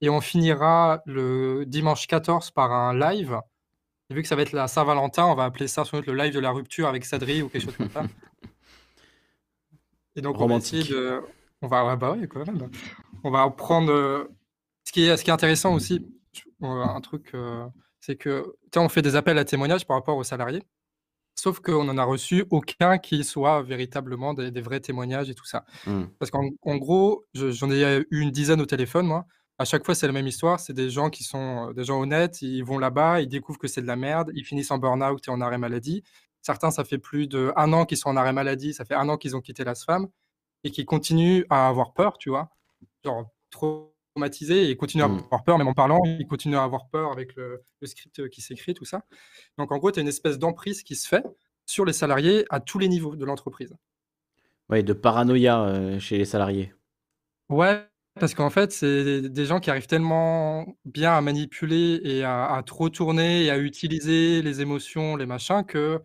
et 0.00 0.10
on 0.10 0.20
finira 0.20 1.02
le 1.06 1.64
dimanche 1.66 2.06
14 2.06 2.50
par 2.50 2.72
un 2.72 2.98
live 2.98 3.38
et 4.10 4.14
vu 4.14 4.22
que 4.22 4.28
ça 4.28 4.36
va 4.36 4.42
être 4.42 4.52
la 4.52 4.68
Saint-Valentin, 4.68 5.24
on 5.24 5.34
va 5.34 5.44
appeler 5.44 5.66
ça 5.66 5.84
sans 5.84 5.98
doute 5.98 6.06
le 6.06 6.14
live 6.14 6.34
de 6.34 6.40
la 6.40 6.50
rupture 6.50 6.88
avec 6.88 7.04
Sadri 7.04 7.42
ou 7.42 7.48
quelque 7.48 7.64
chose 7.64 7.76
comme 7.76 7.90
ça 7.90 8.04
et 10.16 10.20
donc 10.20 10.40
on 10.40 10.46
va 10.46 10.56
essayer 10.56 10.82
Romantique. 10.82 10.84
de 10.84 11.22
on 11.62 11.66
va 11.66 11.86
ouais, 11.86 11.96
bah, 11.96 12.12
ouais, 12.12 12.28
quand 12.28 12.46
même. 12.46 12.70
On 13.22 13.30
va 13.30 13.48
prendre, 13.50 13.90
heu 13.90 14.30
ce 14.84 14.92
qui 14.92 15.04
est 15.04 15.16
ce 15.16 15.24
qui 15.24 15.30
est 15.30 15.32
intéressant 15.32 15.74
aussi, 15.74 16.06
heu, 16.62 16.66
un 16.66 17.00
truc, 17.00 17.30
heu, 17.34 17.64
c'est 18.00 18.16
que, 18.16 18.54
on 18.76 18.88
fait 18.90 19.00
des 19.02 19.16
appels 19.16 19.38
à 19.38 19.44
témoignages 19.46 19.86
par 19.86 19.96
rapport 19.96 20.18
aux 20.18 20.24
salariés, 20.24 20.62
sauf 21.34 21.60
qu'on 21.60 21.88
en 21.88 21.96
a 21.96 22.04
reçu 22.04 22.44
aucun 22.50 22.98
qui 22.98 23.24
soit 23.24 23.62
véritablement 23.62 24.34
des 24.34 24.50
des 24.50 24.60
vrais 24.60 24.80
témoignages 24.80 25.30
et 25.30 25.34
tout 25.34 25.46
ça. 25.46 25.64
Mm. 25.86 26.04
Parce 26.18 26.30
qu'en 26.30 26.50
en 26.62 26.76
gros, 26.76 27.24
je 27.34 27.50
j'en 27.50 27.70
ai 27.70 28.04
eu 28.10 28.20
une 28.20 28.30
dizaine 28.30 28.60
au 28.60 28.66
téléphone, 28.66 29.06
moi. 29.06 29.26
À 29.58 29.64
chaque 29.64 29.84
fois, 29.84 29.94
c'est 29.94 30.06
la 30.06 30.12
même 30.12 30.26
histoire. 30.26 30.58
C'est 30.60 30.72
des 30.72 30.90
gens 30.90 31.10
qui 31.10 31.22
sont, 31.24 31.72
des 31.72 31.84
gens 31.84 32.00
honnêtes. 32.00 32.42
Ils 32.42 32.62
vont 32.64 32.78
là-bas, 32.78 33.20
ils 33.20 33.28
découvrent 33.28 33.58
que 33.58 33.68
c'est 33.68 33.82
de 33.82 33.86
la 33.86 33.96
merde, 33.96 34.30
ils 34.34 34.44
finissent 34.44 34.70
en 34.70 34.78
burn-out 34.78 35.26
et 35.28 35.30
en 35.30 35.40
arrêt 35.40 35.58
maladie. 35.58 36.02
Certains, 36.42 36.70
ça 36.70 36.84
fait 36.84 36.98
plus 36.98 37.28
d'1 37.28 37.72
an 37.72 37.86
qu'ils 37.86 37.96
sont 37.98 38.08
en 38.10 38.16
arrêt 38.16 38.32
maladie, 38.32 38.74
ça 38.74 38.84
fait 38.84 38.94
1 38.94 39.08
an 39.08 39.16
qu'ils 39.16 39.36
ont 39.36 39.40
quitté 39.40 39.64
la 39.64 39.74
SFAM 39.74 40.08
et 40.64 40.70
qui 40.70 40.84
continuent 40.86 41.44
à 41.50 41.68
avoir 41.68 41.94
peur, 41.94 42.18
tu 42.18 42.30
vois? 42.30 42.50
Genre 43.04 43.30
traumatisés 43.50 44.64
et 44.66 44.70
ils 44.72 44.76
continuent 44.76 45.04
à 45.04 45.08
Mm. 45.08 45.18
avoir 45.26 45.44
peur, 45.44 45.58
même 45.58 45.68
en 45.68 45.74
parlant, 45.74 46.00
ils 46.04 46.26
continuent 46.26 46.56
à 46.58 46.64
avoir 46.64 46.88
peur 46.88 47.12
avec 47.12 47.34
le 47.36 47.62
le 47.80 47.86
script, 47.86 48.18
heu, 48.20 48.28
qui 48.28 48.42
s'écrit, 48.42 48.74
tout 48.74 48.84
ça. 48.86 49.04
Donc 49.58 49.72
en 49.72 49.78
gros, 49.78 49.92
tu 49.92 50.00
as 50.00 50.02
une 50.02 50.08
espèce 50.08 50.38
d'emprise 50.38 50.82
qui 50.82 50.96
se 50.96 51.08
fait 51.08 51.24
sur 51.66 51.84
les 51.84 51.92
salariés 51.94 52.44
à 52.50 52.60
tous 52.60 52.78
les 52.78 52.88
niveaux 52.88 53.16
de 53.16 53.24
l'entreprise. 53.24 53.74
Ouais, 54.68 54.82
de 54.82 54.92
paranoïa 54.92 55.62
euh, 55.64 55.98
chez 55.98 56.18
les 56.18 56.24
salariés. 56.26 56.72
Ouais, 57.48 57.86
parce 58.20 58.34
qu'en 58.34 58.50
fait, 58.50 58.72
c'est 58.72 59.22
des 59.28 59.46
gens 59.46 59.60
qui 59.60 59.70
arrivent 59.70 59.86
tellement 59.86 60.66
bien 60.84 61.12
à 61.16 61.20
manipuler 61.20 62.00
et 62.04 62.22
à 62.24 62.46
à 62.54 62.62
trop 62.62 62.88
tourner 62.88 63.44
et 63.44 63.50
à 63.50 63.58
utiliser 63.58 64.42
les 64.42 64.60
émotions, 64.60 65.16
les 65.16 65.26
machins 65.26 65.64
que, 65.66 66.00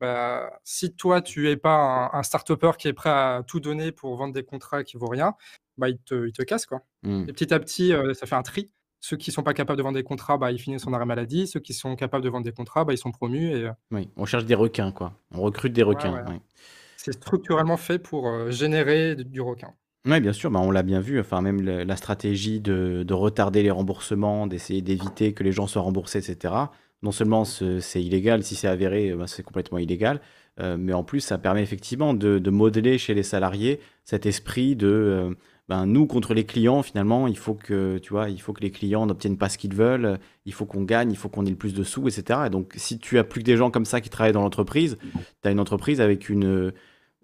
bah, 0.00 0.50
si 0.64 0.94
toi 0.94 1.22
tu 1.22 1.48
es 1.50 1.56
pas 1.56 2.10
un 2.14 2.18
un 2.18 2.22
start-upper 2.22 2.72
qui 2.78 2.88
est 2.88 2.92
prêt 2.92 3.10
à 3.10 3.42
tout 3.46 3.60
donner 3.60 3.92
pour 3.92 4.16
vendre 4.16 4.34
des 4.34 4.44
contrats 4.44 4.84
qui 4.84 4.96
vaut 4.96 5.08
rien, 5.08 5.34
bah, 5.78 5.88
ils 5.88 5.98
te 5.98 6.26
ils 6.26 6.32
te 6.32 6.42
cassent, 6.42 6.66
quoi 6.66 6.82
Mm. 7.02 7.26
et 7.26 7.32
petit 7.32 7.52
à 7.54 7.60
petit, 7.60 7.92
heu, 7.92 8.12
ça 8.14 8.26
fait 8.26 8.34
un 8.36 8.42
tri. 8.42 8.70
Ceux 9.00 9.16
qui 9.16 9.32
sont 9.32 9.42
pas 9.42 9.54
capables 9.54 9.78
de 9.78 9.82
vendre 9.82 9.96
des 9.96 10.02
contrats, 10.04 10.38
bah, 10.38 10.50
ils 10.52 10.58
finissent 10.58 10.86
en 10.86 10.92
arrêt 10.94 11.06
maladie. 11.06 11.46
Ceux 11.46 11.60
qui 11.60 11.74
sont 11.74 11.94
capables 11.96 12.24
de 12.24 12.28
vendre 12.30 12.44
des 12.44 12.52
contrats, 12.52 12.84
bah, 12.84 12.92
ils 12.94 12.98
sont 12.98 13.12
promus 13.12 13.50
et 13.50 13.64
heu, 13.64 13.72
Oui, 13.90 14.10
on 14.16 14.26
cherche 14.26 14.44
des 14.44 14.54
requins, 14.54 14.92
quoi. 14.92 15.18
On 15.30 15.40
recrute 15.40 15.72
des 15.72 15.82
requins. 15.82 16.12
ouais, 16.12 16.22
ouais. 16.26 16.40
c'est 16.96 17.12
structurellement 17.12 17.76
fait 17.76 17.98
pour, 17.98 18.28
heu, 18.28 18.50
générer 18.50 19.16
du 19.16 19.40
requin. 19.40 19.74
Oui, 20.06 20.20
bien 20.20 20.34
sûr, 20.34 20.50
bah, 20.50 20.60
on 20.60 20.70
l'a 20.70 20.82
bien 20.82 21.00
vu, 21.00 21.18
enfin 21.18 21.40
même 21.40 21.62
la 21.62 21.96
stratégie 21.96 22.60
de, 22.60 23.04
de 23.06 23.14
retarder 23.14 23.62
les 23.62 23.70
remboursements, 23.70 24.46
d'essayer 24.46 24.82
d'éviter 24.82 25.32
que 25.32 25.42
les 25.42 25.50
gens 25.52 25.66
soient 25.66 25.80
remboursés, 25.80 26.18
etc. 26.18 26.70
Non 27.02 27.10
seulement 27.10 27.44
ce- 27.46 27.80
c'est 27.80 28.02
illégal, 28.02 28.42
si 28.42 28.54
c'est 28.54 28.68
avéré, 28.68 29.10
euh, 29.12 29.16
bah, 29.16 29.26
c'est 29.26 29.42
complètement 29.42 29.78
illégal, 29.78 30.20
euh, 30.60 30.76
mais 30.78 30.92
en 30.92 31.04
plus 31.04 31.20
ça 31.20 31.38
permet 31.38 31.62
effectivement 31.62 32.12
de, 32.12 32.38
de 32.38 32.50
modeler 32.50 32.98
chez 32.98 33.14
les 33.14 33.22
salariés 33.22 33.80
cet 34.04 34.26
esprit 34.26 34.76
de 34.76 34.86
euh, 34.88 35.34
ben, 35.70 35.86
nous 35.86 36.06
contre 36.06 36.34
les 36.34 36.44
clients, 36.44 36.82
finalement, 36.82 37.26
il 37.26 37.38
faut 37.38 37.54
que, 37.54 37.96
tu 37.96 38.10
vois, 38.10 38.28
il 38.28 38.38
faut 38.42 38.52
que 38.52 38.60
les 38.60 38.70
clients 38.70 39.06
n'obtiennent 39.06 39.38
pas 39.38 39.48
ce 39.48 39.56
qu'ils 39.56 39.74
veulent, 39.74 40.18
il 40.44 40.52
faut 40.52 40.66
qu'on 40.66 40.82
gagne, 40.82 41.10
il 41.12 41.16
faut 41.16 41.30
qu'on 41.30 41.46
ait 41.46 41.50
le 41.50 41.56
plus 41.56 41.72
de 41.72 41.82
sous, 41.82 42.06
etc. 42.08 42.40
Et 42.46 42.50
donc 42.50 42.74
si 42.76 42.98
tu 42.98 43.18
as 43.18 43.24
plus 43.24 43.40
que 43.40 43.46
des 43.46 43.56
gens 43.56 43.70
comme 43.70 43.86
ça 43.86 44.02
qui 44.02 44.10
travaillent 44.10 44.32
dans 44.34 44.42
l'entreprise, 44.42 44.98
tu 45.42 45.48
as 45.48 45.50
une 45.50 45.60
entreprise 45.60 46.02
avec 46.02 46.28
une 46.28 46.72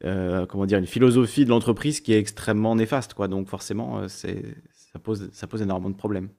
euh, 0.04 0.46
comment 0.46 0.66
dire, 0.66 0.78
une 0.78 0.86
philosophie 0.86 1.44
de 1.44 1.50
l'entreprise 1.50 2.00
qui 2.00 2.12
est 2.12 2.18
extrêmement 2.18 2.74
néfaste, 2.74 3.14
quoi. 3.14 3.28
Donc 3.28 3.48
forcément, 3.48 3.98
euh, 3.98 4.08
c'est, 4.08 4.42
ça 4.70 4.98
pose, 4.98 5.30
ça 5.32 5.46
pose 5.46 5.62
énormément 5.62 5.90
de 5.90 5.96
problèmes. 5.96 6.30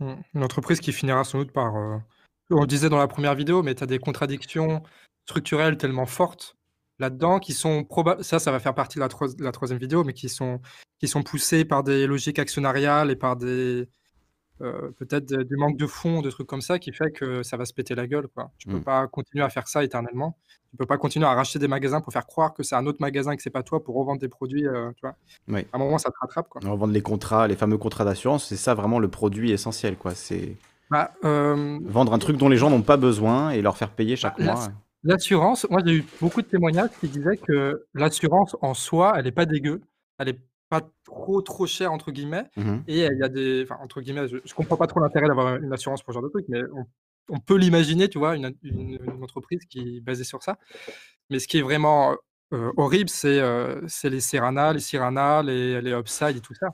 Mmh. 0.00 0.12
Une 0.34 0.42
entreprise 0.42 0.80
qui 0.80 0.92
finira 0.92 1.24
sans 1.24 1.38
doute 1.38 1.52
par, 1.52 1.76
heu, 1.76 2.00
on 2.50 2.60
le 2.60 2.66
disait 2.66 2.88
dans 2.88 2.98
la 2.98 3.08
première 3.08 3.34
vidéo, 3.34 3.62
mais 3.62 3.74
tu 3.74 3.82
as 3.82 3.86
des 3.86 3.98
contradictions 3.98 4.82
structurelles 5.26 5.76
tellement 5.76 6.06
fortes 6.06 6.56
là-dedans 6.98 7.38
qui 7.38 7.52
sont 7.52 7.84
proba 7.84 8.16
ça, 8.22 8.38
ça 8.38 8.50
va 8.50 8.58
faire 8.58 8.74
partie 8.74 8.98
de 8.98 9.04
la 9.04 9.08
la 9.38 9.52
3 9.52 9.74
vidéo, 9.76 10.04
mais 10.04 10.12
qui 10.12 10.28
sont 10.28 10.60
qui 10.98 11.08
sont 11.08 11.22
poussées 11.22 11.64
par 11.64 11.84
des 11.84 12.06
logiques 12.06 12.38
actionnariales 12.38 13.10
et 13.10 13.16
par 13.16 13.36
des, 13.36 13.88
heu, 14.62 14.94
peut-être 14.98 15.26
du 15.26 15.56
manque 15.56 15.76
de 15.78 15.86
fonds, 15.86 16.20
de 16.22 16.30
trucs 16.30 16.46
comme 16.46 16.60
ça 16.60 16.78
qui 16.78 16.92
fait 16.92 17.10
que 17.12 17.42
ça 17.42 17.56
va 17.56 17.64
se 17.64 17.72
péter 17.74 17.94
la 17.94 18.06
gueule, 18.06 18.28
quoi. 18.28 18.52
Tu 18.58 18.66
peux 18.68 18.78
Mm. 18.78 18.82
pas 18.82 19.06
continuer 19.08 19.44
à 19.44 19.50
faire 19.50 19.68
ça 19.68 19.84
éternellement. 19.84 20.38
Tu 20.70 20.76
peux 20.76 20.86
pas 20.86 20.98
continuer 20.98 21.26
à 21.26 21.34
racheter 21.34 21.58
des 21.58 21.68
magasins 21.68 22.00
pour 22.00 22.12
faire 22.12 22.26
croire 22.26 22.54
que 22.54 22.62
c'est 22.62 22.76
un 22.76 22.86
autre 22.86 22.98
magasin 23.00 23.32
et 23.32 23.36
que 23.36 23.42
c'est 23.42 23.50
pas 23.50 23.62
toi 23.62 23.82
pour 23.84 23.96
revendre 23.96 24.20
des 24.20 24.28
produits, 24.28 24.66
heu, 24.66 24.92
tu 24.96 25.00
vois? 25.02 25.16
Oui. 25.48 25.66
À 25.72 25.76
un 25.78 25.80
moment, 25.80 25.98
ça 25.98 26.10
te 26.10 26.16
rattrape, 26.20 26.48
quoi. 26.50 26.64
On 26.64 26.70
va 26.70 26.76
vendre 26.76 26.92
les 26.92 27.02
contrats, 27.02 27.46
les 27.48 27.56
fameux 27.56 27.78
contrats 27.78 28.04
d'assurance, 28.04 28.46
c'est 28.48 28.56
ça 28.56 28.74
vraiment 28.74 28.98
le 29.00 29.10
produit 29.10 29.52
essentiel, 29.52 29.98
quoi. 29.98 30.14
C'est 30.14 30.62
Bah, 30.90 31.12
hem 31.22 31.80
vendre 31.84 32.12
un 32.12 32.18
truc 32.20 32.36
dont 32.36 32.48
les 32.48 32.56
gens 32.56 32.70
n'ont 32.70 32.82
pas 32.84 32.96
besoin 32.96 33.50
et 33.50 33.62
leur 33.62 33.76
faire 33.76 33.94
payer 33.94 34.14
Bah, 34.22 34.34
chaque 34.34 34.38
l'ass 34.38 34.68
mois. 34.68 34.72
l'assurance, 35.04 35.66
moi 35.70 35.80
j'ai 35.86 35.92
eu 35.94 36.10
beaucoup 36.20 36.42
de 36.42 36.48
témoignages 36.48 36.90
qui 37.00 37.08
disaient 37.08 37.38
que 37.46 37.86
l'assurance 37.94 38.56
en 38.62 38.74
soi, 38.74 39.14
elle 39.16 39.26
est 39.28 39.32
pas 39.32 39.46
dégueu, 39.46 39.80
elle 40.18 40.28
est 40.30 40.40
pas 40.70 40.82
trop, 41.04 41.42
trop 41.42 41.66
«chère» 41.66 41.92
entre 41.92 42.12
guillemets 42.12 42.44
Mhm. 42.56 42.84
et 42.88 43.06
il 43.06 43.18
y 43.18 43.22
a 43.24 43.28
des 43.28 43.62
enfin 43.64 43.78
entre 43.82 44.00
guillemets, 44.02 44.28
je 44.28 44.38
je 44.44 44.54
comprends 44.54 44.76
pas 44.76 44.86
trop 44.88 45.00
l'intérêt 45.00 45.28
d'avoir 45.28 45.56
une 45.56 45.72
assurance 45.72 46.02
pour 46.02 46.12
ce 46.12 46.16
genre 46.18 46.24
de 46.24 46.28
truc, 46.30 46.46
mais 46.48 46.62
on 46.74 46.84
on 47.30 47.38
peut 47.40 47.56
l'imaginer, 47.58 48.08
tu 48.08 48.18
vois? 48.18 48.36
Une 48.36 48.54
une 48.62 48.98
une 49.04 49.22
entreprise 49.24 49.60
qui 49.68 49.98
est 49.98 50.00
basée 50.00 50.24
sur 50.24 50.42
ça. 50.42 50.58
Mais 51.30 51.38
ce 51.40 51.48
qui 51.48 51.58
est 51.58 51.62
vraiment, 51.62 52.16
horrible, 52.78 53.10
c'est, 53.10 53.40
les 54.10 54.20
Serana, 54.20 54.72
les 54.74 54.80
Sirana, 54.80 55.42
les 55.44 55.80
les 55.82 55.92
Upside 55.92 56.36
et 56.38 56.40
tout 56.42 56.54
ça. 56.54 56.68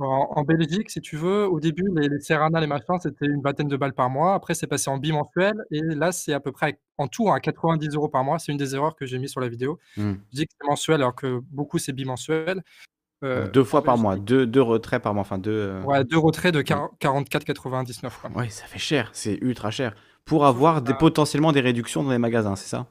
En 0.00 0.28
en 0.36 0.42
Belgique, 0.44 0.90
si 0.90 1.00
tu 1.02 1.16
veux, 1.16 1.46
au 1.48 1.60
début, 1.60 1.84
les 1.96 2.08
les 2.08 2.20
Serana, 2.20 2.60
les 2.60 2.66
machins, 2.68 2.98
c'était 3.02 3.26
une 3.26 3.42
vingtaine 3.42 3.68
de 3.68 3.76
balles 3.78 3.94
par 3.94 4.10
mois. 4.10 4.34
Après, 4.34 4.54
c'est 4.54 4.66
passé 4.68 4.90
en 4.90 4.98
bimensuel 4.98 5.54
et 5.72 5.80
là, 5.82 6.12
c'est 6.12 6.32
à 6.34 6.40
peu 6.40 6.52
près 6.52 6.80
en 6.98 7.08
tout 7.08 7.30
à 7.32 7.40
90 7.40 8.08
€ 8.08 8.10
par 8.10 8.24
mois. 8.24 8.38
C'est 8.40 8.52
une 8.52 8.58
des 8.58 8.74
erreurs 8.76 8.96
que 8.96 9.06
j'ai 9.06 9.18
mis 9.20 9.28
sur 9.28 9.40
la 9.40 9.48
vidéo. 9.48 9.78
Mm. 9.96 10.14
Je 10.32 10.36
dis 10.38 10.46
que 10.46 10.52
c'est 10.60 10.68
mensuel 10.68 10.96
alors 11.02 11.14
que 11.16 11.40
beaucoup, 11.50 11.78
c'est 11.78 11.92
bimensuel. 11.94 12.62
Heu, 13.24 13.48
deux 13.52 13.64
fois 13.64 13.82
par 13.84 13.98
mois, 13.98 14.16
deux, 14.16 14.46
deux 14.46 14.62
retraits 14.62 15.02
par 15.02 15.14
mois, 15.14 15.22
enfin 15.22 15.38
deux. 15.38 15.50
euh, 15.52 15.82
ouais, 15.82 16.04
2 16.04 16.18
retraits 16.18 16.52
de 16.54 16.58
ouais. 16.58 16.64
quar 16.64 16.90
44,99 17.00 18.18
quoi. 18.20 18.30
Ouais, 18.34 18.48
ça 18.50 18.66
fait 18.66 18.78
cher, 18.78 19.10
c'est 19.12 19.38
ultra 19.42 19.70
cher. 19.70 19.94
Pour 20.24 20.46
avoir 20.46 20.82
des, 20.82 20.92
as 20.92 20.94
potentiellement 20.94 21.52
des 21.52 21.60
réductions 21.60 22.02
dans 22.02 22.10
les 22.10 22.18
magasins, 22.18 22.56
c'est 22.56 22.68
ça? 22.68 22.86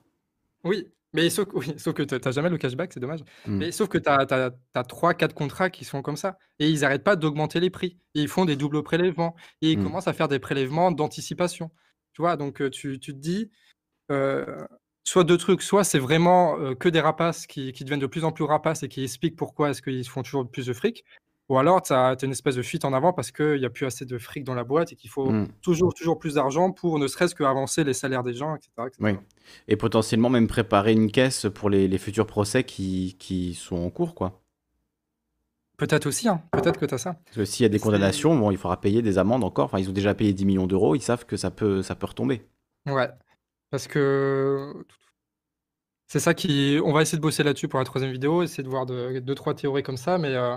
oui, 0.64 0.88
mais 1.14 1.30
sauf 1.30 1.48
oui, 1.54 1.74
sauf 1.78 1.94
que 1.94 2.04
tu 2.04 2.16
as 2.28 2.32
jamais 2.32 2.50
le 2.50 2.58
cashback, 2.58 2.94
c'est 2.94 3.00
dommage. 3.00 3.24
Mm. 3.46 3.60
Mais 3.60 3.72
sauf 3.72 3.90
que 3.90 3.98
tu 3.98 4.10
as 4.10 4.26
as 4.74 4.84
3-4 4.84 5.34
contrats 5.36 5.70
qui 5.70 5.86
sont 5.86 6.02
comme 6.02 6.16
ça 6.18 6.38
et 6.60 6.70
ils 6.70 6.86
arrêtent 6.86 7.04
pas 7.04 7.16
d'augmenter 7.16 7.60
les 7.60 7.70
prix. 7.70 8.00
Et 8.16 8.22
ils 8.22 8.28
font 8.28 8.46
des 8.46 8.56
doubles 8.56 8.82
prélèvements 8.84 9.36
et 9.62 9.72
ils 9.74 9.80
Mm. 9.80 9.84
commencent 9.84 10.08
à 10.08 10.14
faire 10.14 10.28
des 10.28 10.40
prélèvements 10.40 10.92
d'anticipation. 10.92 11.72
Tu 12.14 12.22
vois? 12.22 12.38
Donc 12.38 12.62
heu, 12.62 12.70
tu 12.70 13.00
tu 13.00 13.14
te 13.14 13.20
dis, 13.20 13.52
soit 15.04 15.24
deux 15.24 15.38
trucs, 15.38 15.62
soit 15.62 15.84
c'est 15.84 16.00
vraiment 16.00 16.58
euh, 16.60 16.76
que 16.76 16.90
des 16.90 17.02
rapaces 17.02 17.48
qui, 17.48 17.74
qui 17.74 17.84
deviennent 17.84 18.00
de 18.00 18.08
plus 18.08 18.24
en 18.24 18.32
plus 18.32 18.44
rapaces 18.44 18.84
et 18.84 18.88
qui 18.88 19.04
expliquent 19.04 19.36
pourquoi 19.36 19.70
est-ce 19.70 19.82
qu'ils 19.82 20.08
font 20.08 20.24
toujours 20.24 20.50
plus 20.50 20.66
de 20.66 20.74
fric, 20.74 21.04
ou 21.50 21.58
alors 21.58 21.82
tu 21.82 21.92
as, 21.94 22.16
une 22.24 22.32
espèce 22.32 22.56
de 22.56 22.62
fuite 22.62 22.86
en 22.86 22.94
avant 22.94 23.12
parce 23.12 23.32
qu'il 23.32 23.60
n'y 23.60 23.66
a 23.66 23.70
plus 23.70 23.86
assez 23.86 24.06
de 24.06 24.18
fric 24.18 24.44
dans 24.44 24.56
la 24.56 24.64
boîte 24.64 24.94
et 24.94 24.96
qu'il 24.96 25.10
faut 25.10 25.30
Mm. 25.30 25.48
toujours, 25.62 25.94
toujours 25.94 26.18
plus 26.18 26.36
d'argent 26.36 26.72
pour 26.72 27.00
ne 27.00 27.08
serait-ce 27.08 27.36
qu'avancer 27.36 27.84
les 27.84 27.94
salaires 27.94 28.24
des 28.24 28.34
gens, 28.34 28.56
etc. 28.56 28.70
etc. 28.88 28.98
Oui. 29.02 29.12
Et 29.68 29.76
potentiellement 29.76 30.30
même 30.30 30.48
préparer 30.48 30.94
une 30.94 31.12
caisse 31.12 31.48
pour 31.54 31.70
les, 31.70 31.88
les 31.88 31.98
futurs 31.98 32.28
procès 32.28 32.64
qui, 32.64 33.18
qui 33.20 33.54
sont 33.56 33.76
en 33.76 33.90
cours, 33.90 34.16
quoi. 34.16 34.40
Peut-être 35.78 36.06
aussi, 36.06 36.30
hein, 36.30 36.42
peut-être 36.52 36.80
que 36.80 36.86
tu 36.86 36.94
as 36.94 36.98
ça. 36.98 37.16
Parce 37.26 37.36
que 37.36 37.46
s'il 37.46 37.64
y 37.64 37.66
a 37.66 37.70
des 37.70 37.80
condamnations, 37.80 38.38
bon, 38.38 38.52
il 38.52 38.58
faudra 38.58 38.80
payer 38.80 39.02
des 39.02 39.18
amendes 39.18 39.44
encore. 39.44 39.66
Enfin, 39.66 39.80
ils 39.80 39.90
ont 39.90 39.94
déjà 39.94 40.14
payé 40.14 40.32
10 40.32 40.46
millions 40.46 40.68
d'euros, 40.68 40.96
ils 40.96 41.02
savent 41.02 41.26
que 41.26 41.36
ça 41.36 41.52
peut, 41.52 41.82
ça 41.82 41.96
peut 41.96 42.06
retomber. 42.06 42.44
Ouais, 42.86 43.10
parce 43.74 43.88
que 43.88 44.72
c'est 46.06 46.20
ça 46.20 46.36
qui... 46.36 46.80
On 46.86 46.94
va 46.94 47.02
essayer 47.02 47.18
de 47.18 47.24
bosser 47.24 47.42
là-dessus 47.42 47.68
pour 47.68 47.80
la 47.80 47.86
troisième 47.86 48.12
vidéo, 48.12 48.44
essayer 48.44 48.62
de 48.62 48.70
voir 48.70 48.86
de- 48.86 49.18
deux, 49.18 49.34
trois 49.34 49.56
théories 49.56 49.82
comme 49.82 49.98
ça, 49.98 50.20
mais 50.20 50.36
euh, 50.36 50.56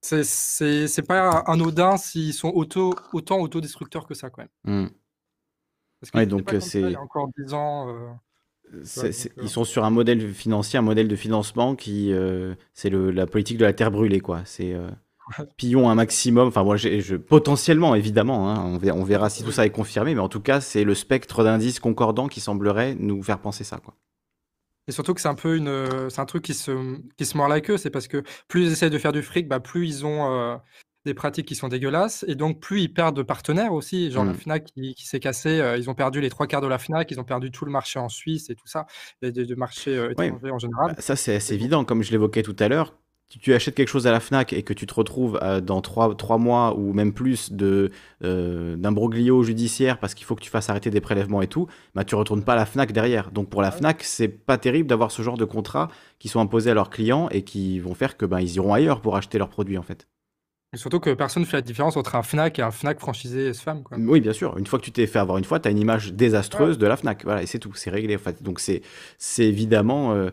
c'est- 0.00 1.06
pas 1.06 1.40
anodin 1.40 1.98
s'ils 1.98 2.32
sont 2.32 2.48
auto, 2.48 2.94
autant 3.12 3.40
autodestructeurs 3.40 4.06
que 4.06 4.14
ça, 4.14 4.30
quand 4.30 4.40
même. 4.64 4.84
Mm. 4.86 4.90
Parce 6.00 6.10
qu'ils 6.12 6.20
Ouais, 6.20 6.26
donc, 6.26 6.54
euh, 6.54 6.60
c'est- 6.60 6.80
il 6.80 6.92
y 6.92 6.94
a 6.94 7.00
encore 7.02 7.28
10 7.36 7.52
ans. 7.52 7.90
euh, 7.90 8.08
Ouais, 8.72 9.10
donc, 9.10 9.32
euh, 9.36 9.42
ils 9.42 9.50
sont 9.50 9.64
sur 9.64 9.84
un 9.84 9.90
modèle 9.90 10.32
financier, 10.32 10.78
un 10.78 10.82
modèle 10.82 11.08
de 11.08 11.16
financement 11.16 11.76
qui, 11.76 12.10
euh, 12.10 12.54
c'est 12.72 12.88
le- 12.88 13.10
la 13.10 13.26
politique 13.26 13.58
de 13.58 13.66
la 13.66 13.74
terre 13.74 13.90
brûlée, 13.90 14.20
quoi. 14.20 14.46
C'est 14.46 14.72
pillons 15.56 15.88
un 15.90 15.94
maximum. 15.94 16.48
Enfin, 16.48 16.64
moi, 16.64 16.76
je, 16.76 17.16
potentiellement, 17.16 17.94
évidemment, 17.94 18.50
hein, 18.50 18.62
on, 18.64 18.78
verra, 18.78 18.96
on 18.96 19.04
verra 19.04 19.30
si 19.30 19.44
tout 19.44 19.52
ça 19.52 19.64
est 19.66 19.70
confirmé, 19.70 20.14
mais 20.14 20.20
en 20.20 20.28
tout 20.28 20.40
cas, 20.40 20.60
c'est 20.60 20.84
le 20.84 20.94
spectre 20.94 21.44
d'indices 21.44 21.80
concordants 21.80 22.28
qui 22.28 22.40
semblerait 22.40 22.94
nous 22.98 23.22
faire 23.22 23.38
penser 23.40 23.64
ça, 23.64 23.78
quoi. 23.78 23.94
Et 24.88 24.92
surtout 24.92 25.14
que 25.14 25.20
c'est 25.20 25.28
un 25.28 25.36
peu 25.36 25.56
une, 25.56 26.10
c'est 26.10 26.20
un 26.20 26.24
truc 26.26 26.42
qui 26.42 26.54
se, 26.54 26.98
qui 27.16 27.24
se 27.24 27.36
mord 27.36 27.46
la 27.48 27.60
queue, 27.60 27.76
c'est 27.76 27.90
parce 27.90 28.08
que 28.08 28.24
plus 28.48 28.66
ils 28.66 28.72
essayent 28.72 28.90
de 28.90 28.98
faire 28.98 29.12
du 29.12 29.22
fric, 29.22 29.46
bah, 29.46 29.60
plus 29.60 29.86
ils 29.88 30.04
ont 30.04 30.32
euh, 30.34 30.56
des 31.04 31.14
pratiques 31.14 31.46
qui 31.46 31.54
sont 31.54 31.68
dégueulasses, 31.68 32.24
et 32.26 32.34
donc 32.34 32.58
plus 32.58 32.80
ils 32.82 32.92
perdent 32.92 33.16
de 33.16 33.22
partenaires 33.22 33.72
aussi. 33.72 34.10
Genre 34.10 34.24
la 34.24 34.32
Mm. 34.32 34.36
Fnac 34.36 34.64
qui, 34.64 34.94
qui 34.96 35.06
s'est 35.06 35.20
cassée, 35.20 35.60
euh, 35.60 35.76
ils 35.76 35.88
ont 35.88 35.94
perdu 35.94 36.20
les 36.20 36.30
trois 36.30 36.48
quarts 36.48 36.60
de 36.62 36.66
la 36.66 36.78
Fnac, 36.78 37.08
ils 37.12 37.20
ont 37.20 37.24
perdu 37.24 37.52
tout 37.52 37.64
le 37.64 37.70
marché 37.70 38.00
en 38.00 38.08
Suisse 38.08 38.50
et 38.50 38.56
tout 38.56 38.66
ça, 38.66 38.86
et 39.22 39.30
de, 39.30 39.44
de 39.44 39.54
marché 39.54 39.96
euh, 39.96 40.12
Ouais. 40.18 40.26
étranger 40.26 40.50
en 40.50 40.58
général. 40.58 40.94
Bah, 40.96 41.00
ça, 41.00 41.14
c'est 41.14 41.36
assez 41.36 41.54
évident, 41.54 41.84
comme 41.84 42.02
je 42.02 42.10
l'évoquais 42.10 42.42
tout 42.42 42.56
à 42.58 42.66
l'heure. 42.66 42.92
Tu 43.40 43.54
achètes 43.54 43.74
quelque 43.74 43.88
chose 43.88 44.06
à 44.06 44.12
la 44.12 44.20
Fnac 44.20 44.52
et 44.52 44.62
que 44.62 44.72
tu 44.72 44.86
te 44.86 44.94
retrouves 44.94 45.38
euh, 45.42 45.60
dans 45.60 45.80
trois, 45.80 46.14
trois 46.14 46.38
mois 46.38 46.76
ou 46.76 46.92
même 46.92 47.12
plus 47.12 47.52
de 47.52 47.90
euh, 48.22 48.76
d'imbroglio 48.76 49.42
judiciaire 49.42 49.98
parce 49.98 50.14
qu'il 50.14 50.26
faut 50.26 50.34
que 50.34 50.42
tu 50.42 50.50
fasses 50.50 50.68
arrêter 50.68 50.90
des 50.90 51.00
prélèvements 51.00 51.42
et 51.42 51.46
tout, 51.46 51.66
bah 51.94 52.04
tu 52.04 52.14
retournes 52.14 52.42
pas 52.42 52.52
à 52.52 52.56
la 52.56 52.66
Fnac 52.66 52.92
derrière. 52.92 53.30
Donc 53.30 53.48
pour 53.48 53.62
la 53.62 53.70
Fnac, 53.70 54.02
c'est 54.02 54.28
pas 54.28 54.58
terrible 54.58 54.88
d'avoir 54.88 55.10
ce 55.10 55.22
genre 55.22 55.38
de 55.38 55.44
contrats 55.44 55.88
qui 56.18 56.28
sont 56.28 56.40
imposés 56.40 56.70
à 56.70 56.74
leurs 56.74 56.90
clients 56.90 57.28
et 57.30 57.42
qui 57.42 57.80
vont 57.80 57.94
faire 57.94 58.16
que 58.16 58.26
ben 58.26 58.40
ils 58.40 58.56
iront 58.56 58.74
ailleurs 58.74 59.00
pour 59.00 59.16
acheter 59.16 59.38
leurs 59.38 59.48
produits 59.48 59.78
en 59.78 59.82
fait. 59.82 60.06
Et 60.74 60.78
surtout 60.78 61.00
que 61.00 61.12
personne 61.12 61.42
ne 61.42 61.46
fait 61.46 61.58
la 61.58 61.62
différence 61.62 61.98
entre 61.98 62.14
un 62.14 62.22
Fnac 62.22 62.58
et 62.58 62.62
un 62.62 62.70
Fnac 62.70 62.98
franchisé 62.98 63.48
S-Femme. 63.48 63.82
Quoi. 63.82 63.98
Oui, 64.00 64.22
bien 64.22 64.32
sûr. 64.32 64.56
Une 64.56 64.66
fois 64.66 64.78
que 64.78 64.84
tu 64.84 64.90
t'es 64.90 65.06
fait 65.06 65.18
avoir 65.18 65.36
une 65.36 65.44
fois, 65.44 65.60
tu 65.60 65.68
as 65.68 65.70
une 65.70 65.78
image 65.78 66.14
désastreuse 66.14 66.78
de 66.78 66.86
la 66.86 66.96
Fnac. 66.96 67.24
Voilà, 67.24 67.42
et 67.42 67.46
c'est 67.46 67.58
tout. 67.58 67.74
C'est 67.74 67.90
réglé. 67.90 68.16
En 68.16 68.18
fait. 68.18 68.42
Donc 68.42 68.58
c'est 68.58 68.82
évidemment 69.38 70.14
euh, 70.14 70.30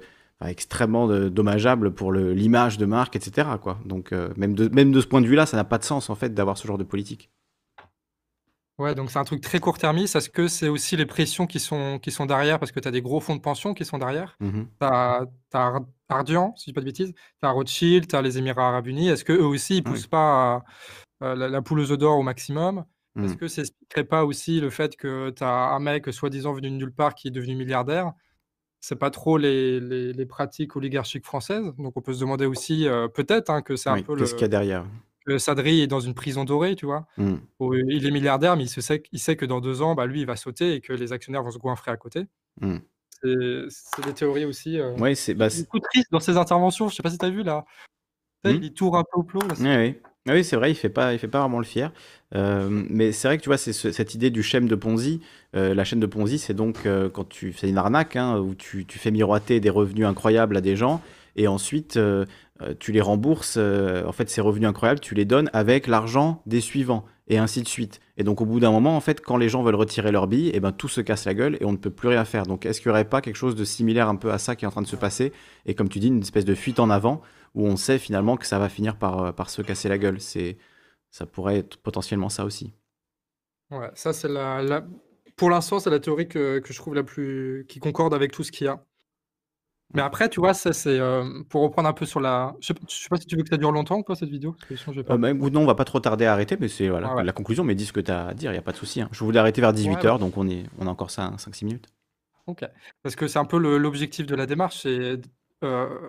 extrêmement 0.48 1.10
euh, 1.10 1.30
dommageable 1.30 1.94
pour 1.94 2.14
l'image 2.14 2.78
de 2.78 2.86
marque, 2.86 3.16
etc. 3.16 3.48
Quoi. 3.62 3.78
Donc 3.86 4.14
euh, 4.14 4.30
même, 4.38 4.54
de, 4.54 4.70
même 4.70 4.92
de 4.92 5.02
ce 5.02 5.08
point 5.08 5.22
de 5.22 5.28
vue-là, 5.28 5.46
ça 5.46 5.58
n'a 5.58 5.66
pas 5.66 5.78
de 5.78 5.84
sens 5.84 6.10
en 6.10 6.16
fait 6.16 6.34
d'avoir 6.34 6.58
ce 6.58 6.66
genre 6.68 6.78
de 6.78 6.84
politique. 6.86 7.30
Ouais, 8.78 8.96
donc 8.96 9.12
c'est 9.12 9.20
un 9.20 9.26
truc 9.26 9.42
très 9.42 9.60
court-termiste. 9.60 10.16
Est-ce 10.16 10.30
que 10.30 10.48
c'est 10.48 10.70
aussi 10.70 10.96
les 10.96 11.06
pressions 11.06 11.48
qui 11.48 11.60
sont, 11.60 12.00
qui 12.00 12.12
sont 12.12 12.26
derrière? 12.26 12.60
Parce 12.60 12.72
que 12.72 12.80
tu 12.80 12.88
as 12.88 12.92
des 12.92 13.02
gros 13.02 13.20
fonds 13.20 13.36
de 13.36 13.42
pension 13.42 13.74
qui 13.74 13.84
sont 13.84 13.98
derrière 13.98 14.38
Mhm. 14.40 14.68
T'as 14.80 15.26
as 15.54 15.80
Ardian, 16.08 16.54
si 16.56 16.64
je 16.64 16.70
dis 16.70 16.74
pas 16.74 16.80
de 16.82 16.86
bêtises, 16.86 17.14
t'as 17.42 17.50
Rothschild, 17.50 18.08
t'as 18.08 18.22
les 18.22 18.38
Émirats 18.38 18.70
Arabes 18.70 18.88
Unis. 18.88 19.10
Est-ce 19.10 19.26
que 19.26 19.34
eux 19.34 19.46
aussi 19.46 19.74
ils 19.80 19.84
Oui. 19.86 19.92
poussent 19.92 20.08
pas 20.08 20.64
euh, 21.24 21.36
la, 21.36 21.50
la 21.50 21.62
poule 21.62 21.82
aux 21.82 21.92
œufs 21.92 21.98
d'or 21.98 22.18
au 22.18 22.24
maximum? 22.24 22.86
Est-ce 23.22 23.34
Mm. 23.34 23.38
que 23.38 23.48
ça 23.50 23.62
expliquerait 23.64 24.06
pas 24.06 24.24
aussi 24.24 24.62
le 24.62 24.70
fait 24.70 24.96
que 24.96 25.32
t'as 25.32 25.72
un 25.76 25.80
mec 25.80 26.14
soi-disant 26.14 26.54
venu 26.54 26.70
de 26.70 26.76
nulle 26.76 26.94
part 26.94 27.16
qui 27.16 27.28
est 27.28 27.32
devenu 27.32 27.56
milliardaire? 27.56 28.14
C'est 28.82 28.98
pas 28.98 29.10
trop 29.10 29.38
les, 29.38 29.80
les, 29.80 30.14
les 30.14 30.26
pratiques 30.26 30.76
oligarchiques 30.76 31.26
françaises. 31.26 31.74
Donc 31.78 31.98
on 31.98 32.02
peut 32.02 32.14
se 32.14 32.20
demander 32.20 32.46
aussi 32.46 32.88
euh, 32.88 33.08
peut-être 33.08 33.50
hein, 33.50 33.62
que 33.62 33.76
c'est 33.76 33.90
un 33.90 34.02
peu 34.02 34.16
Qu'est-ce 34.16 34.34
qu'il 34.34 34.42
y 34.42 34.44
a 34.46 34.48
le 34.48 34.52
derrière 34.52 34.86
que 35.26 35.38
Sadri 35.38 35.82
est 35.82 35.88
dans 35.88 36.00
une 36.00 36.14
prison 36.14 36.44
dorée, 36.46 36.76
tu 36.76 36.86
vois. 36.86 37.06
Mm. 37.18 37.36
où 37.60 37.76
il 37.76 38.06
est 38.06 38.12
milliardaire, 38.12 38.56
mais 38.56 38.64
il, 38.64 38.70
se 38.70 38.82
sait, 38.82 39.04
il 39.12 39.20
sait 39.20 39.36
que 39.36 39.46
dans 39.46 39.60
deux 39.60 39.82
ans, 39.82 39.94
bah, 39.94 40.06
lui, 40.06 40.22
il 40.22 40.26
va 40.26 40.36
sauter 40.36 40.74
et 40.74 40.82
que 40.82 40.94
les 40.94 41.14
actionnaires 41.14 41.44
vont 41.44 41.52
se 41.52 41.60
goinfrer 41.60 41.92
à 41.92 41.98
côté. 41.98 42.26
Mm. 42.62 42.78
C'est 43.22 44.06
des 44.06 44.14
théories 44.14 44.46
aussi. 44.46 44.80
euh, 44.80 44.96
Ouais, 44.96 45.14
c'est 45.14 45.34
bah, 45.34 45.50
triste 45.50 46.12
dans 46.12 46.20
ses 46.22 46.38
interventions. 46.38 46.88
Je 46.88 46.96
sais 46.96 47.04
pas 47.04 47.10
si 47.10 47.18
tu 47.18 47.26
as 47.26 47.30
vu 47.30 47.44
là. 47.44 47.66
Hmm. 48.46 48.52
Il 48.62 48.74
tourne 48.74 48.98
un 48.98 49.04
peu 49.04 49.20
au 49.20 49.24
plomb. 49.24 49.42
là. 49.42 49.56
Ah 50.28 50.34
oui, 50.34 50.44
c'est 50.44 50.58
vrai, 50.58 50.70
il 50.72 50.76
fait 50.76 50.90
pas, 50.90 51.14
il 51.14 51.20
fait 51.20 51.28
pas 51.28 51.40
vraiment 51.40 51.60
le 51.60 51.66
fier. 51.66 51.92
Euh, 52.36 52.68
mais 52.90 53.12
c'est 53.12 53.28
vrai 53.28 53.38
que 53.38 53.44
tu 53.44 53.50
vois, 53.50 53.58
c'est 53.58 53.74
ce- 53.74 53.92
cette 53.92 54.14
idée 54.14 54.30
du 54.30 54.44
schème 54.44 54.68
de 54.68 54.76
Ponzi. 54.76 55.22
Euh, 55.56 55.74
la 55.74 55.84
chaîne 55.84 56.00
de 56.00 56.06
Ponzi, 56.06 56.38
c'est 56.38 56.54
donc 56.54 56.86
euh, 56.86 57.10
quand 57.10 57.28
tu 57.28 57.52
fais 57.54 57.70
une 57.70 57.78
arnaque, 57.78 58.16
hein, 58.16 58.38
où 58.38 58.54
tu, 58.54 58.86
tu 58.86 59.00
fais 59.00 59.12
miroiter 59.12 59.60
des 59.60 59.70
revenus 59.70 60.06
incroyables 60.06 60.58
à 60.58 60.62
des 60.62 60.76
gens, 60.76 61.02
et 61.36 61.48
ensuite 61.48 61.98
tu 62.80 62.92
les 62.92 63.02
rembourses. 63.02 63.58
en 63.58 64.12
fait, 64.12 64.30
ces 64.30 64.42
revenus 64.42 64.68
incroyables, 64.68 65.00
tu 65.00 65.16
les 65.16 65.24
donnes 65.26 65.50
avec 65.54 65.88
l'argent 65.88 66.42
des 66.46 66.60
suivants, 66.60 67.06
et 67.30 67.38
ainsi 67.38 67.62
de 67.62 67.68
suite. 67.68 68.02
Et 68.18 68.24
donc, 68.24 68.42
au 68.42 68.46
bout 68.46 68.60
d'un 68.60 68.72
moment, 68.72 68.98
en 68.98 69.00
fait, 69.00 69.22
quand 69.22 69.38
les 69.38 69.48
gens 69.48 69.64
veulent 69.64 69.76
retirer 69.76 70.12
leur 70.12 70.28
bille, 70.28 70.50
et 70.54 70.60
ben 70.60 70.74
tout 70.74 70.90
se 70.90 71.00
casse 71.00 71.24
la 71.26 71.34
gueule 71.34 71.58
et 71.62 71.66
on 71.66 71.72
ne 71.72 71.78
peut 71.78 71.90
plus 71.92 72.10
rien 72.10 72.26
faire. 72.26 72.44
Donc, 72.44 72.66
est-ce 72.66 72.82
qu'il 72.82 72.90
n'y 72.90 72.94
aurait 72.94 73.06
pas 73.06 73.22
quelque 73.22 73.38
chose 73.38 73.56
de 73.56 73.64
similaire 73.64 74.10
un 74.10 74.18
peu 74.18 74.32
à 74.32 74.38
ça 74.38 74.56
qui 74.58 74.66
est 74.66 74.68
en 74.68 74.72
train 74.72 74.82
de 74.82 74.88
se 74.88 74.98
passer? 74.98 75.32
Et 75.66 75.74
comme 75.76 75.88
tu 75.88 76.00
dis, 76.00 76.08
une 76.08 76.20
espèce 76.22 76.44
de 76.46 76.56
fuite 76.56 76.80
en 76.80 76.90
avant 76.90 77.22
où 77.56 77.66
on 77.68 77.76
sait 77.78 78.00
finalement 78.00 78.38
que 78.38 78.46
ça 78.46 78.60
va 78.60 78.70
finir 78.70 78.98
par, 78.98 79.20
euh, 79.24 79.32
par 79.32 79.50
se 79.50 79.62
casser 79.62 79.90
la 79.90 79.98
gueule. 79.98 80.22
C'est, 80.22 80.58
ça 81.12 81.26
pourrait 81.26 81.58
être 81.60 81.78
potentiellement 81.78 82.30
ça 82.30 82.46
aussi. 82.46 82.74
Ouais, 83.72 83.90
ça, 83.96 84.14
c'est 84.14 84.28
la, 84.28 84.62
la- 84.62 84.86
Pour 85.36 85.50
l'instant, 85.50 85.80
c'est 85.80 85.90
la 85.90 86.00
théorie 86.00 86.28
que, 86.28 86.60
que 86.60 86.74
je 86.74 86.78
trouve 86.80 86.96
la 86.96 87.04
plus. 87.04 87.66
qui 87.70 87.80
concorde 87.80 88.14
avec 88.14 88.32
tout 88.32 88.44
ce 88.44 88.52
qu'il 88.52 88.66
y 88.66 88.68
a. 88.68 88.84
Mais 89.96 90.02
après, 90.04 90.30
tu 90.30 90.40
vois, 90.40 90.54
ça, 90.54 90.72
c'est. 90.72 91.00
euh, 91.00 91.44
pour 91.50 91.62
reprendre 91.64 91.90
un 91.90 91.94
peu 91.94 92.06
sur 92.06 92.20
la. 92.20 92.56
Je 92.62 92.68
sais, 92.68 92.74
pas- 92.76 92.82
je 92.88 92.94
sais 92.96 93.10
pas 93.10 93.18
si 93.18 93.26
tu 93.26 93.36
veux 93.36 93.44
que 93.44 93.50
ça 93.50 93.58
dure 93.58 93.72
longtemps 93.72 93.98
ou 93.98 94.04
pas 94.04 94.16
cette 94.16 94.30
vidéo 94.30 94.52
parce 94.52 94.66
que 94.66 94.76
sinon, 94.76 94.94
je 94.94 95.00
vais 95.00 95.04
pas. 95.04 95.16
Euh, 95.16 95.18
bah, 95.18 95.34
non, 95.34 95.62
on 95.62 95.66
va 95.66 95.76
pas 95.76 95.86
trop 95.86 96.00
tarder 96.00 96.26
à 96.26 96.34
arrêter, 96.34 96.56
mais 96.60 96.68
c'est 96.68 96.90
voilà, 96.90 97.08
Ah 97.10 97.16
ouais. 97.16 97.24
la 97.24 97.32
conclusion. 97.34 97.64
Mais 97.64 97.76
dis 97.76 97.86
ce 97.86 97.94
que 97.94 98.00
tu 98.00 98.12
as 98.12 98.28
à 98.28 98.34
dire, 98.34 98.52
il 98.52 98.54
n'y 98.54 98.60
a 98.60 98.62
pas 98.62 98.72
de 98.72 98.78
souci. 98.78 99.02
hein. 99.02 99.10
Je 99.12 99.24
voulais 99.24 99.40
arrêter 99.40 99.62
vers 99.62 99.74
18h, 99.74 100.18
Ouais, 100.18 100.20
donc 100.20 100.38
on, 100.38 100.48
est, 100.48 100.64
on 100.78 100.88
a 100.88 100.90
encore 100.92 101.10
ça 101.12 101.34
5-6 101.38 101.66
minutes. 101.66 101.88
Ok. 102.48 102.66
Parce 103.04 103.16
que 103.16 103.28
c'est 103.28 103.40
un 103.40 103.46
peu 103.46 103.58
l'objectif 103.78 104.26
de 104.26 104.36
la 104.36 104.46
démarche, 104.46 104.82
c'est 104.82 105.22
euh, 105.64 106.00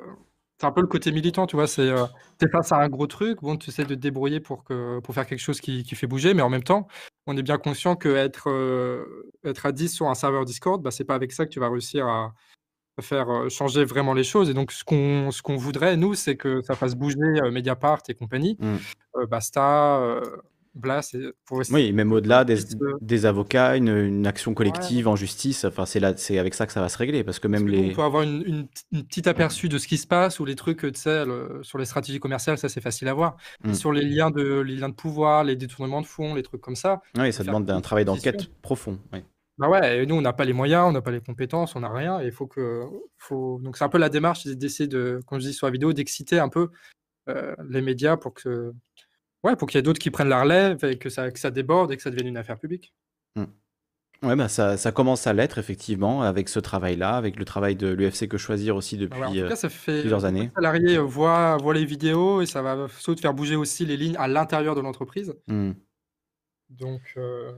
c'est 0.61 0.67
un 0.67 0.73
peu 0.73 0.83
le 0.83 0.87
côté 0.87 1.11
militant, 1.11 1.47
tu 1.47 1.57
vois. 1.57 1.67
C'est 1.67 1.89
euh, 1.89 2.05
t'es 2.39 2.49
face 2.49 2.71
à 2.73 2.77
un 2.77 2.89
gros 2.89 3.07
truc, 3.07 3.41
bon, 3.41 3.57
tu 3.57 3.71
essaies 3.71 3.85
de 3.85 3.95
te 3.95 4.01
débrouiller 4.01 4.41
pour 4.41 4.63
que 4.65 5.01
pour 5.01 5.15
faire 5.15 5.27
quelque 5.27 5.41
chose 5.41 5.61
qui, 5.61 5.85
qui 5.85 5.95
fait 5.95 6.07
bouger, 6.07 6.35
mais 6.35 6.43
en 6.43 6.51
même 6.51 6.63
temps, 6.63 6.87
on 7.27 7.37
est 7.37 7.43
bien 7.43 7.57
conscient 7.57 7.97
que 7.97 8.09
être 8.11 8.51
euh, 8.51 9.31
être 9.45 9.65
à 9.67 9.73
10 9.73 9.89
sur 9.89 10.09
un 10.09 10.15
serveur 10.15 10.45
Discord, 10.45 10.83
bah, 10.83 10.91
c'est 10.91 11.05
pas 11.05 11.15
avec 11.15 11.33
ça 11.33 11.47
que 11.47 11.51
tu 11.51 11.61
vas 11.61 11.71
réussir 11.71 12.07
à, 12.07 12.35
faire 13.01 13.31
euh, 13.31 13.49
changer 13.49 13.85
vraiment 13.85 14.13
les 14.13 14.25
choses. 14.25 14.51
Et 14.51 14.55
donc, 14.55 14.73
ce 14.73 14.85
qu'on 14.85 15.31
ce 15.31 15.41
qu'on 15.41 15.57
voudrait, 15.57 15.97
nous, 15.97 16.15
c'est 16.15 16.37
que 16.37 16.61
ça 16.61 16.75
fasse 16.75 16.95
bouger 16.95 17.17
euh, 17.43 17.51
Mediapart 17.51 18.03
et 18.09 18.15
compagnie, 18.15 18.57
Mm. 18.61 18.77
euh, 19.17 19.27
Basta, 19.27 20.21
pour 21.47 21.61
essayer 21.61 21.75
Oui, 21.89 21.93
même 21.93 22.13
au-delà 22.13 22.45
des, 22.45 23.27
avocats, 23.27 23.77
une, 23.77 23.89
une 23.89 24.27
action 24.27 24.55
collective 24.55 25.07
en 25.09 25.17
justice, 25.17 25.65
enfin, 25.65 25.87
c'est 25.87 26.39
avec 26.39 26.55
ça 26.55 26.67
que 26.67 26.73
ça 26.73 26.81
va 26.81 26.89
se 26.89 26.99
régler. 26.99 27.25
Parce 27.25 27.39
que 27.39 27.49
même 27.49 27.63
Parce 27.63 27.73
que 27.73 27.77
nous, 27.77 27.83
les. 27.85 27.93
on 27.93 27.95
peut 27.97 28.03
avoir 28.03 28.23
une, 28.23 28.43
une, 28.47 28.67
une 28.93 29.05
petite 29.05 29.27
aperçu 29.27 29.69
de 29.69 29.79
ce 29.79 29.87
qui 29.89 29.99
se 29.99 30.07
passe 30.07 30.41
ou 30.41 30.45
les 30.45 30.55
trucs, 30.57 30.81
tu 30.81 30.91
sais, 30.95 31.25
le- 31.25 31.61
sur 31.63 31.79
les 31.79 31.85
stratégies 31.85 32.21
commerciales, 32.21 32.59
ça 32.59 32.69
c'est 32.69 32.81
facile 32.81 33.09
à 33.09 33.15
voir. 33.15 33.37
Mais 33.65 33.71
Mm. 33.71 33.75
sur 33.75 33.93
les 33.93 34.05
liens, 34.05 34.31
de, 34.31 34.61
les 34.61 34.77
liens 34.77 34.89
de 34.89 34.95
pouvoir, 34.95 35.45
les 35.45 35.57
détournements 35.57 36.01
de 36.01 36.07
fonds, 36.07 36.35
les 36.35 36.43
trucs 36.43 36.61
comme 36.61 36.77
ça, 36.77 37.01
Oui, 37.19 37.33
ça 37.33 37.45
demande 37.45 37.71
un 37.71 37.81
travail 37.81 38.05
d'enquête 38.05 38.51
profond. 38.63 38.99
ouais. 39.13 39.25
bah 39.59 39.69
ouais, 39.69 40.03
et 40.03 40.07
nous 40.07 40.15
on 40.15 40.23
n'a 40.23 40.33
pas 40.33 40.45
les 40.47 40.55
moyens, 40.55 40.87
on 40.89 40.93
n'a 40.93 41.03
pas 41.03 41.11
les 41.11 41.21
compétences, 41.21 41.77
on 41.77 41.81
n'a 41.81 41.93
rien, 41.93 42.21
et 42.21 42.27
il 42.27 42.33
faut 42.33 42.47
que. 42.47 42.85
Faut... 43.19 43.59
Donc 43.63 43.77
c'est 43.77 43.85
un 43.85 43.89
peu 43.91 43.99
la 43.99 44.09
démarche 44.09 44.47
d'essayer 44.47 44.89
de, 44.89 45.21
comme 45.27 45.39
je 45.41 45.47
dis 45.49 45.53
sur 45.53 45.67
la 45.67 45.71
vidéo, 45.73 45.93
d'exciter 45.93 46.39
un 46.39 46.49
peu 46.49 46.69
euh, 47.29 47.55
les 47.69 47.83
médias 47.83 48.17
pour 48.17 48.33
que. 48.35 48.73
Ouais, 49.45 49.57
pour 49.57 49.69
qu'il 49.69 49.79
y 49.79 49.81
ait 49.81 49.83
d'autres 49.83 49.99
qui 49.99 50.11
prennent 50.11 50.29
la 50.29 50.43
relève 50.43 50.85
et 50.85 50.99
que 50.99 51.09
ça, 51.09 51.31
que 51.31 51.39
ça 51.39 51.51
déborde 51.51 51.93
et 51.93 51.97
que 51.97 52.03
ça 52.03 52.11
devienne 52.11 52.27
une 52.29 52.37
affaire 52.37 52.59
publique. 52.59 52.93
Ouais, 54.23 54.37
bah 54.37 54.49
ça, 54.49 54.77
ça 54.77 54.93
commence 54.93 55.27
à 55.27 55.33
l'être, 55.33 55.57
effectivement, 55.57 56.21
avec 56.23 56.51
ce 56.51 56.59
travail-là, 56.61 57.17
avec 57.17 57.37
le 57.37 57.47
travail 57.47 57.75
de 57.75 57.89
l'UFC 57.89 58.29
Que 58.29 58.37
Choisir 58.37 58.77
aussi 58.77 58.99
Bah 58.99 59.17
ouais, 59.17 59.25
en 59.25 59.29
depuis. 59.31 59.41
tout 59.41 59.47
euh, 59.47 59.49
cas, 59.49 59.57
ça 59.57 59.71
fait 59.71 60.01
plusieurs 60.01 60.27
années. 60.27 60.51
salariés 60.55 60.99
euh, 60.99 61.01
voient, 61.01 61.57
voient 61.57 61.73
les 61.73 61.87
vidéos 61.87 62.43
et 62.43 62.47
ça 62.47 62.61
va 62.61 62.87
surtout 62.99 63.19
faire 63.23 63.33
bouger 63.33 63.57
aussi 63.57 63.87
les 63.87 63.97
lignes 63.97 64.17
à 64.19 64.29
l'intérieur 64.29 64.75
de 64.75 64.83
l'entreprise. 64.83 65.35
hmm. 65.47 65.73
Donc, 66.69 67.01
euh, 67.17 67.51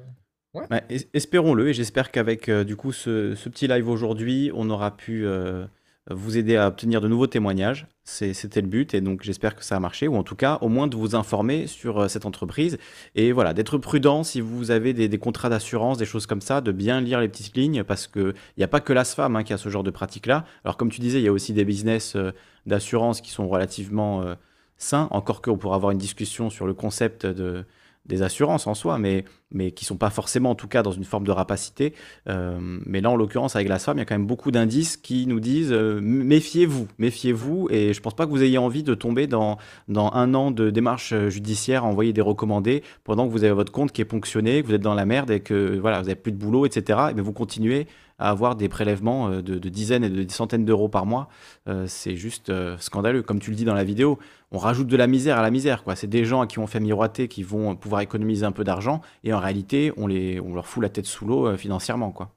ouais. 0.54 0.66
Espérons-le, 1.12 1.68
et 1.68 1.74
j'espère 1.74 2.12
qu'avec 2.12 2.48
euh, 2.48 2.62
du 2.62 2.76
coup 2.76 2.92
ce, 2.92 3.34
ce 3.34 3.48
petit 3.48 3.66
live 3.66 3.88
aujourd'hui, 3.88 4.52
on 4.54 4.70
aura 4.70 4.96
pu 4.96 5.26
euh, 5.26 5.66
vous 6.10 6.36
aider 6.36 6.56
à 6.56 6.66
obtenir 6.66 7.00
de 7.00 7.08
nouveaux 7.08 7.28
témoignages. 7.28 7.86
C'était 8.04 8.60
le 8.60 8.66
but 8.66 8.94
et 8.94 9.00
donc 9.00 9.22
j'espère 9.22 9.54
que 9.54 9.64
ça 9.64 9.76
a 9.76 9.80
marché 9.80 10.08
ou 10.08 10.16
en 10.16 10.24
tout 10.24 10.34
cas 10.34 10.58
au 10.60 10.68
moins 10.68 10.88
de 10.88 10.96
vous 10.96 11.14
informer 11.14 11.68
sur 11.68 12.00
euh, 12.00 12.08
cette 12.08 12.26
entreprise 12.26 12.76
et 13.14 13.30
voilà 13.30 13.54
d'être 13.54 13.78
prudent 13.78 14.24
si 14.24 14.40
vous 14.40 14.72
avez 14.72 14.92
des, 14.92 15.18
contrats 15.18 15.48
d'assurance, 15.48 15.98
des 15.98 16.04
choses 16.04 16.26
comme 16.26 16.40
ça, 16.40 16.60
de 16.60 16.72
bien 16.72 17.00
lire 17.00 17.20
les 17.20 17.28
petites 17.28 17.56
lignes 17.56 17.84
parce 17.84 18.08
qu'il 18.08 18.34
n'y 18.58 18.64
a 18.64 18.68
pas 18.68 18.80
que 18.80 18.92
l'ASFAM 18.92 19.36
hein, 19.36 19.44
qui 19.44 19.52
a 19.52 19.58
ce 19.58 19.68
genre 19.68 19.84
de 19.84 19.92
pratique-là. 19.92 20.44
Alors 20.64 20.76
comme 20.76 20.90
tu 20.90 21.00
disais, 21.00 21.20
il 21.20 21.24
y 21.24 21.28
a 21.28 21.32
aussi 21.32 21.52
des 21.52 21.64
business 21.64 22.16
euh, 22.16 22.32
d'assurance 22.66 23.20
qui 23.20 23.30
sont 23.30 23.48
relativement 23.48 24.22
euh, 24.22 24.34
sains, 24.78 25.06
encore 25.12 25.40
qu'on 25.40 25.56
pourra 25.56 25.76
avoir 25.76 25.92
une 25.92 25.98
discussion 25.98 26.50
sur 26.50 26.66
le 26.66 26.74
concept 26.74 27.24
de, 27.24 27.64
des 28.06 28.22
assurances 28.22 28.66
en 28.66 28.74
soi, 28.74 28.98
mais, 28.98 29.24
mais 29.52 29.70
qui 29.70 29.84
sont 29.84 29.96
pas 29.96 30.10
forcément 30.10 30.50
en 30.50 30.54
tout 30.54 30.66
cas 30.66 30.82
dans 30.82 30.90
une 30.90 31.04
forme 31.04 31.24
de 31.24 31.30
rapacité. 31.30 31.94
Euh, 32.28 32.58
mais 32.60 33.00
là, 33.00 33.10
en 33.10 33.16
l'occurrence, 33.16 33.54
avec 33.54 33.68
la 33.68 33.78
SFAM, 33.78 33.96
il 33.96 34.00
y 34.00 34.02
a 34.02 34.04
quand 34.04 34.16
même 34.16 34.26
beaucoup 34.26 34.50
d'indices 34.50 34.96
qui 34.96 35.26
nous 35.26 35.40
disent 35.40 35.72
euh, 35.72 36.00
méfiez-vous, 36.02 36.88
méfiez-vous, 36.98 37.68
et 37.70 37.92
je 37.92 38.00
pense 38.00 38.14
pas 38.14 38.26
que 38.26 38.30
vous 38.30 38.42
ayez 38.42 38.58
envie 38.58 38.82
de 38.82 38.94
tomber 38.94 39.26
dans, 39.26 39.58
dans 39.88 40.12
un 40.12 40.34
an 40.34 40.50
de 40.50 40.70
démarche 40.70 41.14
judiciaire 41.28 41.84
à 41.84 41.86
envoyer 41.86 42.12
des 42.12 42.20
recommandés 42.20 42.82
pendant 43.04 43.26
que 43.26 43.32
vous 43.32 43.44
avez 43.44 43.52
votre 43.52 43.72
compte 43.72 43.92
qui 43.92 44.00
est 44.00 44.06
ponctionné, 44.06 44.62
que 44.62 44.66
vous 44.66 44.74
êtes 44.74 44.82
dans 44.82 44.94
la 44.94 45.06
merde 45.06 45.30
et 45.30 45.40
que 45.40 45.78
voilà, 45.78 46.00
vous 46.00 46.08
avez 46.08 46.16
plus 46.16 46.32
de 46.32 46.38
boulot, 46.38 46.66
etc. 46.66 46.98
Et 47.10 47.14
bien 47.14 47.22
vous 47.22 47.32
continuez 47.32 47.86
à 48.22 48.30
avoir 48.30 48.54
des 48.54 48.68
prélèvements 48.68 49.28
euh, 49.28 49.42
de, 49.42 49.68
dizaines 49.68 50.04
et 50.04 50.08
de 50.08 50.30
centaines 50.30 50.64
d'euros 50.64 50.88
par 50.88 51.06
mois. 51.06 51.28
Euh, 51.68 51.86
c'est 51.88 52.14
juste 52.14 52.50
euh, 52.50 52.78
scandaleux. 52.78 53.22
Comme 53.22 53.40
tu 53.40 53.50
le 53.50 53.56
dis 53.56 53.64
dans 53.64 53.74
la 53.74 53.82
vidéo, 53.82 54.18
on 54.52 54.58
rajoute 54.58 54.86
de 54.86 54.96
la 54.96 55.08
misère 55.08 55.38
à 55.38 55.42
la 55.42 55.50
misère. 55.50 55.82
C'est 55.96 56.06
des 56.06 56.24
gens 56.24 56.40
à 56.40 56.46
qui 56.46 56.60
on 56.60 56.68
fait 56.68 56.78
miroiter 56.78 57.26
qui 57.26 57.42
vont 57.42 57.74
pouvoir 57.74 58.00
économiser 58.00 58.46
un 58.46 58.52
peu 58.52 58.62
d'argent 58.62 59.00
et 59.24 59.34
en 59.34 59.40
réalité, 59.40 59.92
on, 59.96 60.06
les, 60.06 60.40
on 60.40 60.54
leur 60.54 60.68
fout 60.68 60.82
la 60.82 60.88
tête 60.88 61.06
sous 61.06 61.26
l'eau 61.26 61.56
financièrement. 61.56 62.12
Quoi. 62.12 62.32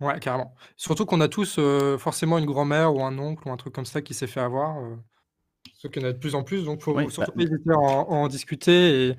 Ouais, 0.00 0.20
carrément. 0.20 0.54
Surtout 0.76 1.06
qu'on 1.06 1.20
a 1.22 1.28
tous 1.28 1.58
forcément 1.98 2.36
une 2.36 2.46
grand-mère 2.46 2.94
ou 2.94 3.02
un 3.02 3.16
oncle 3.18 3.48
ou 3.48 3.52
un 3.52 3.56
truc 3.56 3.72
comme 3.72 3.86
ça 3.86 4.02
qui 4.02 4.12
s'est 4.12 4.26
fait 4.26 4.40
avoir. 4.40 4.76
Sauf 5.78 5.90
qu'il 5.90 6.02
y 6.02 6.04
en 6.04 6.08
a 6.08 6.12
de 6.12 6.18
plus 6.18 6.34
en 6.34 6.42
plus, 6.42 6.64
donc 6.64 6.80
il 6.80 6.84
faut 6.84 7.10
surtout 7.10 7.32
bah, 7.32 7.36
pas 7.36 7.42
hésiter 7.42 7.70
à 7.70 7.78
en, 7.78 8.28
discuter. 8.28 9.08
Et 9.08 9.16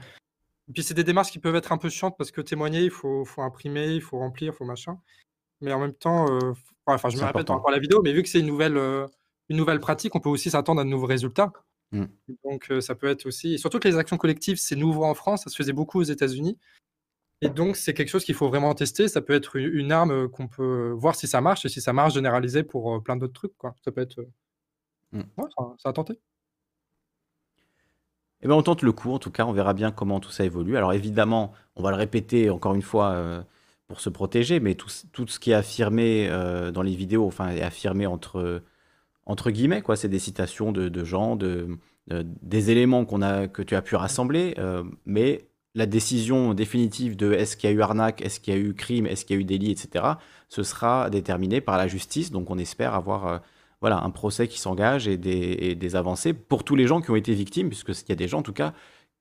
et 0.68 0.74
puis 0.74 0.84
c'est 0.84 0.94
des 0.94 1.04
démarches 1.04 1.32
qui 1.32 1.40
peuvent 1.40 1.56
être 1.56 1.72
un 1.72 1.78
peu 1.78 1.90
chiantes 1.90 2.16
parce 2.18 2.32
que 2.32 2.42
témoigner, 2.42 2.84
il 2.84 2.90
faut, 2.90 3.24
faut 3.26 3.42
imprimer, 3.42 3.94
il 3.94 4.02
faut 4.02 4.18
remplir, 4.18 4.54
il 4.54 4.56
faut 4.56 4.66
machin. 4.66 5.00
Mais 5.62 5.72
en 5.74 5.80
même 5.80 5.94
temps, 5.94 6.28
euh, 6.30 6.54
enfin, 6.86 7.10
je 7.10 7.18
me 7.18 7.24
répète 7.24 7.50
encore 7.50 7.72
la 7.72 7.80
vidéo, 7.80 8.02
mais 8.02 8.14
vu 8.14 8.24
que 8.24 8.30
c'est 8.30 8.40
une 8.40 8.48
nouvelle, 8.48 8.78
euh, 8.78 9.08
une 9.50 9.58
nouvelle 9.58 9.80
pratique, 9.80 10.16
on 10.16 10.20
peut 10.20 10.30
aussi 10.30 10.50
s'attendre 10.50 10.82
à 10.82 10.84
de 10.84 10.90
nouveaux 10.90 11.06
résultats. 11.06 11.54
Mmh. 11.92 12.06
Donc 12.44 12.72
euh, 12.72 12.82
ça 12.82 12.96
peut 12.96 13.08
être 13.08 13.28
aussi, 13.28 13.60
surtout 13.60 13.80
que 13.80 13.88
les 13.88 13.98
actions 13.98 14.18
collectives, 14.18 14.58
c'est 14.58 14.76
nouveau 14.76 15.06
en 15.06 15.14
France, 15.14 15.44
ça 15.44 15.50
se 15.50 15.56
faisait 15.56 15.72
beaucoup 15.72 16.00
aux 16.00 16.04
États-Unis. 16.04 16.58
Et 17.42 17.50
donc 17.50 17.76
c'est 17.76 17.94
quelque 17.94 18.10
chose 18.10 18.24
qu'il 18.24 18.34
faut 18.34 18.48
vraiment 18.48 18.74
tester. 18.74 19.08
Ça 19.08 19.22
peut 19.22 19.34
être 19.34 19.58
une, 19.58 19.92
arme 19.92 20.30
qu'on 20.30 20.48
peut 20.48 20.92
voir 20.92 21.16
si 21.16 21.28
ça 21.28 21.42
marche 21.42 21.66
et 21.66 21.70
si 21.70 21.80
ça 21.80 21.94
marche, 21.94 22.16
généraliser 22.16 22.64
pour 22.64 23.04
plein 23.04 23.18
d'autres 23.18 23.34
trucs. 23.34 23.58
Quoi. 23.58 23.76
Ça 23.84 23.92
peut 23.92 24.02
être, 24.02 24.26
mmh. 25.12 25.20
ouais, 25.38 25.50
ça, 25.56 25.76
ça 25.78 25.90
a 25.90 25.94
tenté. 25.94 26.20
Eh 28.46 28.48
ben, 28.48 28.54
on 28.54 28.62
tente 28.62 28.84
le 28.84 28.92
coup, 28.92 29.12
en 29.12 29.18
tout 29.18 29.32
cas, 29.32 29.44
on 29.48 29.54
verra 29.54 29.74
bien 29.74 29.90
comment 29.90 30.20
tout 30.20 30.30
ça 30.30 30.46
évolue. 30.46 30.78
Alors 30.78 30.94
évidemment, 30.94 31.52
on 31.76 31.82
va 31.82 31.90
le 31.90 31.98
répéter 31.98 32.52
encore 32.52 32.76
une 32.76 32.84
fois 32.84 33.14
euh, 33.14 33.42
pour 33.88 34.00
se 34.00 34.08
protéger, 34.08 34.60
mais 34.60 34.76
tout, 34.76 34.88
ce 34.88 35.40
qui 35.40 35.50
est 35.50 35.56
affirmé 35.56 36.28
euh, 36.30 36.70
dans 36.70 36.84
les 36.84 36.94
vidéos, 36.94 37.26
enfin, 37.26 37.50
est 37.50 37.64
affirmé 37.64 38.06
entre, 38.06 38.62
entre 39.26 39.50
guillemets, 39.50 39.82
quoi. 39.82 39.96
C'est 39.96 40.10
des 40.10 40.20
citations 40.20 40.72
de, 40.72 41.04
gens, 41.04 41.36
de, 41.36 41.80
des 42.08 42.70
éléments 42.70 43.04
qu'on 43.04 43.24
a, 43.24 43.48
que 43.48 43.64
tu 43.64 43.76
as 43.76 43.82
pu 43.82 43.96
rassembler, 43.96 44.54
euh, 44.60 44.84
mais 45.08 45.50
la 45.74 45.88
décision 45.88 46.54
définitive 46.54 47.16
de 47.16 47.34
est-ce 47.34 47.58
qu'il 47.58 47.72
y 47.72 47.74
a 47.74 47.76
eu 47.76 47.82
arnaque, 47.82 48.22
est-ce 48.22 48.40
qu'il 48.40 48.54
y 48.54 48.58
a 48.58 48.60
eu 48.60 48.76
crime, 48.76 49.08
est-ce 49.08 49.26
qu'il 49.26 49.38
y 49.38 49.40
a 49.40 49.42
eu 49.42 49.46
délit, 49.46 49.72
etc., 49.72 50.06
ce 50.50 50.62
sera 50.62 51.10
déterminé 51.10 51.62
par 51.62 51.80
la 51.80 51.88
justice. 51.88 52.32
Donc 52.32 52.52
on 52.52 52.60
espère 52.60 52.94
avoir 52.94 53.42
voilà, 53.86 54.04
un 54.04 54.10
procès 54.10 54.48
qui 54.48 54.60
s'engage 54.60 55.08
et 55.08 55.16
des, 55.16 55.96
avancées 55.96 56.34
pour 56.34 56.64
tous 56.64 56.76
les 56.76 56.88
gens 56.88 57.02
qui 57.02 57.12
ont 57.12 57.16
été 57.16 57.36
victimes, 57.36 57.70
puisqu'il 57.70 58.10
y 58.10 58.14
a 58.14 58.16
des 58.16 58.28
gens 58.28 58.40
en 58.40 58.42
tout 58.42 58.52
cas 58.52 58.74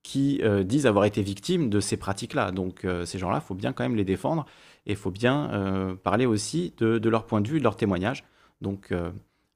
qui 0.03 0.41
euh, 0.43 0.65
disent 0.65 0.87
avoir 0.87 1.05
été 1.05 1.21
victimes 1.21 1.69
de 1.69 1.81
ces 1.81 1.99
pratiques-là. 1.99 2.51
Donc 2.51 2.87
euh, 2.87 3.05
ces 3.05 3.19
gens-là, 3.19 3.43
il 3.43 3.47
faut 3.47 3.55
bien 3.55 3.75
quand 3.75 3.83
même 3.83 3.95
les 3.95 4.07
défendre 4.07 4.47
et 4.87 4.93
il 4.93 4.97
faut 4.97 5.11
bien 5.11 5.51
euh, 5.53 5.95
parler 5.97 6.25
aussi 6.25 6.73
de, 6.79 7.09
leur 7.11 7.27
point 7.27 7.43
de 7.43 7.49
vue, 7.49 7.59
de 7.59 7.63
leur 7.63 7.77
témoignage. 7.77 8.25
Donc 8.63 8.95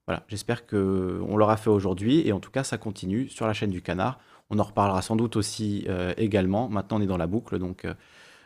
voilà, 0.06 0.24
j'espère 0.28 0.66
qu'on 0.66 1.38
l'aura 1.38 1.56
fait 1.56 1.70
aujourd'hui 1.70 2.28
et 2.28 2.32
en 2.32 2.40
tout 2.40 2.50
cas 2.50 2.62
ça 2.62 2.76
continue 2.76 3.30
sur 3.30 3.46
la 3.46 3.54
chaîne 3.54 3.70
du 3.70 3.80
canard. 3.80 4.18
On 4.50 4.58
en 4.58 4.64
reparlera 4.64 5.00
sans 5.00 5.16
doute 5.16 5.36
aussi 5.36 5.86
également. 6.18 6.68
Maintenant 6.68 6.98
on 6.98 7.00
est 7.00 7.06
dans 7.06 7.16
la 7.16 7.26
boucle, 7.26 7.58
donc, 7.58 7.86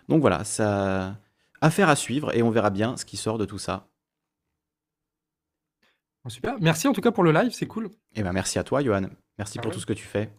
donc 0.08 0.20
voilà, 0.20 0.44
ça 0.44 1.16
affaire 1.60 1.88
à 1.88 1.96
suivre 1.96 2.32
et 2.36 2.44
on 2.44 2.50
verra 2.50 2.70
bien 2.70 2.96
ce 2.96 3.04
qui 3.04 3.16
sort 3.16 3.36
de 3.36 3.46
tout 3.46 3.58
ça 3.58 3.88
Super. 6.28 6.56
Merci 6.60 6.86
en 6.86 6.92
tout 6.92 7.00
cas 7.00 7.10
pour 7.10 7.24
le 7.24 7.32
live, 7.32 7.50
c'est 7.52 7.66
cool. 7.66 7.90
Eh 8.14 8.22
ben, 8.22 8.32
merci 8.32 8.58
à 8.58 8.64
toi, 8.64 8.82
Johan. 8.82 9.08
Merci 9.38 9.58
pour 9.58 9.72
tout 9.72 9.80
ce 9.80 9.86
que 9.86 9.92
tu 9.92 10.04
fais. 10.04 10.30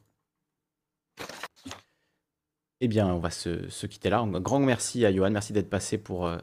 Eh 2.80 2.88
bien, 2.88 3.08
on 3.08 3.20
va 3.20 3.30
se, 3.30 3.86
quitter 3.86 4.10
là. 4.10 4.20
Un 4.20 4.40
grand 4.40 4.60
merci 4.60 5.06
à 5.06 5.14
Johan. 5.14 5.32
Merci 5.32 5.54
d'être 5.54 5.70
passé 5.70 5.98
pour, 5.98 6.28
euh, 6.28 6.38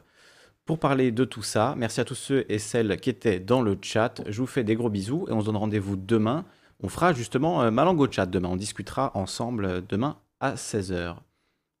pour 0.65 0.79
parler 0.79 1.11
de 1.11 1.25
tout 1.25 1.43
ça. 1.43 1.75
Merci 1.77 2.01
à 2.01 2.05
tous 2.05 2.15
ceux 2.15 2.45
et 2.49 2.59
celles 2.59 2.99
qui 2.99 3.09
étaient 3.09 3.39
dans 3.39 3.61
le 3.61 3.77
chat. 3.81 4.21
Je 4.27 4.39
vous 4.41 4.47
fais 4.47 4.63
des 4.63 4.75
gros 4.75 4.89
bisous 4.89 5.25
et 5.27 5.31
on 5.31 5.41
se 5.41 5.45
donne 5.45 5.57
rendez-vous 5.57 5.95
demain. 5.95 6.45
On 6.83 6.89
fera 6.89 7.13
justement 7.13 7.63
euh, 7.63 7.71
ma 7.71 7.83
langue 7.83 7.99
au 7.99 8.11
chat 8.11 8.25
demain. 8.25 8.49
On 8.49 8.55
discutera 8.55 9.11
ensemble 9.15 9.85
demain 9.87 10.19
à 10.39 10.55
16h. 10.55 11.17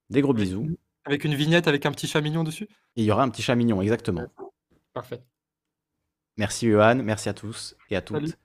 Des 0.09 0.21
gros 0.21 0.33
bisous. 0.33 0.67
Avec 1.05 1.23
une 1.23 1.33
vignette 1.33 1.67
avec 1.67 1.85
un 1.85 1.91
petit 1.91 2.07
chat 2.07 2.21
mignon 2.21 2.43
dessus? 2.43 2.67
Il 2.95 3.03
y 3.03 3.11
aura 3.11 3.23
un 3.23 3.29
petit 3.29 3.41
chat 3.41 3.55
mignon, 3.55 3.81
exactement. 3.81 4.27
Parfait. 4.93 5.23
Merci 6.37 6.69
Johan, 6.69 6.95
merci 6.95 7.29
à 7.29 7.33
tous 7.33 7.75
et 7.89 7.95
à 7.95 8.01
toutes. 8.01 8.37